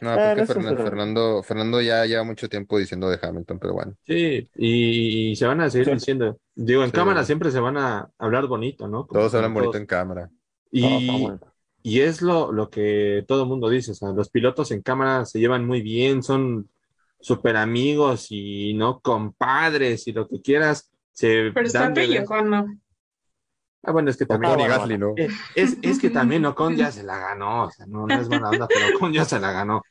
No, 0.00 0.18
Eh, 0.18 0.34
porque 0.34 0.46
Fernando. 0.46 0.82
Fernando, 0.82 1.42
Fernando 1.42 1.80
ya 1.82 2.06
lleva 2.06 2.24
mucho 2.24 2.48
tiempo 2.48 2.78
diciendo 2.78 3.08
de 3.10 3.18
Hamilton, 3.20 3.58
pero 3.58 3.74
bueno. 3.74 3.96
Sí, 4.06 4.50
y, 4.56 5.30
y 5.32 5.36
se 5.36 5.46
van 5.46 5.60
a 5.60 5.70
seguir 5.70 5.86
Sí. 5.86 5.92
diciendo. 5.92 6.38
Digo, 6.54 6.82
en 6.84 6.90
Sí. 6.90 6.92
cámara 6.92 7.24
siempre 7.24 7.50
se 7.52 7.60
van 7.60 7.76
a 7.76 8.10
hablar 8.18 8.46
bonito, 8.48 8.88
¿no? 8.88 9.06
Como 9.06 9.20
Todos 9.20 9.34
hablan 9.34 9.52
todos. 9.54 9.54
bonito 9.54 9.76
en 9.78 9.86
cámara. 9.86 10.30
Y, 10.70 10.86
está 11.28 11.54
y 11.82 12.00
es 12.00 12.22
lo, 12.22 12.52
lo 12.52 12.70
que 12.70 13.24
todo 13.28 13.42
el 13.44 13.48
mundo 13.48 13.68
dice, 13.68 13.92
o 13.92 13.94
sea, 13.94 14.10
los 14.10 14.30
pilotos 14.30 14.70
en 14.72 14.82
cámara 14.82 15.24
se 15.26 15.38
llevan 15.38 15.66
muy 15.66 15.82
bien, 15.82 16.22
son 16.22 16.70
súper 17.20 17.56
amigos 17.56 18.26
y 18.30 18.74
no 18.74 19.00
compadres 19.00 20.06
y 20.08 20.12
lo 20.12 20.28
que 20.28 20.40
quieras, 20.42 20.90
se 21.12 21.52
dan 21.72 21.96
y 22.00 22.06
ver. 22.06 22.24
Ocon 22.24 22.50
no. 22.50 22.66
Ah, 23.82 23.92
bueno, 23.92 24.10
es 24.10 24.16
que 24.16 24.26
también, 24.26 24.58
Gasly, 24.58 24.98
¿no? 24.98 25.14
eh, 25.16 25.28
es, 25.54 25.78
es 25.80 25.98
que 25.98 26.10
también 26.10 26.44
Ocon 26.44 26.76
ya 26.76 26.92
se 26.92 27.02
la 27.02 27.18
ganó, 27.18 27.64
o 27.64 27.70
sea, 27.70 27.86
no, 27.86 28.06
no 28.06 28.20
es 28.20 28.28
buena 28.28 28.50
onda, 28.50 28.68
pero 28.68 28.96
Ocon 28.96 29.12
ya 29.12 29.24
se 29.24 29.40
la 29.40 29.52
ganó. 29.52 29.82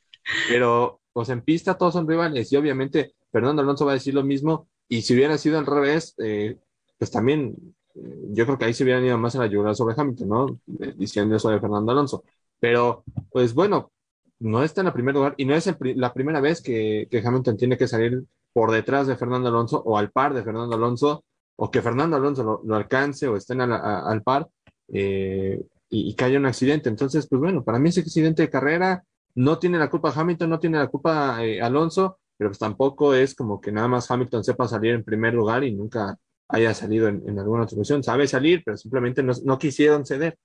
Pero, 0.48 1.00
pues 1.12 1.28
en 1.30 1.42
pista 1.42 1.76
todos 1.76 1.94
son 1.94 2.08
rivales 2.08 2.52
y 2.52 2.56
obviamente 2.56 3.14
Fernando 3.32 3.62
Alonso 3.62 3.84
va 3.84 3.92
a 3.92 3.94
decir 3.94 4.14
lo 4.14 4.22
mismo 4.22 4.68
y 4.88 5.02
si 5.02 5.14
hubiera 5.14 5.38
sido 5.38 5.58
al 5.58 5.66
revés, 5.66 6.14
eh, 6.18 6.58
pues 6.98 7.10
también 7.10 7.54
eh, 7.94 8.00
yo 8.30 8.44
creo 8.44 8.58
que 8.58 8.64
ahí 8.66 8.74
se 8.74 8.84
hubieran 8.84 9.04
ido 9.04 9.18
más 9.18 9.34
a 9.36 9.38
la 9.40 9.46
yugular 9.46 9.74
sobre 9.74 9.94
Hamilton, 9.96 10.28
¿no? 10.28 10.60
Eh, 10.80 10.94
diciendo 10.96 11.36
eso 11.36 11.48
de 11.50 11.60
Fernando 11.60 11.92
Alonso. 11.92 12.24
Pero, 12.58 13.04
pues 13.30 13.54
bueno, 13.54 13.92
no 14.40 14.62
está 14.62 14.80
en 14.80 14.88
el 14.88 14.92
primer 14.92 15.14
lugar 15.14 15.34
y 15.36 15.44
no 15.44 15.54
es 15.54 15.66
el 15.66 15.76
la 15.96 16.12
primera 16.12 16.40
vez 16.40 16.60
que, 16.62 17.06
que 17.10 17.22
Hamilton 17.24 17.56
tiene 17.56 17.76
que 17.78 17.88
salir 17.88 18.24
por 18.52 18.70
detrás 18.70 19.06
de 19.06 19.16
Fernando 19.16 19.48
Alonso 19.48 19.82
o 19.84 19.96
al 19.96 20.10
par 20.10 20.34
de 20.34 20.42
Fernando 20.42 20.74
Alonso 20.76 21.24
o 21.62 21.70
que 21.70 21.82
Fernando 21.82 22.16
Alonso 22.16 22.62
lo, 22.64 22.74
alcance 22.74 23.28
o 23.28 23.36
estén 23.36 23.60
al 23.60 24.22
par 24.22 24.48
eh, 24.88 25.60
y, 25.90 26.10
y 26.10 26.14
que 26.14 26.24
haya 26.24 26.38
un 26.38 26.46
accidente. 26.46 26.88
Entonces, 26.88 27.28
pues 27.28 27.38
bueno, 27.38 27.62
para 27.62 27.78
mí 27.78 27.90
ese 27.90 28.00
accidente 28.00 28.40
de 28.40 28.50
carrera 28.50 29.04
no 29.34 29.58
tiene 29.58 29.78
la 29.78 29.90
culpa 29.90 30.10
Hamilton, 30.14 30.48
no 30.48 30.58
tiene 30.58 30.78
la 30.78 30.88
culpa 30.88 31.44
eh, 31.44 31.60
Alonso, 31.60 32.18
pero 32.38 32.48
pues 32.48 32.58
tampoco 32.58 33.12
es 33.12 33.34
como 33.34 33.60
que 33.60 33.72
nada 33.72 33.88
más 33.88 34.10
Hamilton 34.10 34.42
sepa 34.42 34.66
salir 34.66 34.94
en 34.94 35.04
primer 35.04 35.34
lugar 35.34 35.62
y 35.62 35.72
nunca 35.72 36.16
haya 36.48 36.72
salido 36.72 37.08
en, 37.08 37.38
alguna 37.38 37.64
otra 37.64 37.76
ocasión. 37.76 38.02
Sabe 38.02 38.26
salir, 38.26 38.62
pero 38.64 38.78
simplemente 38.78 39.22
no, 39.22 39.34
no 39.44 39.58
quisieron 39.58 40.06
ceder. 40.06 40.38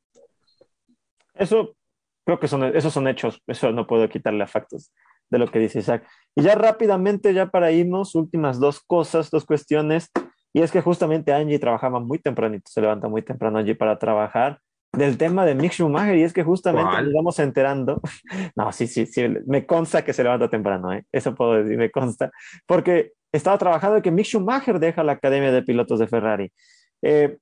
Eso 1.33 1.77
creo 2.25 2.41
que 2.41 2.49
son, 2.49 2.75
esos 2.75 2.91
son 2.91 3.07
hechos, 3.07 3.41
eso 3.47 3.71
no 3.71 3.87
puedo 3.87 4.09
quitarle 4.09 4.43
a 4.43 4.47
factos 4.47 4.91
de 5.29 5.39
lo 5.39 5.49
que 5.49 5.59
dice 5.59 5.79
Isaac. 5.79 6.05
Y 6.35 6.41
ya 6.41 6.55
rápidamente, 6.55 7.33
ya 7.33 7.47
para 7.47 7.71
irnos, 7.71 8.15
últimas 8.15 8.59
dos 8.59 8.81
cosas, 8.81 9.31
dos 9.31 9.45
cuestiones, 9.45 10.11
y 10.55 10.61
es 10.61 10.71
que 10.71 10.79
justamente 10.79 11.33
Angie 11.33 11.59
trabajaba 11.59 11.99
muy 11.99 12.17
tempranito, 12.17 12.71
se 12.71 12.79
levanta 12.79 13.09
muy 13.09 13.21
temprano 13.21 13.59
Angie 13.59 13.75
para 13.75 13.99
trabajar, 13.99 14.61
del 14.93 15.17
tema 15.17 15.45
de 15.45 15.53
Mick 15.53 15.73
Schumacher, 15.73 16.15
y 16.15 16.23
es 16.23 16.31
que 16.31 16.43
justamente 16.43 16.91
¿Cuál? 16.91 17.05
nos 17.07 17.13
vamos 17.13 17.39
enterando, 17.39 17.99
no, 18.55 18.71
sí, 18.71 18.87
sí, 18.87 19.05
sí, 19.05 19.27
me 19.47 19.65
consta 19.65 20.05
que 20.05 20.13
se 20.13 20.23
levanta 20.23 20.49
temprano, 20.49 20.93
¿eh? 20.93 21.03
eso 21.11 21.35
puedo 21.35 21.55
decir, 21.55 21.77
me 21.77 21.91
consta, 21.91 22.31
porque 22.65 23.11
estaba 23.33 23.57
trabajando 23.57 23.95
de 23.95 24.01
que 24.01 24.11
Mick 24.11 24.27
Schumacher 24.27 24.79
deja 24.79 25.03
la 25.03 25.11
Academia 25.11 25.51
de 25.51 25.61
Pilotos 25.61 25.99
de 25.99 26.07
Ferrari. 26.07 26.53
Eh, 27.01 27.37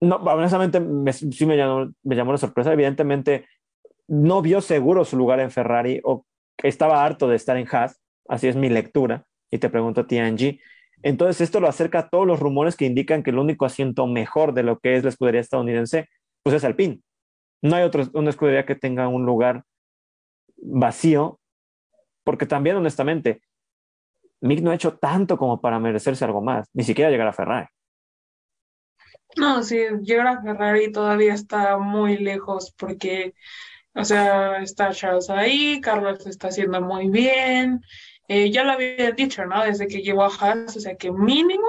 no, 0.00 0.16
honestamente, 0.16 0.80
me, 0.80 1.12
sí 1.12 1.44
me 1.44 1.58
llamó, 1.58 1.92
me 2.02 2.16
llamó 2.16 2.32
la 2.32 2.38
sorpresa. 2.38 2.72
Evidentemente, 2.72 3.46
no 4.08 4.40
vio 4.40 4.62
seguro 4.62 5.04
su 5.04 5.18
lugar 5.18 5.40
en 5.40 5.50
Ferrari 5.50 6.00
o 6.04 6.24
estaba 6.62 7.04
harto 7.04 7.28
de 7.28 7.36
estar 7.36 7.58
en 7.58 7.68
Haas. 7.70 8.00
Así 8.26 8.48
es 8.48 8.56
mi 8.56 8.70
lectura. 8.70 9.26
Y 9.50 9.58
te 9.58 9.68
pregunto 9.68 10.00
a 10.00 10.06
ti, 10.06 10.18
Angie. 10.18 10.58
Entonces, 11.02 11.40
esto 11.40 11.60
lo 11.60 11.68
acerca 11.68 12.00
a 12.00 12.08
todos 12.08 12.26
los 12.26 12.40
rumores 12.40 12.76
que 12.76 12.86
indican 12.86 13.22
que 13.22 13.30
el 13.30 13.38
único 13.38 13.64
asiento 13.64 14.06
mejor 14.06 14.54
de 14.54 14.62
lo 14.62 14.78
que 14.78 14.96
es 14.96 15.02
la 15.02 15.10
escudería 15.10 15.40
estadounidense, 15.40 16.08
pues 16.42 16.56
es 16.56 16.64
Alpine. 16.64 17.00
No 17.62 17.76
hay 17.76 17.84
otra 17.84 18.04
una 18.14 18.30
escudería 18.30 18.66
que 18.66 18.74
tenga 18.74 19.08
un 19.08 19.24
lugar 19.24 19.64
vacío, 20.56 21.40
porque 22.24 22.46
también, 22.46 22.76
honestamente, 22.76 23.42
Mick 24.40 24.60
no 24.60 24.70
ha 24.70 24.74
hecho 24.74 24.98
tanto 24.98 25.38
como 25.38 25.60
para 25.60 25.78
merecerse 25.78 26.24
algo 26.24 26.40
más, 26.40 26.68
ni 26.72 26.84
siquiera 26.84 27.10
llegar 27.10 27.28
a 27.28 27.32
Ferrari. 27.32 27.66
No, 29.36 29.62
sí, 29.62 29.78
llegar 30.02 30.26
a 30.26 30.42
Ferrari 30.42 30.92
todavía 30.92 31.34
está 31.34 31.78
muy 31.78 32.18
lejos 32.18 32.72
porque, 32.76 33.34
o 33.94 34.04
sea, 34.04 34.58
está 34.58 34.90
Charles 34.90 35.30
ahí, 35.30 35.80
Carlos 35.80 36.24
lo 36.24 36.30
está 36.30 36.48
haciendo 36.48 36.80
muy 36.82 37.08
bien. 37.08 37.80
Eh, 38.28 38.50
ya 38.50 38.64
lo 38.64 38.72
había 38.72 39.10
dicho, 39.12 39.44
¿no? 39.46 39.64
Desde 39.64 39.86
que 39.86 40.02
llegó 40.02 40.24
a 40.24 40.28
Haas, 40.28 40.76
o 40.76 40.80
sea, 40.80 40.96
que 40.96 41.10
mínimo 41.10 41.66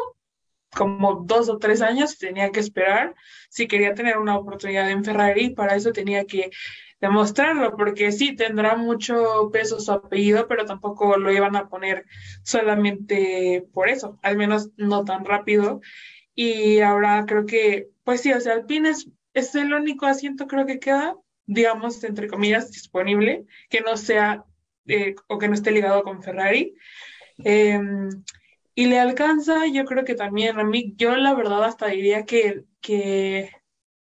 como 0.73 1.23
dos 1.25 1.49
o 1.49 1.57
tres 1.57 1.81
años 1.81 2.17
tenía 2.17 2.51
que 2.51 2.59
esperar 2.59 3.15
si 3.49 3.67
quería 3.67 3.93
tener 3.93 4.17
una 4.17 4.37
oportunidad 4.37 4.89
en 4.89 5.03
Ferrari, 5.03 5.51
para 5.51 5.75
eso 5.75 5.91
tenía 5.91 6.25
que 6.25 6.49
demostrarlo, 6.99 7.75
porque 7.75 8.11
sí 8.11 8.35
tendrá 8.35 8.75
mucho 8.75 9.49
peso 9.51 9.79
su 9.79 9.91
apellido, 9.91 10.47
pero 10.47 10.65
tampoco 10.65 11.17
lo 11.17 11.31
iban 11.31 11.55
a 11.55 11.67
poner 11.67 12.05
solamente 12.43 13.65
por 13.73 13.89
eso, 13.89 14.19
al 14.21 14.37
menos 14.37 14.69
no 14.77 15.03
tan 15.03 15.25
rápido. 15.25 15.81
Y 16.33 16.79
ahora 16.79 17.25
creo 17.27 17.45
que, 17.45 17.89
pues 18.03 18.21
sí, 18.21 18.31
o 18.31 18.39
sea, 18.39 18.53
Alpine 18.53 18.89
es, 18.89 19.09
es 19.33 19.53
el 19.55 19.73
único 19.73 20.05
asiento 20.05 20.47
creo 20.47 20.65
que 20.65 20.79
queda, 20.79 21.15
digamos, 21.45 22.03
entre 22.03 22.27
comillas, 22.27 22.71
disponible, 22.71 23.45
que 23.69 23.81
no 23.81 23.97
sea 23.97 24.45
eh, 24.87 25.15
o 25.27 25.37
que 25.37 25.47
no 25.47 25.53
esté 25.53 25.71
ligado 25.71 26.03
con 26.03 26.21
Ferrari. 26.23 26.75
Eh, 27.43 27.79
y 28.75 28.87
le 28.87 28.99
alcanza, 28.99 29.67
yo 29.67 29.85
creo 29.85 30.03
que 30.03 30.15
también 30.15 30.59
a 30.59 30.63
mí, 30.63 30.93
yo 30.97 31.15
la 31.15 31.33
verdad 31.33 31.63
hasta 31.63 31.87
diría 31.87 32.25
que, 32.25 32.63
que 32.81 33.51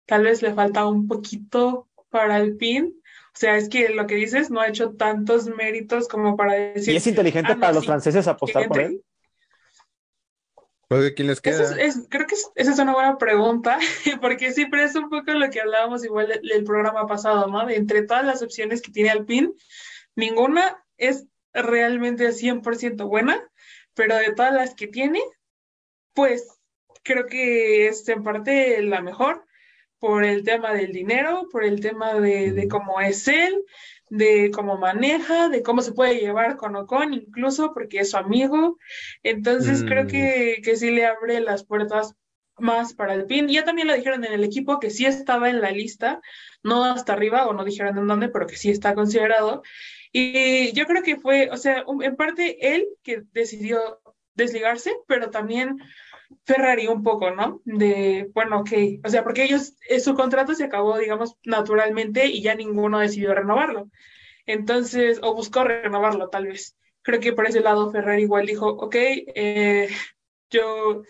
tal 0.05 0.23
vez 0.23 0.41
le 0.41 0.53
falta 0.53 0.86
un 0.86 1.07
poquito 1.07 1.88
para 2.09 2.36
Alpine. 2.36 2.93
O 3.34 3.39
sea, 3.39 3.57
es 3.57 3.69
que 3.69 3.89
lo 3.89 4.05
que 4.05 4.15
dices 4.15 4.51
no 4.51 4.59
ha 4.59 4.67
hecho 4.67 4.91
tantos 4.95 5.47
méritos 5.47 6.07
como 6.07 6.36
para 6.36 6.53
decir. 6.53 6.93
¿Y 6.93 6.97
es 6.97 7.07
inteligente 7.07 7.51
ah, 7.51 7.55
no, 7.55 7.61
para 7.61 7.73
los 7.73 7.86
franceses 7.86 8.27
apostar 8.27 8.67
por 8.67 8.80
él? 8.82 9.01
Pues, 10.88 11.03
¿de 11.03 11.13
quién 11.13 11.27
les 11.27 11.39
Eso 11.41 11.63
queda? 11.63 11.82
es, 11.82 11.97
es- 11.97 12.07
creo 12.09 12.25
que 12.25 12.34
es- 12.36 12.51
esa 12.55 12.71
es 12.71 12.80
una 12.80 12.93
buena 12.93 13.17
pregunta, 13.17 13.77
porque 14.21 14.51
sí, 14.51 14.65
pero 14.65 14.84
es 14.84 14.95
un 14.95 15.09
poco 15.09 15.32
lo 15.34 15.49
que 15.51 15.61
hablábamos 15.61 16.03
igual 16.03 16.27
del, 16.27 16.41
del 16.41 16.63
programa 16.63 17.05
pasado, 17.05 17.47
¿no? 17.47 17.65
De 17.65 17.75
entre 17.75 18.01
todas 18.03 18.25
las 18.25 18.41
opciones 18.41 18.82
que 18.82 18.91
tiene 18.91 19.11
Alpine, 19.11 19.51
ninguna 20.16 20.84
es 20.97 21.26
realmente 21.53 22.32
100% 22.34 23.07
buena, 23.07 23.41
pero 23.93 24.16
de 24.18 24.34
todas 24.34 24.53
las 24.53 24.76
que 24.76 24.88
tiene, 24.88 25.22
pues 26.14 26.60
creo 27.03 27.26
que 27.28 27.88
es 27.88 28.07
en 28.10 28.24
parte 28.24 28.82
la 28.84 29.01
mejor 29.01 29.45
por 29.99 30.26
el 30.26 30.43
tema 30.43 30.74
del 30.74 30.93
dinero, 30.93 31.47
por 31.51 31.64
el 31.66 31.82
tema 31.82 32.16
de, 32.16 32.53
de 32.53 32.68
cómo 32.68 33.01
es 33.01 33.28
él, 33.28 33.64
de 34.10 34.51
cómo 34.53 34.78
maneja, 34.78 35.49
de 35.49 35.64
cómo 35.64 35.82
se 35.82 35.93
puede 35.93 36.20
llevar 36.20 36.57
con 36.57 36.76
Ocon, 36.76 37.14
incluso 37.14 37.74
porque 37.74 37.99
es 37.99 38.12
su 38.12 38.18
amigo. 38.18 38.78
Entonces 39.24 39.84
creo 39.86 40.05
Mm. 40.05 40.07
que, 40.07 40.62
que 40.64 40.76
sí 40.78 40.91
le 40.91 41.05
abre 41.05 41.39
las 41.41 41.66
puertas 41.66 42.16
más 42.57 42.93
para 42.93 43.14
Alpine. 43.14 43.51
Ya 43.53 43.66
también 43.66 43.88
lo 43.88 43.93
dijeron 43.95 44.26
en 44.26 44.34
el 44.34 44.43
equipo 44.43 44.80
que 44.80 44.89
sí 44.89 45.05
estaba 45.05 45.49
en 45.49 45.62
la 45.62 45.72
lista, 45.72 46.22
no 46.64 46.86
hasta 46.86 47.14
arriba 47.14 47.47
o 47.47 47.53
no 47.53 47.64
dijeron 47.66 47.97
en 47.97 48.07
dónde, 48.07 48.30
pero 48.30 48.47
que 48.47 48.57
sí 48.57 48.72
está 48.72 48.95
considerado. 48.95 49.64
Y 50.12 50.72
yo 50.74 50.86
creo 50.86 51.03
que 51.03 51.18
fue, 51.18 51.49
o 51.51 51.57
sea, 51.57 51.84
en 52.01 52.16
parte 52.16 52.76
él 52.76 52.88
que 53.03 53.24
decidió 53.32 54.01
desligarse, 54.34 54.95
pero 55.07 55.30
también 55.30 55.78
Ferrari 56.45 56.88
un 56.88 57.03
poco, 57.03 57.32
¿no? 57.32 57.62
De, 57.66 58.30
bueno, 58.34 58.60
ok, 58.62 58.72
o 59.03 59.10
sea, 59.10 59.24
porque 59.24 59.43
ellos, 59.43 59.76
eh, 59.88 59.99
su 59.99 60.16
contrato 60.16 60.53
se 60.55 60.64
acabó, 60.64 60.97
digamos, 60.97 61.36
naturalmente 61.43 62.28
y 62.28 62.41
ya 62.41 62.55
ninguno 62.55 62.99
decidió 62.99 63.34
renovarlo. 63.34 63.89
Entonces, 64.45 65.20
o 65.22 65.36
buscó 65.36 65.64
renovarlo 65.64 66.30
tal 66.30 66.47
vez. 66.47 66.76
Creo 67.01 67.20
que 67.20 67.34
por 67.34 67.47
ese 67.47 67.62
lado 67.62 67.91
Ferrari 67.91 68.24
igual 68.24 68.45
dijo, 68.45 68.68
ok, 68.68 68.95
eh, 68.95 69.89
yo 70.49 71.03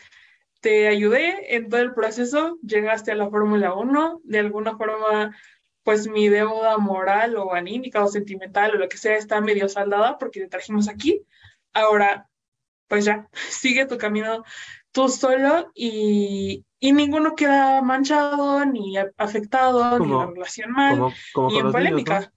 te 0.61 0.87
ayudé 0.87 1.55
en 1.55 1.69
todo 1.69 1.81
el 1.81 1.93
proceso, 1.93 2.57
llegaste 2.61 3.11
a 3.11 3.15
la 3.15 3.29
Fórmula 3.29 3.73
1, 3.73 4.21
de 4.23 4.39
alguna 4.39 4.77
forma, 4.77 5.35
pues 5.83 6.07
mi 6.07 6.29
deuda 6.29 6.77
moral 6.77 7.37
o 7.37 7.53
anímica 7.53 8.03
o 8.03 8.07
sentimental 8.07 8.71
o 8.71 8.77
lo 8.77 8.89
que 8.89 8.97
sea 8.97 9.17
está 9.17 9.41
medio 9.41 9.69
saldada 9.69 10.17
porque 10.17 10.41
te 10.41 10.47
trajimos 10.47 10.87
aquí. 10.87 11.21
Ahora, 11.73 12.29
pues 12.87 13.05
ya, 13.05 13.29
sigue 13.49 13.85
tu 13.85 13.97
camino 13.97 14.43
tú 14.91 15.07
solo 15.09 15.71
y, 15.73 16.65
y 16.79 16.91
ninguno 16.91 17.35
queda 17.35 17.81
manchado, 17.81 18.65
ni 18.65 18.95
afectado, 19.17 19.99
ni 19.99 20.11
la 20.11 20.25
relación 20.25 20.71
mal, 20.71 21.13
como, 21.33 21.49
ni 21.49 21.59
en 21.59 21.71
polémica. 21.71 22.31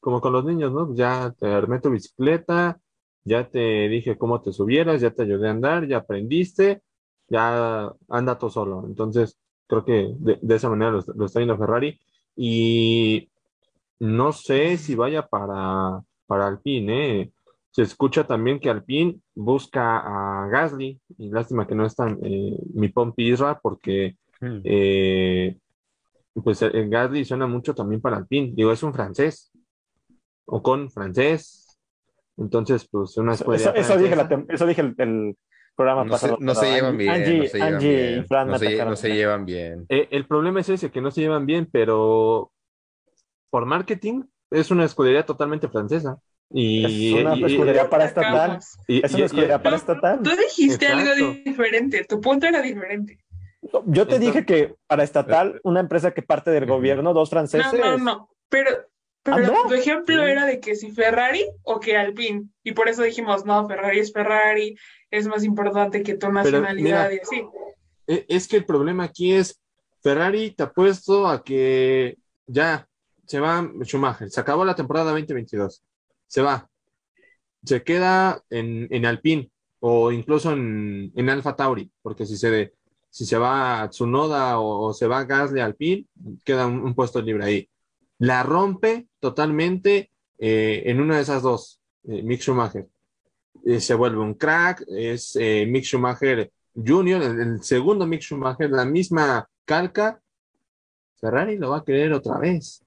Como 0.00 0.20
con 0.20 0.32
los 0.32 0.44
niños, 0.44 0.72
¿no? 0.72 0.94
Ya 0.94 1.34
te 1.38 1.48
armé 1.48 1.80
tu 1.80 1.90
bicicleta, 1.90 2.78
ya 3.24 3.48
te 3.48 3.88
dije 3.88 4.16
cómo 4.16 4.40
te 4.40 4.52
subieras, 4.52 5.00
ya 5.00 5.10
te 5.10 5.22
ayudé 5.22 5.48
a 5.48 5.50
andar, 5.50 5.86
ya 5.86 5.98
aprendiste, 5.98 6.82
ya 7.28 7.92
anda 8.08 8.38
tú 8.38 8.48
solo. 8.48 8.84
Entonces, 8.86 9.38
creo 9.66 9.84
que 9.84 10.14
de, 10.18 10.54
esa 10.54 10.70
manera 10.70 10.92
lo, 10.92 11.24
está 11.24 11.40
yendo 11.40 11.58
Ferrari. 11.58 12.00
Y 12.40 13.28
no 13.98 14.32
sé 14.32 14.76
si 14.76 14.94
vaya 14.94 15.26
para, 15.26 16.00
para 16.26 16.46
Alpine, 16.46 17.20
¿eh? 17.20 17.32
Se 17.72 17.82
escucha 17.82 18.24
también 18.24 18.60
que 18.60 18.70
Alpine 18.70 19.18
busca 19.34 19.98
a 19.98 20.48
Gasly, 20.48 21.00
y 21.18 21.30
lástima 21.30 21.66
que 21.66 21.74
no 21.74 21.84
está 21.84 22.08
eh, 22.22 22.56
mi 22.74 22.88
Pompi 22.88 23.32
Isra, 23.32 23.58
porque 23.60 24.16
hmm. 24.40 24.60
eh, 24.62 25.58
pues 26.44 26.62
el 26.62 26.88
Gasly 26.88 27.24
suena 27.24 27.48
mucho 27.48 27.74
también 27.74 28.00
para 28.00 28.18
Alpine. 28.18 28.52
Digo, 28.54 28.70
es 28.70 28.84
un 28.84 28.94
francés, 28.94 29.50
o 30.44 30.62
con 30.62 30.92
francés. 30.92 31.76
Entonces, 32.36 32.86
pues 32.88 33.16
una 33.16 33.34
escuela. 33.34 33.72
Eso, 33.72 33.96
dije, 33.96 34.14
eso 34.48 34.64
dije 34.64 34.94
el, 34.96 35.36
programa 35.78 36.04
no 36.04 36.10
pasado. 36.10 36.36
Se, 36.38 36.44
no 36.44 36.54
se 36.56 36.72
llevan 36.72 36.98
bien. 36.98 37.10
Angie, 37.10 37.38
no 37.38 37.46
se 37.46 37.58
llevan 37.58 37.78
bien. 37.78 38.26
no, 38.88 38.96
se, 38.96 39.08
llevan 39.14 39.44
bien. 39.44 39.86
Eh, 39.88 40.08
el 40.10 40.26
problema 40.26 40.60
es 40.60 40.68
ese, 40.68 40.90
que 40.90 41.00
no 41.00 41.12
se 41.12 41.20
llevan 41.20 41.46
bien, 41.46 41.68
pero 41.70 42.50
por 43.48 43.64
marketing 43.64 44.24
es 44.50 44.72
una 44.72 44.84
escudería 44.84 45.24
totalmente 45.24 45.68
francesa. 45.68 46.18
Y, 46.50 47.16
es 47.16 47.24
una 47.24 47.34
escudería 47.46 47.88
para 47.88 48.06
estatal. 48.06 48.58
es 48.88 49.14
una 49.14 49.24
escudería 49.26 49.62
para 49.62 49.76
estatal. 49.76 50.20
Tú 50.22 50.30
dijiste 50.30 50.88
algo 50.88 51.32
diferente, 51.44 52.04
tu 52.04 52.20
punto 52.20 52.46
era 52.46 52.60
diferente. 52.60 53.18
Yo 53.86 54.06
te 54.06 54.18
dije 54.18 54.44
que 54.44 54.74
para 54.88 55.04
estatal, 55.04 55.60
una 55.62 55.80
empresa 55.80 56.10
que 56.10 56.22
parte 56.22 56.50
del 56.50 56.66
gobierno, 56.66 57.14
dos 57.14 57.30
franceses. 57.30 57.72
No, 57.72 57.98
no, 57.98 57.98
no. 57.98 58.30
Pero, 58.48 58.70
pero 59.34 59.52
tu 59.68 59.74
ejemplo 59.74 60.26
era 60.26 60.46
de 60.46 60.60
que 60.60 60.74
si 60.74 60.92
Ferrari 60.92 61.44
o 61.62 61.80
que 61.80 61.96
Alpine. 61.96 62.44
Y 62.62 62.72
por 62.72 62.88
eso 62.88 63.02
dijimos, 63.02 63.44
no, 63.44 63.66
Ferrari 63.66 64.00
es 64.00 64.12
Ferrari, 64.12 64.76
es 65.10 65.26
más 65.26 65.44
importante 65.44 66.02
que 66.02 66.14
tu 66.14 66.30
nacionalidad 66.30 67.10
y 67.10 67.18
así. 67.18 67.44
E, 68.06 68.26
es 68.28 68.48
que 68.48 68.56
el 68.56 68.64
problema 68.64 69.04
aquí 69.04 69.32
es, 69.32 69.60
Ferrari 70.02 70.52
te 70.52 70.62
ha 70.62 70.70
puesto 70.70 71.26
a 71.26 71.42
que 71.42 72.16
ya 72.46 72.88
se 73.26 73.40
va 73.40 73.70
Schumacher, 73.82 74.30
se 74.30 74.40
acabó 74.40 74.64
la 74.64 74.74
temporada 74.74 75.10
2022 75.10 75.82
se 76.28 76.42
va. 76.42 76.70
Se 77.64 77.82
queda 77.82 78.40
en, 78.50 78.86
en 78.90 79.06
Alpine 79.06 79.50
o 79.80 80.12
incluso 80.12 80.52
en, 80.52 81.12
en 81.16 81.30
Alfa 81.30 81.56
Tauri, 81.56 81.90
porque 82.02 82.26
si 82.26 82.36
se, 82.36 82.74
si 83.10 83.26
se 83.26 83.38
va 83.38 83.82
a 83.82 83.90
Tsunoda 83.90 84.60
o, 84.60 84.92
se 84.92 85.08
va 85.08 85.20
a 85.20 85.24
Gasly 85.24 85.60
Alpine, 85.60 86.06
queda 86.44 86.66
un, 86.66 86.94
puesto 86.94 87.20
libre 87.20 87.44
ahí. 87.44 87.68
La 88.18 88.42
rompe 88.42 89.08
totalmente 89.20 90.10
eh, 90.38 90.82
en 90.86 91.00
una 91.00 91.16
de 91.16 91.22
esas 91.22 91.42
dos, 91.42 91.80
eh, 92.04 92.22
Mick 92.22 92.40
Schumacher. 92.40 92.88
Eh, 93.64 93.80
se 93.80 93.94
vuelve 93.94 94.18
un 94.18 94.34
crack, 94.34 94.84
es 94.88 95.36
Mick 95.36 95.84
Schumacher 95.84 96.50
Jr., 96.74 97.22
el, 97.22 97.40
el, 97.40 97.62
segundo 97.62 98.06
Mick 98.06 98.22
Schumacher, 98.22 98.70
la 98.70 98.84
misma 98.84 99.48
calca. 99.64 100.20
Ferrari 101.20 101.58
lo 101.58 101.70
va 101.70 101.78
a 101.78 101.84
querer 101.84 102.12
otra 102.12 102.38
vez. 102.38 102.84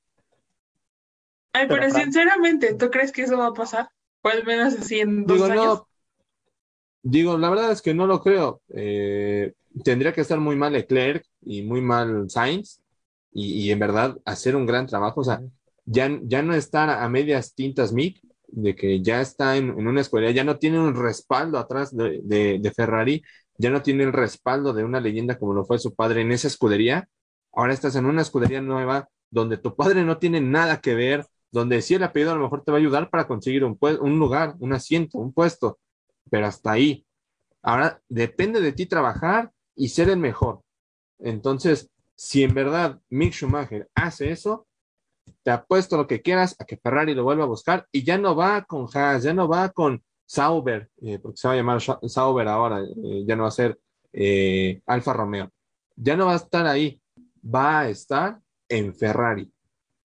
Ay, 1.53 1.67
pero, 1.67 1.89
sinceramente, 1.89 2.73
¿tú 2.75 2.89
crees 2.89 3.11
que 3.11 3.23
eso 3.23 3.37
va 3.37 3.47
a 3.47 3.53
pasar? 3.53 3.89
O 4.21 4.29
al 4.29 4.45
menos 4.45 4.73
así 4.75 4.99
en 4.99 5.25
dos 5.25 5.37
digo, 5.37 5.45
años. 5.51 5.65
No, 5.65 5.87
digo, 7.03 7.37
la 7.37 7.49
verdad 7.49 7.71
es 7.71 7.81
que 7.81 7.93
no 7.93 8.07
lo 8.07 8.21
creo. 8.21 8.61
Eh, 8.69 9.53
tendría 9.83 10.13
que 10.13 10.21
estar 10.21 10.39
muy 10.39 10.55
mal 10.55 10.73
Leclerc 10.73 11.25
y 11.41 11.63
muy 11.63 11.81
mal 11.81 12.29
Sainz 12.29 12.80
y, 13.31 13.67
y, 13.67 13.71
en 13.71 13.79
verdad 13.79 14.17
hacer 14.25 14.55
un 14.55 14.65
gran 14.65 14.87
trabajo. 14.87 15.21
O 15.21 15.23
sea, 15.23 15.41
ya, 15.85 16.09
ya 16.23 16.41
no 16.41 16.53
estar 16.53 16.89
a 16.89 17.07
medias 17.09 17.53
tintas 17.55 17.93
Mick, 17.93 18.21
de 18.51 18.75
que 18.75 19.01
ya 19.01 19.21
está 19.21 19.57
en, 19.57 19.69
en 19.69 19.87
una 19.87 20.01
escuela, 20.01 20.31
ya 20.31 20.43
no 20.43 20.57
tiene 20.57 20.79
un 20.79 20.95
respaldo 20.95 21.57
atrás 21.57 21.95
de, 21.95 22.19
de, 22.23 22.59
de, 22.59 22.71
Ferrari, 22.71 23.23
ya 23.57 23.69
no 23.69 23.81
tiene 23.81 24.03
el 24.03 24.13
respaldo 24.13 24.73
de 24.73 24.83
una 24.83 24.99
leyenda 24.99 25.37
como 25.37 25.53
lo 25.53 25.65
fue 25.65 25.79
su 25.79 25.95
padre 25.95 26.21
en 26.21 26.31
esa 26.31 26.47
escudería. 26.47 27.07
Ahora 27.53 27.73
estás 27.73 27.95
en 27.95 28.05
una 28.05 28.21
escudería 28.21 28.61
nueva 28.61 29.09
donde 29.29 29.57
tu 29.57 29.75
padre 29.75 30.03
no 30.03 30.17
tiene 30.17 30.41
nada 30.41 30.81
que 30.81 30.93
ver, 30.95 31.25
donde 31.51 31.81
sí 31.81 31.95
el 31.95 32.03
apellido 32.03 32.31
a 32.31 32.35
lo 32.35 32.43
mejor 32.43 32.63
te 32.63 32.71
va 32.71 32.77
a 32.77 32.81
ayudar 32.81 33.09
para 33.09 33.27
conseguir 33.27 33.63
un, 33.63 33.77
un 33.79 34.19
lugar, 34.19 34.55
un 34.59 34.73
asiento, 34.73 35.17
un 35.17 35.33
puesto, 35.33 35.79
pero 36.29 36.47
hasta 36.47 36.71
ahí. 36.71 37.05
Ahora 37.61 38.01
depende 38.09 38.61
de 38.61 38.73
ti 38.73 38.85
trabajar 38.85 39.51
y 39.75 39.89
ser 39.89 40.09
el 40.09 40.17
mejor. 40.17 40.61
Entonces, 41.19 41.89
si 42.21 42.43
en 42.43 42.53
verdad 42.53 43.01
Mick 43.09 43.33
Schumacher 43.33 43.89
hace 43.95 44.29
eso, 44.29 44.67
te 45.41 45.49
apuesto 45.49 45.97
lo 45.97 46.05
que 46.05 46.21
quieras 46.21 46.55
a 46.59 46.65
que 46.65 46.77
Ferrari 46.77 47.15
lo 47.15 47.23
vuelva 47.23 47.45
a 47.45 47.47
buscar 47.47 47.87
y 47.91 48.03
ya 48.03 48.19
no 48.19 48.35
va 48.35 48.63
con 48.63 48.87
Haas, 48.93 49.23
ya 49.23 49.33
no 49.33 49.47
va 49.47 49.69
con 49.69 50.03
Sauber, 50.23 50.87
eh, 51.01 51.17
porque 51.17 51.37
se 51.37 51.47
va 51.47 51.55
a 51.55 51.57
llamar 51.57 51.81
Sauber 51.81 52.47
ahora, 52.47 52.83
eh, 52.83 53.23
ya 53.25 53.35
no 53.35 53.41
va 53.41 53.49
a 53.49 53.51
ser 53.51 53.79
eh, 54.13 54.83
Alfa 54.85 55.13
Romeo. 55.13 55.49
Ya 55.95 56.15
no 56.15 56.27
va 56.27 56.33
a 56.33 56.35
estar 56.35 56.67
ahí, 56.67 57.01
va 57.43 57.79
a 57.79 57.89
estar 57.89 58.39
en 58.69 58.93
Ferrari 58.93 59.51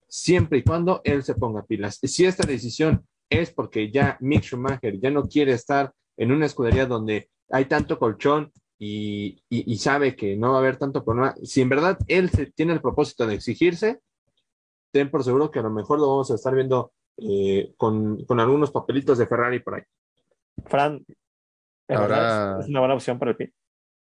siempre 0.09 0.60
y 0.60 0.62
cuando 0.62 1.02
él 1.05 1.22
se 1.22 1.34
ponga 1.34 1.66
pilas. 1.66 1.98
Si 2.02 2.24
esta 2.24 2.47
decisión 2.47 3.06
es 3.28 3.51
porque 3.51 3.90
ya 3.90 4.16
Mick 4.20 4.43
Schumacher 4.43 4.98
ya 4.98 5.10
no 5.10 5.28
quiere 5.28 5.52
estar 5.52 5.93
en 6.16 6.32
una 6.32 6.47
escudería 6.47 6.86
donde 6.86 7.28
hay 7.51 7.66
tanto 7.66 7.98
colchón 7.98 8.52
y, 8.78 9.78
sabe 9.78 10.16
que 10.16 10.36
no 10.36 10.51
va 10.51 10.57
a 10.57 10.61
haber 10.61 10.77
tanto 10.77 11.05
problema, 11.05 11.35
si 11.43 11.62
en 11.62 11.69
verdad 11.69 11.98
él 12.09 12.31
tiene 12.55 12.74
el 12.74 12.81
propósito 12.81 13.27
de 13.27 13.35
exigirse, 13.35 14.01
ten 14.93 15.11
por 15.11 15.24
seguro 15.24 15.51
que 15.51 15.61
a 15.61 15.62
lo 15.62 15.70
mejor 15.70 15.98
lo 15.98 16.09
vamos 16.09 16.31
a 16.31 16.35
estar 16.35 16.55
viendo 16.55 16.93
eh, 17.19 17.73
con, 17.77 18.24
algunos 18.28 18.70
papelitos 18.70 19.19
de 19.19 19.27
Ferrari 19.27 19.61
por 19.61 19.74
ahí. 19.74 19.82
Fran, 20.66 21.05
ahora 21.89 22.59
es 22.61 22.69
una 22.69 22.81
buena 22.81 22.94
opción 22.94 23.19
para 23.19 23.32
el 23.32 23.36
pie. 23.36 23.53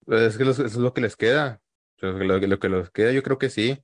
Es 0.09 0.37
que 0.37 0.49
eso 0.49 0.65
es 0.65 0.77
lo 0.77 0.93
que 0.93 1.01
les 1.01 1.17
queda. 1.17 1.61
Lo, 1.99 2.41
que 2.41 2.69
les 2.69 2.91
queda, 2.91 3.13
yo 3.13 3.23
creo 3.23 3.39
que 3.39 3.49
sí. 3.49 3.83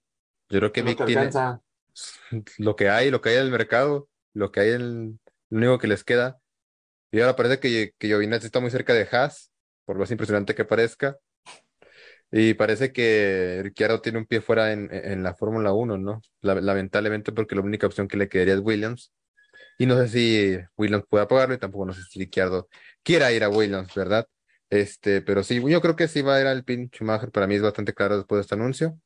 Yo 0.48 0.58
creo 0.58 0.72
que 0.72 0.82
Mick 0.82 1.04
tiene 1.04 1.30
lo 2.58 2.76
que 2.76 2.88
hay, 2.88 3.10
lo 3.10 3.20
que 3.20 3.30
hay 3.30 3.36
en 3.36 3.44
el 3.44 3.50
mercado, 3.50 4.08
lo 4.34 4.52
que 4.52 4.60
hay 4.60 4.70
en 4.70 5.20
lo 5.50 5.58
único 5.58 5.78
que 5.78 5.88
les 5.88 6.04
queda. 6.04 6.38
Y 7.10 7.20
ahora 7.20 7.36
parece 7.36 7.58
que, 7.58 7.94
que 7.98 8.06
Giovinazzi 8.08 8.46
está 8.46 8.60
muy 8.60 8.70
cerca 8.70 8.94
de 8.94 9.06
Haas, 9.10 9.51
por 9.84 9.98
más 9.98 10.10
impresionante 10.10 10.54
que 10.54 10.64
parezca. 10.64 11.18
Y 12.30 12.54
parece 12.54 12.92
que 12.92 13.60
Ricciardo 13.62 14.00
tiene 14.00 14.18
un 14.18 14.26
pie 14.26 14.40
fuera 14.40 14.72
en, 14.72 14.88
en 14.92 15.22
la 15.22 15.34
Fórmula 15.34 15.72
1, 15.72 15.98
¿no? 15.98 16.22
lamentablemente 16.40 17.30
porque 17.32 17.54
la 17.54 17.60
única 17.60 17.86
opción 17.86 18.08
que 18.08 18.16
le 18.16 18.28
quedaría 18.28 18.54
es 18.54 18.60
Williams. 18.60 19.12
Y 19.78 19.86
no 19.86 19.96
sé 19.96 20.08
si 20.08 20.58
Williams 20.76 21.04
pueda 21.08 21.28
pagarlo 21.28 21.54
y 21.54 21.58
tampoco 21.58 21.86
no 21.86 21.94
sé 21.94 22.02
si 22.04 22.20
Ricciardo 22.20 22.68
quiera 23.02 23.32
ir 23.32 23.44
a 23.44 23.50
Williams, 23.50 23.94
¿verdad? 23.94 24.26
Este, 24.70 25.22
pero 25.22 25.44
sí, 25.44 25.62
yo 25.68 25.80
creo 25.82 25.96
que 25.96 26.08
sí 26.08 26.22
va 26.22 26.36
a 26.36 26.40
ir 26.40 26.46
al 26.46 26.64
pin 26.64 26.90
Schumacher, 26.90 27.30
para 27.30 27.46
mí 27.46 27.56
es 27.56 27.62
bastante 27.62 27.94
claro 27.94 28.18
después 28.18 28.38
de 28.38 28.42
este 28.42 28.54
anuncio 28.54 28.98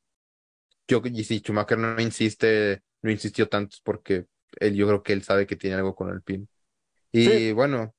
yo, 0.87 1.01
y 1.05 1.23
si 1.23 1.39
Schumacher 1.39 1.77
no 1.77 1.99
insiste, 1.99 2.81
no 3.01 3.11
insistió 3.11 3.49
tanto 3.49 3.77
porque 3.83 4.25
él, 4.59 4.75
yo 4.75 4.87
creo 4.87 5.03
que 5.03 5.13
él 5.13 5.23
sabe 5.23 5.45
que 5.45 5.55
tiene 5.55 5.75
algo 5.75 5.95
con 5.95 6.09
el 6.09 6.21
pin. 6.21 6.47
Y 7.11 7.51
bueno, 7.51 7.93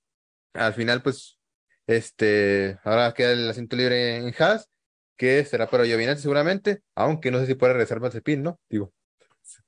al 0.55 0.75
final, 0.75 1.03
pues, 1.03 1.38
este, 1.89 2.79
ahora 2.85 3.13
queda 3.15 3.33
el 3.33 3.51
asiento 3.51 3.75
libre 3.77 4.17
en 4.19 4.33
Haas, 4.39 4.71
que 5.17 5.45
será 5.45 5.69
para 5.69 5.85
Giovinazzi 5.85 6.23
seguramente, 6.23 6.83
aunque 6.95 7.33
no 7.33 7.41
sé 7.41 7.47
si 7.47 7.55
puede 7.57 7.73
regresar 7.73 8.01
más 8.01 8.15
el 8.15 8.23
pin, 8.23 8.43
¿no? 8.45 8.61
Digo, 8.71 8.93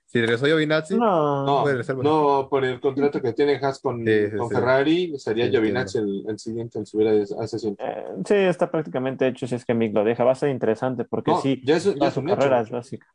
Si 0.07 0.21
regresó 0.21 0.47
Giovinazzi, 0.47 0.97
No, 0.97 1.45
No, 1.47 1.63
puede 1.63 1.77
reserva. 1.79 2.03
no, 2.05 2.49
por 2.49 2.65
el 2.65 2.81
contrato 2.81 3.21
que 3.23 3.33
tiene 3.33 3.57
Haas 3.57 3.81
con, 3.81 4.05
Sí, 4.05 4.27
sí, 4.31 4.37
con 4.37 4.49
sí. 4.49 4.55
Ferrari, 4.55 5.19
sería 5.19 5.47
Sí, 5.47 5.51
Giovinazzi 5.53 5.99
el, 5.99 6.25
el 6.29 6.39
siguiente 6.39 6.79
en 6.79 6.87
subir 6.87 7.09
a 7.09 7.43
asiento. 7.45 7.83
eh, 7.83 8.05
sí, 8.27 8.35
está 8.35 8.71
prácticamente 8.71 9.27
hecho 9.27 9.47
si 9.47 9.55
es 9.57 9.65
que 9.65 9.75
Mick 9.75 9.95
lo 9.95 10.05
deja. 10.05 10.25
Va 10.25 10.33
a 10.33 10.35
ser 10.35 10.51
interesante 10.51 11.05
porque 11.05 11.31
No, 11.31 11.41
sí, 11.41 11.61
ya 11.65 11.77
es, 11.77 11.85
ya 11.95 12.09
es 12.09 12.15
su 12.15 12.21
un 12.21 12.27
carrera 12.27 12.57
hecho. 12.57 12.65
es 12.67 12.71
básica. 12.71 13.07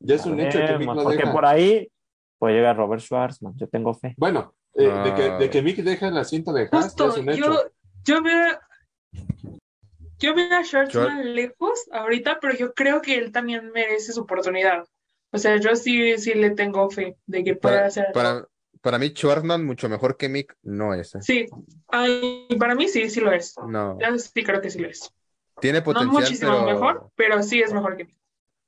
Ya 0.00 0.14
es 0.14 0.26
un 0.26 0.40
hecho 0.40 0.58
que 0.58 0.78
Mick 0.78 0.94
lo 0.94 1.02
porque 1.04 1.16
deja. 1.18 1.32
por 1.32 1.46
ahí 1.46 1.88
puede 2.38 2.54
llegar 2.54 2.76
Robert 2.76 3.02
Schwarzman. 3.02 3.54
Yo 3.56 3.68
tengo 3.68 3.94
fe. 3.94 4.14
Bueno, 4.16 4.54
eh, 4.74 4.88
No. 4.88 5.04
de, 5.04 5.14
que, 5.14 5.30
de 5.44 5.50
que 5.50 5.62
Mick 5.62 5.76
deja 5.78 6.08
el 6.08 6.16
asiento 6.18 6.52
de 6.52 6.62
Haas, 6.62 6.70
ya 6.70 6.80
Justo, 6.82 7.08
es 7.08 7.16
un 7.18 7.28
hecho. 7.30 7.40
yo, 7.44 7.62
yo 8.08 8.22
veo, 8.22 8.58
yo 10.18 10.34
veo 10.34 10.56
a 10.56 10.64
Schwartzman 10.64 11.34
lejos 11.34 11.86
ahorita, 11.92 12.38
pero 12.40 12.54
yo 12.54 12.72
creo 12.72 13.02
que 13.02 13.16
él 13.18 13.32
también 13.32 13.70
merece 13.70 14.12
su 14.12 14.22
oportunidad. 14.22 14.86
O 15.30 15.36
sea, 15.36 15.56
yo 15.58 15.76
sí, 15.76 16.16
sí 16.16 16.32
le 16.32 16.50
tengo 16.52 16.90
fe 16.90 17.16
de 17.26 17.44
que 17.44 17.54
pueda 17.54 17.76
para, 17.76 17.86
hacer 17.86 18.06
algo. 18.06 18.14
para, 18.14 18.46
para 18.80 18.98
mí, 18.98 19.08
Schwarzman 19.08 19.64
mucho 19.64 19.90
mejor 19.90 20.16
que 20.16 20.30
Mick 20.30 20.56
no 20.62 20.94
es. 20.94 21.14
¿eh? 21.16 21.18
Sí, 21.20 21.46
ay, 21.88 22.48
para 22.58 22.74
mí 22.74 22.88
sí, 22.88 23.10
sí 23.10 23.20
lo 23.20 23.30
es. 23.30 23.54
No, 23.66 23.98
Yo 24.00 24.18
sí 24.18 24.42
creo 24.42 24.62
que 24.62 24.70
sí 24.70 24.78
lo 24.78 24.88
es. 24.88 25.12
tiene 25.60 25.80
No 25.80 25.84
potencial, 25.84 26.12
muchísimo 26.12 26.50
pero 26.52 26.64
mejor, 26.64 27.10
pero 27.14 27.42
sí 27.42 27.60
es 27.60 27.74
mejor 27.74 27.96
que 27.98 28.06
mí. 28.06 28.14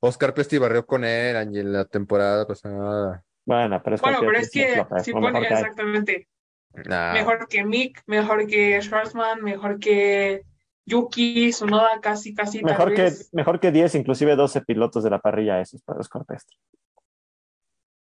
Oscar 0.01 0.35
Pesti 0.35 0.59
barrió 0.59 0.85
con 0.85 1.03
él 1.03 1.35
en 1.35 1.73
la 1.73 1.85
temporada 1.85 2.45
pasada. 2.45 3.23
Bueno, 3.43 3.81
pero 3.83 3.95
es 3.95 4.01
Bueno, 4.01 4.19
pero 4.19 4.31
cualquier 4.31 4.35
es 4.35 4.51
que 4.51 4.97
es 4.97 5.03
si 5.03 5.11
lo 5.11 5.19
pone 5.19 5.39
que 5.39 5.53
exactamente 5.53 6.27
Nah, 6.73 7.13
mejor 7.13 7.47
que 7.47 7.63
Mick, 7.63 8.01
mejor 8.07 8.47
que 8.47 8.81
Schwarzman, 8.81 9.43
mejor 9.43 9.79
que 9.79 10.43
Yuki, 10.85 11.51
Tsunoda, 11.51 11.99
casi, 12.01 12.33
casi 12.33 12.61
tal 12.61 12.71
Mejor 12.71 12.93
que, 12.93 13.03
vez. 13.03 13.29
mejor 13.33 13.59
que 13.59 13.71
10, 13.71 13.95
inclusive 13.95 14.35
12 14.35 14.61
pilotos 14.61 15.03
de 15.03 15.09
la 15.09 15.19
parrilla 15.19 15.59
esos 15.59 15.81
para 15.81 15.97
los 15.97 16.09
Corpestre. 16.09 16.57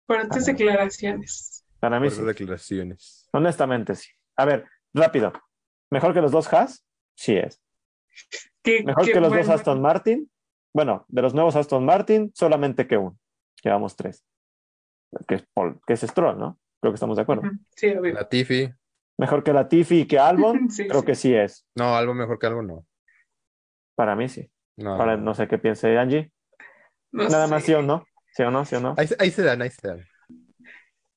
Fuertes 0.07 0.45
declaraciones. 0.45 1.65
Para 1.79 1.99
mí 1.99 2.09
sí. 2.09 2.21
declaraciones. 2.21 3.29
Honestamente 3.31 3.95
sí. 3.95 4.09
A 4.35 4.45
ver, 4.45 4.65
rápido. 4.93 5.33
¿Mejor 5.91 6.13
que 6.13 6.21
los 6.21 6.31
dos 6.31 6.51
Haas? 6.51 6.85
Sí 7.15 7.35
es. 7.35 7.61
Mejor 8.65 9.05
que 9.05 9.13
que 9.13 9.19
los 9.19 9.29
bueno, 9.29 9.45
dos 9.45 9.53
Aston 9.53 9.81
Martin. 9.81 10.29
Bueno, 10.73 11.05
de 11.07 11.21
los 11.21 11.33
nuevos 11.33 11.55
Aston 11.55 11.85
Martin, 11.85 12.31
solamente 12.33 12.87
que 12.87 12.97
uno. 12.97 13.17
Llevamos 13.63 13.95
tres. 13.95 14.25
Que 15.27 15.35
es, 15.35 15.43
Paul, 15.53 15.79
que 15.85 15.93
es 15.93 16.01
Stroll, 16.01 16.39
¿no? 16.39 16.59
Creo 16.83 16.91
que 16.91 16.95
estamos 16.95 17.15
de 17.15 17.21
acuerdo. 17.21 17.43
Sí, 17.77 17.87
obvio. 17.95 18.13
Latifi. 18.13 18.69
Mejor 19.17 19.41
que 19.41 19.53
la 19.53 19.69
Tiffy 19.69 20.01
y 20.01 20.05
que 20.05 20.19
Albon, 20.19 20.69
Sí, 20.69 20.85
creo 20.85 20.99
sí. 20.99 21.05
que 21.05 21.15
sí 21.15 21.33
es. 21.33 21.65
No, 21.75 21.95
algo 21.95 22.13
mejor 22.13 22.37
que 22.37 22.47
algo 22.47 22.61
no. 22.61 22.85
Para 23.95 24.17
mí 24.17 24.27
sí. 24.27 24.51
No, 24.75 24.95
Ahora 24.95 25.15
no. 25.15 25.33
sé 25.33 25.47
qué 25.47 25.57
piense 25.57 25.97
Angie. 25.97 26.29
No 27.13 27.23
Nada 27.29 27.45
sé. 27.45 27.51
más 27.53 27.63
sí 27.63 27.73
o 27.73 27.81
no. 27.81 28.05
¿Sí 28.33 28.43
o 28.43 28.51
no? 28.51 28.65
¿Sí 28.65 28.75
o 28.75 28.81
no? 28.81 28.95
Ahí, 28.97 29.07
se- 29.07 29.15
ahí 29.17 29.31
se 29.31 29.43
dan, 29.43 29.61
ahí 29.61 29.69
se 29.69 29.87
dan. 29.87 30.03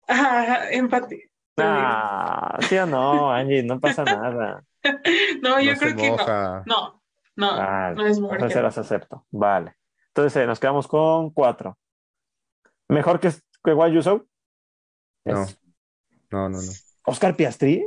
Ah, 0.07 0.69
empate. 0.71 1.31
Ah, 1.57 2.59
sí 2.69 2.77
o 2.77 2.87
no, 2.87 3.33
Angie, 3.33 3.65
no 3.65 3.81
pasa 3.81 4.05
nada. 4.05 4.63
No, 5.43 5.59
yo 5.61 5.73
No 5.73 5.79
creo 5.81 5.97
que 5.97 6.03
no. 6.07 6.17
moja. 6.17 6.63
No, 6.65 7.03
no, 7.35 7.51
Ah, 7.51 7.93
no 7.97 8.07
es 8.07 8.21
mejor 8.21 8.37
Entonces 8.37 8.63
las 8.63 8.79
acepto. 8.79 9.27
Vale. 9.33 9.75
Entonces 10.15 10.41
eh, 10.41 10.47
nos 10.47 10.61
quedamos 10.61 10.87
con 10.87 11.31
cuatro. 11.31 11.77
¿Mejor 12.89 13.19
que, 13.19 13.31
que 13.65 13.73
Guan 13.73 13.93
Yusou? 13.93 14.29
No. 15.35 15.43
Es 15.45 15.59
No, 16.31 16.49
no, 16.49 16.61
no. 16.63 16.73
¿Oscar 17.05 17.37
Piastri? 17.37 17.87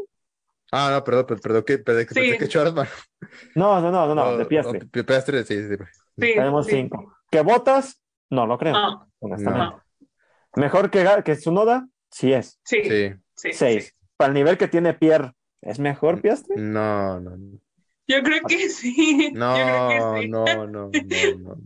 Ah, 0.71 0.89
no, 0.91 1.03
perdón, 1.03 1.25
perdón, 1.25 1.41
perdón, 1.41 1.63
que, 1.63 1.77
perdón, 1.79 2.05
Sí. 2.09 2.13
pensé 2.15 2.37
que 2.37 2.45
Schwarzman. 2.47 2.87
No, 3.55 3.81
no, 3.81 3.91
no, 3.91 4.07
no, 4.07 4.15
no, 4.15 4.37
de 4.37 4.45
Piastri. 4.45 4.79
oh, 4.83 4.89
Pi- 4.91 5.03
Piastri, 5.03 5.43
sí, 5.43 5.67
sí. 5.67 5.75
Sí, 5.77 5.85
Tenemos 6.35 6.65
sí. 6.65 6.71
cinco. 6.73 7.13
¿Que 7.31 7.41
votas? 7.41 8.01
No 8.29 8.45
lo 8.45 8.57
creo, 8.57 8.73
No, 8.73 9.09
honestamente. 9.19 9.75
no. 9.75 9.83
¿Mejor 10.55 10.89
que, 10.91 11.05
que 11.25 11.35
Tsunoda? 11.35 11.87
Sí 12.11 12.33
es. 12.33 12.59
Sí, 12.63 12.83
sí. 12.83 13.13
Seis. 13.35 13.85
sí. 13.85 13.91
Para 14.17 14.29
el 14.29 14.33
nivel 14.33 14.57
que 14.57 14.67
tiene 14.67 14.93
Pierre, 14.93 15.33
¿es 15.61 15.79
mejor 15.79 16.21
Piastri? 16.21 16.55
No, 16.57 17.19
no, 17.19 17.37
no. 17.37 17.59
Yo 18.07 18.23
creo 18.23 18.41
que 18.47 18.69
sí. 18.69 19.31
No, 19.33 19.55
Yo 19.57 19.63
creo 19.65 20.13
que 20.15 20.21
sí. 20.23 20.29
no, 20.29 20.45
no, 20.45 20.65
no, 20.67 20.91
no. 21.39 21.57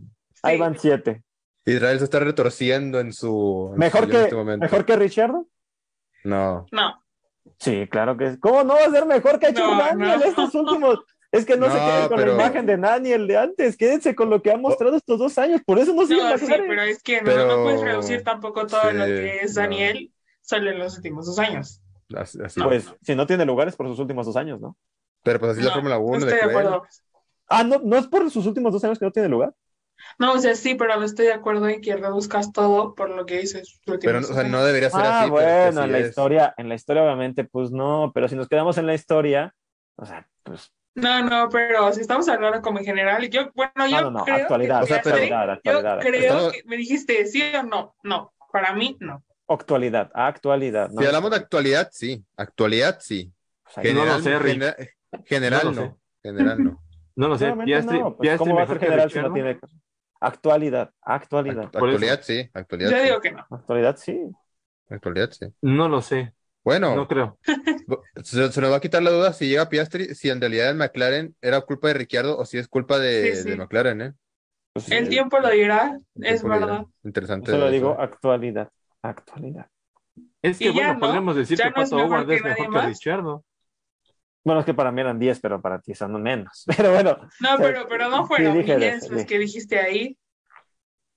Ahí 0.42 0.58
van 0.58 0.78
siete. 0.78 1.22
Israel 1.66 1.98
se 1.98 2.04
está 2.04 2.20
retorciendo 2.20 3.00
en 3.00 3.12
su. 3.12 3.70
en 3.72 3.78
¿Mejor 3.78 4.04
su- 4.04 4.10
que, 4.10 4.22
este 4.22 4.34
momento. 4.34 4.62
¿Mejor 4.64 4.84
que 4.84 4.96
Richardo? 4.96 5.48
No. 6.24 6.66
No, 6.72 7.00
Sí, 7.58 7.86
claro 7.90 8.16
que 8.16 8.24
es. 8.24 8.38
¿Cómo 8.38 8.64
no 8.64 8.74
va 8.74 8.84
a 8.86 8.90
ser 8.90 9.06
mejor 9.06 9.38
que 9.38 9.46
ha 9.46 9.50
hecho 9.50 9.66
No, 9.66 9.78
Daniel 9.78 10.18
no. 10.18 10.24
estos 10.24 10.54
últimos? 10.54 10.98
Es 11.30 11.44
que 11.44 11.56
no, 11.56 11.66
se 11.66 11.78
queden 11.78 12.08
con 12.08 12.16
pero- 12.16 12.36
la 12.36 12.42
imagen 12.44 12.66
de 12.66 12.76
Daniel 12.76 13.26
de 13.26 13.36
antes, 13.36 13.76
quédense 13.76 14.14
con 14.14 14.30
lo 14.30 14.40
que 14.42 14.50
ha 14.52 14.56
mostrado 14.56 14.96
estos 14.96 15.18
dos 15.18 15.36
años, 15.38 15.60
por 15.66 15.78
eso 15.78 15.92
no 15.94 16.06
sigue 16.06 16.22
no, 16.22 16.38
sí, 16.38 16.46
pero 16.48 16.82
es 16.82 17.02
que 17.02 17.18
no, 17.20 17.24
Pero- 17.24 17.46
no 17.46 17.62
puedes 17.64 17.80
reducir 17.80 18.22
tampoco 18.24 18.66
todo 18.66 18.80
Sí, 18.90 18.96
lo 18.96 19.04
que 19.04 19.36
es 19.40 19.54
no. 19.54 19.62
Daniel 19.62 20.12
solo 20.42 20.70
en 20.70 20.78
los 20.78 20.96
últimos 20.96 21.26
dos 21.26 21.38
años. 21.38 21.80
Así, 22.16 22.38
así. 22.42 22.60
Pues 22.62 22.92
si 23.02 23.14
no 23.14 23.26
tiene 23.26 23.44
lugares 23.44 23.76
por 23.76 23.88
sus 23.88 23.98
últimos 23.98 24.26
dos 24.26 24.36
años, 24.36 24.60
¿no? 24.60 24.76
Pero 25.22 25.38
pues 25.40 25.52
así 25.52 25.60
es 25.60 25.66
la 25.66 25.72
Fórmula 25.74 25.98
1 25.98 26.18
no 26.20 26.26
de 26.26 26.32
estoy 26.34 26.52
de. 26.64 26.80
Ah, 27.48 27.64
no, 27.64 27.80
no 27.82 27.96
es 27.96 28.06
por 28.06 28.30
sus 28.30 28.46
últimos 28.46 28.72
dos 28.72 28.84
años 28.84 28.98
que 28.98 29.04
no 29.04 29.10
tiene 29.12 29.28
lugar. 29.28 29.52
No, 30.18 30.32
o 30.34 30.38
sea, 30.38 30.54
sí, 30.54 30.74
pero 30.74 30.96
no 30.96 31.04
estoy 31.04 31.26
de 31.26 31.32
acuerdo 31.32 31.68
en 31.68 31.80
que 31.80 31.96
reduzcas 31.96 32.52
todo 32.52 32.94
por 32.94 33.10
lo 33.10 33.26
que 33.26 33.38
dices. 33.40 33.80
Pero, 34.00 34.18
o 34.20 34.22
sea, 34.22 34.44
no 34.44 34.64
debería 34.64 34.90
ser 34.90 35.00
Ah, 35.02 35.22
así. 35.22 35.30
bueno, 35.30 35.80
así 35.80 35.86
en 35.88 35.92
la 35.92 35.98
es. 35.98 36.08
historia, 36.08 36.54
en 36.56 36.68
la 36.68 36.74
historia 36.74 37.02
obviamente, 37.02 37.44
pues 37.44 37.70
no, 37.70 38.12
pero 38.14 38.28
si 38.28 38.36
nos 38.36 38.48
quedamos 38.48 38.78
en 38.78 38.86
la 38.86 38.94
historia, 38.94 39.54
o 39.96 40.04
sea, 40.06 40.26
pues 40.42 40.72
No, 40.96 41.22
no, 41.24 41.48
pero 41.48 41.92
si 41.92 42.00
estamos 42.02 42.28
hablando 42.28 42.62
como 42.62 42.78
en 42.78 42.84
general, 42.84 43.28
yo, 43.28 43.50
bueno, 43.54 43.72
yo 43.88 44.00
no, 44.02 44.10
no, 44.12 44.18
no, 44.20 44.24
creo 44.24 44.36
actualidad, 44.36 44.78
que 44.78 44.84
O 44.84 44.86
sea, 44.86 45.00
pero- 45.02 45.16
Piastri- 45.16 45.22
actualidad, 45.24 45.46
yo 45.46 45.52
actualidad, 45.72 46.00
creo 46.00 46.20
Estamos- 46.20 46.52
que 46.52 46.62
me 46.66 46.76
dijiste 46.76 47.26
sí 47.26 47.42
o 47.58 47.62
no, 47.64 47.96
no, 48.04 48.32
para 48.52 48.72
mí 48.74 48.96
no. 49.00 49.24
actualidad, 49.48 50.10
actualidad. 50.14 50.90
¿no? 50.90 51.00
Si 51.00 51.06
hablamos 51.06 51.30
de 51.32 51.36
actualidad, 51.38 51.88
sí. 51.92 52.24
Actualidad, 52.36 52.98
sí. 53.00 53.32
Pues 53.64 53.78
ahí- 53.78 53.92
No 53.92 54.04
lo 54.04 54.18
General, 54.20 54.42
sé, 54.42 54.48
genera- 54.50 54.76
general 55.26 55.60
No 55.64 55.72
no. 55.72 55.82
sé. 55.82 55.94
General 56.22 56.64
no. 56.64 56.80
No 57.16 57.28
lo 57.28 57.38
sé, 57.38 57.52
Piastri, 57.64 57.98
no, 58.00 58.16
pues, 58.16 58.20
Piastri 58.20 58.38
¿Cómo 58.38 58.54
va 58.56 58.62
a 58.62 58.64
mejor 58.64 58.74
ser 58.74 58.80
que 58.80 58.86
general 58.86 59.10
si 59.10 59.18
no 59.20 59.32
tiene 59.32 59.58
actualidad? 60.26 60.90
Actualidad. 61.02 61.64
Actualidad, 61.64 62.20
sí. 62.22 62.48
Actualidad, 62.54 62.90
Yo 62.90 62.96
sí. 62.98 63.02
digo 63.04 63.20
que 63.20 63.32
no. 63.32 63.46
Actualidad, 63.50 63.96
sí. 63.96 64.20
Actualidad, 64.88 65.30
sí. 65.32 65.46
No 65.62 65.88
lo 65.88 66.02
sé, 66.02 66.34
Bueno, 66.62 66.94
no 66.96 67.06
creo. 67.08 67.38
se, 68.22 68.50
se 68.52 68.60
nos 68.60 68.70
va 68.72 68.76
a 68.76 68.80
quitar 68.80 69.02
la 69.02 69.10
duda 69.10 69.32
si 69.32 69.48
llega 69.48 69.68
Piastri, 69.68 70.14
si 70.14 70.30
en 70.30 70.40
realidad 70.40 70.70
el 70.70 70.76
McLaren 70.76 71.34
era 71.40 71.60
culpa 71.62 71.88
de 71.88 71.94
Ricciardo 71.94 72.38
o 72.38 72.44
si 72.44 72.58
es 72.58 72.68
culpa 72.68 72.98
de, 72.98 73.34
Sí, 73.36 73.42
sí. 73.44 73.50
de 73.50 73.56
McLaren, 73.56 74.00
¿eh? 74.02 74.12
Pues, 74.72 74.90
El 74.90 75.06
eh, 75.06 75.08
tiempo 75.08 75.38
lo 75.38 75.50
dirá, 75.50 75.98
es 76.16 76.42
lo 76.42 76.54
dirá. 76.54 76.66
verdad. 76.66 76.86
Interesante. 77.04 77.50
Solo 77.50 77.64
eso. 77.66 77.72
digo 77.72 77.96
actualidad, 78.00 78.70
actualidad. 79.02 79.68
Es 80.42 80.58
que 80.58 80.70
bueno, 80.70 80.94
¿no? 80.94 81.00
podríamos 81.00 81.36
decir 81.36 81.58
que 81.58 81.64
no 81.70 81.72
Pato 81.74 81.96
mejor 81.96 82.10
Howard 82.12 82.26
que 82.28 82.34
es 82.36 82.42
mejor 82.44 82.66
que 82.66 82.68
más. 82.70 82.86
Ricciardo. 82.86 83.44
Bueno, 84.44 84.60
es 84.60 84.66
que 84.66 84.74
para 84.74 84.92
mí 84.92 85.00
eran 85.00 85.18
10, 85.18 85.40
pero 85.40 85.60
para 85.60 85.80
ti 85.80 85.94
son 85.94 86.22
menos. 86.22 86.64
Pero 86.76 86.92
bueno, 86.92 87.16
No, 87.40 87.56
Sí, 87.56 87.62
pero, 87.62 87.86
pero 87.88 88.08
no 88.10 88.22
sí, 88.22 88.28
fueron 88.28 88.58
dije 88.58 88.72
de 88.72 88.78
10 88.78 88.94
eso, 89.04 89.12
los 89.12 89.20
sí. 89.22 89.26
que 89.26 89.38
dijiste 89.38 89.78
ahí. 89.80 90.18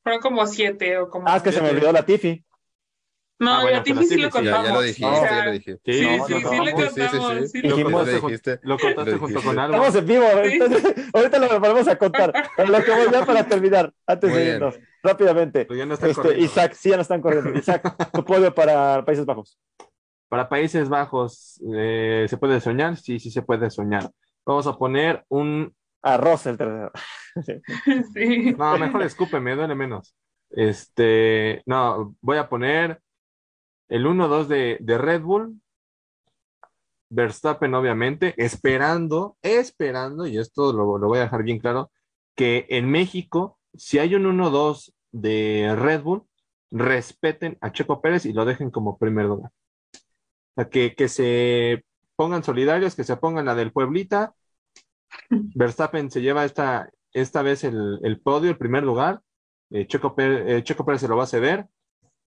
Fueron 0.03 0.21
como 0.21 0.47
7 0.47 0.97
o 0.99 1.09
como. 1.09 1.27
ah, 1.27 1.37
es 1.37 1.43
que 1.43 1.51
se 1.51 1.61
me 1.61 1.69
olvidó 1.69 1.91
la 1.91 2.05
Tiffy. 2.05 2.43
No, 3.39 3.53
Ah, 3.53 3.61
bueno, 3.61 3.77
a 3.79 3.83
ti 3.83 3.91
pero 3.93 4.01
sí 4.03 4.07
sí, 4.07 4.15
lo 4.15 4.21
sí, 4.21 4.23
Ya, 4.23 4.31
contamos. 4.31 4.67
ya 4.67 4.73
lo 4.73 4.79
o 4.79 4.81
dijiste, 4.81 5.15
sea, 5.19 5.29
ya 5.29 5.45
lo 5.45 5.51
dijiste. 5.51 5.93
Sí, 5.93 5.99
sí, 5.99 6.05
no, 6.17 6.25
sí, 6.25 6.33
no, 6.33 6.63
le 6.63 6.71
sí, 6.71 6.77
sí, 6.77 7.01
contamos. 7.01 7.51
sí, 7.51 7.61
Lo 7.61 7.69
Dijimos- 7.75 8.07
Lo 8.07 8.13
dijiste. 8.13 8.59
lo 8.63 8.77
contaste 8.79 9.11
Lo 9.11 9.19
junto 9.19 9.41
con 9.43 9.59
Alba. 9.59 9.75
Estamos 9.77 9.95
en 9.95 10.05
vivo, 10.07 10.25
Sí. 10.43 10.53
entonces, 10.53 10.83
ahorita 11.13 11.39
lo 11.39 11.59
volvemos 11.59 11.87
a 11.89 11.95
contar. 11.97 12.33
Pero 12.55 12.69
lo 12.69 12.83
que 12.83 12.91
voy 12.91 13.11
ya 13.11 13.25
para 13.25 13.43
terminar, 13.47 13.93
antes 14.07 14.29
Muy 14.29 14.39
de 14.39 14.43
bien. 14.45 14.55
irnos, 14.55 14.79
rápidamente. 15.03 15.65
Pero 15.65 15.77
ya 15.77 15.85
no 15.85 15.93
están 15.93 16.09
Este, 16.09 16.21
corriendo. 16.21 16.45
Isaac, 16.45 16.73
sí, 16.73 16.89
ya 16.89 16.95
no 16.95 17.01
están 17.03 17.21
corriendo. 17.21 17.59
Isaac, 17.59 17.83
tu 18.13 18.25
podio 18.25 18.55
para 18.55 19.03
Países 19.05 19.25
Bajos. 19.25 19.59
Para 20.29 20.49
Países 20.49 20.89
Bajos, 20.89 21.61
eh, 21.73 22.25
¿se 22.29 22.37
puede 22.37 22.59
soñar? 22.59 22.97
Sí, 22.97 23.19
sí 23.19 23.31
se 23.31 23.41
puede 23.41 23.69
soñar. 23.69 24.11
Vamos 24.45 24.67
a 24.67 24.77
poner 24.77 25.25
un... 25.29 25.73
Arroz 26.01 26.45
el 26.45 26.57
tercero. 26.57 26.91
Sí. 28.13 28.55
No, 28.57 28.77
mejor 28.79 29.03
escúpeme, 29.03 29.55
duele 29.55 29.75
menos. 29.75 30.15
Este, 30.49 31.61
no, 31.67 32.15
voy 32.21 32.37
a 32.37 32.49
poner 32.49 32.99
el 33.89 34.05
1-2 34.05 34.47
de, 34.47 34.77
de 34.79 34.97
Red 34.97 35.21
Bull. 35.21 35.61
Verstappen, 37.09 37.73
obviamente, 37.73 38.33
esperando, 38.37 39.37
esperando, 39.41 40.27
y 40.27 40.37
esto 40.37 40.73
lo, 40.73 40.97
lo 40.97 41.07
voy 41.07 41.19
a 41.19 41.21
dejar 41.21 41.43
bien 41.43 41.59
claro, 41.59 41.89
que 42.35 42.65
en 42.69 42.89
México, 42.89 43.59
si 43.73 43.99
hay 43.99 44.15
un 44.15 44.25
1-2 44.25 44.93
de 45.11 45.73
Red 45.77 46.01
Bull, 46.01 46.23
respeten 46.71 47.57
a 47.61 47.71
Checo 47.71 48.01
Pérez 48.01 48.25
y 48.25 48.33
lo 48.33 48.43
dejen 48.45 48.71
como 48.71 48.97
primer 48.97 49.25
lugar. 49.25 49.51
Sea, 50.57 50.69
que, 50.69 50.95
que 50.95 51.07
se 51.07 51.85
pongan 52.15 52.43
solidarios, 52.43 52.95
que 52.95 53.03
se 53.03 53.15
pongan 53.15 53.45
la 53.45 53.53
del 53.53 53.71
Pueblita. 53.71 54.33
Verstappen 55.29 56.09
se 56.09 56.21
lleva 56.21 56.45
esta, 56.45 56.89
esta 57.13 57.43
vez 57.43 57.63
el, 57.63 57.99
el 58.03 58.19
podio, 58.19 58.49
el 58.49 58.57
primer 58.57 58.83
lugar. 58.83 59.21
Eh, 59.69 59.85
Checo, 59.85 60.15
Pérez, 60.15 60.43
eh, 60.47 60.63
Checo 60.63 60.83
Pérez 60.83 61.01
se 61.01 61.07
lo 61.07 61.15
va 61.15 61.25
a 61.25 61.27
ceder. 61.27 61.67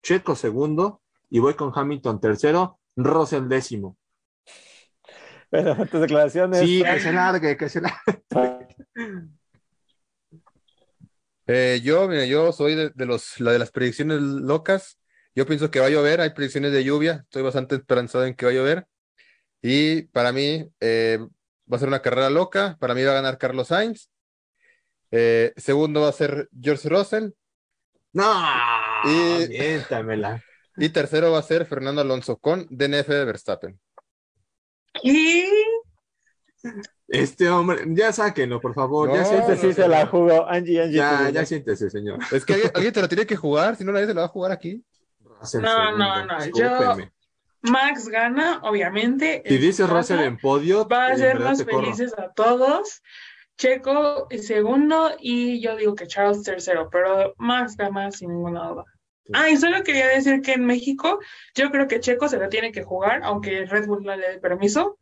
Checo 0.03 0.35
segundo. 0.35 1.01
Y 1.29 1.39
voy 1.39 1.55
con 1.55 1.71
Hamilton 1.73 2.21
tercero. 2.21 2.79
Russell 2.95 3.47
décimo. 3.47 3.97
Bueno, 5.51 5.75
tus 5.87 6.01
declaraciones. 6.01 6.59
Sí, 6.59 6.83
que 6.83 6.99
se 6.99 7.11
largue, 7.11 7.57
que 7.57 7.69
se 7.69 7.81
largue. 7.81 8.75
Eh, 11.47 11.81
yo, 11.83 12.07
mira, 12.07 12.25
yo 12.25 12.51
soy 12.51 12.75
de, 12.75 12.91
de 12.91 13.05
los, 13.07 13.39
la 13.39 13.51
de 13.51 13.57
las 13.57 13.71
predicciones 13.71 14.21
locas. 14.21 14.98
Yo 15.35 15.45
pienso 15.45 15.71
que 15.71 15.79
va 15.79 15.85
a 15.87 15.89
llover, 15.89 16.21
hay 16.21 16.31
predicciones 16.31 16.71
de 16.71 16.83
lluvia, 16.83 17.21
estoy 17.23 17.43
bastante 17.43 17.75
esperanzado 17.75 18.25
en 18.25 18.35
que 18.35 18.45
va 18.45 18.51
a 18.51 18.55
llover. 18.55 18.87
Y 19.61 20.03
para 20.03 20.31
mí 20.31 20.69
eh, 20.79 21.19
va 21.71 21.75
a 21.77 21.79
ser 21.79 21.87
una 21.87 22.01
carrera 22.01 22.29
loca, 22.29 22.77
para 22.79 22.93
mí 22.95 23.03
va 23.03 23.11
a 23.11 23.15
ganar 23.15 23.37
Carlos 23.37 23.67
Sainz. 23.67 24.09
Eh, 25.11 25.53
segundo 25.57 26.01
va 26.01 26.09
a 26.09 26.13
ser 26.13 26.49
George 26.59 26.87
Russell. 26.89 27.29
No, 28.13 28.33
Y- 29.05 29.47
miéntamela. 29.49 30.43
Y 30.81 30.89
tercero 30.89 31.31
va 31.33 31.39
a 31.39 31.43
ser 31.43 31.65
Fernando 31.65 31.99
Alonso 31.99 32.37
con 32.37 32.65
DNF 32.69 33.09
de 33.09 33.25
Verstappen. 33.25 33.79
¿Qué? 34.93 35.49
Este 37.07 37.49
hombre, 37.49 37.83
ya 37.87 38.13
sáquenlo, 38.13 38.61
por 38.61 38.73
favor. 38.73 39.11
ya 39.11 39.23
No, 39.23 39.25
siéntese. 39.25 39.53
Este 39.53 39.67
sí 39.67 39.73
se 39.73 39.87
la 39.89 40.05
jugó. 40.07 40.47
Angie, 40.47 40.81
Angie. 40.81 40.95
Ya, 40.95 41.29
ya 41.31 41.45
siéntese, 41.45 41.89
señor. 41.89 42.19
Es 42.31 42.45
que 42.45 42.53
alguien, 42.53 42.71
alguien 42.75 42.93
te 42.93 43.01
lo 43.01 43.09
tiene 43.09 43.25
que 43.25 43.35
jugar, 43.35 43.75
si 43.75 43.83
no 43.83 43.91
nadie 43.91 44.05
se 44.07 44.13
lo 44.13 44.21
va 44.21 44.27
a 44.27 44.29
jugar 44.29 44.53
aquí. 44.53 44.81
Russell 45.39 45.61
No, 45.61 45.69
segundo, 45.69 45.97
no, 45.97 46.25
no, 46.25 46.45
yo-. 46.55 46.97
Max 47.61 48.07
gana, 48.07 48.61
obviamente. 48.63 49.43
Si 49.45 49.57
dice 49.57 49.83
Gana, 49.83 49.95
Russell 49.95 50.19
en 50.21 50.37
podio, 50.37 50.87
Va 50.87 51.07
a 51.07 51.11
hacernos 51.13 51.63
corro. 51.63 51.81
felices 51.81 52.13
a 52.17 52.31
todos. 52.33 53.01
Checo 53.57 54.27
segundo 54.41 55.11
y 55.19 55.59
yo 55.59 55.75
digo 55.75 55.93
que 55.93 56.07
Charles 56.07 56.43
tercero, 56.43 56.89
pero 56.89 57.33
Max 57.37 57.75
gana 57.75 58.09
sin 58.09 58.29
ninguna 58.29 58.69
duda. 58.69 58.85
Ah, 59.33 59.49
y 59.49 59.57
solo 59.57 59.83
quería 59.83 60.07
decir 60.07 60.41
que 60.41 60.53
en 60.53 60.65
México 60.65 61.19
yo 61.53 61.69
creo 61.69 61.87
que 61.87 61.99
Checo 61.99 62.29
se 62.29 62.37
la 62.37 62.47
tiene 62.47 62.71
que 62.71 62.83
jugar, 62.83 63.21
aunque 63.23 63.65
Red 63.65 63.85
Bull 63.85 64.03
no 64.03 64.15
le 64.15 64.29
dé 64.29 64.39
permiso. 64.39 64.97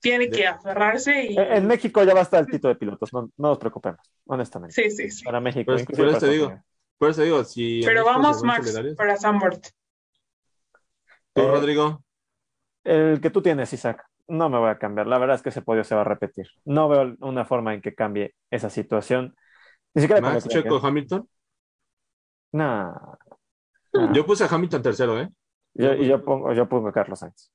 Tiene 0.00 0.28
que 0.28 0.46
aferrarse 0.46 1.24
y... 1.24 1.36
En 1.38 1.66
México 1.66 2.04
ya 2.04 2.12
va 2.12 2.20
a 2.20 2.24
estar 2.24 2.40
el 2.40 2.46
título 2.46 2.74
de 2.74 2.78
pilotos, 2.78 3.10
no, 3.14 3.30
no 3.38 3.48
nos 3.48 3.58
preocupemos, 3.58 4.00
honestamente. 4.26 4.74
Sí, 4.74 4.90
sí, 4.90 5.10
sí. 5.10 5.24
Para 5.24 5.40
México. 5.40 5.72
Pues, 5.72 5.86
por 5.86 6.06
eso 6.06 6.18
te 6.18 6.28
digo. 6.28 6.62
Por 6.98 7.10
eso 7.10 7.22
digo, 7.22 7.44
si. 7.44 7.82
Pero 7.84 8.04
vamos, 8.04 8.42
Max, 8.42 8.78
para 8.96 9.16
Zandvoort. 9.16 9.66
¿Tú, 11.32 11.42
Eh, 11.42 11.50
Rodrigo? 11.50 12.04
El 12.84 13.20
que 13.20 13.30
tú 13.30 13.42
tienes, 13.42 13.72
Isaac, 13.72 14.04
no 14.28 14.48
me 14.48 14.58
voy 14.58 14.70
a 14.70 14.78
cambiar. 14.78 15.06
La 15.06 15.18
verdad 15.18 15.36
es 15.36 15.42
que 15.42 15.48
ese 15.48 15.62
podio 15.62 15.84
se 15.84 15.94
va 15.94 16.02
a 16.02 16.04
repetir. 16.04 16.46
No 16.64 16.88
veo 16.88 17.16
una 17.20 17.44
forma 17.44 17.74
en 17.74 17.80
que 17.80 17.94
cambie 17.94 18.34
esa 18.50 18.70
situación. 18.70 19.34
Ni 19.94 20.02
siquiera 20.02 20.20
Max, 20.20 20.46
Checo, 20.48 20.76
¿eh? 20.76 20.80
Hamilton. 20.82 21.28
Nah. 22.52 22.92
Nah. 23.92 24.12
Yo 24.12 24.24
puse 24.26 24.44
a 24.44 24.48
Hamilton 24.48 24.82
tercero, 24.82 25.20
¿eh? 25.20 25.28
Yo- 25.74 25.94
y 25.94 26.06
yo 26.06 26.24
pongo, 26.24 26.52
yo 26.52 26.68
pongo 26.68 26.88
a 26.88 26.92
Carlos 26.92 27.18
Sainz. 27.18 27.50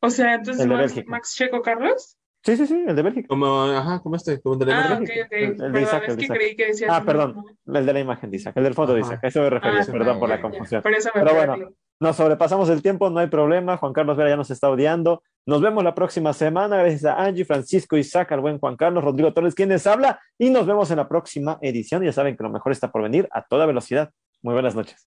O 0.00 0.10
sea, 0.10 0.34
entonces 0.34 0.66
Max. 0.66 0.94
Max 1.06 1.34
Checo 1.34 1.62
Carlos. 1.62 2.16
Sí, 2.42 2.56
sí, 2.56 2.66
sí, 2.66 2.84
el 2.86 2.96
de 2.96 3.02
Bélgica. 3.02 3.28
Como, 3.28 3.62
ajá, 3.64 4.00
como 4.00 4.16
este, 4.16 4.40
como 4.40 4.54
el 4.54 4.58
de 4.60 4.66
la 4.66 4.78
Ah, 4.78 4.86
imagen. 4.86 5.02
ok, 5.02 5.08
Bélgica. 5.08 5.26
ok. 5.26 5.32
El- 5.32 5.42
el 5.44 5.56
de 5.56 5.56
Perdón, 5.64 5.82
Isaac, 5.82 6.02
es 6.04 6.08
el 6.08 6.16
de 6.16 6.18
que 6.20 6.24
Isaac. 6.24 6.36
creí 6.38 6.56
que 6.56 6.66
decías. 6.66 6.90
Ah, 6.92 7.02
perdón, 7.04 7.34
mismo. 7.34 7.78
el 7.78 7.86
de 7.86 7.92
la 7.92 8.00
imagen 8.00 8.30
de 8.30 8.36
Isaac, 8.38 8.56
el 8.56 8.64
del 8.64 8.74
fondo 8.74 8.94
de. 8.94 9.00
Isaac. 9.00 9.20
A 9.22 9.28
eso 9.28 9.40
me 9.42 9.50
referí, 9.50 9.76
Ah, 9.78 9.86
perdón 9.92 10.18
por 10.18 10.28
ya, 10.28 10.34
la 10.34 10.36
ya, 10.36 10.42
confusión. 10.42 10.82
Por 10.82 10.94
eso 10.94 11.10
me 11.14 11.20
Pero 11.22 11.34
bueno, 11.34 11.56
perdí. 11.58 11.74
Nos 12.02 12.16
sobrepasamos 12.16 12.70
el 12.70 12.80
tiempo, 12.80 13.10
no 13.10 13.18
hay 13.20 13.26
problema. 13.26 13.76
Juan 13.76 13.92
Carlos 13.92 14.16
Vera 14.16 14.30
ya 14.30 14.36
nos 14.36 14.50
está 14.50 14.70
odiando. 14.70 15.22
Nos 15.44 15.60
vemos 15.60 15.84
la 15.84 15.94
próxima 15.94 16.32
semana. 16.32 16.78
Gracias 16.78 17.04
a 17.04 17.22
Angie, 17.22 17.44
Francisco, 17.44 17.98
Isaac, 17.98 18.32
al 18.32 18.40
buen 18.40 18.58
Juan 18.58 18.76
Carlos, 18.76 19.04
Rodrigo 19.04 19.34
Torres, 19.34 19.54
quienes 19.54 19.86
habla. 19.86 20.18
Y 20.38 20.48
nos 20.48 20.66
vemos 20.66 20.90
en 20.90 20.96
la 20.96 21.06
próxima 21.08 21.58
edición. 21.60 22.02
Ya 22.02 22.12
saben 22.12 22.38
que 22.38 22.42
lo 22.42 22.48
mejor 22.48 22.72
está 22.72 22.90
por 22.90 23.02
venir 23.02 23.28
a 23.32 23.42
toda 23.44 23.66
velocidad. 23.66 24.10
Muy 24.40 24.54
buenas 24.54 24.74
noches. 24.74 25.06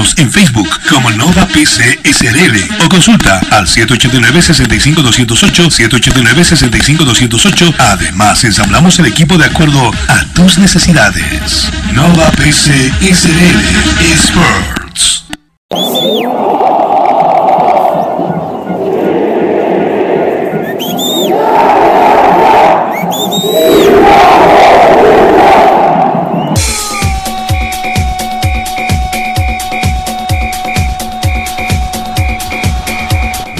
en 0.17 0.31
Facebook 0.31 0.67
como 0.89 1.11
Nova 1.11 1.47
PC 1.47 1.99
SRL 2.03 2.83
o 2.83 2.89
consulta 2.89 3.39
al 3.51 3.67
789-65208, 3.67 5.69
789-65208. 5.89 7.75
Además, 7.77 8.43
ensamblamos 8.43 8.97
el 8.99 9.05
equipo 9.05 9.37
de 9.37 9.45
acuerdo 9.45 9.91
a 10.07 10.25
tus 10.33 10.57
necesidades. 10.57 11.69
Nova 11.93 12.31
PC 12.31 12.91
SRL 13.01 13.59
Experts. 14.11 15.25